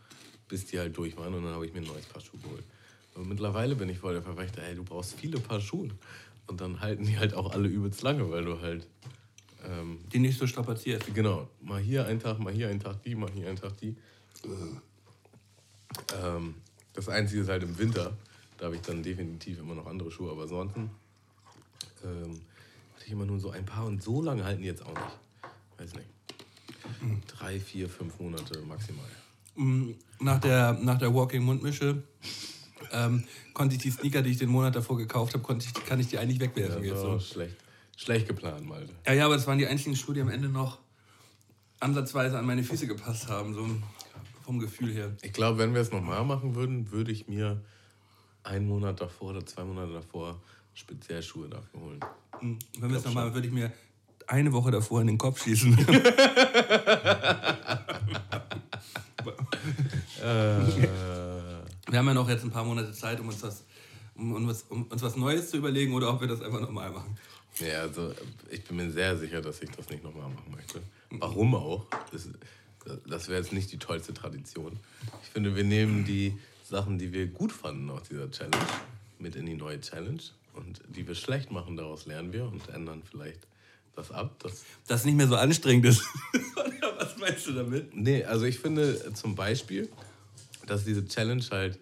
bis 0.48 0.66
die 0.66 0.80
halt 0.80 0.98
durch 0.98 1.16
waren 1.18 1.34
und 1.36 1.44
dann 1.44 1.54
habe 1.54 1.66
ich 1.66 1.74
mir 1.74 1.82
ein 1.82 1.88
neues 1.88 2.06
Paar 2.06 2.22
Schuhe 2.22 2.40
geholt. 2.40 2.64
Und 3.14 3.30
mittlerweile 3.30 3.76
bin 3.76 3.90
ich 3.90 4.00
voll 4.00 4.14
der 4.14 4.24
Verfechter, 4.24 4.64
ey, 4.64 4.76
du 4.76 4.84
brauchst 4.84 5.14
viele 5.14 5.40
Paar 5.40 5.62
Schuhe. 5.62 5.90
Und 6.48 6.62
dann 6.62 6.80
halten 6.80 7.06
die 7.06 7.18
halt 7.18 7.36
auch 7.36 7.52
alle 7.52 7.68
übelst 7.68 8.02
lange, 8.02 8.30
weil 8.32 8.44
du 8.44 8.60
halt. 8.60 8.88
Ähm, 9.64 10.00
die 10.12 10.20
nicht 10.20 10.40
so 10.40 10.48
strapaziert. 10.48 11.04
Genau. 11.14 11.48
Mal 11.62 11.82
hier 11.82 12.06
einen 12.06 12.20
Tag, 12.20 12.40
mal 12.40 12.54
hier 12.54 12.70
einen 12.70 12.80
Tag 12.80 13.04
die, 13.04 13.16
mal 13.16 13.30
hier 13.32 13.48
einen 13.48 13.58
Tag 13.58 13.78
die. 13.78 13.96
Ähm, 16.20 16.56
das 16.94 17.10
Einzige 17.10 17.42
ist 17.42 17.50
halt 17.50 17.64
im 17.64 17.78
Winter. 17.78 18.18
Da 18.58 18.66
habe 18.66 18.76
ich 18.76 18.82
dann 18.82 19.04
definitiv 19.04 19.60
immer 19.60 19.76
noch 19.76 19.86
andere 19.86 20.10
Schuhe, 20.10 20.32
aber 20.32 20.44
ansonsten 20.44 20.90
ähm, 22.04 22.42
hatte 22.96 23.06
ich 23.06 23.12
immer 23.12 23.26
nur 23.26 23.40
so 23.40 23.52
ein 23.52 23.66
paar 23.66 23.86
und 23.86 24.02
so 24.02 24.24
lange 24.24 24.44
halten 24.44 24.62
die 24.62 24.68
jetzt 24.68 24.84
auch 24.84 24.94
nicht. 24.94 25.20
Weiß 25.78 25.94
nicht. 25.94 26.08
Drei, 27.28 27.60
vier, 27.60 27.90
fünf 27.90 28.20
Monate 28.20 28.60
maximal. 28.62 29.06
Mm, 29.58 29.92
nach 30.20 30.40
der, 30.40 30.74
nach 30.74 30.98
der 30.98 31.14
Walking 31.14 31.44
Mundmische 31.44 32.04
ähm, 32.92 33.24
konnte 33.54 33.76
ich 33.76 33.82
die 33.82 33.92
Sneaker, 33.92 34.22
die 34.22 34.32
ich 34.32 34.38
den 34.38 34.50
Monat 34.50 34.76
davor 34.76 34.98
gekauft 34.98 35.34
habe, 35.34 35.44
konnte 35.44 35.66
ich, 35.66 35.86
kann 35.86 36.00
ich 36.00 36.08
die 36.08 36.18
eigentlich 36.18 36.40
wegwerfen. 36.40 36.84
Ja, 36.84 36.92
jetzt 36.92 37.02
so. 37.02 37.20
schlecht. 37.20 37.56
Schlecht 37.96 38.28
geplant, 38.28 38.68
Malte. 38.68 38.94
Ja, 39.08 39.14
ja, 39.14 39.26
aber 39.26 39.36
das 39.36 39.48
waren 39.48 39.58
die 39.58 39.66
einzigen 39.66 39.96
Schuhe, 39.96 40.14
die 40.14 40.22
am 40.22 40.30
Ende 40.30 40.50
noch 40.50 40.78
ansatzweise 41.80 42.38
an 42.38 42.46
meine 42.46 42.64
Füße 42.64 42.86
gepasst 42.86 43.28
haben, 43.28 43.56
so 43.56 43.68
vom 44.44 44.60
Gefühl 44.60 44.94
her. 44.94 45.16
Ich 45.24 45.34
glaube, 45.34 45.58
wenn 45.58 45.74
wir 45.74 45.82
es 45.82 45.92
nochmal 45.92 46.24
machen 46.24 46.54
würden, 46.54 46.92
würde 46.92 47.12
ich 47.12 47.28
mir 47.28 47.64
einen 48.44 48.68
Monat 48.68 49.02
davor 49.02 49.32
oder 49.32 49.46
zwei 49.46 49.64
Monate 49.64 49.94
davor 49.94 50.40
speziell 50.76 51.24
Schuhe 51.24 51.50
dafür 51.50 51.82
holen. 51.82 52.00
Mhm. 52.40 52.60
Wenn 52.80 52.90
wir 52.92 52.98
es 52.98 53.06
nochmal, 53.06 53.34
würde 53.34 53.48
ich 53.48 53.54
mir 53.54 53.72
eine 54.28 54.54
Woche 54.54 54.70
davor 54.70 55.02
in 55.02 55.08
den 55.08 55.18
Kopf 55.18 55.44
schießen. 55.44 55.76
äh. 59.28 60.88
Wir 61.90 62.00
haben 62.00 62.08
ja 62.08 62.14
noch 62.14 62.30
jetzt 62.30 62.44
ein 62.44 62.52
paar 62.52 62.66
Monate 62.66 62.92
Zeit, 62.92 63.20
um 63.20 63.30
uns 63.30 63.42
was, 63.42 63.64
um, 64.16 64.34
um, 64.34 64.56
um 64.70 64.84
uns 64.84 65.02
was 65.02 65.16
Neues 65.16 65.50
zu 65.50 65.58
überlegen 65.58 65.94
oder 65.94 66.14
ob 66.14 66.22
wir 66.22 66.28
das 66.28 66.42
einfach 66.42 66.60
nochmal 66.60 66.92
machen. 66.92 67.18
Ja, 67.60 67.82
also 67.82 68.14
ich 68.52 68.64
bin 68.66 68.78
mir 68.78 68.92
sehr 68.92 69.18
sicher, 69.18 69.42
dass 69.42 69.62
ich 69.62 69.72
das 69.72 69.90
nicht 69.90 70.04
nochmal 70.04 70.30
machen 70.30 70.52
möchte. 70.52 70.82
Warum 71.12 71.56
auch? 71.56 71.86
Das, 72.12 72.28
das 73.08 73.30
wäre 73.30 73.40
jetzt 73.40 73.54
nicht 73.54 73.72
die 73.72 73.80
tollste 73.80 74.14
Tradition. 74.14 74.78
Ich 75.24 75.30
finde, 75.30 75.56
wir 75.56 75.64
nehmen 75.64 76.06
die 76.06 76.38
Sachen, 76.64 77.00
die 77.00 77.14
wir 77.14 77.28
gut 77.28 77.52
fanden 77.52 77.90
aus 77.90 78.04
dieser 78.10 78.30
Challenge, 78.30 78.68
mit 79.18 79.36
in 79.36 79.46
die 79.46 79.56
neue 79.56 79.80
Challenge. 79.80 80.22
Und 80.54 80.82
die 80.88 81.08
wir 81.08 81.16
schlecht 81.16 81.52
machen, 81.52 81.78
daraus 81.78 82.06
lernen 82.06 82.34
wir 82.34 82.46
und 82.46 82.68
ändern 82.70 83.04
vielleicht 83.10 83.48
das 83.98 84.12
ab. 84.12 84.40
Dass 84.40 84.64
das 84.88 85.06
nicht 85.06 85.16
mehr 85.16 85.28
so 85.28 85.36
anstrengend 85.36 85.86
ist. 85.86 86.04
Was 86.98 87.18
meinst 87.18 87.48
du 87.48 87.54
damit? 87.54 87.96
Nee, 87.96 88.24
also 88.24 88.46
ich 88.46 88.60
finde 88.60 89.14
zum 89.14 89.36
Beispiel, 89.36 89.90
dass 90.66 90.86
diese 90.86 91.06
Challenge 91.06 91.44
halt 91.52 91.80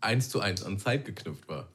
eins 0.00 0.28
zu 0.28 0.40
eins 0.40 0.62
an 0.62 0.78
Zeit 0.78 1.04
geknüpft 1.04 1.48
war. 1.48 1.68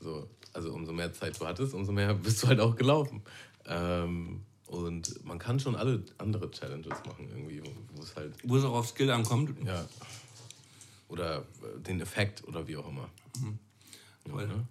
So, 0.00 0.28
also 0.52 0.72
umso 0.72 0.92
mehr 0.92 1.12
Zeit 1.12 1.40
du 1.40 1.46
hattest, 1.46 1.74
umso 1.74 1.92
mehr 1.92 2.14
bist 2.26 2.42
du 2.42 2.48
halt 2.48 2.60
auch 2.60 2.76
gelaufen. 2.76 3.22
Ähm, 3.66 4.42
und 4.66 5.24
man 5.24 5.38
kann 5.38 5.58
schon 5.58 5.74
alle 5.74 6.04
andere 6.18 6.50
Challenges 6.50 6.96
machen 7.04 7.28
irgendwie, 7.28 7.62
wo 7.94 8.02
es 8.02 8.14
halt... 8.14 8.34
Wo 8.44 8.56
es 8.56 8.64
auch 8.64 8.74
auf 8.74 8.88
Skill 8.88 9.10
ankommt. 9.10 9.52
Ja. 9.66 9.84
Oder 11.08 11.38
äh, 11.38 11.80
den 11.80 12.00
Effekt 12.00 12.46
oder 12.46 12.66
wie 12.68 12.76
auch 12.76 12.88
immer. 12.88 13.08
Mhm. 13.40 13.58
Ja, 14.28 14.46
ne? 14.46 14.66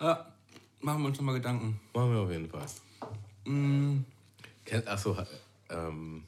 ja, 0.00 0.32
machen 0.80 1.02
wir 1.02 1.08
uns 1.08 1.18
nochmal 1.18 1.34
Gedanken. 1.34 1.80
Machen 1.92 2.12
wir 2.12 2.20
auf 2.20 2.30
jeden 2.30 2.48
Fall. 2.48 2.66
Mhm. 3.44 4.04
Achso, 4.86 5.16
ähm, 5.68 6.24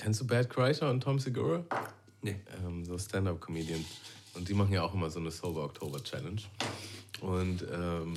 Kennst 0.00 0.22
du 0.22 0.26
Bad 0.26 0.48
Kreischer 0.48 0.88
und 0.88 1.02
Tom 1.02 1.18
Segura? 1.18 1.62
Nee. 2.22 2.36
Ähm, 2.64 2.86
so 2.86 2.96
Stand-Up-Comedians. 2.96 3.86
Und 4.32 4.48
die 4.48 4.54
machen 4.54 4.72
ja 4.72 4.82
auch 4.82 4.94
immer 4.94 5.10
so 5.10 5.20
eine 5.20 5.30
Sober 5.30 5.64
Oktober 5.64 6.02
Challenge. 6.02 6.40
Und 7.20 7.66
ähm, 7.70 8.14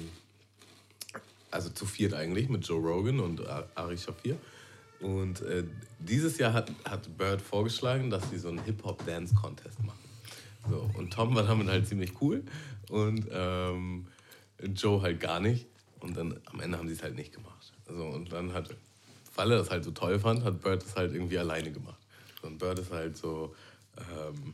also 1.51 1.69
zu 1.71 1.85
viert 1.85 2.13
eigentlich 2.13 2.47
mit 2.47 2.65
Joe 2.65 2.79
Rogan 2.79 3.19
und 3.19 3.41
Ari 3.75 3.97
Shafir. 3.97 4.37
Und 5.01 5.41
äh, 5.41 5.65
dieses 5.99 6.37
Jahr 6.37 6.53
hat, 6.53 6.71
hat 6.85 7.17
Bird 7.17 7.41
vorgeschlagen, 7.41 8.09
dass 8.09 8.29
sie 8.29 8.37
so 8.37 8.47
einen 8.47 8.63
Hip-Hop-Dance-Contest 8.63 9.83
machen. 9.83 9.99
So, 10.69 10.89
und 10.97 11.11
Tom 11.11 11.35
war 11.35 11.43
damit 11.43 11.67
halt 11.67 11.85
ziemlich 11.85 12.21
cool 12.21 12.43
und 12.87 13.27
ähm, 13.29 14.07
Joe 14.73 15.01
halt 15.01 15.19
gar 15.19 15.41
nicht. 15.41 15.65
Und 16.03 16.15
dann 16.15 16.39
am 16.45 16.59
Ende 16.59 16.77
haben 16.77 16.87
sie 16.87 16.93
es 16.93 17.01
halt 17.01 17.15
nicht 17.15 17.33
gemacht. 17.33 17.73
Also, 17.87 18.05
und 18.05 18.31
dann 18.31 18.53
hat 18.53 18.69
weil 19.35 19.51
er 19.51 19.57
das 19.59 19.69
halt 19.69 19.83
so 19.83 19.91
toll 19.91 20.19
fand, 20.19 20.43
hat 20.43 20.61
Bird 20.61 20.83
das 20.83 20.95
halt 20.95 21.13
irgendwie 21.13 21.37
alleine 21.37 21.71
gemacht. 21.71 21.99
Und 22.41 22.57
Bird 22.57 22.79
ist 22.79 22.91
halt 22.91 23.17
so, 23.17 23.55
ähm, 23.97 24.53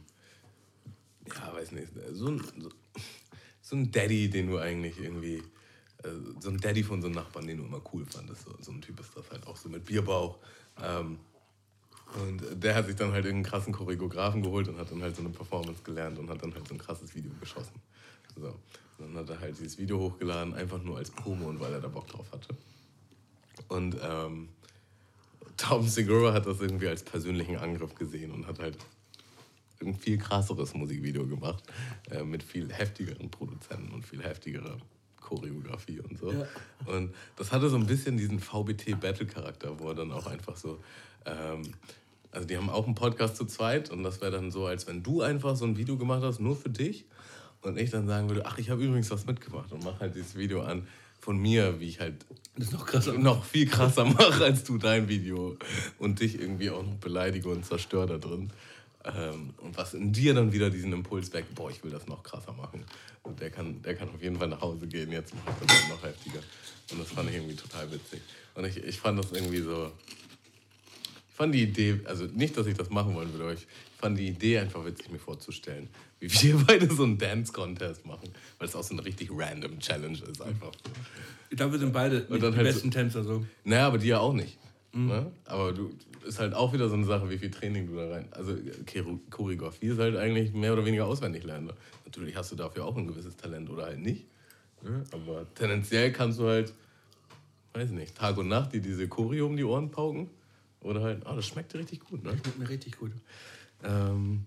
ja, 1.27 1.53
weiß 1.53 1.71
nicht, 1.73 1.87
so 2.13 2.27
ein, 2.27 2.41
so, 2.57 2.69
so, 3.61 3.75
ein 3.75 3.91
Daddy, 3.91 4.29
den 4.29 4.47
du 4.47 4.57
eigentlich 4.57 4.99
irgendwie, 4.99 5.37
äh, 6.03 6.09
so 6.39 6.49
ein 6.49 6.57
Daddy 6.57 6.83
von 6.83 7.01
so 7.01 7.07
einem 7.07 7.15
Nachbarn, 7.15 7.47
den 7.47 7.57
du 7.57 7.65
immer 7.65 7.81
cool 7.93 8.05
fandest. 8.05 8.43
So, 8.43 8.55
so 8.61 8.71
ein 8.71 8.81
Typ 8.81 8.99
ist 8.99 9.15
das 9.15 9.29
halt 9.31 9.45
auch 9.47 9.57
so 9.57 9.69
mit 9.69 9.85
Bierbauch. 9.85 10.37
Ähm, 10.81 11.19
und 12.23 12.41
der 12.63 12.73
hat 12.73 12.87
sich 12.87 12.95
dann 12.95 13.11
halt 13.11 13.25
irgendeinen 13.25 13.51
krassen 13.51 13.73
Choreografen 13.73 14.41
geholt 14.41 14.67
und 14.67 14.77
hat 14.77 14.89
dann 14.89 15.01
halt 15.01 15.15
so 15.15 15.21
eine 15.21 15.29
Performance 15.29 15.83
gelernt 15.83 16.17
und 16.17 16.29
hat 16.29 16.41
dann 16.41 16.53
halt 16.53 16.67
so 16.67 16.73
ein 16.73 16.79
krasses 16.79 17.13
Video 17.13 17.31
geschossen. 17.39 17.79
So. 18.39 18.55
Und 18.99 19.13
dann 19.13 19.23
hat 19.23 19.29
er 19.29 19.39
halt 19.39 19.59
dieses 19.59 19.77
Video 19.77 19.99
hochgeladen, 19.99 20.53
einfach 20.53 20.81
nur 20.83 20.97
als 20.97 21.11
Promo 21.11 21.47
und 21.47 21.59
weil 21.59 21.73
er 21.73 21.81
da 21.81 21.87
Bock 21.87 22.07
drauf 22.07 22.31
hatte. 22.31 22.55
Und 23.67 23.97
ähm, 24.01 24.49
Tom 25.57 25.87
Segura 25.87 26.33
hat 26.33 26.45
das 26.45 26.61
irgendwie 26.61 26.87
als 26.87 27.03
persönlichen 27.03 27.57
Angriff 27.57 27.95
gesehen 27.95 28.31
und 28.31 28.47
hat 28.47 28.59
halt 28.59 28.77
ein 29.81 29.95
viel 29.95 30.17
krasseres 30.17 30.73
Musikvideo 30.73 31.25
gemacht, 31.25 31.63
äh, 32.11 32.23
mit 32.23 32.43
viel 32.43 32.71
heftigeren 32.71 33.29
Produzenten 33.29 33.93
und 33.93 34.05
viel 34.05 34.23
heftigerer 34.23 34.77
Choreografie 35.21 35.99
und 35.99 36.17
so. 36.17 36.31
Ja. 36.31 36.47
Und 36.85 37.13
das 37.35 37.51
hatte 37.51 37.69
so 37.69 37.77
ein 37.77 37.85
bisschen 37.85 38.17
diesen 38.17 38.39
VBT-Battle-Charakter, 38.39 39.79
wo 39.79 39.89
er 39.89 39.95
dann 39.95 40.11
auch 40.11 40.27
einfach 40.27 40.57
so. 40.57 40.79
Ähm, 41.25 41.61
also, 42.31 42.47
die 42.47 42.57
haben 42.57 42.69
auch 42.69 42.85
einen 42.85 42.95
Podcast 42.95 43.37
zu 43.37 43.45
zweit 43.45 43.89
und 43.89 44.03
das 44.03 44.21
wäre 44.21 44.31
dann 44.31 44.51
so, 44.51 44.65
als 44.65 44.85
wenn 44.87 45.01
du 45.01 45.21
einfach 45.21 45.55
so 45.55 45.65
ein 45.65 45.77
Video 45.77 45.97
gemacht 45.97 46.21
hast, 46.23 46.39
nur 46.39 46.55
für 46.55 46.69
dich. 46.69 47.05
Und 47.61 47.77
ich 47.77 47.89
dann 47.89 48.07
sagen 48.07 48.29
würde, 48.29 48.45
ach, 48.45 48.57
ich 48.57 48.69
habe 48.69 48.83
übrigens 48.83 49.11
was 49.11 49.25
mitgemacht 49.25 49.71
und 49.71 49.83
mache 49.83 49.99
halt 49.99 50.15
dieses 50.15 50.35
Video 50.35 50.61
an 50.61 50.87
von 51.19 51.37
mir, 51.37 51.79
wie 51.79 51.87
ich 51.87 51.99
halt 51.99 52.25
das 52.57 52.71
noch, 52.71 52.85
krasser 52.85 53.13
noch 53.13 53.43
viel 53.43 53.67
krasser 53.67 54.05
mache 54.05 54.43
als 54.43 54.63
du 54.63 54.77
dein 54.77 55.07
Video 55.07 55.57
und 55.97 56.19
dich 56.19 56.39
irgendwie 56.39 56.69
auch 56.69 56.83
noch 56.83 56.95
beleidige 56.95 57.49
und 57.49 57.65
zerstöre 57.65 58.07
da 58.07 58.17
drin. 58.17 58.51
Ähm, 59.05 59.53
und 59.57 59.77
was 59.77 59.93
in 59.93 60.11
dir 60.11 60.33
dann 60.33 60.51
wieder 60.51 60.69
diesen 60.69 60.91
Impuls 60.91 61.31
weckt, 61.33 61.55
boah, 61.55 61.69
ich 61.69 61.83
will 61.83 61.91
das 61.91 62.07
noch 62.07 62.23
krasser 62.23 62.53
machen. 62.53 62.83
Und 63.23 63.39
der 63.39 63.49
kann, 63.49 63.81
der 63.81 63.95
kann 63.95 64.09
auf 64.09 64.21
jeden 64.21 64.37
Fall 64.37 64.47
nach 64.47 64.61
Hause 64.61 64.87
gehen, 64.87 65.11
jetzt 65.11 65.33
mache 65.35 65.55
ich 65.61 65.67
das 65.67 65.89
noch 65.89 66.03
heftiger. 66.03 66.39
Und 66.91 66.99
das 66.99 67.11
fand 67.11 67.29
ich 67.29 67.35
irgendwie 67.35 67.55
total 67.55 67.91
witzig. 67.91 68.21
Und 68.55 68.65
ich, 68.65 68.77
ich 68.77 68.99
fand 68.99 69.19
das 69.19 69.31
irgendwie 69.31 69.61
so, 69.61 69.91
ich 71.29 71.35
fand 71.35 71.53
die 71.53 71.63
Idee, 71.63 72.01
also 72.05 72.25
nicht, 72.25 72.57
dass 72.57 72.67
ich 72.67 72.75
das 72.75 72.89
machen 72.89 73.15
wollen 73.15 73.31
würde, 73.31 73.45
aber 73.45 73.53
ich 73.53 73.67
fand 73.99 74.17
die 74.17 74.27
Idee 74.27 74.59
einfach 74.59 74.85
witzig, 74.85 75.11
mir 75.11 75.19
vorzustellen, 75.19 75.89
wie 76.19 76.31
wir 76.31 76.57
beide 76.67 76.91
so 76.91 77.03
einen 77.03 77.17
Dance-Contest 77.17 78.05
machen, 78.05 78.29
weil 78.57 78.67
es 78.67 78.75
auch 78.75 78.83
so 78.83 78.93
eine 78.93 79.03
richtig 79.03 79.29
random 79.31 79.79
Challenge 79.79 80.17
ist 80.17 80.41
einfach. 80.41 80.71
Ich 81.49 81.57
glaube, 81.57 81.73
wir 81.73 81.79
sind 81.79 81.91
beide 81.91 82.21
die 82.21 82.41
halt 82.41 82.55
besten 82.55 82.91
so, 82.91 82.97
Tänzer 82.97 83.23
so. 83.23 83.45
Naja, 83.63 83.87
aber 83.87 83.97
die 83.97 84.07
ja 84.07 84.19
auch 84.19 84.33
nicht. 84.33 84.57
Mhm. 84.93 85.07
Ne? 85.07 85.31
Aber 85.45 85.73
du 85.73 85.91
ist 86.25 86.39
halt 86.39 86.53
auch 86.53 86.73
wieder 86.73 86.87
so 86.87 86.95
eine 86.95 87.05
Sache, 87.05 87.29
wie 87.29 87.37
viel 87.37 87.51
Training 87.51 87.87
du 87.87 87.95
da 87.95 88.09
rein. 88.09 88.27
Also 88.31 88.55
Choreografie 89.29 89.87
ist 89.87 89.99
halt 89.99 90.15
eigentlich 90.15 90.53
mehr 90.53 90.73
oder 90.73 90.85
weniger 90.85 91.05
auswendig 91.05 91.43
lernen. 91.43 91.71
Natürlich 92.05 92.35
hast 92.35 92.51
du 92.51 92.55
dafür 92.55 92.85
auch 92.85 92.95
ein 92.95 93.07
gewisses 93.07 93.35
Talent 93.35 93.69
oder 93.69 93.85
halt 93.85 93.99
nicht. 93.99 94.25
Ne? 94.81 95.03
Aber 95.11 95.45
tendenziell 95.55 96.11
kannst 96.11 96.39
du 96.39 96.47
halt, 96.47 96.73
weiß 97.73 97.89
nicht, 97.91 98.15
Tag 98.15 98.37
und 98.37 98.47
Nacht 98.47 98.73
dir 98.73 98.81
diese 98.81 99.07
Choreo 99.07 99.47
um 99.47 99.57
die 99.57 99.63
Ohren 99.63 99.91
pauken. 99.91 100.29
Oder 100.81 101.01
halt, 101.01 101.25
ah, 101.25 101.33
oh, 101.33 101.35
das 101.35 101.47
schmeckt 101.47 101.73
dir 101.73 101.79
richtig 101.79 101.99
gut, 101.99 102.23
ne? 102.23 102.31
Schmeckt 102.31 102.57
mir 102.57 102.69
richtig 102.69 102.97
gut. 102.97 103.11
Ähm, 103.83 104.45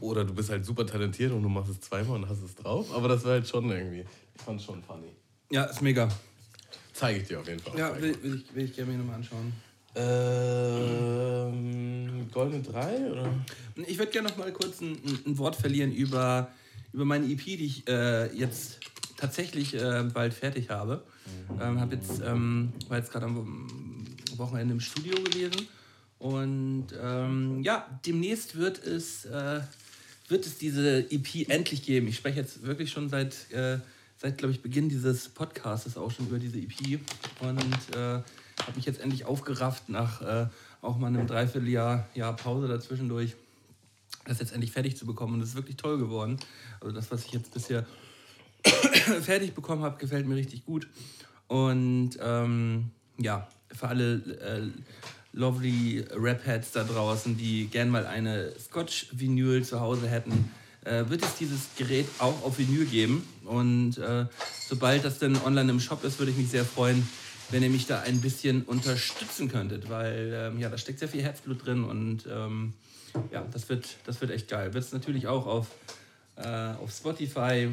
oder 0.00 0.24
du 0.24 0.32
bist 0.34 0.50
halt 0.50 0.64
super 0.64 0.86
talentiert 0.86 1.32
und 1.32 1.42
du 1.42 1.48
machst 1.48 1.70
es 1.70 1.80
zweimal 1.80 2.16
und 2.16 2.28
hast 2.28 2.42
es 2.42 2.54
drauf. 2.54 2.94
Aber 2.94 3.08
das 3.08 3.24
war 3.24 3.32
halt 3.32 3.48
schon 3.48 3.68
irgendwie, 3.70 4.04
ich 4.34 4.42
fand 4.42 4.60
es 4.60 4.66
schon 4.66 4.82
funny. 4.82 5.12
Ja, 5.50 5.64
ist 5.64 5.82
mega. 5.82 6.08
Zeige 6.92 7.20
ich 7.20 7.28
dir 7.28 7.40
auf 7.40 7.48
jeden 7.48 7.60
Fall. 7.60 7.78
Ja, 7.78 8.00
will, 8.00 8.16
will, 8.22 8.36
ich, 8.36 8.54
will 8.54 8.64
ich 8.64 8.74
gerne 8.74 8.92
mir 8.92 8.98
nochmal 8.98 9.16
anschauen. 9.16 9.52
Ähm, 9.94 11.58
Goldene 12.30 12.62
3 12.62 13.10
oder? 13.10 13.30
Ich 13.86 13.98
würde 13.98 14.12
gerne 14.12 14.28
noch 14.28 14.36
mal 14.36 14.52
kurz 14.52 14.80
ein, 14.80 14.98
ein, 15.26 15.38
Wort 15.38 15.56
verlieren 15.56 15.92
über, 15.92 16.50
über 16.92 17.04
meine 17.04 17.26
EP, 17.26 17.42
die 17.44 17.66
ich 17.66 17.88
äh, 17.88 18.32
jetzt 18.36 18.78
tatsächlich 19.16 19.74
äh, 19.74 20.04
bald 20.12 20.34
fertig 20.34 20.70
habe. 20.70 21.02
Ähm, 21.60 21.80
hab 21.80 21.92
jetzt, 21.92 22.20
ähm, 22.24 22.72
war 22.88 22.98
jetzt 22.98 23.10
gerade 23.10 23.26
am 23.26 23.66
Wochenende 24.36 24.74
im 24.74 24.80
Studio 24.80 25.14
gewesen 25.22 25.68
und 26.18 26.86
ähm, 27.00 27.62
ja, 27.62 27.86
demnächst 28.04 28.56
wird 28.56 28.84
es, 28.84 29.24
äh, 29.24 29.60
wird 30.28 30.46
es 30.46 30.58
diese 30.58 31.10
EP 31.10 31.48
endlich 31.48 31.84
geben. 31.84 32.08
Ich 32.08 32.16
spreche 32.16 32.40
jetzt 32.40 32.62
wirklich 32.64 32.90
schon 32.90 33.08
seit 33.08 33.50
äh, 33.52 33.78
seit, 34.18 34.36
glaube 34.36 34.52
ich, 34.52 34.60
Beginn 34.60 34.88
dieses 34.88 35.28
Podcasts 35.28 35.96
auch 35.96 36.10
schon 36.10 36.26
über 36.26 36.38
diese 36.38 36.58
EP 36.58 37.00
und 37.40 37.96
äh, 37.96 37.96
habe 37.96 38.76
mich 38.76 38.84
jetzt 38.84 39.00
endlich 39.00 39.24
aufgerafft 39.24 39.88
nach 39.88 40.20
äh, 40.20 40.46
auch 40.82 40.98
mal 40.98 41.06
einem 41.06 41.26
Dreivierteljahr 41.26 42.08
Jahr 42.14 42.36
Pause 42.36 42.68
dazwischendurch, 42.68 43.36
das 44.24 44.40
jetzt 44.40 44.52
endlich 44.52 44.72
fertig 44.72 44.96
zu 44.96 45.06
bekommen. 45.06 45.34
Und 45.34 45.42
es 45.42 45.50
ist 45.50 45.54
wirklich 45.54 45.76
toll 45.76 45.98
geworden. 45.98 46.38
Also 46.80 46.94
das, 46.94 47.10
was 47.10 47.24
ich 47.24 47.32
jetzt 47.32 47.52
bisher 47.54 47.86
fertig 49.22 49.54
bekommen 49.54 49.82
habe, 49.82 49.98
gefällt 49.98 50.26
mir 50.26 50.36
richtig 50.36 50.64
gut. 50.66 50.88
Und 51.46 52.10
ähm, 52.20 52.90
ja, 53.18 53.48
für 53.72 53.88
alle 53.88 54.14
äh, 54.14 54.70
lovely 55.38 56.04
Rap-Heads 56.14 56.72
da 56.72 56.84
draußen, 56.84 57.38
die 57.38 57.68
gern 57.68 57.88
mal 57.88 58.06
eine 58.06 58.52
Scotch-Vinyl 58.58 59.64
zu 59.64 59.80
Hause 59.80 60.08
hätten, 60.08 60.50
äh, 60.84 61.04
wird 61.08 61.22
es 61.22 61.36
dieses 61.36 61.68
Gerät 61.76 62.06
auch 62.18 62.42
auf 62.42 62.58
Vinyl 62.58 62.84
geben. 62.84 63.26
Und 63.44 63.98
äh, 63.98 64.26
sobald 64.68 65.04
das 65.04 65.18
dann 65.18 65.40
online 65.42 65.70
im 65.70 65.80
Shop 65.80 66.02
ist, 66.04 66.18
würde 66.18 66.32
ich 66.32 66.38
mich 66.38 66.48
sehr 66.48 66.64
freuen, 66.64 67.08
wenn 67.50 67.62
ihr 67.62 67.70
mich 67.70 67.86
da 67.86 68.00
ein 68.00 68.20
bisschen 68.20 68.62
unterstützen 68.64 69.48
könntet, 69.48 69.88
weil 69.88 70.32
ähm, 70.34 70.58
ja, 70.58 70.68
da 70.68 70.76
steckt 70.76 70.98
sehr 70.98 71.08
viel 71.08 71.22
Herzblut 71.22 71.64
drin 71.64 71.84
und 71.84 72.26
ähm, 72.30 72.74
ja, 73.32 73.46
das 73.52 73.68
wird, 73.68 73.96
das 74.04 74.20
wird 74.20 74.32
echt 74.32 74.48
geil. 74.48 74.74
Wird 74.74 74.84
es 74.84 74.92
natürlich 74.92 75.28
auch 75.28 75.46
auf, 75.46 75.68
äh, 76.36 76.46
auf 76.46 76.90
Spotify 76.90 77.68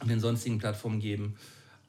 und 0.00 0.10
den 0.10 0.18
sonstigen 0.18 0.58
Plattformen 0.58 0.98
geben. 0.98 1.36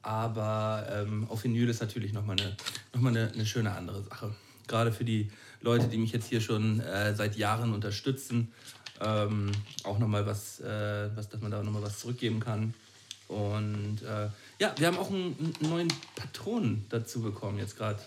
Aber 0.02 0.86
ähm, 0.92 1.26
auf 1.28 1.44
Vinyl 1.44 1.68
ist 1.68 1.80
natürlich 1.80 2.12
nochmal 2.12 2.36
eine, 2.38 2.56
noch 2.94 3.08
eine, 3.08 3.32
eine 3.32 3.46
schöne 3.46 3.72
andere 3.72 4.02
Sache. 4.02 4.34
Gerade 4.72 4.90
für 4.90 5.04
die 5.04 5.30
Leute, 5.60 5.86
die 5.86 5.98
mich 5.98 6.12
jetzt 6.12 6.28
hier 6.28 6.40
schon 6.40 6.80
äh, 6.80 7.14
seit 7.14 7.36
Jahren 7.36 7.74
unterstützen 7.74 8.48
ähm, 9.04 9.52
auch 9.84 9.98
nochmal 9.98 10.26
was, 10.26 10.60
äh, 10.60 11.10
was, 11.14 11.28
dass 11.28 11.40
man 11.40 11.50
da 11.50 11.62
nochmal 11.62 11.82
was 11.82 11.98
zurückgeben 11.98 12.40
kann. 12.40 12.74
Und 13.28 14.02
äh, 14.02 14.28
ja, 14.58 14.74
wir 14.76 14.86
haben 14.86 14.98
auch 14.98 15.10
einen, 15.10 15.54
einen, 15.60 15.70
neuen 15.70 15.88
Patron 16.14 16.84
dazu 16.90 17.22
bekommen, 17.22 17.58
jetzt 17.58 17.76
gerade 17.76 18.00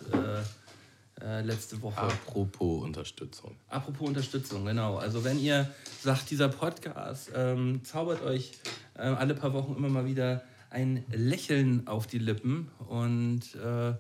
äh, 1.20 1.26
äh, 1.26 1.42
letzte 1.42 1.82
Woche. 1.82 1.98
Apropos 1.98 2.84
Unterstützung. 2.84 3.56
Apropos 3.70 4.08
Unterstützung, 4.08 4.66
genau. 4.66 4.98
Also 4.98 5.24
wenn 5.24 5.40
ihr 5.40 5.70
sagt, 6.02 6.30
dieser 6.30 6.50
Podcast 6.50 7.32
ähm, 7.34 7.84
zaubert 7.84 8.22
euch 8.24 8.52
äh, 8.96 9.02
alle 9.02 9.34
paar 9.34 9.54
Wochen 9.54 9.76
immer 9.76 9.90
mal 9.90 10.06
wieder 10.06 10.44
ein 10.70 11.06
Lächeln 11.12 11.88
auf 11.88 12.06
die 12.06 12.20
Lippen 12.20 12.70
und 12.88 13.42
äh, 13.56 13.94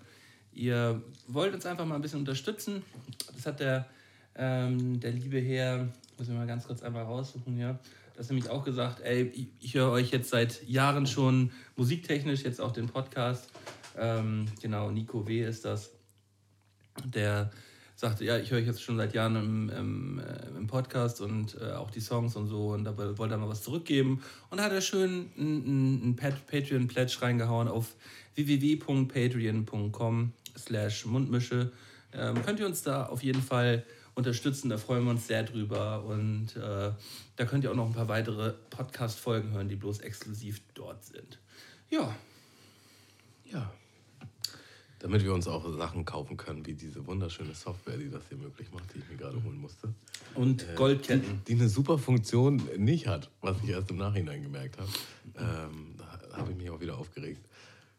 ihr 0.55 1.01
wollt 1.27 1.53
uns 1.53 1.65
einfach 1.65 1.85
mal 1.85 1.95
ein 1.95 2.01
bisschen 2.01 2.19
unterstützen. 2.19 2.83
Das 3.35 3.45
hat 3.45 3.59
der, 3.59 3.85
ähm, 4.35 4.99
der 4.99 5.11
liebe 5.11 5.39
Herr 5.39 5.87
muss 6.17 6.27
ich 6.29 6.33
mal 6.33 6.47
ganz 6.47 6.65
kurz 6.65 6.81
einmal 6.81 7.03
raussuchen, 7.03 7.57
ja. 7.57 7.77
Das 8.15 8.29
nämlich 8.29 8.49
auch 8.49 8.63
gesagt, 8.63 9.01
ey, 9.01 9.49
ich, 9.59 9.73
höre 9.73 9.91
euch 9.91 10.11
jetzt 10.11 10.29
seit 10.29 10.65
Jahren 10.67 11.05
schon 11.05 11.51
musiktechnisch, 11.75 12.43
jetzt 12.43 12.61
auch 12.61 12.71
den 12.71 12.87
Podcast. 12.87 13.49
Ähm, 13.97 14.45
genau, 14.61 14.89
Nico 14.89 15.27
W. 15.27 15.43
ist 15.43 15.65
das. 15.65 15.91
Der 17.03 17.51
sagte, 17.97 18.23
ja, 18.23 18.37
ich 18.37 18.51
höre 18.51 18.59
euch 18.59 18.67
jetzt 18.67 18.81
schon 18.81 18.95
seit 18.95 19.13
Jahren 19.13 19.35
im, 19.35 19.69
im, 19.69 20.19
äh, 20.19 20.57
im 20.57 20.67
Podcast 20.67 21.19
und 21.19 21.57
äh, 21.59 21.73
auch 21.73 21.91
die 21.91 21.99
Songs 21.99 22.37
und 22.37 22.47
so 22.47 22.69
und 22.69 22.85
da 22.85 22.97
wollte 22.97 23.35
er 23.35 23.37
mal 23.37 23.49
was 23.49 23.63
zurückgeben. 23.63 24.21
Und 24.49 24.61
hat 24.61 24.71
er 24.71 24.79
schön 24.81 25.29
einen 25.37 26.15
Patreon-Pledge 26.15 27.17
reingehauen 27.21 27.67
auf 27.67 27.95
www.patreon.com 28.35 30.31
slash 30.57 31.05
Mundmische. 31.05 31.71
Ähm, 32.13 32.41
könnt 32.43 32.59
ihr 32.59 32.65
uns 32.65 32.81
da 32.83 33.05
auf 33.07 33.23
jeden 33.23 33.41
Fall 33.41 33.83
unterstützen. 34.15 34.69
Da 34.69 34.77
freuen 34.77 35.03
wir 35.03 35.11
uns 35.11 35.27
sehr 35.27 35.43
drüber. 35.43 36.03
Und 36.05 36.55
äh, 36.55 36.91
da 37.35 37.45
könnt 37.45 37.63
ihr 37.63 37.71
auch 37.71 37.75
noch 37.75 37.87
ein 37.87 37.93
paar 37.93 38.07
weitere 38.07 38.53
Podcast-Folgen 38.69 39.51
hören, 39.51 39.69
die 39.69 39.75
bloß 39.75 39.99
exklusiv 39.99 40.61
dort 40.73 41.03
sind. 41.03 41.39
Ja. 41.89 42.15
Ja. 43.51 43.71
Damit 44.99 45.23
wir 45.23 45.33
uns 45.33 45.47
auch 45.47 45.71
Sachen 45.77 46.03
kaufen 46.05 46.35
können, 46.37 46.65
wie 46.65 46.73
diese 46.73 47.05
wunderschöne 47.05 47.53
Software, 47.53 47.97
die 47.97 48.09
das 48.09 48.23
hier 48.29 48.37
möglich 48.37 48.71
macht, 48.71 48.93
die 48.93 48.99
ich 48.99 49.09
mir 49.09 49.17
gerade 49.17 49.43
holen 49.43 49.59
musste. 49.59 49.93
Und 50.33 50.63
äh, 50.63 50.73
Goldketten. 50.75 51.41
Die, 51.45 51.53
die, 51.53 51.59
eine 51.59 51.69
super 51.69 51.99
Funktion 51.99 52.63
nicht 52.77 53.07
hat, 53.07 53.29
was 53.41 53.57
ich 53.63 53.69
erst 53.69 53.91
im 53.91 53.97
Nachhinein 53.97 54.41
gemerkt 54.41 54.79
habe. 54.79 54.89
Ähm, 55.37 55.95
da 55.97 56.37
habe 56.37 56.51
ich 56.51 56.57
mich 56.57 56.69
auch 56.69 56.79
wieder 56.79 56.97
aufgeregt. 56.97 57.45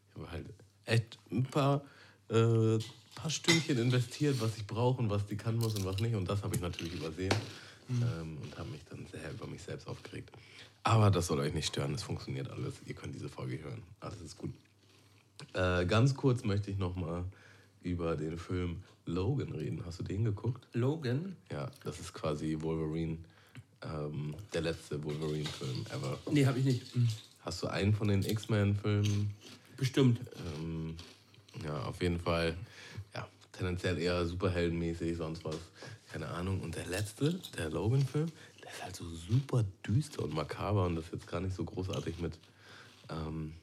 Ich 0.09 0.15
habe 0.15 0.31
halt 0.31 0.47
echt 0.85 1.17
ein 1.31 1.43
paar 1.43 1.83
äh, 2.29 2.79
paar 3.15 3.29
Stündchen 3.31 3.77
investiert, 3.79 4.39
was 4.39 4.57
ich 4.57 4.67
brauche 4.67 5.01
und 5.01 5.09
was 5.09 5.25
die 5.25 5.35
kann 5.35 5.57
muss 5.57 5.75
und 5.75 5.85
was 5.85 5.99
nicht. 5.99 6.15
Und 6.15 6.29
das 6.29 6.43
habe 6.43 6.55
ich 6.55 6.61
natürlich 6.61 6.93
übersehen 6.93 7.33
mhm. 7.87 8.03
ähm, 8.03 8.37
und 8.43 8.57
habe 8.57 8.69
mich 8.69 8.81
dann 8.89 9.05
sehr 9.11 9.31
über 9.31 9.47
mich 9.47 9.61
selbst 9.63 9.87
aufgeregt. 9.87 10.31
Aber 10.83 11.09
das 11.09 11.27
soll 11.27 11.39
euch 11.39 11.53
nicht 11.53 11.67
stören, 11.67 11.93
es 11.93 12.03
funktioniert 12.03 12.49
alles. 12.49 12.75
Ihr 12.85 12.93
könnt 12.93 13.13
diese 13.13 13.27
Folge 13.27 13.59
hören. 13.61 13.81
Alles 13.99 14.21
ist 14.21 14.37
gut. 14.37 14.53
Äh, 15.53 15.85
ganz 15.85 16.15
kurz 16.15 16.43
möchte 16.43 16.71
ich 16.71 16.77
nochmal 16.77 17.25
über 17.81 18.15
den 18.15 18.37
Film 18.37 18.83
Logan 19.05 19.51
reden. 19.51 19.83
Hast 19.85 19.99
du 19.99 20.03
den 20.03 20.23
geguckt? 20.23 20.67
Logan? 20.73 21.35
Ja, 21.51 21.69
das 21.83 21.99
ist 21.99 22.13
quasi 22.13 22.57
Wolverine, 22.59 23.17
ähm, 23.81 24.35
der 24.53 24.61
letzte 24.61 25.03
Wolverine-Film 25.03 25.85
ever. 25.93 26.17
Nee, 26.31 26.45
habe 26.45 26.59
ich 26.59 26.65
nicht. 26.65 26.95
Mhm. 26.95 27.07
Hast 27.41 27.63
du 27.63 27.67
einen 27.67 27.93
von 27.93 28.09
den 28.09 28.23
X-Men-Filmen? 28.23 29.31
Bestimmt. 29.77 30.19
Ähm, 30.59 30.95
ja, 31.63 31.83
auf 31.83 32.01
jeden 32.01 32.19
Fall 32.19 32.55
tendenziell 33.57 33.97
eher 33.97 34.25
superheldenmäßig, 34.25 35.17
sonst 35.17 35.43
was. 35.43 35.57
Keine 36.11 36.27
Ahnung. 36.29 36.61
Und 36.61 36.75
der 36.75 36.85
letzte, 36.85 37.39
der 37.57 37.69
Logan-Film, 37.69 38.31
der 38.63 38.71
ist 38.71 38.83
halt 38.83 38.95
so 38.95 39.05
super 39.09 39.65
düster 39.85 40.23
und 40.23 40.33
makaber 40.33 40.85
und 40.85 40.95
das 40.95 41.05
ist 41.05 41.13
jetzt 41.13 41.27
gar 41.27 41.41
nicht 41.41 41.55
so 41.55 41.65
großartig 41.65 42.19
mit 42.19 42.37
ähm, 43.09 43.53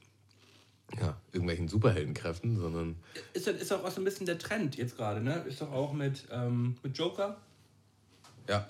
ja, 1.00 1.16
irgendwelchen 1.32 1.68
Superheldenkräften, 1.68 2.58
sondern. 2.58 2.96
Ist, 3.32 3.48
ist 3.48 3.72
auch 3.72 3.90
so 3.90 4.00
ein 4.00 4.04
bisschen 4.04 4.26
der 4.26 4.38
Trend 4.38 4.76
jetzt 4.76 4.96
gerade, 4.96 5.20
ne? 5.20 5.44
Ist 5.48 5.62
doch 5.62 5.72
auch 5.72 5.92
mit, 5.92 6.24
ähm, 6.30 6.76
mit 6.82 6.96
Joker. 6.96 7.38
Ja. 8.48 8.68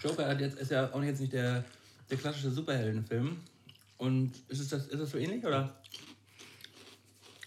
Joker 0.00 0.26
hat 0.26 0.40
jetzt, 0.40 0.58
ist 0.58 0.72
ja 0.72 0.92
auch 0.92 1.02
jetzt 1.02 1.20
nicht 1.20 1.32
der, 1.32 1.64
der 2.10 2.16
klassische 2.16 2.50
Superheldenfilm. 2.50 3.36
Und 3.96 4.32
ist, 4.48 4.72
das, 4.72 4.88
ist 4.88 5.00
das 5.00 5.10
so 5.10 5.18
ähnlich, 5.18 5.44
oder? 5.46 5.72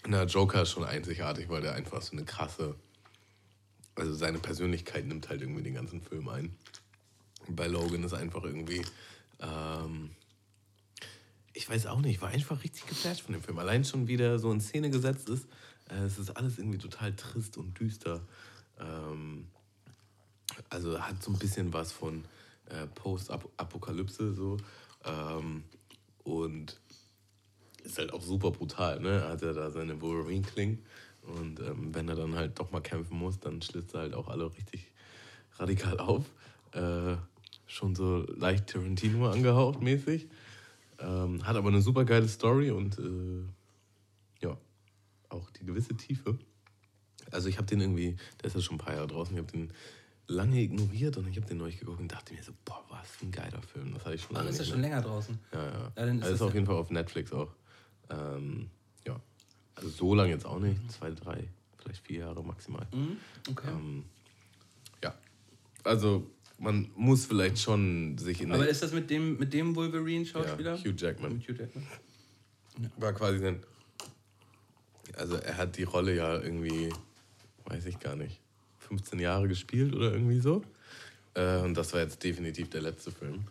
Na, 0.06 0.24
Joker 0.24 0.62
ist 0.62 0.70
schon 0.70 0.84
einzigartig, 0.84 1.48
weil 1.48 1.62
der 1.62 1.74
einfach 1.74 2.02
so 2.02 2.12
eine 2.12 2.24
krasse, 2.24 2.76
also 3.94 4.14
seine 4.14 4.38
Persönlichkeit 4.38 5.06
nimmt 5.06 5.28
halt 5.28 5.40
irgendwie 5.42 5.62
den 5.62 5.74
ganzen 5.74 6.00
Film 6.00 6.28
ein. 6.28 6.56
Bei 7.48 7.66
Logan 7.66 8.04
ist 8.04 8.14
einfach 8.14 8.44
irgendwie, 8.44 8.82
ähm, 9.40 10.10
ich 11.52 11.68
weiß 11.68 11.86
auch 11.86 12.00
nicht, 12.00 12.16
ich 12.16 12.22
war 12.22 12.28
einfach 12.28 12.62
richtig 12.62 12.86
geflasht 12.86 13.22
von 13.22 13.32
dem 13.32 13.42
Film. 13.42 13.58
Allein 13.58 13.84
schon 13.84 14.06
wieder 14.06 14.38
so 14.38 14.52
in 14.52 14.60
Szene 14.60 14.90
gesetzt 14.90 15.28
ist. 15.28 15.46
Äh, 15.90 16.04
es 16.04 16.18
ist 16.18 16.30
alles 16.30 16.58
irgendwie 16.58 16.78
total 16.78 17.14
trist 17.16 17.56
und 17.56 17.78
düster. 17.78 18.20
Ähm, 18.78 19.48
also 20.70 21.00
hat 21.00 21.22
so 21.22 21.32
ein 21.32 21.38
bisschen 21.38 21.72
was 21.72 21.92
von 21.92 22.24
äh, 22.66 22.86
Post-Apokalypse 22.86 24.34
so. 24.34 24.58
Ähm, 25.04 25.64
und 26.24 26.78
ist 27.88 27.98
halt 27.98 28.12
auch 28.12 28.22
super 28.22 28.50
brutal, 28.50 29.00
ne? 29.00 29.22
Er 29.22 29.28
hat 29.30 29.42
ja 29.42 29.52
da 29.52 29.70
seine 29.70 30.00
Wolverine-Kling. 30.00 30.78
Und 31.22 31.60
ähm, 31.60 31.94
wenn 31.94 32.08
er 32.08 32.14
dann 32.14 32.34
halt 32.34 32.58
doch 32.58 32.70
mal 32.70 32.80
kämpfen 32.80 33.18
muss, 33.18 33.38
dann 33.38 33.60
schlitzt 33.60 33.94
er 33.94 34.00
halt 34.00 34.14
auch 34.14 34.28
alle 34.28 34.54
richtig 34.54 34.92
radikal 35.56 35.98
auf. 35.98 36.24
Äh, 36.72 37.16
schon 37.66 37.94
so 37.94 38.24
leicht 38.36 38.68
Tarantino 38.68 39.28
angehaucht 39.28 39.82
mäßig. 39.82 40.28
Ähm, 41.00 41.46
hat 41.46 41.56
aber 41.56 41.68
eine 41.68 41.82
super 41.82 42.04
geile 42.04 42.28
Story 42.28 42.70
und 42.70 42.98
äh, 42.98 43.44
ja, 44.42 44.56
auch 45.28 45.50
die 45.50 45.64
gewisse 45.64 45.94
Tiefe. 45.94 46.38
Also 47.30 47.48
ich 47.48 47.58
habe 47.58 47.66
den 47.66 47.80
irgendwie, 47.80 48.16
der 48.40 48.46
ist 48.46 48.54
ja 48.54 48.62
schon 48.62 48.76
ein 48.76 48.78
paar 48.78 48.94
Jahre 48.94 49.06
draußen, 49.06 49.34
ich 49.34 49.42
habe 49.42 49.52
den 49.52 49.70
lange 50.26 50.60
ignoriert 50.60 51.16
und 51.16 51.28
ich 51.28 51.36
habe 51.36 51.46
den 51.46 51.58
neu 51.58 51.70
geguckt 51.70 52.00
und 52.00 52.10
dachte 52.10 52.34
mir 52.34 52.42
so, 52.42 52.52
boah, 52.64 52.84
was 52.88 53.08
für 53.08 53.26
ein 53.26 53.30
geiler 53.30 53.62
Film. 53.62 53.92
Das 53.94 54.04
hatte 54.04 54.14
ich 54.14 54.22
schon 54.22 54.36
Ach, 54.36 54.44
ist 54.44 54.58
ja 54.58 54.64
schon 54.64 54.80
länger 54.80 55.02
draußen. 55.02 55.38
Ja, 55.52 55.64
ja. 55.64 55.72
Ja, 55.72 55.90
dann 55.94 56.18
ist 56.18 56.24
also 56.24 56.34
ist 56.34 56.40
das 56.40 56.48
auf 56.48 56.54
jeden 56.54 56.66
Fall 56.66 56.76
auf 56.76 56.90
Netflix 56.90 57.32
auch. 57.32 57.54
Ähm, 58.10 58.70
ja, 59.06 59.20
also 59.74 59.88
so 59.88 60.14
lange 60.14 60.30
jetzt 60.30 60.46
auch 60.46 60.58
nicht, 60.58 60.80
zwei, 60.90 61.10
drei, 61.10 61.48
vielleicht 61.78 62.06
vier 62.06 62.20
Jahre 62.20 62.42
maximal. 62.42 62.86
Mhm, 62.92 63.16
okay. 63.50 63.68
Ähm, 63.68 64.04
ja, 65.02 65.14
also 65.84 66.30
man 66.58 66.90
muss 66.96 67.26
vielleicht 67.26 67.58
schon 67.58 68.18
sich 68.18 68.40
in 68.42 68.52
Aber 68.52 68.68
ist 68.68 68.82
das 68.82 68.92
mit 68.92 69.08
dem, 69.10 69.38
mit 69.38 69.52
dem 69.52 69.70
ja, 69.70 69.76
Wolverine-Schauspieler? 69.76 70.78
Hugh 70.78 70.94
Jackman 70.96 71.34
Mit 71.34 71.48
Hugh 71.48 71.58
Jackman. 71.58 71.86
war 72.96 73.12
quasi 73.12 73.38
sein. 73.38 73.62
Also 75.16 75.36
er 75.36 75.56
hat 75.56 75.76
die 75.76 75.84
Rolle 75.84 76.14
ja 76.14 76.40
irgendwie, 76.40 76.92
weiß 77.66 77.86
ich 77.86 77.98
gar 77.98 78.16
nicht, 78.16 78.40
15 78.80 79.18
Jahre 79.18 79.48
gespielt 79.48 79.94
oder 79.94 80.12
irgendwie 80.12 80.40
so. 80.40 80.62
Äh, 81.34 81.58
und 81.58 81.74
das 81.74 81.92
war 81.92 82.00
jetzt 82.00 82.22
definitiv 82.22 82.70
der 82.70 82.82
letzte 82.82 83.10
Film. 83.10 83.44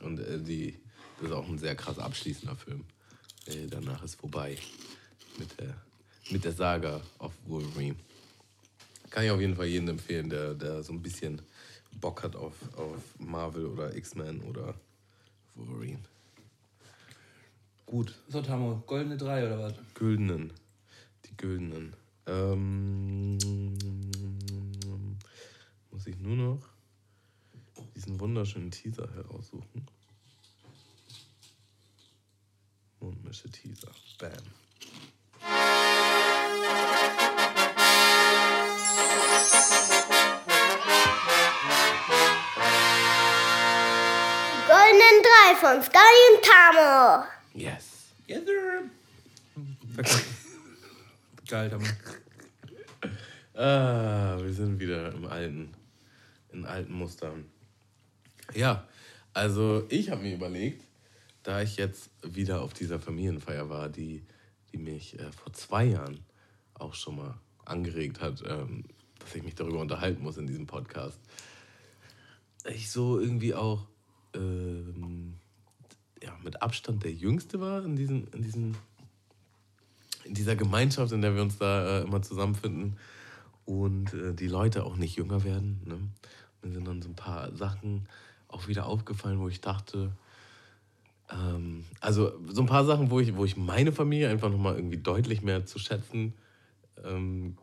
Und 0.00 0.20
äh, 0.20 0.40
die, 0.40 0.78
das 1.18 1.30
ist 1.30 1.34
auch 1.34 1.48
ein 1.48 1.58
sehr 1.58 1.74
krass 1.74 1.98
abschließender 1.98 2.56
Film. 2.56 2.84
Äh, 3.46 3.66
danach 3.68 4.02
ist 4.02 4.14
vorbei 4.16 4.56
mit 5.38 5.58
der, 5.58 5.74
mit 6.30 6.44
der 6.44 6.52
Saga 6.52 7.00
of 7.18 7.32
Wolverine. 7.46 7.96
Kann 9.10 9.24
ich 9.24 9.30
auf 9.30 9.40
jeden 9.40 9.56
Fall 9.56 9.66
jedem 9.66 9.88
empfehlen, 9.88 10.30
der, 10.30 10.54
der 10.54 10.82
so 10.82 10.92
ein 10.92 11.02
bisschen 11.02 11.42
Bock 12.00 12.22
hat 12.22 12.36
auf, 12.36 12.54
auf 12.76 13.02
Marvel 13.18 13.66
oder 13.66 13.94
X-Men 13.94 14.40
oder 14.42 14.74
Wolverine. 15.54 16.00
Gut. 17.86 18.14
So, 18.28 18.40
Tamo, 18.40 18.82
goldene 18.86 19.16
drei 19.16 19.46
oder 19.46 19.58
was? 19.58 19.74
Güldenen. 19.94 20.52
Die 21.26 21.36
Güldenen. 21.36 21.94
Ähm, 22.26 23.36
muss 25.90 26.06
ich 26.06 26.18
nur 26.18 26.36
noch 26.36 26.68
diesen 27.94 28.18
wunderschönen 28.18 28.70
Teaser 28.70 29.12
heraussuchen. 29.14 29.86
Mundmische 33.02 33.50
Teaser. 33.50 33.90
Bam. 34.20 34.30
Goldenen 44.68 45.18
drei 45.24 45.56
von 45.56 45.82
Sky 45.82 45.98
und 46.30 46.44
Tamo. 46.44 47.24
Yes. 47.54 48.12
Yes, 48.28 48.42
sir. 48.46 48.84
Geil, 51.48 51.70
Tamo. 51.70 51.84
Ah, 53.54 54.38
wir 54.40 54.52
sind 54.52 54.78
wieder 54.78 55.12
im 55.12 55.26
alten, 55.26 55.74
in 56.52 56.64
alten 56.64 56.92
Mustern. 56.92 57.50
Ja, 58.54 58.86
also 59.34 59.86
ich 59.88 60.08
habe 60.08 60.22
mir 60.22 60.34
überlegt, 60.34 60.84
da 61.42 61.62
ich 61.62 61.76
jetzt 61.76 62.10
wieder 62.22 62.62
auf 62.62 62.72
dieser 62.72 63.00
Familienfeier 63.00 63.68
war, 63.68 63.88
die, 63.88 64.24
die 64.72 64.78
mich 64.78 65.18
äh, 65.18 65.32
vor 65.32 65.52
zwei 65.52 65.84
Jahren 65.84 66.20
auch 66.74 66.94
schon 66.94 67.16
mal 67.16 67.34
angeregt 67.64 68.20
hat, 68.20 68.42
ähm, 68.46 68.84
dass 69.18 69.34
ich 69.34 69.42
mich 69.42 69.54
darüber 69.54 69.80
unterhalten 69.80 70.22
muss 70.22 70.36
in 70.36 70.46
diesem 70.46 70.66
Podcast. 70.66 71.18
Ich 72.64 72.90
so 72.90 73.18
irgendwie 73.18 73.54
auch 73.54 73.86
ähm, 74.34 75.34
ja, 76.22 76.36
mit 76.42 76.62
Abstand 76.62 77.02
der 77.04 77.12
Jüngste 77.12 77.60
war 77.60 77.84
in, 77.84 77.96
diesen, 77.96 78.28
in, 78.28 78.42
diesen, 78.42 78.76
in 80.24 80.34
dieser 80.34 80.56
Gemeinschaft, 80.56 81.12
in 81.12 81.22
der 81.22 81.34
wir 81.34 81.42
uns 81.42 81.58
da 81.58 82.00
äh, 82.00 82.02
immer 82.02 82.22
zusammenfinden 82.22 82.96
und 83.64 84.14
äh, 84.14 84.34
die 84.34 84.46
Leute 84.46 84.84
auch 84.84 84.96
nicht 84.96 85.16
jünger 85.16 85.44
werden. 85.44 85.80
Ne? 85.84 85.98
Mir 86.62 86.72
sind 86.72 86.86
dann 86.86 87.02
so 87.02 87.08
ein 87.08 87.16
paar 87.16 87.54
Sachen 87.56 88.08
auch 88.48 88.68
wieder 88.68 88.86
aufgefallen, 88.86 89.40
wo 89.40 89.48
ich 89.48 89.60
dachte, 89.60 90.12
ähm, 91.32 91.84
also 92.00 92.32
so 92.48 92.60
ein 92.62 92.66
paar 92.66 92.84
Sachen, 92.84 93.10
wo 93.10 93.20
ich, 93.20 93.36
wo 93.36 93.44
ich 93.44 93.56
meine 93.56 93.92
Familie 93.92 94.28
einfach 94.28 94.50
nochmal 94.50 94.76
irgendwie 94.76 94.98
deutlich 94.98 95.42
mehr 95.42 95.66
zu 95.66 95.78
schätzen 95.78 96.34
ähm, 97.04 97.56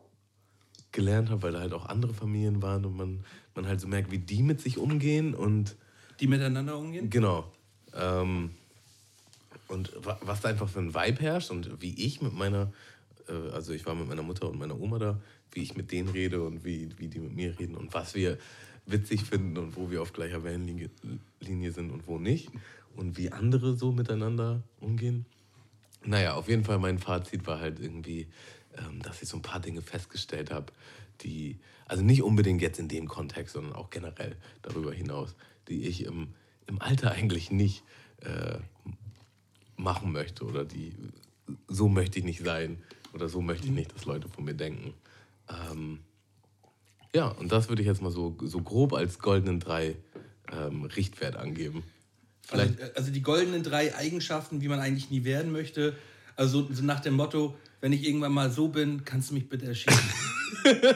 gelernt 0.92 1.30
habe, 1.30 1.42
weil 1.42 1.52
da 1.52 1.60
halt 1.60 1.72
auch 1.72 1.86
andere 1.86 2.12
Familien 2.14 2.62
waren 2.62 2.84
und 2.84 2.96
man, 2.96 3.24
man 3.54 3.66
halt 3.66 3.80
so 3.80 3.86
merkt, 3.86 4.10
wie 4.10 4.18
die 4.18 4.42
mit 4.42 4.60
sich 4.60 4.78
umgehen 4.78 5.34
und 5.34 5.76
Die 6.18 6.26
miteinander 6.26 6.76
umgehen? 6.76 7.10
Genau. 7.10 7.50
Ähm, 7.94 8.50
und 9.68 9.92
wa- 10.04 10.18
was 10.22 10.40
da 10.40 10.48
einfach 10.48 10.68
für 10.68 10.80
ein 10.80 10.94
Vibe 10.94 11.20
herrscht 11.20 11.50
und 11.50 11.80
wie 11.80 11.94
ich 11.94 12.20
mit 12.22 12.32
meiner, 12.34 12.72
äh, 13.28 13.50
also 13.52 13.72
ich 13.72 13.86
war 13.86 13.94
mit 13.94 14.08
meiner 14.08 14.22
Mutter 14.22 14.48
und 14.50 14.58
meiner 14.58 14.78
Oma 14.80 14.98
da, 14.98 15.20
wie 15.52 15.62
ich 15.62 15.76
mit 15.76 15.92
denen 15.92 16.08
rede 16.08 16.42
und 16.42 16.64
wie, 16.64 16.88
wie 16.98 17.08
die 17.08 17.20
mit 17.20 17.34
mir 17.34 17.56
reden 17.58 17.76
und 17.76 17.94
was 17.94 18.14
wir 18.14 18.38
witzig 18.86 19.22
finden 19.22 19.56
und 19.58 19.76
wo 19.76 19.90
wir 19.90 20.02
auf 20.02 20.12
gleicher 20.12 20.42
Wellenlinie 20.42 20.90
Linie 21.40 21.70
sind 21.70 21.90
und 21.90 22.06
wo 22.08 22.18
nicht 22.18 22.50
und 22.96 23.16
wie 23.16 23.30
andere 23.30 23.76
so 23.76 23.92
miteinander 23.92 24.62
umgehen. 24.80 25.26
Naja, 26.04 26.34
auf 26.34 26.48
jeden 26.48 26.64
Fall 26.64 26.78
mein 26.78 26.98
Fazit 26.98 27.46
war 27.46 27.60
halt 27.60 27.78
irgendwie, 27.78 28.28
ähm, 28.76 29.02
dass 29.02 29.22
ich 29.22 29.28
so 29.28 29.36
ein 29.36 29.42
paar 29.42 29.60
Dinge 29.60 29.82
festgestellt 29.82 30.50
habe, 30.50 30.72
die, 31.22 31.58
also 31.86 32.02
nicht 32.02 32.22
unbedingt 32.22 32.62
jetzt 32.62 32.78
in 32.78 32.88
dem 32.88 33.08
Kontext, 33.08 33.54
sondern 33.54 33.74
auch 33.74 33.90
generell 33.90 34.36
darüber 34.62 34.92
hinaus, 34.92 35.34
die 35.68 35.86
ich 35.86 36.04
im, 36.04 36.34
im 36.66 36.80
Alter 36.80 37.12
eigentlich 37.12 37.50
nicht 37.50 37.84
äh, 38.20 38.58
machen 39.76 40.12
möchte 40.12 40.44
oder 40.44 40.64
die, 40.64 40.94
so 41.68 41.88
möchte 41.88 42.18
ich 42.18 42.24
nicht 42.24 42.42
sein 42.42 42.78
oder 43.12 43.28
so 43.28 43.40
möchte 43.40 43.66
ich 43.66 43.72
nicht, 43.72 43.94
dass 43.94 44.04
Leute 44.04 44.28
von 44.28 44.44
mir 44.44 44.54
denken. 44.54 44.94
Ähm, 45.48 46.00
ja, 47.14 47.28
und 47.28 47.50
das 47.50 47.68
würde 47.68 47.82
ich 47.82 47.88
jetzt 47.88 48.02
mal 48.02 48.10
so, 48.10 48.36
so 48.42 48.60
grob 48.60 48.92
als 48.92 49.18
goldenen 49.18 49.58
drei 49.58 49.96
ähm, 50.52 50.84
Richtwert 50.84 51.36
angeben. 51.36 51.82
Vielleicht, 52.50 52.80
Also, 52.80 52.94
also 52.94 53.10
die 53.10 53.22
goldenen 53.22 53.62
drei 53.62 53.94
Eigenschaften, 53.94 54.60
wie 54.60 54.68
man 54.68 54.80
eigentlich 54.80 55.10
nie 55.10 55.24
werden 55.24 55.52
möchte. 55.52 55.96
Also 56.36 56.62
so, 56.66 56.74
so 56.74 56.82
nach 56.84 57.00
dem 57.00 57.14
Motto, 57.14 57.56
wenn 57.80 57.92
ich 57.92 58.06
irgendwann 58.06 58.32
mal 58.32 58.50
so 58.50 58.68
bin, 58.68 59.04
kannst 59.04 59.30
du 59.30 59.34
mich 59.34 59.48
bitte 59.48 59.66
erschießen. 59.66 60.00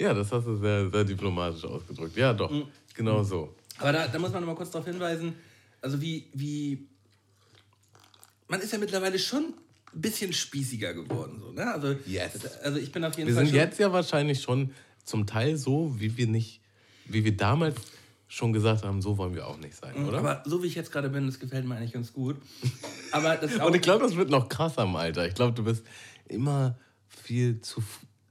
ja, 0.00 0.14
das 0.14 0.32
hast 0.32 0.46
du 0.46 0.56
sehr, 0.56 0.90
sehr 0.90 1.04
diplomatisch 1.04 1.64
ausgedrückt. 1.64 2.16
Ja, 2.16 2.32
doch, 2.32 2.50
genau 2.94 3.22
so. 3.22 3.54
Aber 3.78 3.92
da, 3.92 4.08
da 4.08 4.18
muss 4.18 4.32
man 4.32 4.40
noch 4.42 4.48
mal 4.48 4.56
kurz 4.56 4.70
darauf 4.70 4.86
hinweisen, 4.86 5.34
also 5.80 6.00
wie, 6.00 6.26
wie. 6.34 6.86
Man 8.48 8.60
ist 8.60 8.72
ja 8.72 8.78
mittlerweile 8.78 9.18
schon 9.18 9.54
ein 9.94 10.00
bisschen 10.00 10.32
spießiger 10.32 10.94
geworden. 10.94 11.38
So, 11.40 11.52
ne? 11.52 11.72
also, 11.72 11.96
Yes. 12.06 12.32
also 12.62 12.78
ich 12.78 12.92
bin 12.92 13.04
auf 13.04 13.16
jeden 13.16 13.28
Wir 13.28 13.34
Fall 13.34 13.44
sind 13.46 13.54
schon, 13.54 13.64
jetzt 13.64 13.78
ja 13.78 13.92
wahrscheinlich 13.92 14.42
schon 14.42 14.72
zum 15.04 15.26
Teil 15.26 15.56
so, 15.56 15.94
wie 15.98 16.16
wir 16.16 16.26
nicht, 16.26 16.60
wie 17.06 17.24
wir 17.24 17.36
damals 17.36 17.76
schon 18.32 18.54
gesagt 18.54 18.82
haben, 18.82 19.02
so 19.02 19.18
wollen 19.18 19.34
wir 19.34 19.46
auch 19.46 19.58
nicht 19.58 19.74
sein, 19.74 20.06
oder? 20.06 20.18
Aber 20.18 20.42
so 20.46 20.62
wie 20.62 20.66
ich 20.66 20.74
jetzt 20.74 20.90
gerade 20.90 21.10
bin, 21.10 21.26
das 21.26 21.38
gefällt 21.38 21.66
mir 21.66 21.76
eigentlich 21.76 21.92
ganz 21.92 22.14
gut. 22.14 22.38
Aber 23.10 23.36
das 23.36 23.56
Und 23.60 23.76
ich 23.76 23.82
glaube, 23.82 24.04
das 24.04 24.16
wird 24.16 24.30
noch 24.30 24.48
krasser 24.48 24.84
im 24.84 24.96
Alter. 24.96 25.26
Ich 25.26 25.34
glaube, 25.34 25.52
du 25.52 25.62
bist 25.62 25.84
immer 26.28 26.78
viel 27.08 27.60
zu. 27.60 27.82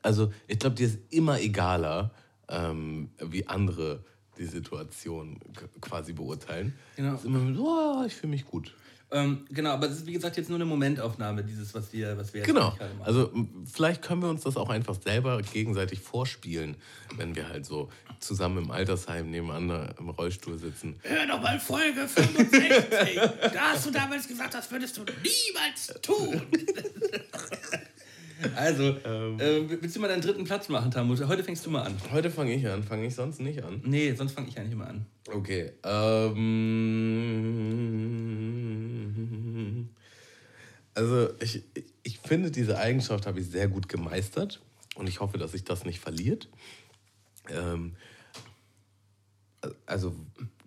Also, 0.01 0.33
ich 0.47 0.57
glaube, 0.57 0.75
dir 0.75 0.87
ist 0.87 0.97
immer 1.11 1.39
egaler, 1.39 2.09
ähm, 2.49 3.11
wie 3.19 3.47
andere 3.47 4.03
die 4.39 4.45
Situation 4.45 5.39
quasi 5.79 6.13
beurteilen. 6.13 6.73
Genau. 6.95 7.13
Ist 7.13 7.25
immer 7.25 7.53
so, 7.53 7.67
oh, 7.67 8.03
ich 8.03 8.15
fühle 8.15 8.31
mich 8.31 8.47
gut. 8.47 8.73
Ähm, 9.11 9.45
genau, 9.49 9.71
aber 9.71 9.87
es 9.87 9.97
ist 9.97 10.05
wie 10.07 10.13
gesagt 10.13 10.37
jetzt 10.37 10.49
nur 10.49 10.57
eine 10.57 10.65
Momentaufnahme, 10.65 11.43
dieses, 11.43 11.73
was 11.73 11.91
wir, 11.93 12.17
was 12.17 12.33
wir 12.33 12.39
jetzt 12.41 12.47
Genau. 12.47 12.71
gerade 12.71 12.93
machen. 12.95 13.07
Also, 13.07 13.31
vielleicht 13.71 14.01
können 14.01 14.21
wir 14.21 14.29
uns 14.29 14.41
das 14.43 14.55
auch 14.57 14.69
einfach 14.69 14.95
selber 15.01 15.41
gegenseitig 15.41 15.99
vorspielen, 15.99 16.75
wenn 17.17 17.35
wir 17.35 17.47
halt 17.49 17.65
so 17.65 17.89
zusammen 18.19 18.65
im 18.65 18.71
Altersheim 18.71 19.29
nebeneinander 19.31 19.95
im 19.99 20.09
Rollstuhl 20.09 20.57
sitzen. 20.59 20.95
Hör 21.03 21.25
doch 21.27 21.41
mal 21.41 21.59
Folge 21.59 22.07
65. 22.07 23.15
da 23.53 23.59
hast 23.73 23.85
du 23.87 23.91
damals 23.91 24.27
gesagt, 24.27 24.53
das 24.53 24.69
würdest 24.71 24.97
du 24.97 25.01
niemals 25.01 25.93
tun. 26.01 26.41
also, 28.55 28.83
äh, 28.89 29.69
willst 29.81 29.95
du 29.95 29.99
mal 29.99 30.07
deinen 30.07 30.21
dritten 30.21 30.43
Platz 30.45 30.69
machen, 30.69 30.89
Tamu? 30.91 31.17
Heute 31.27 31.43
fängst 31.43 31.65
du 31.65 31.69
mal 31.71 31.81
an. 31.83 31.95
Heute 32.11 32.29
fange 32.31 32.53
ich 32.53 32.67
an, 32.67 32.83
fange 32.83 33.05
ich 33.07 33.15
sonst 33.15 33.39
nicht 33.41 33.63
an. 33.63 33.81
Nee, 33.83 34.13
sonst 34.13 34.33
fange 34.33 34.47
ich 34.49 34.57
eigentlich 34.57 34.73
immer 34.73 34.87
an. 34.87 35.05
Okay. 35.31 35.71
Ähm, 35.83 36.37
Also 40.93 41.29
ich, 41.39 41.63
ich 42.03 42.19
finde, 42.19 42.51
diese 42.51 42.77
Eigenschaft 42.77 43.25
habe 43.25 43.39
ich 43.39 43.47
sehr 43.47 43.67
gut 43.67 43.87
gemeistert 43.87 44.61
und 44.95 45.07
ich 45.07 45.19
hoffe, 45.19 45.37
dass 45.37 45.53
sich 45.53 45.63
das 45.63 45.85
nicht 45.85 45.99
verliert. 45.99 46.49
Ähm, 47.49 47.95
also 49.85 50.15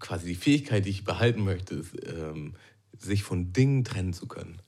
quasi 0.00 0.26
die 0.26 0.34
Fähigkeit, 0.34 0.86
die 0.86 0.90
ich 0.90 1.04
behalten 1.04 1.44
möchte, 1.44 1.74
ist, 1.74 1.92
ähm, 2.06 2.54
sich 2.98 3.22
von 3.22 3.52
Dingen 3.52 3.84
trennen 3.84 4.12
zu 4.12 4.26
können. 4.26 4.60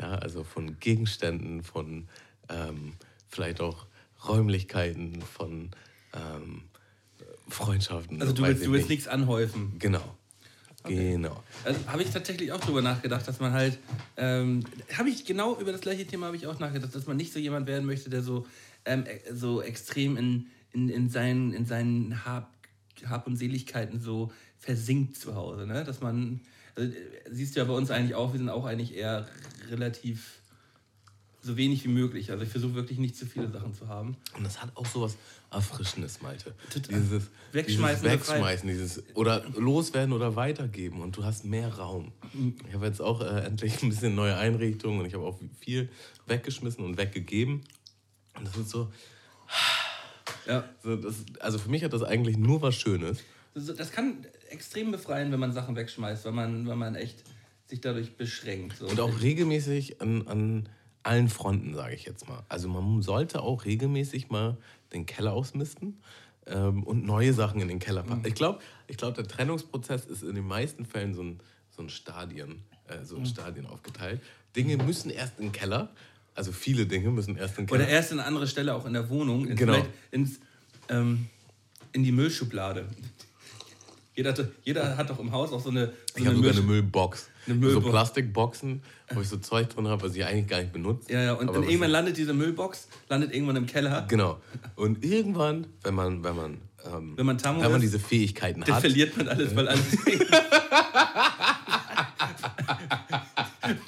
Ja, 0.00 0.14
also 0.14 0.42
von 0.42 0.78
Gegenständen, 0.80 1.62
von 1.62 2.08
ähm, 2.48 2.94
vielleicht 3.28 3.60
auch 3.60 3.86
Räumlichkeiten, 4.26 5.22
von 5.22 5.70
ähm, 6.14 6.62
Freundschaften. 7.48 8.20
Also 8.20 8.32
du 8.32 8.42
willst, 8.42 8.64
du 8.64 8.72
willst 8.72 8.88
nichts 8.88 9.06
anhäufen. 9.06 9.74
Genau. 9.78 10.16
Okay. 10.84 11.12
Genau. 11.12 11.42
Also 11.64 11.80
habe 11.86 12.02
ich 12.02 12.10
tatsächlich 12.10 12.52
auch 12.52 12.60
drüber 12.60 12.82
nachgedacht, 12.82 13.26
dass 13.26 13.40
man 13.40 13.52
halt, 13.52 13.78
ähm, 14.18 14.64
habe 14.96 15.08
ich 15.08 15.24
genau 15.24 15.58
über 15.58 15.72
das 15.72 15.80
gleiche 15.80 16.06
Thema 16.06 16.26
habe 16.26 16.36
ich 16.36 16.46
auch 16.46 16.58
nachgedacht, 16.58 16.94
dass 16.94 17.06
man 17.06 17.16
nicht 17.16 17.32
so 17.32 17.38
jemand 17.38 17.66
werden 17.66 17.86
möchte, 17.86 18.10
der 18.10 18.22
so, 18.22 18.46
ähm, 18.84 19.04
so 19.32 19.62
extrem 19.62 20.18
in, 20.18 20.46
in, 20.72 20.90
in 20.90 21.08
seinen, 21.08 21.54
in 21.54 21.64
seinen 21.64 22.26
Hab, 22.26 22.52
Hab 23.06 23.26
und 23.26 23.36
Seligkeiten 23.36 23.98
so 23.98 24.30
versinkt 24.58 25.16
zu 25.16 25.34
Hause. 25.34 25.66
Ne? 25.66 25.84
Dass 25.84 26.02
man, 26.02 26.40
also, 26.76 26.92
siehst 27.30 27.56
du 27.56 27.60
ja 27.60 27.64
bei 27.64 27.74
uns 27.74 27.90
eigentlich 27.90 28.14
auch, 28.14 28.32
wir 28.32 28.38
sind 28.38 28.50
auch 28.50 28.66
eigentlich 28.66 28.94
eher 28.94 29.26
relativ 29.70 30.42
so 31.40 31.56
wenig 31.56 31.84
wie 31.84 31.88
möglich. 31.88 32.30
Also 32.30 32.44
ich 32.44 32.50
versuche 32.50 32.74
wirklich 32.74 32.98
nicht 32.98 33.16
zu 33.16 33.26
viele 33.26 33.50
Sachen 33.50 33.74
zu 33.74 33.88
haben. 33.88 34.16
Und 34.36 34.44
das 34.44 34.60
hat 34.62 34.70
auch 34.76 34.86
so 34.86 35.02
was 35.02 35.16
Erfrischendes, 35.54 36.20
Malte. 36.20 36.54
Dieses 36.74 37.30
Wegschmeißen 37.52 38.02
dieses 38.02 38.28
Wegschmeißen, 38.28 38.68
dieses 38.68 39.02
oder 39.14 39.44
loswerden 39.56 40.12
oder 40.12 40.36
weitergeben 40.36 41.00
und 41.00 41.16
du 41.16 41.24
hast 41.24 41.44
mehr 41.44 41.72
Raum. 41.74 42.12
Ich 42.68 42.74
habe 42.74 42.86
jetzt 42.86 43.00
auch 43.00 43.20
äh, 43.20 43.44
endlich 43.44 43.82
ein 43.82 43.88
bisschen 43.88 44.14
neue 44.14 44.36
Einrichtungen 44.36 45.00
und 45.00 45.06
ich 45.06 45.14
habe 45.14 45.24
auch 45.24 45.38
viel 45.60 45.88
weggeschmissen 46.26 46.84
und 46.84 46.96
weggegeben. 46.96 47.62
Und 48.36 48.46
das 48.46 48.56
ist 48.56 48.70
so. 48.70 48.92
Ja. 50.46 50.64
So, 50.82 50.96
das, 50.96 51.24
also 51.40 51.58
für 51.58 51.70
mich 51.70 51.84
hat 51.84 51.92
das 51.92 52.02
eigentlich 52.02 52.36
nur 52.36 52.60
was 52.62 52.74
Schönes. 52.74 53.20
Das, 53.54 53.92
kann 53.92 54.26
extrem 54.50 54.90
befreien, 54.90 55.30
wenn 55.30 55.38
man 55.38 55.52
Sachen 55.52 55.76
wegschmeißt, 55.76 56.24
wenn 56.24 56.34
man, 56.34 56.66
wenn 56.66 56.78
man 56.78 56.96
echt 56.96 57.22
sich 57.66 57.80
dadurch 57.80 58.16
beschränkt. 58.16 58.78
So. 58.78 58.86
Und 58.88 59.00
auch 59.00 59.20
regelmäßig 59.20 60.00
an, 60.00 60.26
an 60.26 60.68
allen 61.04 61.28
Fronten, 61.28 61.74
sage 61.74 61.94
ich 61.94 62.04
jetzt 62.04 62.28
mal. 62.28 62.44
Also 62.48 62.68
man 62.68 63.02
sollte 63.02 63.42
auch 63.42 63.64
regelmäßig 63.64 64.30
mal 64.30 64.56
den 64.94 65.06
Keller 65.06 65.32
ausmisten 65.32 66.00
ähm, 66.46 66.82
und 66.82 67.04
neue 67.04 67.32
Sachen 67.32 67.60
in 67.60 67.68
den 67.68 67.78
Keller 67.78 68.02
packen. 68.02 68.20
Mhm. 68.20 68.26
Ich 68.26 68.34
glaube, 68.34 68.60
ich 68.86 68.96
glaub, 68.96 69.14
der 69.14 69.26
Trennungsprozess 69.26 70.06
ist 70.06 70.22
in 70.22 70.34
den 70.34 70.46
meisten 70.46 70.86
Fällen 70.86 71.14
so 71.14 71.22
ein, 71.22 71.40
so 71.70 71.82
ein 71.82 71.88
Stadien, 71.88 72.62
äh, 72.88 73.04
so 73.04 73.16
ein 73.16 73.22
mhm. 73.22 73.26
Stadien 73.26 73.66
aufgeteilt. 73.66 74.20
Dinge 74.56 74.76
müssen 74.76 75.10
erst 75.10 75.38
in 75.38 75.46
den 75.46 75.52
Keller, 75.52 75.90
also 76.34 76.52
viele 76.52 76.86
Dinge 76.86 77.10
müssen 77.10 77.36
erst 77.36 77.58
in 77.58 77.64
den 77.64 77.68
Keller. 77.68 77.84
Oder 77.84 77.90
erst 77.90 78.12
in 78.12 78.18
eine 78.18 78.28
andere 78.28 78.46
Stelle, 78.46 78.74
auch 78.74 78.86
in 78.86 78.92
der 78.92 79.08
Wohnung. 79.08 79.46
In 79.46 79.56
genau. 79.56 79.84
Ins, 80.10 80.40
ähm, 80.88 81.26
in 81.92 82.04
die 82.04 82.12
Müllschublade. 82.12 82.86
Jeder, 84.16 84.32
jeder 84.62 84.96
hat 84.96 85.10
doch 85.10 85.18
im 85.18 85.32
Haus 85.32 85.52
auch 85.52 85.60
so 85.60 85.70
eine, 85.70 85.86
so 85.86 85.92
ich 86.20 86.26
habe 86.26 86.36
sogar 86.36 86.52
eine 86.52 86.60
Müllbox. 86.60 87.30
Eine 87.46 87.56
Müllbox. 87.56 87.84
So 87.84 87.90
Plastikboxen, 87.90 88.80
wo 89.12 89.20
ich 89.20 89.28
so 89.28 89.38
Zeug 89.38 89.68
drin 89.70 89.88
habe, 89.88 90.02
was 90.02 90.14
ich 90.14 90.24
eigentlich 90.24 90.46
gar 90.46 90.60
nicht 90.60 90.72
benutze. 90.72 91.12
Ja, 91.12 91.20
ja, 91.20 91.32
und 91.32 91.48
dann 91.48 91.64
irgendwann 91.64 91.90
landet 91.90 92.16
diese 92.16 92.32
Müllbox, 92.32 92.86
landet 93.08 93.34
irgendwann 93.34 93.56
im 93.56 93.66
Keller. 93.66 94.06
Genau. 94.08 94.40
Und 94.76 95.04
irgendwann, 95.04 95.66
wenn 95.82 95.94
man, 95.94 96.22
wenn 96.22 96.36
man, 96.36 96.58
ähm, 96.86 97.14
wenn 97.16 97.26
man, 97.26 97.38
Tamo 97.38 97.60
wenn 97.60 97.72
man 97.72 97.80
diese 97.80 97.98
Fähigkeiten 97.98 98.60
dann 98.60 98.74
hat. 98.74 98.82
verliert 98.82 99.16
man 99.16 99.26
alles, 99.26 99.56
weil 99.56 99.66
alles. 99.66 99.96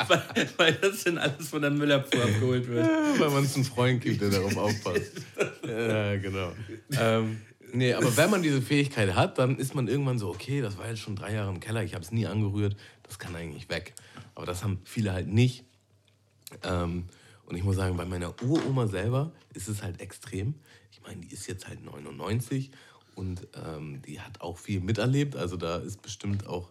weil, 0.09 0.23
weil, 0.57 0.73
das 0.75 1.05
dann 1.05 1.19
alles 1.19 1.49
von 1.49 1.63
der 1.63 1.71
Müllabfuhr 1.71 2.25
abgeholt 2.25 2.67
wird. 2.67 2.85
Ja, 2.85 3.21
weil 3.21 3.31
man 3.31 3.45
es 3.45 3.55
einen 3.55 3.65
Freund 3.65 4.03
gibt, 4.03 4.21
der 4.21 4.31
darauf 4.31 4.57
aufpasst. 4.57 5.13
ja, 5.69 6.17
genau. 6.17 6.53
Ähm, 6.99 7.43
Nee, 7.73 7.95
aber 7.95 8.17
wenn 8.17 8.31
man 8.31 8.43
diese 8.43 8.63
Fähigkeit 8.63 9.15
hat, 9.15 9.39
dann 9.39 9.57
ist 9.57 9.75
man 9.75 9.89
irgendwann 9.89 10.19
so, 10.19 10.29
okay, 10.29 10.61
das 10.61 10.79
war 10.79 10.89
jetzt 10.89 11.01
schon 11.01 11.17
drei 11.17 11.35
Jahre 11.35 11.51
im 11.51 11.61
Keller, 11.61 11.83
ich 11.83 11.95
habe 11.95 12.05
es 12.05 12.13
nie 12.13 12.27
angerührt, 12.27 12.77
das 13.03 13.19
kann 13.19 13.35
eigentlich 13.35 13.69
weg. 13.69 13.95
Aber 14.35 14.47
das 14.47 14.63
haben 14.63 14.81
viele 14.85 15.13
halt 15.13 15.29
nicht. 15.29 15.65
Ähm, 16.63 17.07
und 17.47 17.57
ich 17.57 17.65
muss 17.65 17.77
sagen, 17.77 17.97
bei 17.97 18.05
meiner 18.05 18.35
Uroma 18.43 18.87
selber 18.87 19.33
ist 19.55 19.69
es 19.69 19.83
halt 19.83 20.01
extrem. 20.01 20.55
Ich 20.91 21.03
meine, 21.03 21.21
die 21.21 21.33
ist 21.33 21.47
jetzt 21.47 21.69
halt 21.69 21.85
99 21.85 22.71
und 23.15 23.47
ähm, 23.65 24.03
die 24.03 24.21
hat 24.21 24.41
auch 24.41 24.59
viel 24.59 24.81
miterlebt. 24.81 25.37
Also 25.37 25.57
da 25.57 25.79
ist 25.79 26.03
bestimmt 26.03 26.47
auch 26.47 26.71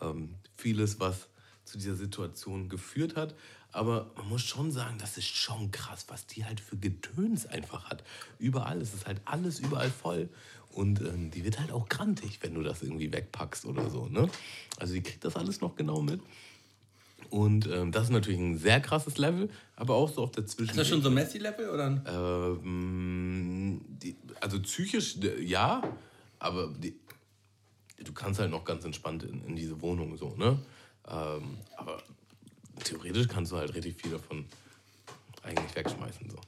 ähm, 0.00 0.34
vieles, 0.56 1.00
was 1.00 1.28
zu 1.64 1.78
dieser 1.78 1.94
Situation 1.94 2.68
geführt 2.68 3.16
hat. 3.16 3.34
Aber 3.72 4.10
man 4.16 4.28
muss 4.28 4.42
schon 4.42 4.70
sagen, 4.70 4.98
das 4.98 5.16
ist 5.16 5.26
schon 5.26 5.70
krass, 5.70 6.04
was 6.08 6.26
die 6.26 6.44
halt 6.44 6.60
für 6.60 6.76
Getöns 6.76 7.46
einfach 7.46 7.88
hat. 7.88 8.04
Überall, 8.38 8.80
es 8.80 8.92
ist 8.92 9.06
halt 9.06 9.20
alles 9.24 9.60
überall 9.60 9.90
voll. 9.90 10.28
Und 10.70 11.00
ähm, 11.00 11.30
die 11.30 11.44
wird 11.44 11.58
halt 11.58 11.72
auch 11.72 11.88
grantig, 11.88 12.38
wenn 12.42 12.54
du 12.54 12.62
das 12.62 12.82
irgendwie 12.82 13.12
wegpackst 13.12 13.64
oder 13.64 13.90
so. 13.90 14.06
Ne? 14.06 14.28
Also 14.78 14.94
die 14.94 15.02
kriegt 15.02 15.24
das 15.24 15.36
alles 15.36 15.60
noch 15.60 15.74
genau 15.74 16.00
mit. 16.02 16.20
Und 17.30 17.66
ähm, 17.66 17.92
das 17.92 18.04
ist 18.04 18.10
natürlich 18.10 18.38
ein 18.38 18.58
sehr 18.58 18.80
krasses 18.80 19.16
Level, 19.16 19.48
aber 19.76 19.94
auch 19.94 20.12
so 20.12 20.22
auf 20.22 20.32
der 20.32 20.46
Zwischen. 20.46 20.70
Ist 20.70 20.78
das 20.78 20.88
schon 20.88 21.00
so 21.02 21.10
Messi-Level 21.10 21.70
oder? 21.70 22.60
Ähm, 22.62 23.80
die, 23.88 24.16
also 24.40 24.60
psychisch 24.60 25.16
ja, 25.40 25.82
aber 26.38 26.68
die, 26.76 26.94
du 28.04 28.12
kannst 28.12 28.38
halt 28.38 28.50
noch 28.50 28.64
ganz 28.64 28.84
entspannt 28.84 29.22
in, 29.22 29.46
in 29.46 29.56
diese 29.56 29.80
Wohnung 29.80 30.16
so, 30.18 30.34
ne? 30.36 30.58
Ähm, 31.08 31.56
aber 31.76 32.02
theoretisch 32.84 33.28
kannst 33.28 33.52
du 33.52 33.56
halt 33.56 33.74
richtig 33.74 34.00
viel 34.00 34.12
davon 34.12 34.46
eigentlich 35.42 35.74
wegschmeißen. 35.74 36.30
So. 36.30 36.38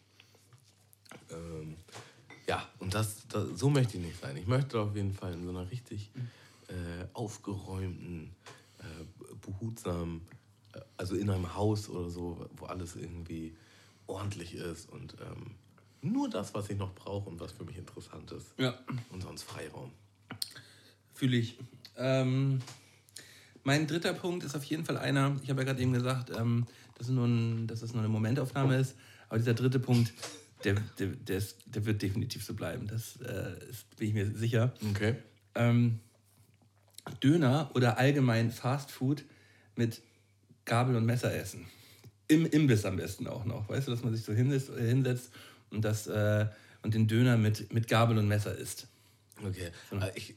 Ähm, 1.31 1.77
ja, 2.47 2.69
und 2.79 2.95
das, 2.95 3.27
das, 3.29 3.59
so 3.59 3.71
möchte 3.71 3.97
ich 3.97 4.05
nicht 4.05 4.21
sein. 4.21 4.37
Ich 4.37 4.47
möchte 4.47 4.81
auf 4.81 4.95
jeden 4.95 5.13
Fall 5.13 5.33
in 5.33 5.45
so 5.45 5.51
einer 5.51 5.71
richtig 5.71 6.11
äh, 6.69 7.07
aufgeräumten, 7.13 8.35
äh, 8.79 8.85
behutsamen, 9.41 10.21
äh, 10.73 10.81
also 10.97 11.17
in 11.17 11.31
einem 11.31 11.55
Haus 11.55 11.89
oder 11.89 12.11
so, 12.11 12.49
wo 12.57 12.67
alles 12.67 12.97
irgendwie 12.97 13.57
ordentlich 14.07 14.55
ist 14.55 14.91
und 14.91 15.17
ähm, 15.21 15.55
nur 16.03 16.29
das, 16.29 16.53
was 16.53 16.69
ich 16.69 16.77
noch 16.77 16.95
brauche 16.95 17.31
und 17.31 17.41
was 17.41 17.53
für 17.53 17.65
mich 17.65 17.79
interessant 17.79 18.31
ist. 18.33 18.53
Ja. 18.59 18.79
Und 19.11 19.23
sonst 19.23 19.43
Freiraum. 19.43 19.91
Fühle 21.15 21.39
ich. 21.39 21.59
Ähm, 21.97 22.61
mein 23.65 23.87
dritter 23.87 24.13
Punkt 24.13 24.45
ist 24.45 24.55
auf 24.55 24.65
jeden 24.65 24.85
Fall 24.85 24.99
einer, 24.99 25.37
ich 25.43 25.51
habe 25.51 25.63
ja 25.63 25.67
gerade 25.67 25.83
eben 25.83 25.93
gesagt, 25.93 26.31
ähm, 26.37 26.67
dass, 26.97 27.09
es 27.09 27.13
nur 27.13 27.27
ein, 27.27 27.67
dass 27.67 27.83
es 27.83 27.93
nur 27.93 28.03
eine 28.03 28.09
Momentaufnahme 28.11 28.77
ist, 28.77 28.95
aber 29.29 29.39
dieser 29.39 29.55
dritte 29.55 29.81
Punkt, 29.81 30.13
der, 30.65 30.75
der, 30.99 31.09
der, 31.09 31.39
ist, 31.39 31.57
der 31.67 31.85
wird 31.85 32.03
definitiv 32.03 32.45
so 32.45 32.55
bleiben. 32.55 32.87
Das 32.87 33.21
äh, 33.21 33.69
ist, 33.69 33.97
bin 33.97 34.09
ich 34.09 34.15
mir 34.15 34.31
sicher. 34.31 34.73
Okay. 34.91 35.17
Ähm, 35.55 36.01
Döner 37.23 37.71
oder 37.75 37.99
allgemein 37.99 38.51
Fast 38.51 38.91
Food 38.91 39.25
mit 39.77 40.01
Gabel 40.65 40.97
und 40.97 41.05
Messer 41.05 41.35
essen. 41.35 41.67
Im 42.29 42.47
Imbiss 42.47 42.85
am 42.87 42.97
besten 42.97 43.27
auch 43.27 43.45
noch. 43.45 43.69
Weißt 43.69 43.87
du, 43.87 43.91
dass 43.91 44.03
man 44.03 44.15
sich 44.15 44.25
so 44.25 44.33
hinsetzt, 44.33 44.71
äh, 44.71 44.87
hinsetzt 44.87 45.31
und, 45.71 45.85
das, 45.85 46.07
äh, 46.07 46.47
und 46.83 46.95
den 46.95 47.07
Döner 47.07 47.37
mit, 47.37 47.73
mit 47.73 47.89
Gabel 47.89 48.17
und 48.17 48.29
Messer 48.29 48.57
isst. 48.57 48.87
Okay. 49.43 49.71
So. 49.91 49.99
Ich, 50.15 50.35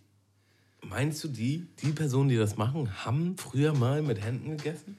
Meinst 0.81 1.23
du, 1.23 1.27
die, 1.27 1.67
die 1.81 1.91
Personen, 1.91 2.29
die 2.29 2.37
das 2.37 2.57
machen, 2.57 3.05
haben 3.05 3.35
früher 3.37 3.73
mal 3.73 4.01
mit 4.01 4.23
Händen 4.23 4.57
gegessen? 4.57 4.97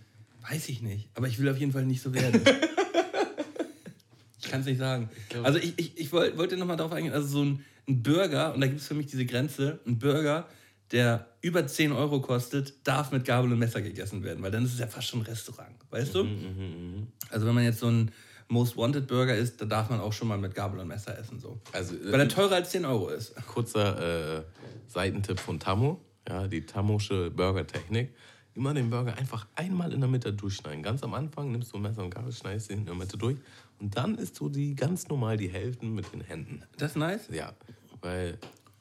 Weiß 0.48 0.68
ich 0.68 0.82
nicht. 0.82 1.08
Aber 1.14 1.28
ich 1.28 1.38
will 1.38 1.48
auf 1.48 1.58
jeden 1.58 1.72
Fall 1.72 1.84
nicht 1.84 2.02
so 2.02 2.12
werden. 2.12 2.40
ich 4.40 4.50
kann 4.50 4.60
es 4.60 4.66
nicht 4.66 4.78
sagen. 4.78 5.08
Ich 5.30 5.36
also 5.36 5.58
ich, 5.58 5.78
ich, 5.78 5.98
ich 5.98 6.12
wollte 6.12 6.56
noch 6.56 6.66
mal 6.66 6.76
darauf 6.76 6.92
eingehen, 6.92 7.12
also 7.12 7.28
so 7.28 7.44
ein, 7.44 7.64
ein 7.88 8.02
Burger, 8.02 8.54
und 8.54 8.60
da 8.60 8.66
gibt 8.66 8.80
es 8.80 8.86
für 8.86 8.94
mich 8.94 9.06
diese 9.06 9.24
Grenze, 9.24 9.80
ein 9.86 9.98
Burger, 9.98 10.48
der 10.90 11.26
über 11.40 11.66
10 11.66 11.92
Euro 11.92 12.20
kostet, 12.20 12.74
darf 12.84 13.12
mit 13.12 13.24
Gabel 13.24 13.52
und 13.52 13.58
Messer 13.58 13.82
gegessen 13.82 14.24
werden, 14.24 14.42
weil 14.42 14.50
dann 14.50 14.64
ist 14.64 14.72
es 14.72 14.80
ja 14.80 14.86
fast 14.86 15.08
schon 15.08 15.20
ein 15.20 15.26
Restaurant, 15.26 15.76
weißt 15.90 16.14
du? 16.14 16.24
Mhm, 16.24 16.30
mh, 16.30 16.98
mh. 16.98 17.06
Also 17.30 17.46
wenn 17.46 17.54
man 17.54 17.64
jetzt 17.64 17.80
so 17.80 17.88
ein 17.88 18.10
Most 18.48 18.76
Wanted 18.76 19.06
Burger 19.06 19.36
ist, 19.36 19.60
da 19.60 19.66
darf 19.66 19.90
man 19.90 20.00
auch 20.00 20.12
schon 20.12 20.28
mal 20.28 20.38
mit 20.38 20.54
Gabel 20.54 20.80
und 20.80 20.88
Messer 20.88 21.18
essen. 21.18 21.38
So. 21.38 21.60
Also, 21.72 21.94
äh, 21.94 22.12
Weil 22.12 22.20
er 22.20 22.28
teurer 22.28 22.56
als 22.56 22.70
10 22.70 22.84
Euro 22.84 23.08
ist. 23.08 23.34
Kurzer 23.46 24.38
äh, 24.38 24.42
Seitentipp 24.86 25.38
von 25.38 25.60
Tammo, 25.60 26.00
ja, 26.26 26.48
die 26.48 26.64
Tammosche 26.64 27.30
Burger-Technik. 27.30 28.14
Immer 28.54 28.74
den 28.74 28.90
Burger 28.90 29.16
einfach 29.16 29.46
einmal 29.54 29.92
in 29.92 30.00
der 30.00 30.08
Mitte 30.08 30.32
durchschneiden. 30.32 30.82
Ganz 30.82 31.02
am 31.02 31.14
Anfang 31.14 31.52
nimmst 31.52 31.72
du 31.72 31.78
Messer 31.78 32.02
und 32.02 32.10
Gabel, 32.10 32.32
schneidest 32.32 32.70
ihn 32.70 32.78
in 32.78 32.86
der 32.86 32.94
Mitte 32.94 33.16
durch. 33.16 33.36
Und 33.78 33.96
dann 33.96 34.16
isst 34.16 34.40
du 34.40 34.48
die 34.48 34.74
ganz 34.74 35.08
normal 35.08 35.36
die 35.36 35.48
Hälften 35.48 35.94
mit 35.94 36.12
den 36.12 36.22
Händen. 36.22 36.62
Das 36.76 36.92
ist 36.92 36.96
nice? 36.96 37.28
Ja, 37.30 37.52
weil 38.00 38.38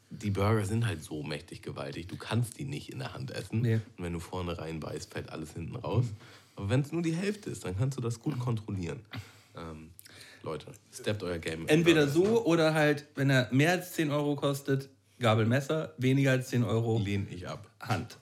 die 0.09 0.31
Burger 0.31 0.65
sind 0.65 0.87
halt 0.87 1.03
so 1.03 1.21
mächtig 1.21 1.61
gewaltig. 1.61 2.07
Du 2.07 2.15
kannst 2.15 2.57
die 2.57 2.65
nicht 2.65 2.91
in 2.91 2.99
der 2.99 3.13
Hand 3.13 3.31
essen. 3.31 3.61
Nee. 3.61 3.81
Und 3.97 4.03
wenn 4.03 4.13
du 4.13 4.19
vorne 4.19 4.57
reinbeißt, 4.57 5.13
fällt 5.13 5.29
alles 5.29 5.53
hinten 5.53 5.75
raus. 5.75 6.05
Aber 6.55 6.69
wenn 6.69 6.81
es 6.81 6.91
nur 6.91 7.01
die 7.01 7.13
Hälfte 7.13 7.49
ist, 7.49 7.65
dann 7.65 7.77
kannst 7.77 7.97
du 7.97 8.01
das 8.01 8.19
gut 8.19 8.39
kontrollieren. 8.39 9.01
Ähm, 9.57 9.91
Leute, 10.43 10.67
steppt 10.91 11.23
euer 11.23 11.39
Game. 11.39 11.67
Entweder 11.67 12.07
so 12.07 12.45
oder 12.45 12.73
halt, 12.73 13.07
wenn 13.15 13.29
er 13.29 13.49
mehr 13.51 13.71
als 13.71 13.93
10 13.93 14.11
Euro 14.11 14.35
kostet, 14.35 14.89
Gabel, 15.19 15.45
Messer, 15.45 15.93
weniger 15.97 16.31
als 16.31 16.49
10 16.49 16.63
Euro. 16.63 16.99
Lehne 16.99 17.27
ich 17.29 17.47
ab. 17.47 17.69
Hand. 17.79 18.17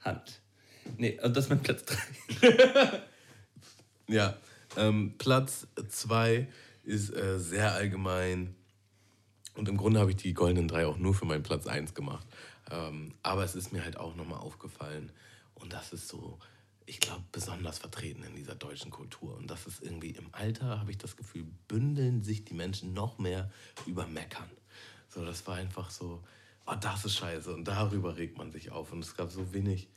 Hand. 0.00 0.40
Nee, 0.98 1.18
also 1.18 1.34
das 1.34 1.44
ist 1.44 1.50
mein 1.50 1.62
Platz 1.62 1.84
3. 1.84 3.02
Ja, 4.08 4.36
ähm, 4.76 5.14
Platz 5.18 5.66
2 5.88 6.46
ist 6.84 7.10
äh, 7.10 7.38
sehr 7.38 7.72
allgemein. 7.72 8.54
Und 9.54 9.68
im 9.68 9.76
Grunde 9.76 10.00
habe 10.00 10.10
ich 10.10 10.16
die 10.16 10.34
goldenen 10.34 10.68
drei 10.68 10.86
auch 10.86 10.98
nur 10.98 11.14
für 11.14 11.24
meinen 11.24 11.42
Platz 11.42 11.66
1 11.66 11.94
gemacht. 11.94 12.26
Ähm, 12.70 13.14
aber 13.22 13.42
es 13.42 13.56
ist 13.56 13.72
mir 13.72 13.82
halt 13.82 13.96
auch 13.96 14.14
nochmal 14.14 14.38
aufgefallen. 14.38 15.10
Und 15.54 15.72
das 15.72 15.92
ist 15.92 16.08
so, 16.08 16.38
ich 16.86 17.00
glaube, 17.00 17.24
besonders 17.32 17.78
vertreten 17.78 18.22
in 18.22 18.36
dieser 18.36 18.54
deutschen 18.54 18.92
Kultur. 18.92 19.36
Und 19.36 19.50
das 19.50 19.66
ist 19.66 19.82
irgendwie 19.82 20.10
im 20.10 20.28
Alter, 20.32 20.78
habe 20.78 20.92
ich 20.92 20.98
das 20.98 21.16
Gefühl, 21.16 21.44
bündeln 21.66 22.22
sich 22.22 22.44
die 22.44 22.54
Menschen 22.54 22.94
noch 22.94 23.18
mehr 23.18 23.50
über 23.86 24.06
Meckern. 24.06 24.48
So, 25.08 25.24
das 25.24 25.46
war 25.48 25.56
einfach 25.56 25.90
so, 25.90 26.22
oh, 26.64 26.74
das 26.80 27.04
ist 27.04 27.16
scheiße. 27.16 27.52
Und 27.52 27.64
darüber 27.64 28.16
regt 28.16 28.38
man 28.38 28.52
sich 28.52 28.70
auf. 28.70 28.92
Und 28.92 29.00
es 29.00 29.16
gab 29.16 29.32
so 29.32 29.52
wenig, 29.52 29.88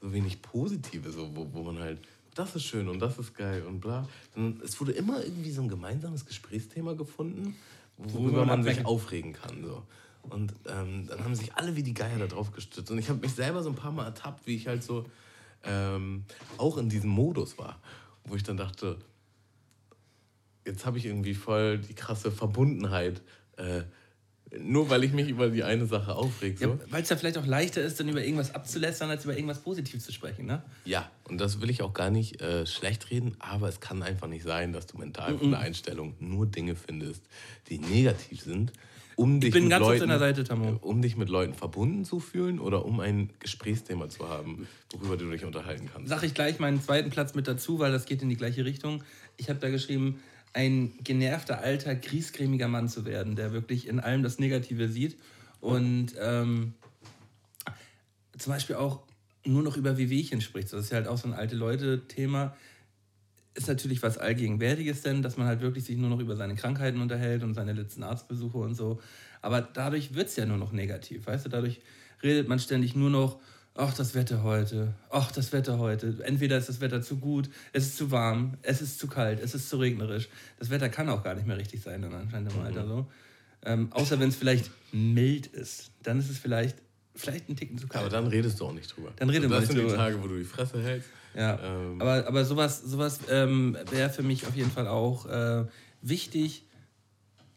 so 0.00 0.12
wenig 0.12 0.40
Positive, 0.40 1.10
so, 1.10 1.34
wo, 1.34 1.52
wo 1.52 1.62
man 1.64 1.80
halt, 1.80 2.00
das 2.36 2.54
ist 2.54 2.64
schön 2.64 2.88
und 2.88 3.00
das 3.00 3.18
ist 3.18 3.34
geil 3.34 3.64
und 3.66 3.80
bla. 3.80 4.08
Und 4.36 4.62
es 4.62 4.80
wurde 4.80 4.92
immer 4.92 5.24
irgendwie 5.24 5.50
so 5.50 5.62
ein 5.62 5.68
gemeinsames 5.68 6.24
Gesprächsthema 6.24 6.92
gefunden, 6.92 7.56
worüber 7.96 8.46
man 8.46 8.62
sich 8.62 8.86
aufregen 8.86 9.32
kann. 9.32 9.64
So. 9.64 9.82
Und 10.22 10.54
ähm, 10.66 11.08
dann 11.08 11.24
haben 11.24 11.34
sich 11.34 11.54
alle 11.54 11.74
wie 11.74 11.82
die 11.82 11.94
Geier 11.94 12.18
da 12.18 12.28
drauf 12.28 12.52
gestützt. 12.52 12.92
Und 12.92 12.98
ich 12.98 13.08
habe 13.08 13.18
mich 13.18 13.32
selber 13.32 13.64
so 13.64 13.70
ein 13.70 13.74
paar 13.74 13.90
Mal 13.90 14.04
ertappt, 14.04 14.46
wie 14.46 14.54
ich 14.54 14.68
halt 14.68 14.84
so 14.84 15.04
ähm, 15.64 16.24
auch 16.56 16.78
in 16.78 16.88
diesem 16.88 17.10
Modus 17.10 17.58
war, 17.58 17.80
wo 18.24 18.34
ich 18.34 18.42
dann 18.42 18.56
dachte, 18.56 18.98
jetzt 20.64 20.86
habe 20.86 20.98
ich 20.98 21.06
irgendwie 21.06 21.34
voll 21.34 21.78
die 21.78 21.94
krasse 21.94 22.30
Verbundenheit. 22.30 23.22
Äh, 23.56 23.82
nur 24.56 24.88
weil 24.88 25.04
ich 25.04 25.12
mich 25.12 25.28
über 25.28 25.50
die 25.50 25.62
eine 25.62 25.86
Sache 25.86 26.14
aufrege. 26.14 26.56
So. 26.56 26.64
Ja, 26.70 26.78
weil 26.90 27.02
es 27.02 27.08
ja 27.08 27.16
vielleicht 27.16 27.36
auch 27.36 27.46
leichter 27.46 27.82
ist, 27.82 28.00
dann 28.00 28.08
über 28.08 28.22
irgendwas 28.22 28.54
abzulästern, 28.54 29.10
als 29.10 29.24
über 29.24 29.34
irgendwas 29.34 29.60
Positives 29.60 30.04
zu 30.04 30.12
sprechen, 30.12 30.46
ne? 30.46 30.62
Ja, 30.84 31.10
und 31.28 31.38
das 31.38 31.60
will 31.60 31.68
ich 31.68 31.82
auch 31.82 31.92
gar 31.92 32.10
nicht 32.10 32.40
äh, 32.40 32.64
schlecht 32.66 33.10
reden, 33.10 33.36
aber 33.40 33.68
es 33.68 33.80
kann 33.80 34.02
einfach 34.02 34.26
nicht 34.26 34.44
sein, 34.44 34.72
dass 34.72 34.86
du 34.86 34.96
mental 34.96 35.36
von 35.36 35.50
der 35.50 35.60
Einstellung 35.60 36.14
nur 36.18 36.46
Dinge 36.46 36.76
findest, 36.76 37.22
die 37.68 37.78
negativ 37.78 38.42
sind, 38.42 38.72
um 39.18 39.40
dich, 39.40 39.52
mit 39.52 39.68
Leuten, 39.68 40.08
Seite, 40.08 40.44
um 40.80 41.02
dich 41.02 41.16
mit 41.16 41.28
Leuten 41.28 41.52
verbunden 41.52 42.04
zu 42.04 42.20
fühlen 42.20 42.60
oder 42.60 42.84
um 42.84 43.00
ein 43.00 43.30
Gesprächsthema 43.40 44.08
zu 44.08 44.28
haben, 44.28 44.68
worüber 44.92 45.16
du 45.16 45.28
dich 45.28 45.44
unterhalten 45.44 45.90
kannst. 45.92 46.08
Sag 46.08 46.22
ich 46.22 46.34
gleich 46.34 46.60
meinen 46.60 46.80
zweiten 46.80 47.10
Platz 47.10 47.34
mit 47.34 47.48
dazu, 47.48 47.80
weil 47.80 47.90
das 47.90 48.06
geht 48.06 48.22
in 48.22 48.28
die 48.28 48.36
gleiche 48.36 48.64
Richtung. 48.64 49.02
Ich 49.36 49.48
habe 49.50 49.58
da 49.58 49.70
geschrieben, 49.70 50.20
ein 50.52 50.92
genervter, 51.02 51.58
alter, 51.58 51.96
griesgrämiger 51.96 52.68
Mann 52.68 52.88
zu 52.88 53.04
werden, 53.04 53.34
der 53.34 53.52
wirklich 53.52 53.88
in 53.88 53.98
allem 53.98 54.22
das 54.22 54.38
Negative 54.38 54.88
sieht 54.88 55.16
und 55.60 56.14
ähm, 56.20 56.74
zum 58.38 58.52
Beispiel 58.52 58.76
auch 58.76 59.00
nur 59.44 59.64
noch 59.64 59.76
über 59.76 59.98
Wehwehchen 59.98 60.40
spricht. 60.40 60.72
Das 60.72 60.84
ist 60.84 60.90
ja 60.90 60.98
halt 60.98 61.08
auch 61.08 61.18
so 61.18 61.26
ein 61.26 61.34
alte 61.34 61.56
Leute-Thema. 61.56 62.56
Ist 63.58 63.66
natürlich 63.66 64.02
was 64.04 64.18
Allgegenwärtiges 64.18 65.02
denn, 65.02 65.20
dass 65.20 65.36
man 65.36 65.48
halt 65.48 65.60
wirklich 65.60 65.84
sich 65.84 65.96
nur 65.96 66.08
noch 66.10 66.20
über 66.20 66.36
seine 66.36 66.54
Krankheiten 66.54 67.00
unterhält 67.00 67.42
und 67.42 67.54
seine 67.54 67.72
letzten 67.72 68.04
Arztbesuche 68.04 68.58
und 68.58 68.74
so. 68.74 69.00
Aber 69.42 69.60
dadurch 69.60 70.14
wird 70.14 70.28
es 70.28 70.36
ja 70.36 70.46
nur 70.46 70.58
noch 70.58 70.70
negativ, 70.72 71.26
weißt 71.26 71.46
du? 71.46 71.48
Dadurch 71.48 71.80
redet 72.22 72.48
man 72.48 72.60
ständig 72.60 72.94
nur 72.94 73.10
noch 73.10 73.40
ach, 73.78 73.94
das 73.94 74.14
Wetter 74.14 74.42
heute, 74.42 74.94
ach, 75.10 75.32
das 75.32 75.52
Wetter 75.52 75.78
heute. 75.78 76.18
Entweder 76.24 76.58
ist 76.58 76.68
das 76.68 76.80
Wetter 76.80 77.00
zu 77.00 77.16
gut, 77.16 77.48
es 77.72 77.86
ist 77.86 77.96
zu 77.96 78.10
warm, 78.10 78.58
es 78.62 78.82
ist 78.82 78.98
zu 78.98 79.06
kalt, 79.06 79.40
es 79.40 79.54
ist 79.54 79.70
zu 79.70 79.78
regnerisch. 79.78 80.28
Das 80.58 80.70
Wetter 80.70 80.88
kann 80.88 81.08
auch 81.08 81.22
gar 81.22 81.34
nicht 81.34 81.46
mehr 81.46 81.56
richtig 81.56 81.80
sein, 81.80 82.02
dann 82.02 82.12
anscheinend 82.12 82.52
im 82.52 82.60
Alter 82.60 82.86
so. 82.86 83.06
Ähm, 83.64 83.88
außer 83.92 84.20
wenn 84.20 84.28
es 84.28 84.36
vielleicht 84.36 84.70
mild 84.92 85.46
ist. 85.48 85.90
Dann 86.02 86.18
ist 86.18 86.30
es 86.30 86.38
vielleicht, 86.38 86.76
vielleicht 87.14 87.48
ein 87.48 87.56
Ticken 87.56 87.78
zu 87.78 87.88
kalt. 87.88 88.04
Aber 88.04 88.10
dann 88.10 88.26
redest 88.26 88.60
du 88.60 88.66
auch 88.66 88.72
nicht 88.72 88.94
drüber. 88.94 89.12
Dann 89.16 89.30
redet 89.30 89.48
man 89.48 89.60
nicht 89.60 89.72
drüber. 89.72 89.82
Das 89.82 89.90
sind 89.90 89.98
die 89.98 90.04
Tage, 90.04 90.22
wo 90.22 90.28
du 90.28 90.38
die 90.38 90.44
Fresse 90.44 90.82
hältst. 90.82 91.08
Ja, 91.34 91.58
ähm. 91.62 92.00
aber, 92.00 92.26
aber 92.26 92.44
sowas, 92.44 92.82
sowas 92.82 93.20
ähm, 93.30 93.76
wäre 93.90 94.10
für 94.10 94.22
mich 94.22 94.46
auf 94.46 94.56
jeden 94.56 94.70
Fall 94.70 94.88
auch 94.88 95.26
äh, 95.26 95.66
wichtig, 96.02 96.64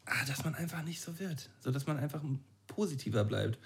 ah, 0.05 0.25
dass 0.27 0.43
man 0.43 0.55
einfach 0.55 0.83
nicht 0.83 1.01
so 1.01 1.19
wird. 1.19 1.49
So, 1.61 1.71
dass 1.71 1.87
man 1.87 1.97
einfach 1.97 2.21
positiver 2.67 3.23
bleibt. 3.23 3.57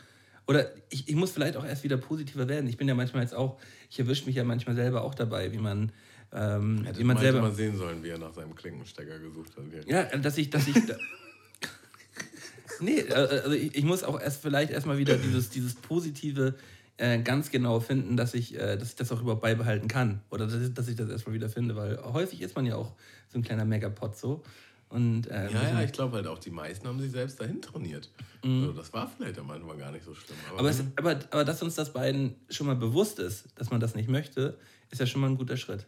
Oder 0.48 0.72
ich, 0.90 1.10
ich 1.10 1.16
muss 1.16 1.32
vielleicht 1.32 1.58
auch 1.58 1.66
erst 1.66 1.84
wieder 1.84 1.98
positiver 1.98 2.48
werden. 2.48 2.68
Ich 2.68 2.78
bin 2.78 2.88
ja 2.88 2.94
manchmal 2.94 3.24
jetzt 3.24 3.34
auch, 3.34 3.60
ich 3.90 4.00
erwische 4.00 4.26
mich 4.26 4.36
ja 4.36 4.44
manchmal 4.44 4.76
selber 4.76 5.04
auch 5.04 5.16
dabei, 5.16 5.52
wie 5.52 5.58
man. 5.58 5.92
Ähm, 6.32 6.84
Hätte 6.84 7.00
wie 7.00 7.04
man 7.04 7.18
selber 7.18 7.42
mal 7.42 7.54
sehen 7.54 7.78
sollen, 7.78 8.04
wie 8.04 8.10
er 8.10 8.18
nach 8.18 8.34
seinem 8.34 8.56
Klinkenstecker 8.56 9.20
gesucht 9.20 9.52
hat. 9.58 9.88
Ja, 9.88 10.04
dass 10.18 10.38
ich, 10.38 10.50
dass 10.50 10.68
ich. 10.68 10.76
nee, 12.80 13.00
äh, 13.00 13.14
also 13.14 13.52
ich, 13.52 13.76
ich, 13.76 13.84
muss 13.84 14.04
auch 14.04 14.20
erst 14.20 14.42
vielleicht 14.42 14.72
erstmal 14.72 14.98
wieder 14.98 15.18
dieses, 15.18 15.50
dieses 15.50 15.76
positive 15.76 16.56
äh, 16.98 17.20
ganz 17.20 17.52
genau 17.52 17.80
finden, 17.80 18.18
dass 18.18 18.34
ich, 18.34 18.56
äh, 18.56 18.78
dass 18.78 18.90
ich 18.90 18.96
das 18.96 19.12
auch 19.12 19.22
überhaupt 19.22 19.42
beibehalten 19.42 19.88
kann. 19.88 20.22
Oder 20.30 20.48
dass 20.48 20.62
ich, 20.62 20.74
dass 20.74 20.88
ich 20.88 20.96
das 20.96 21.10
erstmal 21.10 21.36
wieder 21.36 21.50
finde, 21.50 21.76
weil 21.76 22.02
häufig 22.04 22.42
ist 22.42 22.56
man 22.56 22.66
ja 22.66 22.76
auch 22.76 22.94
so 23.28 23.40
ein 23.40 23.44
kleiner 23.44 23.66
Megapod 23.66 24.18
so. 24.18 24.44
Und, 24.90 25.28
äh, 25.28 25.52
ja, 25.52 25.64
ja, 25.64 25.82
ich 25.82 25.92
glaube 25.92 26.16
halt 26.18 26.28
auch, 26.28 26.38
die 26.38 26.52
meisten 26.52 26.88
haben 26.88 27.00
sich 27.00 27.12
selbst 27.12 27.40
dahin 27.42 27.62
trainiert. 27.62 28.10
Mhm. 28.44 28.62
Also 28.62 28.74
das 28.74 28.94
war 28.94 29.10
vielleicht 29.10 29.38
am 29.40 29.50
Anfang 29.50 29.78
gar 29.78 29.92
nicht 29.92 30.06
so 30.06 30.14
schlimm. 30.14 30.38
Aber, 30.50 30.60
aber, 30.60 30.70
es, 30.70 30.84
aber, 30.96 31.20
aber 31.32 31.44
dass 31.44 31.62
uns 31.62 31.76
das 31.76 31.92
beiden 31.92 32.36
schon 32.50 32.68
mal 32.68 32.76
bewusst 32.76 33.20
ist, 33.20 33.48
dass 33.56 33.72
man 33.72 33.80
das 33.80 33.96
nicht 33.96 34.08
möchte, 34.08 34.58
ist 34.92 35.00
ja 35.00 35.06
schon 35.06 35.22
mal 35.22 35.28
ein 35.28 35.38
guter 35.38 35.58
Schritt. 35.58 35.86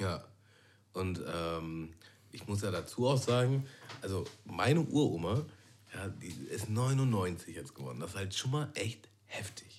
Ja, 0.00 0.24
und 0.92 1.20
ähm, 1.32 1.90
ich 2.32 2.46
muss 2.48 2.62
ja 2.62 2.70
dazu 2.70 3.06
auch 3.06 3.18
sagen, 3.18 3.66
also 4.02 4.24
meine 4.44 4.80
Uroma, 4.80 5.44
ja, 5.94 6.08
die 6.08 6.34
ist 6.50 6.68
99 6.68 7.54
jetzt 7.54 7.74
geworden. 7.74 8.00
Das 8.00 8.10
ist 8.10 8.16
halt 8.16 8.34
schon 8.34 8.50
mal 8.50 8.68
echt 8.74 9.08
heftig, 9.26 9.77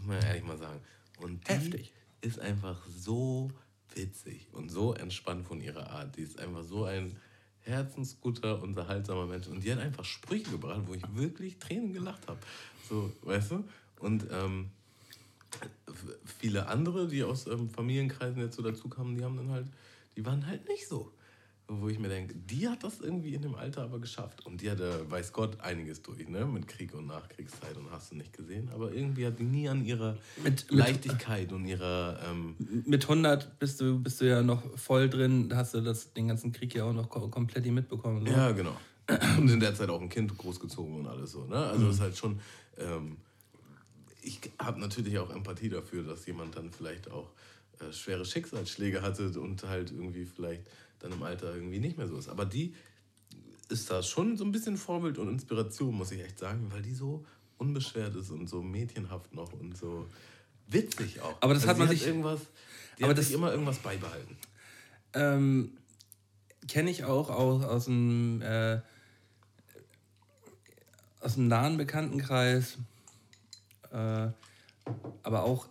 muss 0.00 0.06
man 0.06 0.20
ja 0.22 0.28
ehrlich 0.28 0.44
mal 0.44 0.56
sagen. 0.56 0.80
Und 1.18 1.46
die 1.46 1.52
heftig. 1.52 1.92
ist 2.22 2.38
einfach 2.38 2.80
so 2.88 3.50
witzig 3.94 4.48
und 4.52 4.70
so 4.70 4.94
entspannt 4.94 5.46
von 5.46 5.60
ihrer 5.60 5.90
Art. 5.90 6.16
Die 6.16 6.22
ist 6.22 6.38
einfach 6.38 6.64
so 6.64 6.84
ein 6.84 7.16
herzensguter, 7.60 8.62
unterhaltsamer 8.62 9.26
Mensch. 9.26 9.46
Und 9.48 9.62
die 9.62 9.70
hat 9.70 9.78
einfach 9.78 10.04
Sprüche 10.04 10.50
gebracht, 10.50 10.82
wo 10.86 10.94
ich 10.94 11.02
wirklich 11.14 11.58
Tränen 11.58 11.92
gelacht 11.92 12.26
habe. 12.28 12.40
So, 12.88 13.12
weißt 13.22 13.50
du? 13.50 13.64
Und 13.98 14.26
ähm, 14.30 14.70
viele 16.38 16.66
andere, 16.68 17.06
die 17.06 17.22
aus 17.22 17.46
ähm, 17.46 17.68
Familienkreisen 17.68 18.40
jetzt 18.40 18.56
so 18.56 18.62
dazu 18.62 18.88
kamen, 18.88 19.16
die 19.16 19.24
haben 19.24 19.36
dann 19.36 19.50
halt, 19.50 19.66
die 20.16 20.24
waren 20.24 20.46
halt 20.46 20.66
nicht 20.68 20.88
so 20.88 21.12
wo 21.78 21.88
ich 21.88 21.98
mir 21.98 22.08
denke, 22.08 22.34
die 22.34 22.68
hat 22.68 22.82
das 22.82 23.00
irgendwie 23.00 23.34
in 23.34 23.42
dem 23.42 23.54
Alter 23.54 23.82
aber 23.82 24.00
geschafft. 24.00 24.44
Und 24.44 24.60
die 24.60 24.70
hatte, 24.70 25.08
weiß 25.08 25.32
Gott, 25.32 25.60
einiges 25.60 26.02
durch, 26.02 26.28
ne? 26.28 26.44
Mit 26.44 26.66
Krieg 26.66 26.92
und 26.94 27.06
Nachkriegszeit 27.06 27.76
und 27.76 27.90
hast 27.92 28.10
du 28.10 28.16
nicht 28.16 28.32
gesehen. 28.32 28.68
Aber 28.74 28.92
irgendwie 28.92 29.26
hat 29.26 29.38
die 29.38 29.44
nie 29.44 29.68
an 29.68 29.84
ihrer 29.84 30.18
mit, 30.42 30.70
Leichtigkeit 30.70 31.50
mit, 31.50 31.52
und 31.52 31.66
ihrer. 31.66 32.18
Ähm 32.28 32.56
mit 32.86 33.04
100 33.04 33.58
bist 33.60 33.80
du, 33.80 34.00
bist 34.00 34.20
du 34.20 34.28
ja 34.28 34.42
noch 34.42 34.62
voll 34.76 35.08
drin, 35.08 35.50
hast 35.54 35.74
du 35.74 35.80
das, 35.80 36.12
den 36.12 36.28
ganzen 36.28 36.50
Krieg 36.50 36.74
ja 36.74 36.84
auch 36.84 36.92
noch 36.92 37.08
komplett 37.08 37.66
mitbekommen. 37.66 38.26
So. 38.26 38.32
Ja, 38.32 38.50
genau. 38.50 38.76
Und 39.38 39.48
in 39.48 39.60
der 39.60 39.74
Zeit 39.74 39.90
auch 39.90 40.00
ein 40.00 40.08
Kind 40.08 40.36
großgezogen 40.36 40.96
und 40.96 41.06
alles 41.06 41.32
so, 41.32 41.44
ne? 41.44 41.56
Also, 41.56 41.84
mhm. 41.84 41.90
ist 41.90 42.00
halt 42.00 42.16
schon. 42.16 42.40
Ähm, 42.78 43.16
ich 44.22 44.40
habe 44.58 44.80
natürlich 44.80 45.18
auch 45.18 45.30
Empathie 45.30 45.68
dafür, 45.68 46.02
dass 46.02 46.26
jemand 46.26 46.56
dann 46.56 46.70
vielleicht 46.70 47.10
auch 47.10 47.30
äh, 47.80 47.92
schwere 47.92 48.24
Schicksalsschläge 48.24 49.02
hatte 49.02 49.40
und 49.40 49.62
halt 49.64 49.90
irgendwie 49.92 50.26
vielleicht 50.26 50.62
dann 51.00 51.12
im 51.12 51.22
Alter 51.22 51.54
irgendwie 51.54 51.80
nicht 51.80 51.98
mehr 51.98 52.06
so 52.06 52.16
ist. 52.16 52.28
Aber 52.28 52.44
die 52.44 52.74
ist 53.68 53.90
da 53.90 54.02
schon 54.02 54.36
so 54.36 54.44
ein 54.44 54.52
bisschen 54.52 54.76
Vorbild 54.76 55.18
und 55.18 55.28
Inspiration, 55.28 55.94
muss 55.94 56.12
ich 56.12 56.22
echt 56.22 56.38
sagen, 56.38 56.70
weil 56.70 56.82
die 56.82 56.94
so 56.94 57.24
unbeschwert 57.58 58.14
ist 58.16 58.30
und 58.30 58.48
so 58.48 58.62
mädchenhaft 58.62 59.34
noch 59.34 59.52
und 59.52 59.76
so 59.76 60.06
witzig 60.66 61.20
auch. 61.20 61.36
Aber 61.40 61.54
das 61.54 61.62
also 61.64 61.70
hat 61.70 61.78
man 61.78 61.88
sich 61.88 62.06
irgendwas, 62.06 62.40
die 62.98 63.02
aber 63.02 63.10
hat 63.10 63.18
das 63.18 63.26
sich 63.26 63.34
immer 63.34 63.50
irgendwas 63.50 63.78
beibehalten. 63.78 64.36
Ähm, 65.14 65.72
Kenne 66.68 66.90
ich 66.90 67.04
auch 67.04 67.30
aus, 67.30 67.64
aus 67.64 67.84
dem 67.86 68.42
äh, 68.42 68.80
aus 71.20 71.34
dem 71.34 71.48
nahen 71.48 71.76
Bekanntenkreis, 71.76 72.78
äh, 73.92 74.28
aber 75.22 75.42
auch 75.42 75.68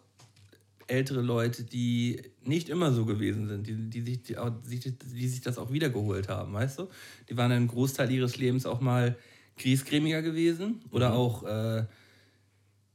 ältere 0.88 1.22
Leute, 1.22 1.64
die 1.64 2.22
nicht 2.50 2.68
immer 2.68 2.92
so 2.92 3.06
gewesen 3.06 3.48
sind, 3.48 3.68
die, 3.68 3.90
die, 3.90 4.02
sich, 4.02 4.24
die, 4.24 4.36
die, 4.80 4.92
die 4.92 5.28
sich 5.28 5.42
das 5.42 5.58
auch 5.58 5.72
wiedergeholt 5.72 6.28
haben, 6.28 6.52
weißt 6.54 6.80
du? 6.80 6.90
Die 7.30 7.38
waren 7.38 7.52
einen 7.52 7.68
Großteil 7.68 8.12
ihres 8.12 8.38
Lebens 8.38 8.66
auch 8.66 8.82
mal 8.82 9.16
griesgrämiger 9.58 10.22
gewesen 10.22 10.82
oder 10.92 11.10
mhm. 11.10 11.16
auch 11.16 11.44
äh, 11.44 11.86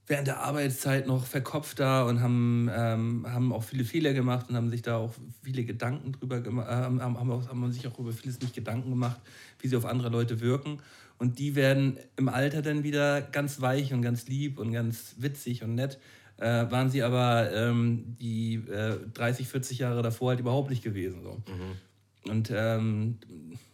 während 0.06 0.26
der 0.26 0.40
Arbeitszeit 0.40 1.06
noch 1.06 1.24
verkopft 1.24 1.80
da 1.80 2.02
und 2.04 2.20
haben, 2.20 2.68
ähm, 2.74 3.26
haben 3.26 3.52
auch 3.52 3.62
viele 3.62 3.84
Fehler 3.84 4.12
gemacht 4.12 4.48
und 4.48 4.56
haben 4.56 4.70
sich 4.70 4.82
da 4.82 4.96
auch 4.96 5.14
viele 5.42 5.64
Gedanken 5.64 6.12
drüber 6.12 6.40
gemacht, 6.40 6.68
äh, 6.68 6.72
haben, 6.72 7.00
haben, 7.00 7.30
auch, 7.30 7.48
haben 7.48 7.72
sich 7.72 7.86
auch 7.86 7.98
über 7.98 8.12
vieles 8.12 8.40
nicht 8.40 8.54
Gedanken 8.54 8.90
gemacht, 8.90 9.20
wie 9.60 9.68
sie 9.68 9.76
auf 9.76 9.86
andere 9.86 10.10
Leute 10.10 10.40
wirken. 10.40 10.78
Und 11.16 11.38
die 11.38 11.54
werden 11.54 11.96
im 12.16 12.28
Alter 12.28 12.60
dann 12.60 12.82
wieder 12.82 13.22
ganz 13.22 13.60
weich 13.60 13.94
und 13.94 14.02
ganz 14.02 14.26
lieb 14.26 14.58
und 14.58 14.72
ganz 14.72 15.14
witzig 15.18 15.62
und 15.62 15.74
nett 15.74 15.98
äh, 16.38 16.70
waren 16.70 16.90
sie 16.90 17.02
aber 17.02 17.52
ähm, 17.52 18.16
die 18.18 18.54
äh, 18.54 18.98
30, 19.14 19.48
40 19.48 19.78
Jahre 19.78 20.02
davor 20.02 20.30
halt 20.30 20.40
überhaupt 20.40 20.70
nicht 20.70 20.82
gewesen. 20.82 21.22
So. 21.22 21.42
Mhm. 21.46 22.30
Und 22.30 22.50
ähm, 22.54 23.18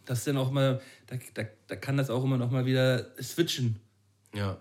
das 0.05 0.19
ist 0.19 0.27
dann 0.27 0.37
auch 0.37 0.51
mal, 0.51 0.81
da, 1.07 1.15
da, 1.33 1.43
da 1.67 1.75
kann 1.75 1.97
das 1.97 2.09
auch 2.09 2.23
immer 2.23 2.37
noch 2.37 2.51
mal 2.51 2.65
wieder 2.65 3.07
switchen. 3.21 3.77
Ja. 4.35 4.57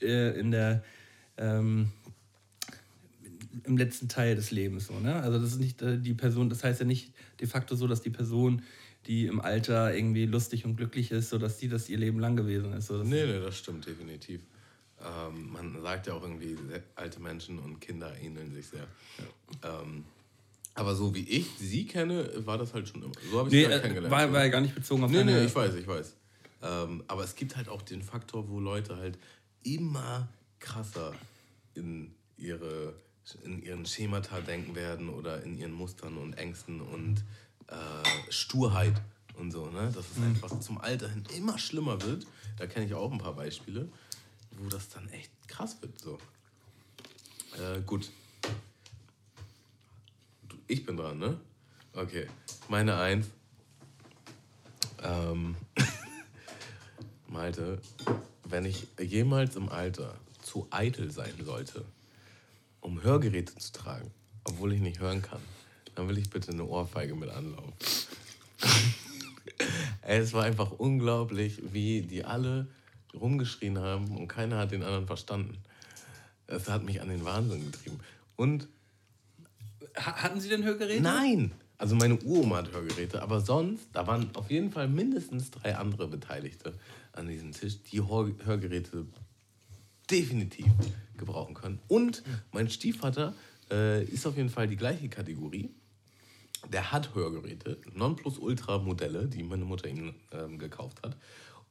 Äh, 0.00 0.38
in 0.38 0.50
der, 0.50 0.82
ähm, 1.36 1.90
im 3.64 3.76
letzten 3.76 4.08
Teil 4.08 4.34
des 4.34 4.50
Lebens. 4.50 4.86
So, 4.86 4.98
ne? 4.98 5.16
Also 5.16 5.38
das 5.38 5.52
ist 5.52 5.60
nicht 5.60 5.80
äh, 5.82 5.98
die 5.98 6.14
Person, 6.14 6.48
das 6.48 6.64
heißt 6.64 6.80
ja 6.80 6.86
nicht 6.86 7.12
de 7.40 7.46
facto 7.46 7.76
so, 7.76 7.86
dass 7.86 8.02
die 8.02 8.10
Person, 8.10 8.62
die 9.06 9.26
im 9.26 9.40
Alter 9.40 9.94
irgendwie 9.94 10.26
lustig 10.26 10.64
und 10.64 10.76
glücklich 10.76 11.10
ist, 11.10 11.30
so 11.30 11.38
dass 11.38 11.58
die 11.58 11.68
das 11.68 11.88
ihr 11.88 11.98
Leben 11.98 12.18
lang 12.18 12.36
gewesen 12.36 12.72
ist. 12.72 12.86
So, 12.86 13.02
nee, 13.02 13.26
nee, 13.26 13.40
das 13.40 13.58
stimmt 13.58 13.86
definitiv. 13.86 14.40
Ähm, 15.04 15.52
man 15.52 15.82
sagt 15.82 16.06
ja 16.06 16.14
auch 16.14 16.22
irgendwie, 16.22 16.56
alte 16.94 17.20
Menschen 17.20 17.58
und 17.58 17.80
Kinder 17.80 18.16
ähneln 18.18 18.52
sich 18.52 18.68
sehr. 18.68 18.86
Ja. 19.62 19.80
Ähm, 19.80 20.04
aber 20.74 20.94
so 20.94 21.14
wie 21.14 21.28
ich 21.28 21.46
sie 21.58 21.86
kenne, 21.86 22.28
war 22.46 22.58
das 22.58 22.74
halt 22.74 22.88
schon 22.88 23.02
immer. 23.02 23.12
So 23.30 23.38
habe 23.38 23.48
ich 23.48 23.54
nee, 23.54 23.64
sie 23.64 23.70
halt 23.70 23.82
kennengelernt. 23.82 24.12
War, 24.12 24.32
war 24.32 24.44
ja 24.44 24.50
gar 24.50 24.60
nicht 24.60 24.74
bezogen 24.74 25.04
auf 25.04 25.10
Nee, 25.10 25.22
nee, 25.22 25.44
ich 25.44 25.54
weiß, 25.54 25.74
ich 25.74 25.86
weiß. 25.86 26.16
Ähm, 26.62 27.04
aber 27.06 27.22
es 27.22 27.36
gibt 27.36 27.56
halt 27.56 27.68
auch 27.68 27.82
den 27.82 28.02
Faktor, 28.02 28.48
wo 28.48 28.58
Leute 28.58 28.96
halt 28.96 29.18
immer 29.62 30.28
krasser 30.58 31.12
in 31.74 32.14
ihre 32.36 32.94
in 33.42 33.62
ihren 33.62 33.86
Schemata 33.86 34.40
denken 34.40 34.74
werden 34.74 35.08
oder 35.08 35.42
in 35.42 35.56
ihren 35.56 35.72
Mustern 35.72 36.18
und 36.18 36.34
Ängsten 36.34 36.80
und 36.80 37.24
äh, 37.68 38.30
Sturheit 38.30 39.00
und 39.38 39.50
so, 39.50 39.70
ne? 39.70 39.90
Dass 39.94 40.10
es 40.10 40.18
mhm. 40.18 40.24
einfach 40.24 40.60
zum 40.60 40.78
Alter 40.78 41.08
hin 41.08 41.24
immer 41.34 41.58
schlimmer 41.58 42.02
wird. 42.02 42.26
Da 42.58 42.66
kenne 42.66 42.86
ich 42.86 42.94
auch 42.94 43.10
ein 43.10 43.18
paar 43.18 43.34
Beispiele, 43.34 43.88
wo 44.58 44.68
das 44.68 44.88
dann 44.88 45.08
echt 45.10 45.30
krass 45.48 45.76
wird. 45.80 45.98
So. 46.00 46.18
Äh, 47.56 47.80
gut. 47.82 48.10
Ich 50.66 50.84
bin 50.84 50.96
dran, 50.96 51.18
ne? 51.18 51.38
Okay. 51.92 52.26
Meine 52.68 52.96
Eins. 52.96 53.26
Ähm, 55.02 55.54
Malte, 57.28 57.80
wenn 58.44 58.64
ich 58.64 58.86
jemals 58.98 59.56
im 59.56 59.68
Alter 59.68 60.14
zu 60.42 60.66
eitel 60.70 61.10
sein 61.10 61.34
sollte, 61.44 61.84
um 62.80 63.02
Hörgeräte 63.02 63.54
zu 63.56 63.72
tragen, 63.72 64.10
obwohl 64.44 64.72
ich 64.72 64.80
nicht 64.80 65.00
hören 65.00 65.22
kann, 65.22 65.40
dann 65.94 66.08
will 66.08 66.18
ich 66.18 66.30
bitte 66.30 66.52
eine 66.52 66.64
Ohrfeige 66.64 67.14
mit 67.14 67.30
anlaufen. 67.30 67.72
es 70.02 70.32
war 70.32 70.44
einfach 70.44 70.70
unglaublich, 70.72 71.60
wie 71.72 72.02
die 72.02 72.24
alle 72.24 72.68
rumgeschrien 73.20 73.78
haben 73.78 74.16
und 74.16 74.28
keiner 74.28 74.58
hat 74.58 74.72
den 74.72 74.82
anderen 74.82 75.06
verstanden. 75.06 75.58
Es 76.46 76.68
hat 76.68 76.84
mich 76.84 77.00
an 77.00 77.08
den 77.08 77.24
Wahnsinn 77.24 77.70
getrieben. 77.70 78.00
Und. 78.36 78.68
Hatten 79.94 80.40
Sie 80.40 80.48
denn 80.48 80.64
Hörgeräte? 80.64 81.02
Nein! 81.02 81.52
Also 81.78 81.96
meine 81.96 82.16
Uroma 82.16 82.58
hat 82.58 82.72
Hörgeräte, 82.72 83.22
aber 83.22 83.40
sonst, 83.40 83.88
da 83.92 84.06
waren 84.06 84.34
auf 84.34 84.50
jeden 84.50 84.72
Fall 84.72 84.88
mindestens 84.88 85.50
drei 85.50 85.76
andere 85.76 86.08
Beteiligte 86.08 86.74
an 87.12 87.28
diesem 87.28 87.52
Tisch, 87.52 87.82
die 87.82 88.00
Hörgeräte 88.00 89.06
definitiv 90.10 90.66
gebrauchen 91.16 91.54
können. 91.54 91.80
Und 91.88 92.22
mein 92.52 92.70
Stiefvater 92.70 93.34
äh, 93.70 94.04
ist 94.04 94.26
auf 94.26 94.36
jeden 94.36 94.50
Fall 94.50 94.68
die 94.68 94.76
gleiche 94.76 95.08
Kategorie. 95.08 95.70
Der 96.72 96.92
hat 96.92 97.14
Hörgeräte, 97.14 97.78
Nonplusultra-Modelle, 97.92 99.26
die 99.26 99.42
meine 99.42 99.64
Mutter 99.64 99.88
ihm 99.88 100.14
ähm, 100.32 100.58
gekauft 100.58 101.02
hat. 101.02 101.16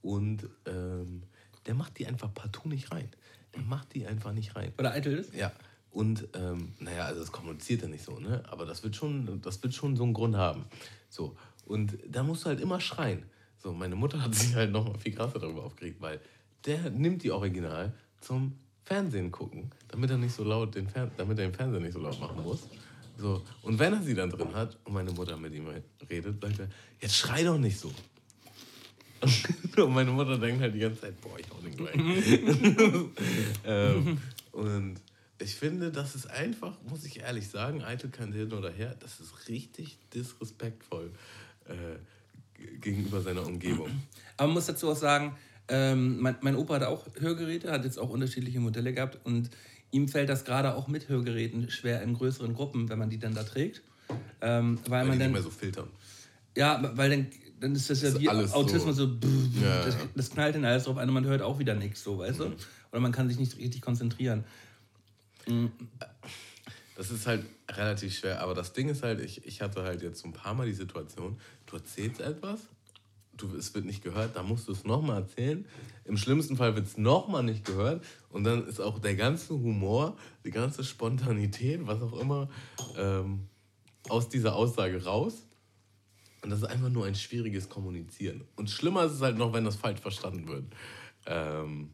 Und 0.01 0.47
ähm, 0.65 1.23
der 1.65 1.75
macht 1.75 1.97
die 1.99 2.07
einfach 2.07 2.33
partout 2.33 2.69
nicht 2.69 2.91
rein. 2.91 3.09
Der 3.55 3.61
macht 3.61 3.93
die 3.93 4.05
einfach 4.05 4.33
nicht 4.33 4.55
rein. 4.55 4.73
Oder 4.77 4.91
eitel 4.91 5.17
ist? 5.17 5.33
Ja. 5.33 5.51
Und 5.91 6.27
ähm, 6.33 6.73
naja, 6.79 7.05
also 7.05 7.19
das 7.19 7.31
kommuniziert 7.31 7.83
er 7.83 7.87
nicht 7.87 8.03
so, 8.03 8.19
ne? 8.19 8.43
Aber 8.49 8.65
das 8.65 8.83
wird 8.83 8.95
schon, 8.95 9.41
das 9.41 9.61
wird 9.61 9.75
schon 9.75 9.95
so 9.95 10.03
einen 10.03 10.13
Grund 10.13 10.35
haben. 10.35 10.65
So. 11.09 11.35
Und 11.65 11.97
da 12.07 12.23
musst 12.23 12.43
du 12.43 12.49
halt 12.49 12.59
immer 12.59 12.81
schreien. 12.81 13.23
So, 13.57 13.71
meine 13.71 13.95
Mutter 13.95 14.21
hat 14.21 14.33
sich 14.35 14.55
halt 14.55 14.71
noch 14.71 14.85
mal 14.87 14.97
viel 14.97 15.13
krasser 15.13 15.39
darüber 15.39 15.63
aufgeregt, 15.63 16.01
weil 16.01 16.19
der 16.65 16.89
nimmt 16.89 17.23
die 17.23 17.31
Original 17.31 17.93
zum 18.19 18.57
Fernsehen 18.83 19.31
gucken, 19.31 19.71
damit 19.87 20.09
er 20.09 20.17
nicht 20.17 20.33
so 20.33 20.43
laut 20.43 20.75
den 20.75 20.89
Fer 20.89 21.09
damit 21.15 21.39
er 21.39 21.47
den 21.47 21.53
Fernseher 21.53 21.79
nicht 21.79 21.93
so 21.93 21.99
laut 21.99 22.19
machen 22.19 22.43
muss. 22.43 22.67
So. 23.17 23.41
Und 23.61 23.79
wenn 23.79 23.93
er 23.93 24.01
sie 24.01 24.15
dann 24.15 24.29
drin 24.29 24.53
hat 24.53 24.77
und 24.83 24.93
meine 24.93 25.11
Mutter 25.11 25.37
mit 25.37 25.53
ihm 25.53 25.67
redet, 26.09 26.41
sagt 26.41 26.59
er, 26.59 26.67
jetzt 26.99 27.15
schrei 27.15 27.43
doch 27.43 27.57
nicht 27.57 27.79
so. 27.79 27.91
Und 29.77 29.93
meine 29.93 30.11
Mutter 30.11 30.37
denkt 30.37 30.61
halt 30.61 30.75
die 30.75 30.79
ganze 30.79 31.01
Zeit, 31.01 31.19
boah, 31.21 31.37
ich 31.39 31.49
hau 31.49 31.59
den 31.61 31.75
gleich. 31.75 31.95
ähm, 33.65 34.17
und 34.51 34.95
ich 35.39 35.55
finde, 35.55 35.91
das 35.91 36.15
ist 36.15 36.29
einfach, 36.29 36.77
muss 36.87 37.05
ich 37.05 37.21
ehrlich 37.21 37.47
sagen, 37.47 37.83
eitel 37.83 38.09
kein 38.09 38.31
hin 38.31 38.53
oder 38.53 38.71
her, 38.71 38.95
das 38.99 39.19
ist 39.19 39.49
richtig 39.49 39.97
disrespektvoll 40.13 41.11
äh, 41.65 42.75
gegenüber 42.79 43.21
seiner 43.21 43.45
Umgebung. 43.45 43.89
Aber 44.37 44.47
man 44.47 44.55
muss 44.55 44.67
dazu 44.67 44.91
auch 44.91 44.95
sagen, 44.95 45.35
ähm, 45.67 46.19
mein, 46.19 46.35
mein 46.41 46.55
Opa 46.55 46.75
hat 46.75 46.83
auch 46.83 47.07
Hörgeräte, 47.19 47.71
hat 47.71 47.83
jetzt 47.83 47.97
auch 47.97 48.09
unterschiedliche 48.09 48.59
Modelle 48.59 48.93
gehabt 48.93 49.19
und 49.25 49.49
ihm 49.91 50.07
fällt 50.07 50.29
das 50.29 50.43
gerade 50.43 50.75
auch 50.75 50.87
mit 50.87 51.09
Hörgeräten 51.09 51.69
schwer 51.69 52.01
in 52.01 52.13
größeren 52.13 52.53
Gruppen, 52.53 52.89
wenn 52.89 52.99
man 52.99 53.09
die 53.09 53.19
dann 53.19 53.33
da 53.33 53.43
trägt. 53.43 53.81
Ähm, 54.41 54.79
weil, 54.87 54.91
weil 54.91 55.05
man 55.07 55.19
dann. 55.19 55.31
Nicht 55.31 55.33
mehr 55.33 55.43
so 55.43 55.49
filtern. 55.49 55.87
Ja, 56.55 56.91
weil 56.95 57.09
dann, 57.09 57.27
dann 57.59 57.75
ist 57.75 57.89
das 57.89 58.01
ja 58.01 58.19
wie 58.19 58.29
Autismus 58.29 58.95
so. 58.95 59.07
so 59.07 59.13
ja, 59.61 59.85
das, 59.85 59.95
das, 60.15 60.29
knallt 60.29 60.55
dann 60.55 60.65
alles 60.65 60.83
drauf 60.83 60.97
ein 60.97 61.07
und 61.07 61.13
man 61.13 61.25
hört 61.25 61.41
auch 61.41 61.59
wieder 61.59 61.75
nichts, 61.75 62.03
so, 62.03 62.19
weißt 62.19 62.39
mhm. 62.39 62.43
du? 62.43 62.55
Oder 62.91 63.01
man 63.01 63.11
kann 63.11 63.27
sich 63.29 63.39
nicht 63.39 63.57
richtig 63.57 63.81
konzentrieren. 63.81 64.43
Mhm. 65.47 65.71
Das 66.95 67.09
ist 67.09 67.25
halt 67.25 67.45
relativ 67.69 68.15
schwer, 68.17 68.41
aber 68.41 68.53
das 68.53 68.73
Ding 68.73 68.89
ist 68.89 69.03
halt, 69.03 69.19
ich, 69.19 69.45
ich 69.45 69.61
hatte 69.61 69.83
halt 69.83 70.01
jetzt 70.01 70.21
so 70.21 70.27
ein 70.27 70.33
paar 70.33 70.53
Mal 70.53 70.67
die 70.67 70.73
Situation, 70.73 71.37
du 71.65 71.77
erzählst 71.77 72.21
etwas 72.21 72.59
du, 73.37 73.55
es 73.55 73.73
wird 73.73 73.85
nicht 73.85 74.03
gehört, 74.03 74.35
da 74.35 74.43
musst 74.43 74.67
du 74.67 74.71
es 74.71 74.83
nochmal 74.83 75.21
erzählen. 75.21 75.65
Im 76.05 76.17
schlimmsten 76.17 76.57
Fall 76.57 76.75
wird 76.75 76.87
es 76.87 76.97
nochmal 76.97 77.43
nicht 77.43 77.65
gehört. 77.65 78.03
Und 78.29 78.43
dann 78.43 78.67
ist 78.67 78.79
auch 78.79 78.99
der 78.99 79.15
ganze 79.15 79.53
Humor, 79.53 80.17
die 80.45 80.51
ganze 80.51 80.83
Spontanität, 80.83 81.85
was 81.85 82.01
auch 82.01 82.19
immer, 82.19 82.49
ähm, 82.97 83.47
aus 84.09 84.29
dieser 84.29 84.55
Aussage 84.55 85.03
raus. 85.03 85.45
Und 86.43 86.49
das 86.49 86.59
ist 86.59 86.65
einfach 86.65 86.89
nur 86.89 87.05
ein 87.05 87.15
schwieriges 87.15 87.69
Kommunizieren. 87.69 88.43
Und 88.57 88.69
schlimmer 88.69 89.05
ist 89.05 89.13
es 89.13 89.21
halt 89.21 89.37
noch, 89.37 89.53
wenn 89.53 89.63
das 89.63 89.77
falsch 89.77 90.01
verstanden 90.01 90.45
wird. 90.47 90.65
Ähm, 91.25 91.91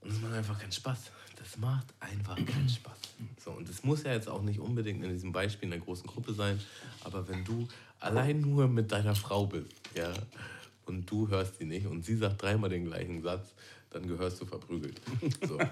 und 0.00 0.12
das 0.12 0.20
macht 0.20 0.34
einfach 0.34 0.58
keinen 0.58 0.72
Spaß. 0.72 1.12
Das 1.36 1.56
macht 1.58 1.86
einfach 2.00 2.34
keinen 2.34 2.68
Spaß. 2.68 2.98
So, 3.42 3.52
und 3.52 3.68
es 3.68 3.84
muss 3.84 4.02
ja 4.02 4.12
jetzt 4.12 4.28
auch 4.28 4.42
nicht 4.42 4.58
unbedingt 4.58 5.04
in 5.04 5.10
diesem 5.10 5.30
Beispiel 5.30 5.68
in 5.68 5.74
einer 5.74 5.84
großen 5.84 6.06
Gruppe 6.06 6.34
sein, 6.34 6.58
aber 7.04 7.28
wenn 7.28 7.44
du 7.44 7.68
allein 8.00 8.40
nur 8.40 8.66
mit 8.66 8.90
deiner 8.90 9.14
Frau 9.14 9.46
bist, 9.46 9.70
ja, 9.94 10.12
und 10.86 11.08
du 11.08 11.28
hörst 11.28 11.58
sie 11.58 11.66
nicht 11.66 11.86
und 11.86 12.04
sie 12.04 12.16
sagt 12.16 12.42
dreimal 12.42 12.70
den 12.70 12.84
gleichen 12.84 13.22
Satz, 13.22 13.54
dann 13.90 14.08
gehörst 14.08 14.40
du 14.40 14.46
verprügelt. 14.46 15.00
So. 15.46 15.58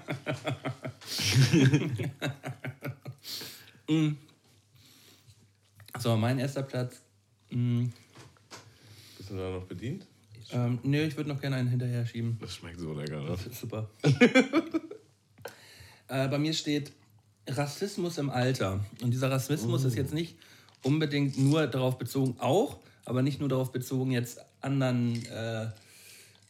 Mm. 3.89 4.15
so, 5.99 6.15
mein 6.15 6.39
erster 6.39 6.63
Platz. 6.63 7.02
Mm. 7.53 7.85
Bist 9.17 9.29
du 9.29 9.37
da 9.37 9.49
noch 9.51 9.65
bedient? 9.65 10.05
Ähm, 10.51 10.79
nö, 10.83 11.03
ich 11.03 11.17
würde 11.17 11.29
noch 11.29 11.41
gerne 11.41 11.55
einen 11.55 11.69
hinterher 11.69 12.05
schieben. 12.05 12.37
Das 12.39 12.55
schmeckt 12.55 12.79
so 12.79 12.93
lecker, 12.93 13.21
ne? 13.21 13.29
Das 13.29 13.45
ist 13.47 13.59
super. 13.61 13.89
äh, 16.07 16.27
bei 16.27 16.37
mir 16.37 16.53
steht 16.53 16.91
Rassismus 17.47 18.17
im 18.17 18.29
Alter. 18.29 18.85
Und 19.01 19.11
dieser 19.11 19.31
Rassismus 19.31 19.83
uh. 19.83 19.87
ist 19.87 19.95
jetzt 19.95 20.13
nicht 20.13 20.37
unbedingt 20.83 21.37
nur 21.37 21.67
darauf 21.67 21.97
bezogen, 21.97 22.35
auch, 22.39 22.77
aber 23.05 23.21
nicht 23.21 23.39
nur 23.39 23.49
darauf 23.49 23.71
bezogen, 23.71 24.11
jetzt 24.11 24.39
anderen, 24.61 25.25
äh, 25.25 25.67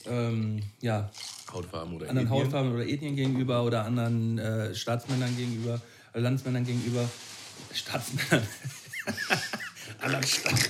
ähm, 0.06 0.62
ja, 0.82 1.10
Hautfarben 1.52 1.96
oder 1.96 2.10
anderen 2.10 2.28
Ethnien. 2.28 2.44
Hautfarben 2.44 2.74
oder 2.74 2.88
Ethnien 2.88 3.16
gegenüber 3.16 3.64
oder 3.64 3.86
anderen 3.86 4.38
äh, 4.38 4.76
Staatsmännern 4.76 5.36
gegenüber, 5.38 5.82
äh, 6.14 6.20
Landsmännern 6.20 6.66
gegenüber, 6.66 7.10
Staatsmännern, 7.74 8.46
anderen, 10.00 10.24
Scheiße, 10.24 10.70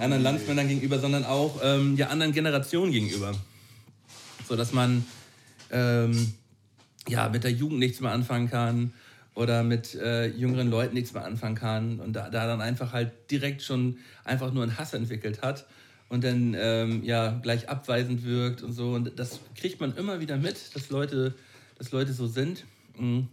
anderen 0.00 0.22
Landsmännern 0.22 0.68
gegenüber, 0.68 0.98
sondern 0.98 1.24
auch 1.24 1.60
ähm, 1.62 1.96
ja, 1.96 2.08
anderen 2.08 2.32
Generationen 2.32 2.92
gegenüber. 2.92 3.32
So 4.48 4.56
dass 4.56 4.72
man 4.72 5.04
ähm, 5.70 6.34
ja, 7.08 7.28
mit 7.28 7.44
der 7.44 7.52
Jugend 7.52 7.78
nichts 7.78 8.00
mehr 8.00 8.12
anfangen 8.12 8.48
kann 8.48 8.92
oder 9.34 9.62
mit 9.62 9.94
äh, 9.94 10.26
jüngeren 10.26 10.70
Leuten 10.70 10.94
nichts 10.94 11.12
mehr 11.12 11.24
anfangen 11.24 11.56
kann 11.56 12.00
und 12.00 12.14
da, 12.14 12.30
da, 12.30 12.46
dann 12.46 12.60
einfach 12.60 12.92
halt 12.92 13.12
direkt 13.30 13.62
schon 13.62 13.98
einfach 14.24 14.52
nur 14.52 14.62
einen 14.62 14.78
Hass 14.78 14.94
entwickelt 14.94 15.42
hat 15.42 15.66
und 16.08 16.24
dann 16.24 16.54
ähm, 16.58 17.02
ja 17.02 17.30
gleich 17.42 17.68
abweisend 17.68 18.24
wirkt 18.24 18.62
und 18.62 18.72
so 18.72 18.92
und 18.92 19.18
das 19.18 19.40
kriegt 19.56 19.80
man 19.80 19.96
immer 19.96 20.20
wieder 20.20 20.36
mit, 20.36 20.74
dass 20.74 20.90
Leute, 20.90 21.34
dass 21.78 21.90
Leute 21.90 22.12
so 22.12 22.26
sind. 22.26 22.64
Mhm. 22.96 23.28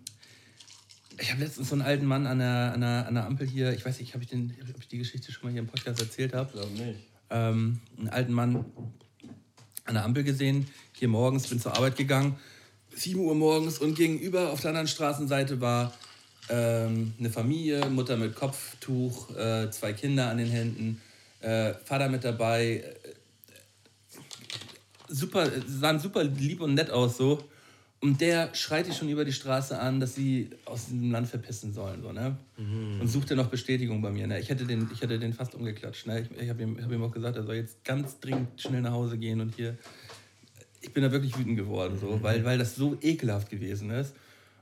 Ich 1.21 1.31
habe 1.31 1.43
letztens 1.43 1.69
so 1.69 1.75
einen 1.75 1.83
alten 1.83 2.05
Mann 2.05 2.25
an 2.25 2.39
der, 2.39 2.73
an 2.73 2.81
der, 2.81 3.07
an 3.07 3.13
der 3.13 3.25
Ampel 3.25 3.47
hier, 3.47 3.73
ich 3.73 3.85
weiß 3.85 3.99
nicht, 3.99 4.15
ob 4.15 4.21
ich, 4.21 4.27
den, 4.27 4.53
ob 4.73 4.81
ich 4.81 4.87
die 4.87 4.97
Geschichte 4.97 5.31
schon 5.31 5.43
mal 5.43 5.51
hier 5.51 5.61
im 5.61 5.67
Podcast 5.67 6.01
erzählt 6.01 6.33
habe. 6.33 6.49
Ich 6.53 6.53
glaube 6.53 6.71
nicht. 6.73 6.99
Ähm, 7.29 7.79
einen 7.97 8.09
alten 8.09 8.33
Mann 8.33 8.65
an 9.85 9.93
der 9.93 10.03
Ampel 10.03 10.23
gesehen, 10.23 10.67
hier 10.93 11.07
morgens, 11.07 11.47
bin 11.47 11.59
zur 11.59 11.75
Arbeit 11.75 11.95
gegangen 11.95 12.37
7 12.95 13.19
Uhr 13.19 13.35
morgens 13.35 13.79
und 13.79 13.95
gegenüber 13.95 14.51
auf 14.51 14.61
der 14.61 14.69
anderen 14.69 14.87
Straßenseite 14.87 15.61
war 15.61 15.93
ähm, 16.49 17.13
eine 17.19 17.29
Familie, 17.29 17.85
Mutter 17.89 18.17
mit 18.17 18.35
Kopftuch, 18.35 19.35
äh, 19.35 19.71
zwei 19.71 19.93
Kinder 19.93 20.29
an 20.29 20.37
den 20.37 20.49
Händen, 20.49 21.01
äh, 21.39 21.73
Vater 21.85 22.09
mit 22.09 22.23
dabei. 22.23 22.83
Äh, 22.83 22.93
super, 25.07 25.49
sahen 25.67 25.99
super 25.99 26.23
lieb 26.23 26.61
und 26.61 26.73
nett 26.73 26.89
aus 26.89 27.17
so. 27.17 27.43
Und 28.01 28.19
der 28.19 28.53
schreit 28.55 28.87
die 28.87 28.93
schon 28.93 29.09
über 29.09 29.23
die 29.23 29.31
Straße 29.31 29.79
an, 29.79 29.99
dass 29.99 30.15
sie 30.15 30.49
aus 30.65 30.87
diesem 30.87 31.11
Land 31.11 31.27
verpissen 31.27 31.71
sollen. 31.71 32.01
So, 32.01 32.11
ne? 32.11 32.35
Und 32.57 33.07
sucht 33.07 33.29
dann 33.29 33.37
noch 33.37 33.49
Bestätigung 33.49 34.01
bei 34.01 34.09
mir. 34.09 34.25
Ne? 34.25 34.39
Ich, 34.39 34.49
hätte 34.49 34.65
den, 34.65 34.89
ich 34.91 35.03
hätte 35.03 35.19
den 35.19 35.33
fast 35.33 35.53
umgeklatscht. 35.53 36.07
Ne? 36.07 36.21
Ich, 36.21 36.41
ich 36.41 36.49
habe 36.49 36.63
ihm, 36.63 36.81
hab 36.81 36.91
ihm 36.91 37.03
auch 37.03 37.11
gesagt, 37.11 37.37
er 37.37 37.43
soll 37.43 37.55
jetzt 37.55 37.83
ganz 37.83 38.19
dringend 38.19 38.59
schnell 38.59 38.81
nach 38.81 38.91
Hause 38.91 39.19
gehen 39.19 39.39
und 39.39 39.53
hier. 39.55 39.77
Ich 40.81 40.91
bin 40.93 41.03
da 41.03 41.11
wirklich 41.11 41.37
wütend 41.37 41.57
geworden, 41.57 41.99
so, 42.01 42.23
weil, 42.23 42.43
weil 42.43 42.57
das 42.57 42.75
so 42.75 42.97
ekelhaft 43.01 43.51
gewesen 43.51 43.91
ist. 43.91 44.15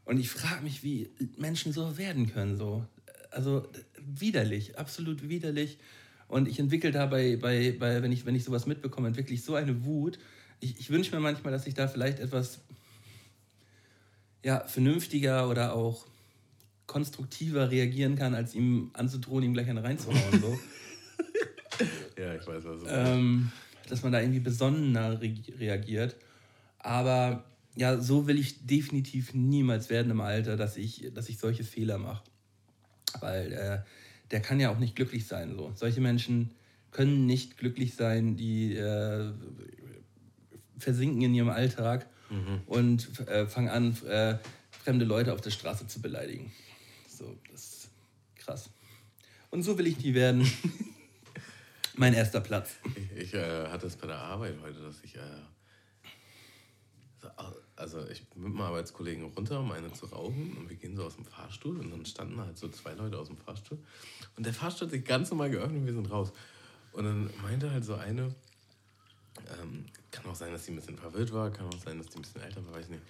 Und 0.04 0.20
ich 0.20 0.30
frage 0.30 0.62
mich, 0.62 0.84
wie 0.84 1.10
Menschen 1.38 1.72
so 1.72 1.98
werden 1.98 2.30
können. 2.30 2.58
So. 2.58 2.86
Also 3.32 3.66
widerlich, 4.06 4.78
absolut 4.78 5.30
widerlich. 5.30 5.78
Und 6.28 6.50
ich 6.50 6.60
entwickle 6.60 6.92
da 6.92 7.06
bei, 7.06 7.38
bei, 7.38 7.74
bei 7.80 8.04
wenn, 8.04 8.12
ich, 8.12 8.26
wenn 8.26 8.36
ich 8.36 8.44
sowas 8.44 8.66
mitbekomme, 8.66 9.08
entwickle 9.08 9.34
ich 9.34 9.46
so 9.46 9.56
eine 9.56 9.86
Wut. 9.86 10.20
Ich, 10.60 10.78
ich 10.78 10.90
wünsche 10.90 11.16
mir 11.16 11.22
manchmal, 11.22 11.54
dass 11.54 11.68
ich 11.68 11.74
da 11.74 11.88
vielleicht 11.88 12.20
etwas 12.20 12.60
ja, 14.44 14.66
vernünftiger 14.68 15.50
oder 15.50 15.74
auch 15.74 16.06
konstruktiver 16.88 17.70
reagieren 17.70 18.16
kann, 18.16 18.34
als 18.34 18.56
ihm 18.56 18.92
anzudrohen, 18.94 19.44
ihm 19.44 19.54
gleich 19.54 19.70
eine 19.70 19.84
reinzuhauen. 19.84 20.42
So. 20.42 20.60
Ja, 22.18 22.36
ich 22.36 22.46
weiß, 22.46 22.64
meinst. 22.66 22.86
ähm, 22.90 23.52
dass 23.88 24.04
man 24.04 24.12
da 24.12 24.20
irgendwie 24.20 24.42
besonnener 24.42 25.22
re 25.22 25.34
reagiert. 25.58 26.18
Aber 26.80 27.46
ja, 27.76 27.98
so 28.02 28.28
will 28.28 28.38
ich 28.38 28.66
definitiv 28.66 29.34
niemals 29.34 29.90
werden 29.90 30.12
im 30.12 30.20
Alter, 30.20 30.58
dass 30.58 30.76
ich, 30.76 31.10
dass 31.14 31.30
ich 31.30 31.38
solche 31.38 31.64
Fehler 31.64 31.98
mache. 31.98 32.24
Weil 33.22 33.54
äh, 33.54 33.80
der 34.32 34.42
kann 34.42 34.60
ja 34.60 34.70
auch 34.70 34.80
nicht 34.80 34.98
glücklich 34.98 35.28
sein. 35.28 35.56
So. 35.56 35.72
Solche 35.76 36.02
Menschen 36.02 36.52
können 36.92 37.26
nicht 37.26 37.58
glücklich 37.58 37.96
sein, 37.96 38.36
die 38.36 38.76
äh, 38.76 39.32
versinken 40.78 41.22
in 41.22 41.34
ihrem 41.34 41.50
Alltag 41.50 42.08
und 42.68 43.28
äh, 43.28 43.48
fangen 43.48 43.70
an, 43.70 43.98
äh, 44.06 44.38
fremde 44.70 45.06
Leute 45.06 45.34
auf 45.34 45.42
der 45.42 45.52
Straße 45.52 45.88
zu 45.88 46.02
beleidigen. 46.02 46.52
So, 47.08 47.38
das 47.52 47.62
ist 47.62 47.90
krass. 48.36 48.70
Und 49.50 49.64
so 49.64 49.78
will 49.78 49.88
ich 49.88 50.00
nie 50.00 50.14
werden. 50.14 50.50
mein 52.00 52.14
erster 52.14 52.40
Platz. 52.40 52.78
Ich, 52.96 53.24
ich 53.24 53.34
äh, 53.34 53.68
hatte 53.68 53.88
es 53.88 53.98
bei 53.98 54.08
der 54.08 54.18
Arbeit 54.18 54.56
heute, 54.64 54.80
dass 54.82 55.04
ich. 55.04 55.16
Äh, 55.16 55.20
so, 57.22 57.28
also, 57.76 58.08
ich 58.08 58.26
bin 58.30 58.44
mit 58.44 58.54
meinem 58.54 58.68
Arbeitskollegen 58.68 59.26
runter, 59.26 59.60
um 59.60 59.72
eine 59.72 59.92
zu 59.92 60.06
rauchen. 60.06 60.56
Und 60.58 60.70
wir 60.70 60.78
gehen 60.78 60.96
so 60.96 61.04
aus 61.04 61.16
dem 61.16 61.26
Fahrstuhl. 61.26 61.78
Und 61.80 61.92
dann 61.92 62.06
standen 62.06 62.40
halt 62.40 62.58
so 62.58 62.70
zwei 62.70 62.94
Leute 62.94 63.18
aus 63.18 63.28
dem 63.28 63.38
Fahrstuhl. 63.38 63.80
Und 64.38 64.46
der 64.46 64.54
Fahrstuhl 64.54 64.88
hat 64.88 64.94
sich 64.94 65.04
ganz 65.04 65.30
normal 65.30 65.50
geöffnet 65.50 65.80
und 65.80 65.86
wir 65.86 65.94
sind 65.94 66.10
raus. 66.10 66.32
Und 66.94 67.04
dann 67.04 67.30
meinte 67.42 67.72
halt 67.72 67.84
so 67.84 67.96
eine. 67.96 68.34
Ähm, 69.62 69.86
kann 70.12 70.26
auch 70.26 70.36
sein, 70.36 70.52
dass 70.52 70.66
sie 70.66 70.72
ein 70.72 70.76
bisschen 70.76 70.98
verwirrt 70.98 71.34
war, 71.34 71.52
kann 71.52 71.68
auch 71.68 71.80
sein, 71.84 71.98
dass 71.98 72.08
die 72.08 72.18
ein 72.18 72.22
bisschen 72.22 72.42
älter 72.42 72.66
war, 72.66 72.74
weiß 72.74 72.90
nicht. 72.90 73.04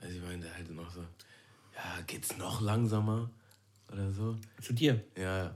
Also, 0.00 0.14
sie 0.14 0.20
meinte 0.20 0.52
halt 0.54 0.70
noch 0.70 0.90
so: 0.90 1.00
Ja, 1.74 2.02
geht's 2.06 2.36
noch 2.36 2.60
langsamer? 2.60 3.30
Oder 3.92 4.10
so. 4.10 4.36
Zu 4.60 4.72
dir. 4.72 5.02
Ja, 5.16 5.54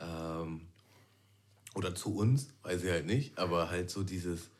ähm, 0.00 0.62
oder 1.74 1.94
zu 1.94 2.16
uns, 2.16 2.48
weiß 2.62 2.82
ich 2.82 2.90
halt 2.90 3.06
nicht, 3.06 3.38
aber 3.38 3.70
halt 3.70 3.90
so 3.90 4.02
dieses, 4.02 4.50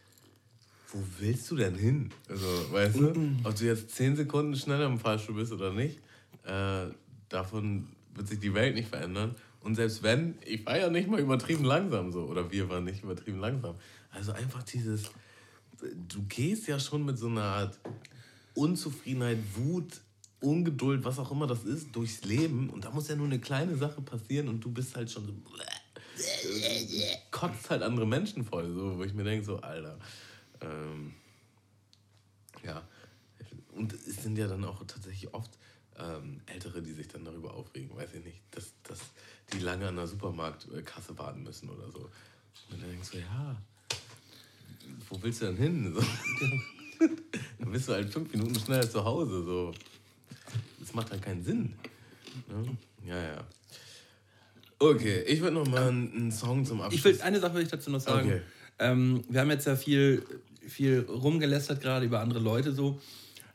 wo 0.88 1.02
willst 1.18 1.50
du 1.50 1.56
denn 1.56 1.74
hin? 1.74 2.10
Also, 2.28 2.46
weißt 2.72 2.96
du, 2.96 3.12
ob 3.44 3.54
du 3.56 3.64
jetzt 3.64 3.90
zehn 3.90 4.16
Sekunden 4.16 4.56
schneller 4.56 4.86
im 4.86 4.98
Fahrstuhl 4.98 5.34
bist 5.34 5.52
oder 5.52 5.72
nicht, 5.72 5.98
äh, 6.44 6.86
davon 7.28 7.88
wird 8.14 8.28
sich 8.28 8.38
die 8.38 8.54
Welt 8.54 8.74
nicht 8.74 8.88
verändern. 8.88 9.34
Und 9.60 9.74
selbst 9.76 10.02
wenn, 10.02 10.38
ich 10.44 10.66
war 10.66 10.78
ja 10.78 10.90
nicht 10.90 11.08
mal 11.08 11.20
übertrieben 11.20 11.64
langsam 11.64 12.12
so, 12.12 12.24
oder 12.24 12.50
wir 12.50 12.68
waren 12.68 12.84
nicht 12.84 13.02
übertrieben 13.02 13.38
langsam. 13.38 13.76
Also 14.10 14.32
einfach 14.32 14.62
dieses, 14.62 15.04
du 16.08 16.22
gehst 16.24 16.66
ja 16.68 16.78
schon 16.78 17.04
mit 17.04 17.18
so 17.18 17.28
einer 17.28 17.42
Art 17.42 17.80
Unzufriedenheit, 18.54 19.38
Wut, 19.54 20.00
Ungeduld, 20.40 21.04
was 21.04 21.18
auch 21.18 21.30
immer 21.30 21.46
das 21.46 21.64
ist, 21.64 21.94
durchs 21.94 22.24
Leben. 22.24 22.70
Und 22.70 22.84
da 22.84 22.90
muss 22.90 23.08
ja 23.08 23.16
nur 23.16 23.26
eine 23.26 23.38
kleine 23.38 23.76
Sache 23.76 24.02
passieren 24.02 24.48
und 24.48 24.60
du 24.60 24.70
bist 24.70 24.94
halt 24.96 25.10
schon 25.10 25.26
so. 25.26 25.32
kotzt 27.30 27.70
halt 27.70 27.82
andere 27.82 28.06
Menschen 28.06 28.44
voll, 28.44 28.72
so, 28.72 28.98
wo 28.98 29.04
ich 29.04 29.14
mir 29.14 29.24
denke, 29.24 29.44
so, 29.44 29.58
Alter. 29.58 29.98
Ähm, 30.60 31.14
ja. 32.64 32.82
Und 33.72 33.92
es 33.92 34.22
sind 34.22 34.36
ja 34.36 34.46
dann 34.46 34.64
auch 34.64 34.84
tatsächlich 34.84 35.32
oft 35.32 35.58
ähm, 35.98 36.40
Ältere, 36.46 36.82
die 36.82 36.92
sich 36.92 37.08
dann 37.08 37.24
darüber 37.24 37.54
aufregen, 37.54 37.96
weiß 37.96 38.14
ich 38.14 38.24
nicht, 38.24 38.42
dass, 38.50 38.74
dass 38.82 39.00
die 39.52 39.60
lange 39.60 39.88
an 39.88 39.96
der 39.96 40.06
Supermarktkasse 40.06 41.18
warten 41.18 41.42
müssen 41.42 41.70
oder 41.70 41.90
so. 41.90 42.10
Und 42.70 42.82
dann 42.82 42.90
denkst 42.90 43.10
du, 43.10 43.18
ja, 43.18 43.62
wo 45.08 45.22
willst 45.22 45.42
du 45.42 45.46
denn 45.46 45.56
hin? 45.56 45.94
So. 45.94 46.00
dann 47.58 47.72
bist 47.72 47.88
du 47.88 47.92
halt 47.92 48.12
fünf 48.12 48.32
Minuten 48.32 48.58
schneller 48.58 48.88
zu 48.88 49.04
Hause. 49.04 49.42
So. 49.44 49.74
Das 50.80 50.94
macht 50.94 51.10
halt 51.10 51.22
keinen 51.22 51.42
Sinn. 51.42 51.74
Ne? 52.48 52.76
Ja, 53.06 53.20
ja. 53.20 53.44
Okay, 54.78 55.22
ich 55.28 55.40
würde 55.40 55.54
noch 55.54 55.68
mal 55.68 55.88
einen 55.88 56.32
Song 56.32 56.64
zum 56.64 56.80
Abschluss. 56.80 56.98
Ich 56.98 57.04
will, 57.04 57.22
eine 57.22 57.38
Sache 57.38 57.54
will 57.54 57.62
ich 57.62 57.68
dazu 57.68 57.90
noch 57.90 58.00
sagen. 58.00 58.28
Okay. 58.28 58.40
Ähm, 58.78 59.22
wir 59.28 59.40
haben 59.40 59.50
jetzt 59.50 59.66
ja 59.66 59.76
viel, 59.76 60.24
viel 60.66 61.06
rumgelästert 61.08 61.80
gerade 61.80 62.04
über 62.06 62.20
andere 62.20 62.40
Leute 62.40 62.72
so. 62.72 63.00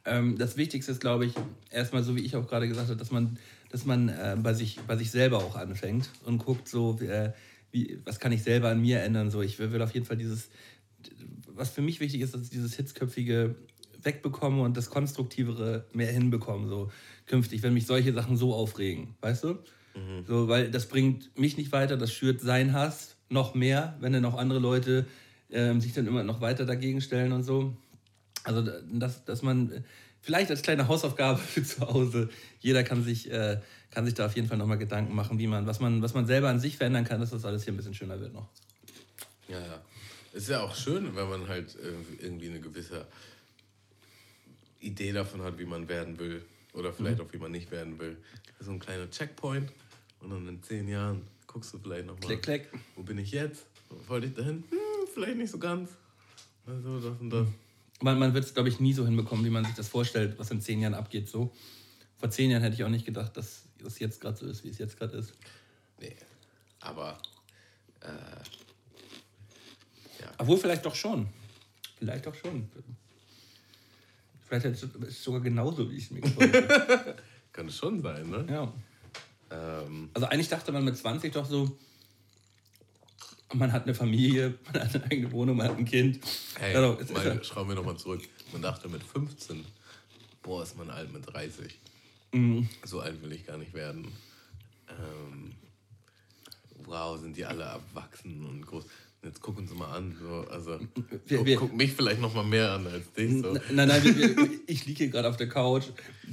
Ähm, 0.05 0.37
das 0.37 0.55
Wichtigste 0.55 0.93
ist, 0.93 1.01
glaube 1.01 1.25
ich, 1.25 1.33
erstmal 1.69 2.03
so 2.03 2.15
wie 2.15 2.21
ich 2.21 2.35
auch 2.37 2.47
gerade 2.47 2.67
gesagt 2.67 2.87
habe, 2.87 2.97
dass 2.97 3.11
man, 3.11 3.37
dass 3.69 3.85
man 3.85 4.07
äh, 4.07 4.37
bei, 4.41 4.53
sich, 4.53 4.79
bei 4.87 4.95
sich 4.95 5.11
selber 5.11 5.39
auch 5.39 5.57
anfängt 5.57 6.09
und 6.23 6.37
guckt 6.37 6.69
so, 6.69 6.97
äh, 7.01 7.33
wie, 7.71 7.99
was 8.05 8.19
kann 8.19 8.31
ich 8.31 8.43
selber 8.43 8.69
an 8.69 8.81
mir 8.81 9.01
ändern. 9.01 9.29
So, 9.29 9.41
ich 9.41 9.59
will, 9.59 9.73
will 9.73 9.81
auf 9.81 9.93
jeden 9.93 10.05
Fall 10.05 10.15
dieses, 10.15 10.47
was 11.47 11.69
für 11.69 11.81
mich 11.81 11.99
wichtig 11.99 12.21
ist, 12.21 12.33
dass 12.33 12.43
ich 12.43 12.49
dieses 12.49 12.75
hitzköpfige 12.75 13.55
wegbekomme 14.03 14.61
und 14.61 14.77
das 14.77 14.89
Konstruktivere 14.89 15.85
mehr 15.93 16.11
hinbekomme, 16.11 16.67
so 16.67 16.91
künftig, 17.25 17.63
wenn 17.63 17.73
mich 17.73 17.85
solche 17.85 18.13
Sachen 18.13 18.37
so 18.37 18.53
aufregen, 18.53 19.15
weißt 19.21 19.43
du? 19.43 19.57
So, 20.27 20.47
weil 20.47 20.69
das 20.69 20.87
bringt 20.87 21.37
mich 21.37 21.57
nicht 21.57 21.71
weiter, 21.71 21.97
das 21.97 22.13
schürt 22.13 22.41
seinen 22.41 22.73
Hass 22.73 23.15
noch 23.29 23.55
mehr, 23.55 23.95
wenn 23.99 24.13
dann 24.13 24.25
auch 24.25 24.37
andere 24.37 24.59
Leute 24.59 25.07
ähm, 25.49 25.81
sich 25.81 25.93
dann 25.93 26.07
immer 26.07 26.23
noch 26.23 26.41
weiter 26.41 26.65
dagegen 26.65 27.01
stellen 27.01 27.31
und 27.31 27.43
so. 27.43 27.75
Also, 28.43 28.61
dass, 28.61 29.25
dass 29.25 29.41
man 29.41 29.71
äh, 29.71 29.81
vielleicht 30.21 30.51
als 30.51 30.61
kleine 30.61 30.87
Hausaufgabe 30.87 31.39
für 31.53 31.63
zu 31.63 31.81
Hause, 31.81 32.29
jeder 32.59 32.83
kann 32.83 33.03
sich, 33.03 33.31
äh, 33.31 33.59
kann 33.89 34.05
sich 34.05 34.13
da 34.13 34.27
auf 34.27 34.35
jeden 34.35 34.47
Fall 34.47 34.57
nochmal 34.57 34.77
Gedanken 34.77 35.15
machen, 35.15 35.39
wie 35.39 35.47
man, 35.47 35.65
was 35.65 35.79
man, 35.79 36.01
was 36.01 36.13
man 36.13 36.25
selber 36.25 36.49
an 36.49 36.59
sich 36.59 36.77
verändern 36.77 37.03
kann, 37.03 37.19
dass 37.19 37.31
das 37.31 37.45
alles 37.45 37.63
hier 37.63 37.73
ein 37.73 37.77
bisschen 37.77 37.93
schöner 37.93 38.19
wird 38.19 38.33
noch. 38.33 38.49
Ja, 39.47 39.59
ja. 39.59 39.81
Ist 40.37 40.49
ja 40.49 40.61
auch 40.61 40.75
schön, 40.75 41.15
wenn 41.15 41.29
man 41.29 41.47
halt 41.47 41.75
irgendwie- 42.21 42.47
eine 42.47 42.59
gewisse 42.59 43.07
Idee 44.79 45.11
davon 45.11 45.41
hat, 45.41 45.57
wie 45.57 45.65
man 45.65 45.89
werden 45.89 46.19
will. 46.19 46.45
Oder 46.73 46.93
vielleicht 46.93 47.19
auch, 47.19 47.33
wie 47.33 47.39
man 47.39 47.51
nicht 47.51 47.71
werden 47.71 47.97
will. 47.97 48.17
So 48.59 48.69
ein 48.69 48.77
kleiner 48.77 49.09
Checkpoint. 49.09 49.71
Und 50.21 50.29
dann 50.29 50.47
in 50.47 50.61
zehn 50.61 50.87
Jahren 50.87 51.23
guckst 51.47 51.73
du 51.73 51.79
vielleicht 51.79 52.05
nochmal. 52.05 52.21
Klick, 52.21 52.43
klick. 52.43 52.69
Wo 52.95 53.01
bin 53.01 53.17
ich 53.17 53.31
jetzt? 53.31 53.65
Wollte 54.07 54.27
ich 54.27 54.35
dahin? 54.35 54.63
Hm, 54.69 54.77
vielleicht 55.11 55.37
nicht 55.37 55.49
so 55.49 55.57
ganz. 55.57 55.89
Also 56.67 56.99
das 56.99 57.19
und 57.19 57.31
das. 57.31 57.47
Man, 58.01 58.19
man 58.19 58.31
wird 58.35 58.45
es, 58.45 58.53
glaube 58.53 58.69
ich, 58.69 58.79
nie 58.79 58.93
so 58.93 59.05
hinbekommen, 59.07 59.43
wie 59.43 59.49
man 59.49 59.65
sich 59.65 59.73
das 59.73 59.87
vorstellt, 59.87 60.37
was 60.37 60.51
in 60.51 60.61
zehn 60.61 60.79
Jahren 60.79 60.93
abgeht. 60.93 61.27
So. 61.29 61.51
Vor 62.17 62.29
zehn 62.29 62.51
Jahren 62.51 62.61
hätte 62.61 62.75
ich 62.75 62.83
auch 62.83 62.89
nicht 62.89 63.07
gedacht, 63.07 63.35
dass 63.37 63.63
das 63.79 63.97
jetzt 63.97 64.21
gerade 64.21 64.37
so 64.37 64.45
ist, 64.45 64.63
wie 64.63 64.69
es 64.69 64.77
jetzt 64.77 64.99
gerade 64.99 65.17
ist. 65.17 65.33
Nee. 65.99 66.15
Aber 66.79 67.17
äh, 68.01 68.07
Obwohl, 70.37 70.57
vielleicht 70.57 70.85
doch 70.85 70.95
schon. 70.95 71.27
Vielleicht 71.97 72.25
doch 72.25 72.35
schon. 72.35 72.69
Vielleicht 74.47 74.65
ist 74.65 74.83
es 74.83 75.23
sogar 75.23 75.41
genauso, 75.41 75.89
wie 75.89 75.97
ich 75.97 76.05
es 76.05 76.11
mir 76.11 76.21
vorstelle. 76.21 77.15
kann 77.51 77.67
es 77.67 77.77
schon 77.77 78.01
sein, 78.01 78.29
ne? 78.29 78.45
ja. 78.49 78.73
Ähm, 79.49 80.09
Also 80.13 80.27
eigentlich 80.27 80.49
dachte 80.49 80.71
man 80.71 80.85
mit 80.85 80.97
20 80.97 81.33
doch 81.33 81.45
so, 81.45 81.77
man 83.53 83.71
hat 83.71 83.83
eine 83.83 83.95
Familie, 83.95 84.57
man 84.65 84.83
hat 84.83 84.95
eine 84.95 85.03
eigene 85.05 85.31
Wohnung, 85.31 85.57
man 85.57 85.69
hat 85.69 85.77
ein 85.77 85.85
Kind. 85.85 86.19
hey, 86.59 86.75
Also, 86.75 87.13
mal, 87.13 87.43
schrauben 87.43 87.69
wir 87.69 87.75
nochmal 87.75 87.97
zurück. 87.97 88.21
Man 88.51 88.61
dachte 88.61 88.89
mit 88.89 89.03
15, 89.03 89.65
boah, 90.43 90.63
ist 90.63 90.77
man 90.77 90.89
alt 90.89 91.11
mit 91.11 91.25
30. 91.33 91.77
Mhm. 92.33 92.69
So 92.83 92.99
alt 92.99 93.21
will 93.21 93.31
ich 93.31 93.45
gar 93.45 93.57
nicht 93.57 93.73
werden. 93.73 94.11
Ähm, 94.89 95.53
wow, 96.85 97.19
sind 97.19 97.35
die 97.37 97.45
alle 97.45 97.63
erwachsen 97.63 98.45
und 98.45 98.65
groß. 98.65 98.85
Jetzt 99.23 99.41
guck 99.41 99.57
uns 99.57 99.73
mal 99.73 99.87
an. 99.95 100.15
So, 100.21 100.45
also, 100.51 100.79
Wir- 101.25 101.45
wir- 101.45 101.57
guck 101.57 101.75
mich 101.75 101.91
vielleicht 101.93 102.21
noch 102.21 102.33
mal 102.33 102.43
mehr 102.45 102.71
an 102.71 102.87
als 102.87 103.11
dich. 103.13 103.41
So. 103.41 103.57
Nein, 103.71 103.87
nein, 103.89 104.03
wir- 104.03 104.49
ich 104.67 104.85
liege 104.85 104.99
hier 104.99 105.09
gerade 105.09 105.27
auf 105.27 105.37
der 105.37 105.49
Couch, 105.49 105.85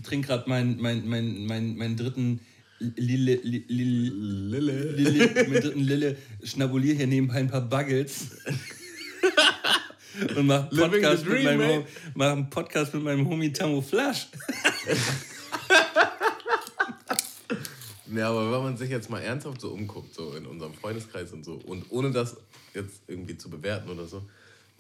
trinke 0.05 0.29
gerade 0.29 0.49
meinen 0.49 0.81
mein, 0.81 1.09
mein, 1.09 1.47
mein, 1.47 1.77
meinen 1.77 1.97
dritten 1.97 2.41
Lille, 2.79 3.37
Lille, 3.43 3.65
Lille, 3.69 4.91
Lille, 4.93 5.35
meinen 5.49 5.61
dritten 5.63 5.81
Lille, 5.81 6.17
schnabulier 6.43 6.95
hier 6.95 7.07
nebenbei 7.07 7.35
ein 7.37 7.49
paar 7.49 7.63
Buggles. 7.63 8.27
Und 10.37 10.47
mach 10.47 10.71
einen 10.71 10.77
Living 10.77 10.91
Podcast, 11.03 11.25
the 11.25 11.29
mit 11.31 11.45
dream, 11.45 11.59
meinem, 11.59 11.85
mach 12.15 12.33
einen 12.33 12.51
Podcast 12.51 12.95
mit 12.95 13.03
meinem 13.03 13.27
Homie 13.29 13.53
Tamo 13.53 13.81
Flash. 13.81 14.29
Ja, 18.15 18.31
aber 18.31 18.53
wenn 18.53 18.63
man 18.63 18.77
sich 18.77 18.91
jetzt 18.91 19.11
mal 19.11 19.21
ernsthaft 19.21 19.61
so 19.61 19.71
umguckt, 19.71 20.15
so 20.15 20.35
in 20.35 20.47
unserem 20.47 20.75
Freundeskreis 20.75 21.33
und 21.33 21.45
so, 21.45 21.55
und 21.55 21.87
ohne 21.91 22.11
das 22.13 22.37
jetzt 22.73 23.03
irgendwie 23.09 23.37
zu 23.37 23.51
bewerten 23.51 23.91
oder 23.91 24.07
so, 24.07 24.23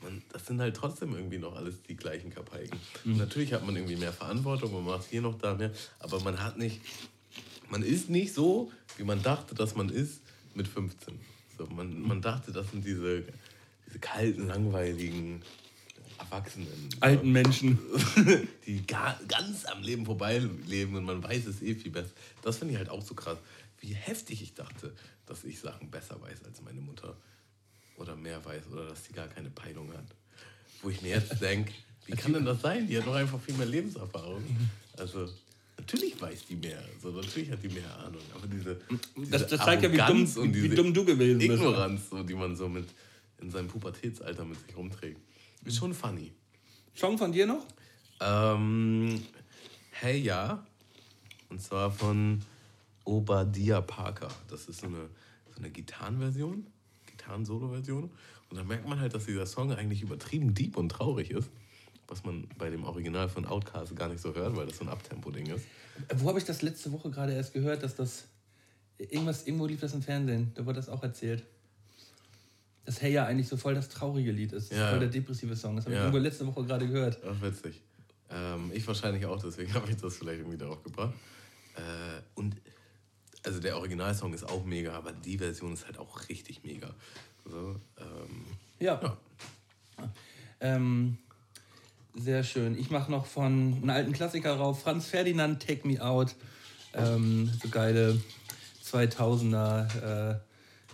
man, 0.02 0.22
das 0.32 0.46
sind 0.46 0.60
halt 0.60 0.76
trotzdem 0.76 1.14
irgendwie 1.14 1.38
noch 1.38 1.56
alles 1.56 1.82
die 1.82 1.96
gleichen 1.96 2.30
Kapaiken. 2.30 2.78
Mhm. 3.04 3.16
Natürlich 3.16 3.52
hat 3.52 3.64
man 3.64 3.74
irgendwie 3.74 3.96
mehr 3.96 4.12
Verantwortung, 4.12 4.72
man 4.72 4.84
macht 4.84 5.06
hier 5.10 5.22
noch 5.22 5.38
da 5.38 5.54
mehr, 5.54 5.72
aber 5.98 6.20
man 6.20 6.42
hat 6.42 6.58
nicht, 6.58 6.80
man 7.68 7.82
ist 7.82 8.08
nicht 8.10 8.34
so, 8.34 8.70
wie 8.96 9.04
man 9.04 9.22
dachte, 9.22 9.54
dass 9.54 9.74
man 9.74 9.88
ist 9.88 10.20
mit 10.54 10.68
15. 10.68 11.18
So, 11.58 11.66
man, 11.66 12.00
man 12.02 12.20
dachte, 12.20 12.52
das 12.52 12.70
sind 12.70 12.84
diese, 12.84 13.24
diese 13.86 13.98
kalten, 14.00 14.46
langweiligen, 14.46 15.42
Erwachsenen. 16.18 16.88
Alten 17.00 17.32
Menschen. 17.32 17.78
Die 18.66 18.86
gar, 18.86 19.18
ganz 19.28 19.64
am 19.66 19.82
Leben 19.82 20.04
vorbeileben 20.06 20.96
und 20.96 21.04
man 21.04 21.22
weiß 21.22 21.46
es 21.46 21.62
eh 21.62 21.74
viel 21.74 21.90
besser. 21.90 22.10
Das 22.42 22.58
finde 22.58 22.74
ich 22.74 22.78
halt 22.78 22.88
auch 22.88 23.02
so 23.02 23.14
krass. 23.14 23.38
Wie 23.80 23.94
heftig 23.94 24.42
ich 24.42 24.54
dachte, 24.54 24.92
dass 25.26 25.44
ich 25.44 25.60
Sachen 25.60 25.90
besser 25.90 26.20
weiß 26.20 26.44
als 26.44 26.62
meine 26.62 26.80
Mutter. 26.80 27.16
Oder 27.96 28.16
mehr 28.16 28.44
weiß. 28.44 28.64
Oder 28.72 28.88
dass 28.88 29.04
sie 29.04 29.12
gar 29.12 29.28
keine 29.28 29.50
Peilung 29.50 29.92
hat. 29.92 30.06
Wo 30.82 30.90
ich 30.90 31.02
mir 31.02 31.10
jetzt 31.10 31.40
denke, 31.40 31.72
wie 32.06 32.12
kann 32.12 32.32
denn 32.32 32.44
das 32.44 32.60
sein? 32.60 32.86
Die 32.86 32.98
hat 32.98 33.06
doch 33.06 33.14
einfach 33.14 33.40
viel 33.40 33.54
mehr 33.54 33.66
Lebenserfahrung. 33.66 34.42
Also, 34.96 35.28
natürlich 35.78 36.20
weiß 36.20 36.46
die 36.48 36.56
mehr. 36.56 36.82
Also, 36.94 37.10
natürlich 37.10 37.50
hat 37.50 37.62
die 37.62 37.68
mehr 37.68 37.98
Ahnung. 37.98 38.20
Aber 38.34 38.46
diese, 38.46 38.78
diese 39.16 39.30
das, 39.30 39.46
das 39.46 39.60
zeigt 39.60 39.82
ja, 39.82 39.92
wie 39.92 39.96
dumm, 39.96 40.42
und 40.42 40.54
wie 40.54 40.68
dumm 40.68 40.92
du 40.92 41.04
gewesen 41.04 41.38
bist. 41.38 41.50
Ignoranz, 41.52 42.10
so, 42.10 42.22
die 42.22 42.34
man 42.34 42.56
so 42.56 42.68
mit 42.68 42.86
in 43.40 43.50
seinem 43.50 43.68
Pubertätsalter 43.68 44.44
mit 44.44 44.58
sich 44.66 44.76
rumträgt. 44.76 45.20
Ist 45.64 45.76
schon 45.78 45.94
funny. 45.94 46.32
Song 46.94 47.16
von 47.16 47.32
dir 47.32 47.46
noch? 47.46 47.66
Ähm, 48.20 49.22
hey 49.92 50.18
ja. 50.18 50.64
Und 51.48 51.62
zwar 51.62 51.90
von 51.90 52.42
Obadiah 53.04 53.80
Parker. 53.80 54.28
Das 54.48 54.66
ist 54.66 54.80
so 54.80 54.88
eine, 54.88 55.08
so 55.50 55.58
eine 55.58 55.70
Gitarrenversion, 55.70 56.66
Gitarren-Solo-Version. 57.06 58.10
Und 58.50 58.56
da 58.56 58.62
merkt 58.62 58.86
man 58.86 59.00
halt, 59.00 59.14
dass 59.14 59.24
dieser 59.24 59.46
Song 59.46 59.72
eigentlich 59.72 60.02
übertrieben 60.02 60.54
deep 60.54 60.76
und 60.76 60.90
traurig 60.90 61.30
ist. 61.30 61.50
Was 62.08 62.24
man 62.24 62.46
bei 62.58 62.68
dem 62.68 62.84
Original 62.84 63.30
von 63.30 63.46
Outcast 63.46 63.96
gar 63.96 64.08
nicht 64.08 64.20
so 64.20 64.34
hört, 64.34 64.54
weil 64.56 64.66
das 64.66 64.76
so 64.76 64.84
ein 64.84 64.90
Abtempo-Ding 64.90 65.46
ist. 65.46 65.64
Wo 66.16 66.28
habe 66.28 66.38
ich 66.38 66.44
das 66.44 66.60
letzte 66.60 66.92
Woche 66.92 67.10
gerade 67.10 67.32
erst 67.32 67.54
gehört, 67.54 67.82
dass 67.82 67.94
das. 67.94 68.24
Irgendwas, 68.98 69.46
irgendwo 69.46 69.66
lief 69.66 69.80
das 69.80 69.92
im 69.92 70.02
Fernsehen, 70.02 70.52
da 70.54 70.64
wurde 70.66 70.76
das 70.76 70.88
auch 70.88 71.02
erzählt 71.02 71.42
dass 72.84 73.00
Hey 73.00 73.12
ja 73.12 73.26
eigentlich 73.26 73.48
so 73.48 73.56
voll 73.56 73.74
das 73.74 73.88
traurige 73.88 74.30
Lied 74.30 74.52
ist. 74.52 74.70
Das 74.70 74.78
ja. 74.78 74.84
ist 74.84 74.90
voll 74.90 75.00
der 75.00 75.08
depressive 75.08 75.56
Song. 75.56 75.76
Das 75.76 75.86
habe 75.86 75.94
ich 75.94 76.00
irgendwo 76.00 76.18
letzte 76.18 76.46
Woche 76.46 76.64
gerade 76.64 76.86
gehört. 76.86 77.18
Ach, 77.26 77.40
witzig. 77.42 77.80
Ähm, 78.30 78.70
ich 78.74 78.86
wahrscheinlich 78.86 79.24
auch, 79.26 79.40
deswegen 79.40 79.72
habe 79.74 79.90
ich 79.90 79.96
das 79.96 80.16
vielleicht 80.16 80.40
irgendwie 80.40 80.58
darauf 80.58 80.82
gebracht. 80.82 81.14
Äh, 81.76 81.80
und 82.34 82.56
also 83.44 83.60
der 83.60 83.76
Originalsong 83.76 84.32
ist 84.32 84.44
auch 84.44 84.64
mega, 84.64 84.92
aber 84.92 85.12
die 85.12 85.38
Version 85.38 85.72
ist 85.72 85.86
halt 85.86 85.98
auch 85.98 86.28
richtig 86.28 86.64
mega. 86.64 86.88
So, 87.44 87.76
ähm, 87.98 88.44
ja. 88.78 89.00
ja. 89.02 89.18
Ähm, 90.60 91.18
sehr 92.14 92.42
schön. 92.42 92.78
Ich 92.78 92.90
mache 92.90 93.10
noch 93.10 93.26
von 93.26 93.78
einem 93.82 93.90
alten 93.90 94.12
Klassiker 94.12 94.54
rauf, 94.56 94.82
Franz 94.82 95.06
Ferdinand, 95.06 95.64
Take 95.64 95.86
Me 95.86 96.02
Out. 96.02 96.34
Ähm, 96.94 97.50
so 97.60 97.68
geile 97.68 98.20
2000er, 98.84 100.32
äh, 100.32 100.38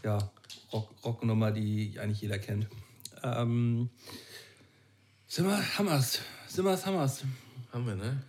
ja, 0.03 0.31
Rock, 0.73 0.89
Rocknummer, 1.05 1.51
die 1.51 1.99
eigentlich 1.99 2.21
jeder 2.21 2.39
kennt. 2.39 2.67
Ähm, 3.23 3.91
Simmers 5.27 5.79
Hammers. 5.79 6.21
Simmers 6.49 6.87
Hammers. 6.87 7.25
Haben 7.73 7.87
wir, 7.87 7.95
ne? 7.95 8.23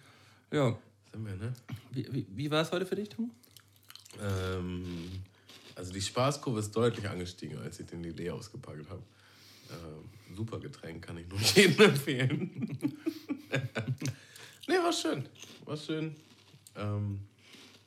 Ja. 0.51 0.77
Sind 1.11 1.26
wir, 1.26 1.35
ne? 1.35 1.53
Wie, 1.91 2.13
wie, 2.13 2.27
wie 2.30 2.51
war 2.51 2.61
es 2.61 2.72
heute 2.72 2.85
für 2.85 2.95
dich, 2.95 3.09
Tom? 3.09 3.31
Ähm, 4.22 5.23
also 5.76 5.93
die 5.93 6.01
Spaßkurve 6.01 6.59
ist 6.59 6.72
deutlich 6.72 7.07
angestiegen, 7.07 7.57
als 7.59 7.80
ich 7.80 7.88
den 7.88 8.03
Lillet 8.03 8.31
ausgepackt 8.31 8.89
habe. 8.89 9.01
Ähm, 9.69 10.35
super 10.35 10.59
Getränk, 10.59 11.03
kann 11.05 11.18
ich 11.18 11.27
nur 11.27 11.39
jedem 11.55 11.81
empfehlen. 11.81 12.77
nee, 14.68 14.76
war 14.76 14.93
schön. 14.93 15.27
War 15.65 15.77
schön. 15.77 16.15
Ähm, 16.76 17.22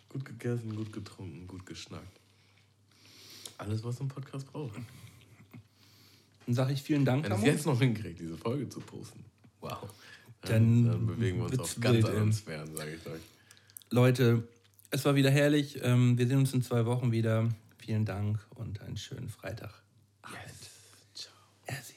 gut 0.08 0.24
gegessen, 0.24 0.74
gut 0.74 0.92
getrunken, 0.92 1.46
gut 1.46 1.66
geschnackt. 1.66 2.20
Alles, 3.58 3.84
was 3.84 4.00
ein 4.00 4.08
Podcast 4.08 4.50
braucht. 4.52 4.74
Dann 6.46 6.54
sage 6.54 6.72
ich 6.72 6.82
vielen 6.82 7.04
Dank. 7.04 7.24
Wenn 7.24 7.32
es 7.32 7.44
jetzt 7.44 7.66
noch 7.66 7.78
hinkriege, 7.80 8.14
diese 8.14 8.36
Folge 8.36 8.68
zu 8.68 8.80
posten, 8.80 9.24
wow. 9.60 9.88
Dann, 10.42 10.84
dann 10.84 11.06
bewegen 11.06 11.38
wir 11.38 11.44
uns 11.44 11.58
auf 11.58 11.80
ganz 11.80 12.04
anderen 12.04 12.32
Sphären, 12.32 12.76
sage 12.76 12.94
ich 12.94 13.06
euch. 13.06 13.22
Leute, 13.90 14.46
es 14.90 15.04
war 15.04 15.14
wieder 15.14 15.30
herrlich. 15.30 15.80
Ähm, 15.82 16.18
wir 16.18 16.26
sehen 16.26 16.38
uns 16.38 16.52
in 16.52 16.62
zwei 16.62 16.84
Wochen 16.84 17.12
wieder. 17.12 17.48
Vielen 17.78 18.04
Dank 18.04 18.38
und 18.54 18.80
einen 18.82 18.96
schönen 18.96 19.28
Freitag. 19.28 19.82
Yes. 20.30 20.70
Ciao. 21.14 21.34
Ersi. 21.66 21.94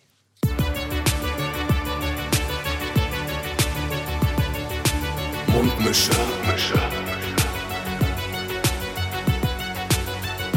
Mundmische. 5.52 6.12
Mundmische. 6.14 7.07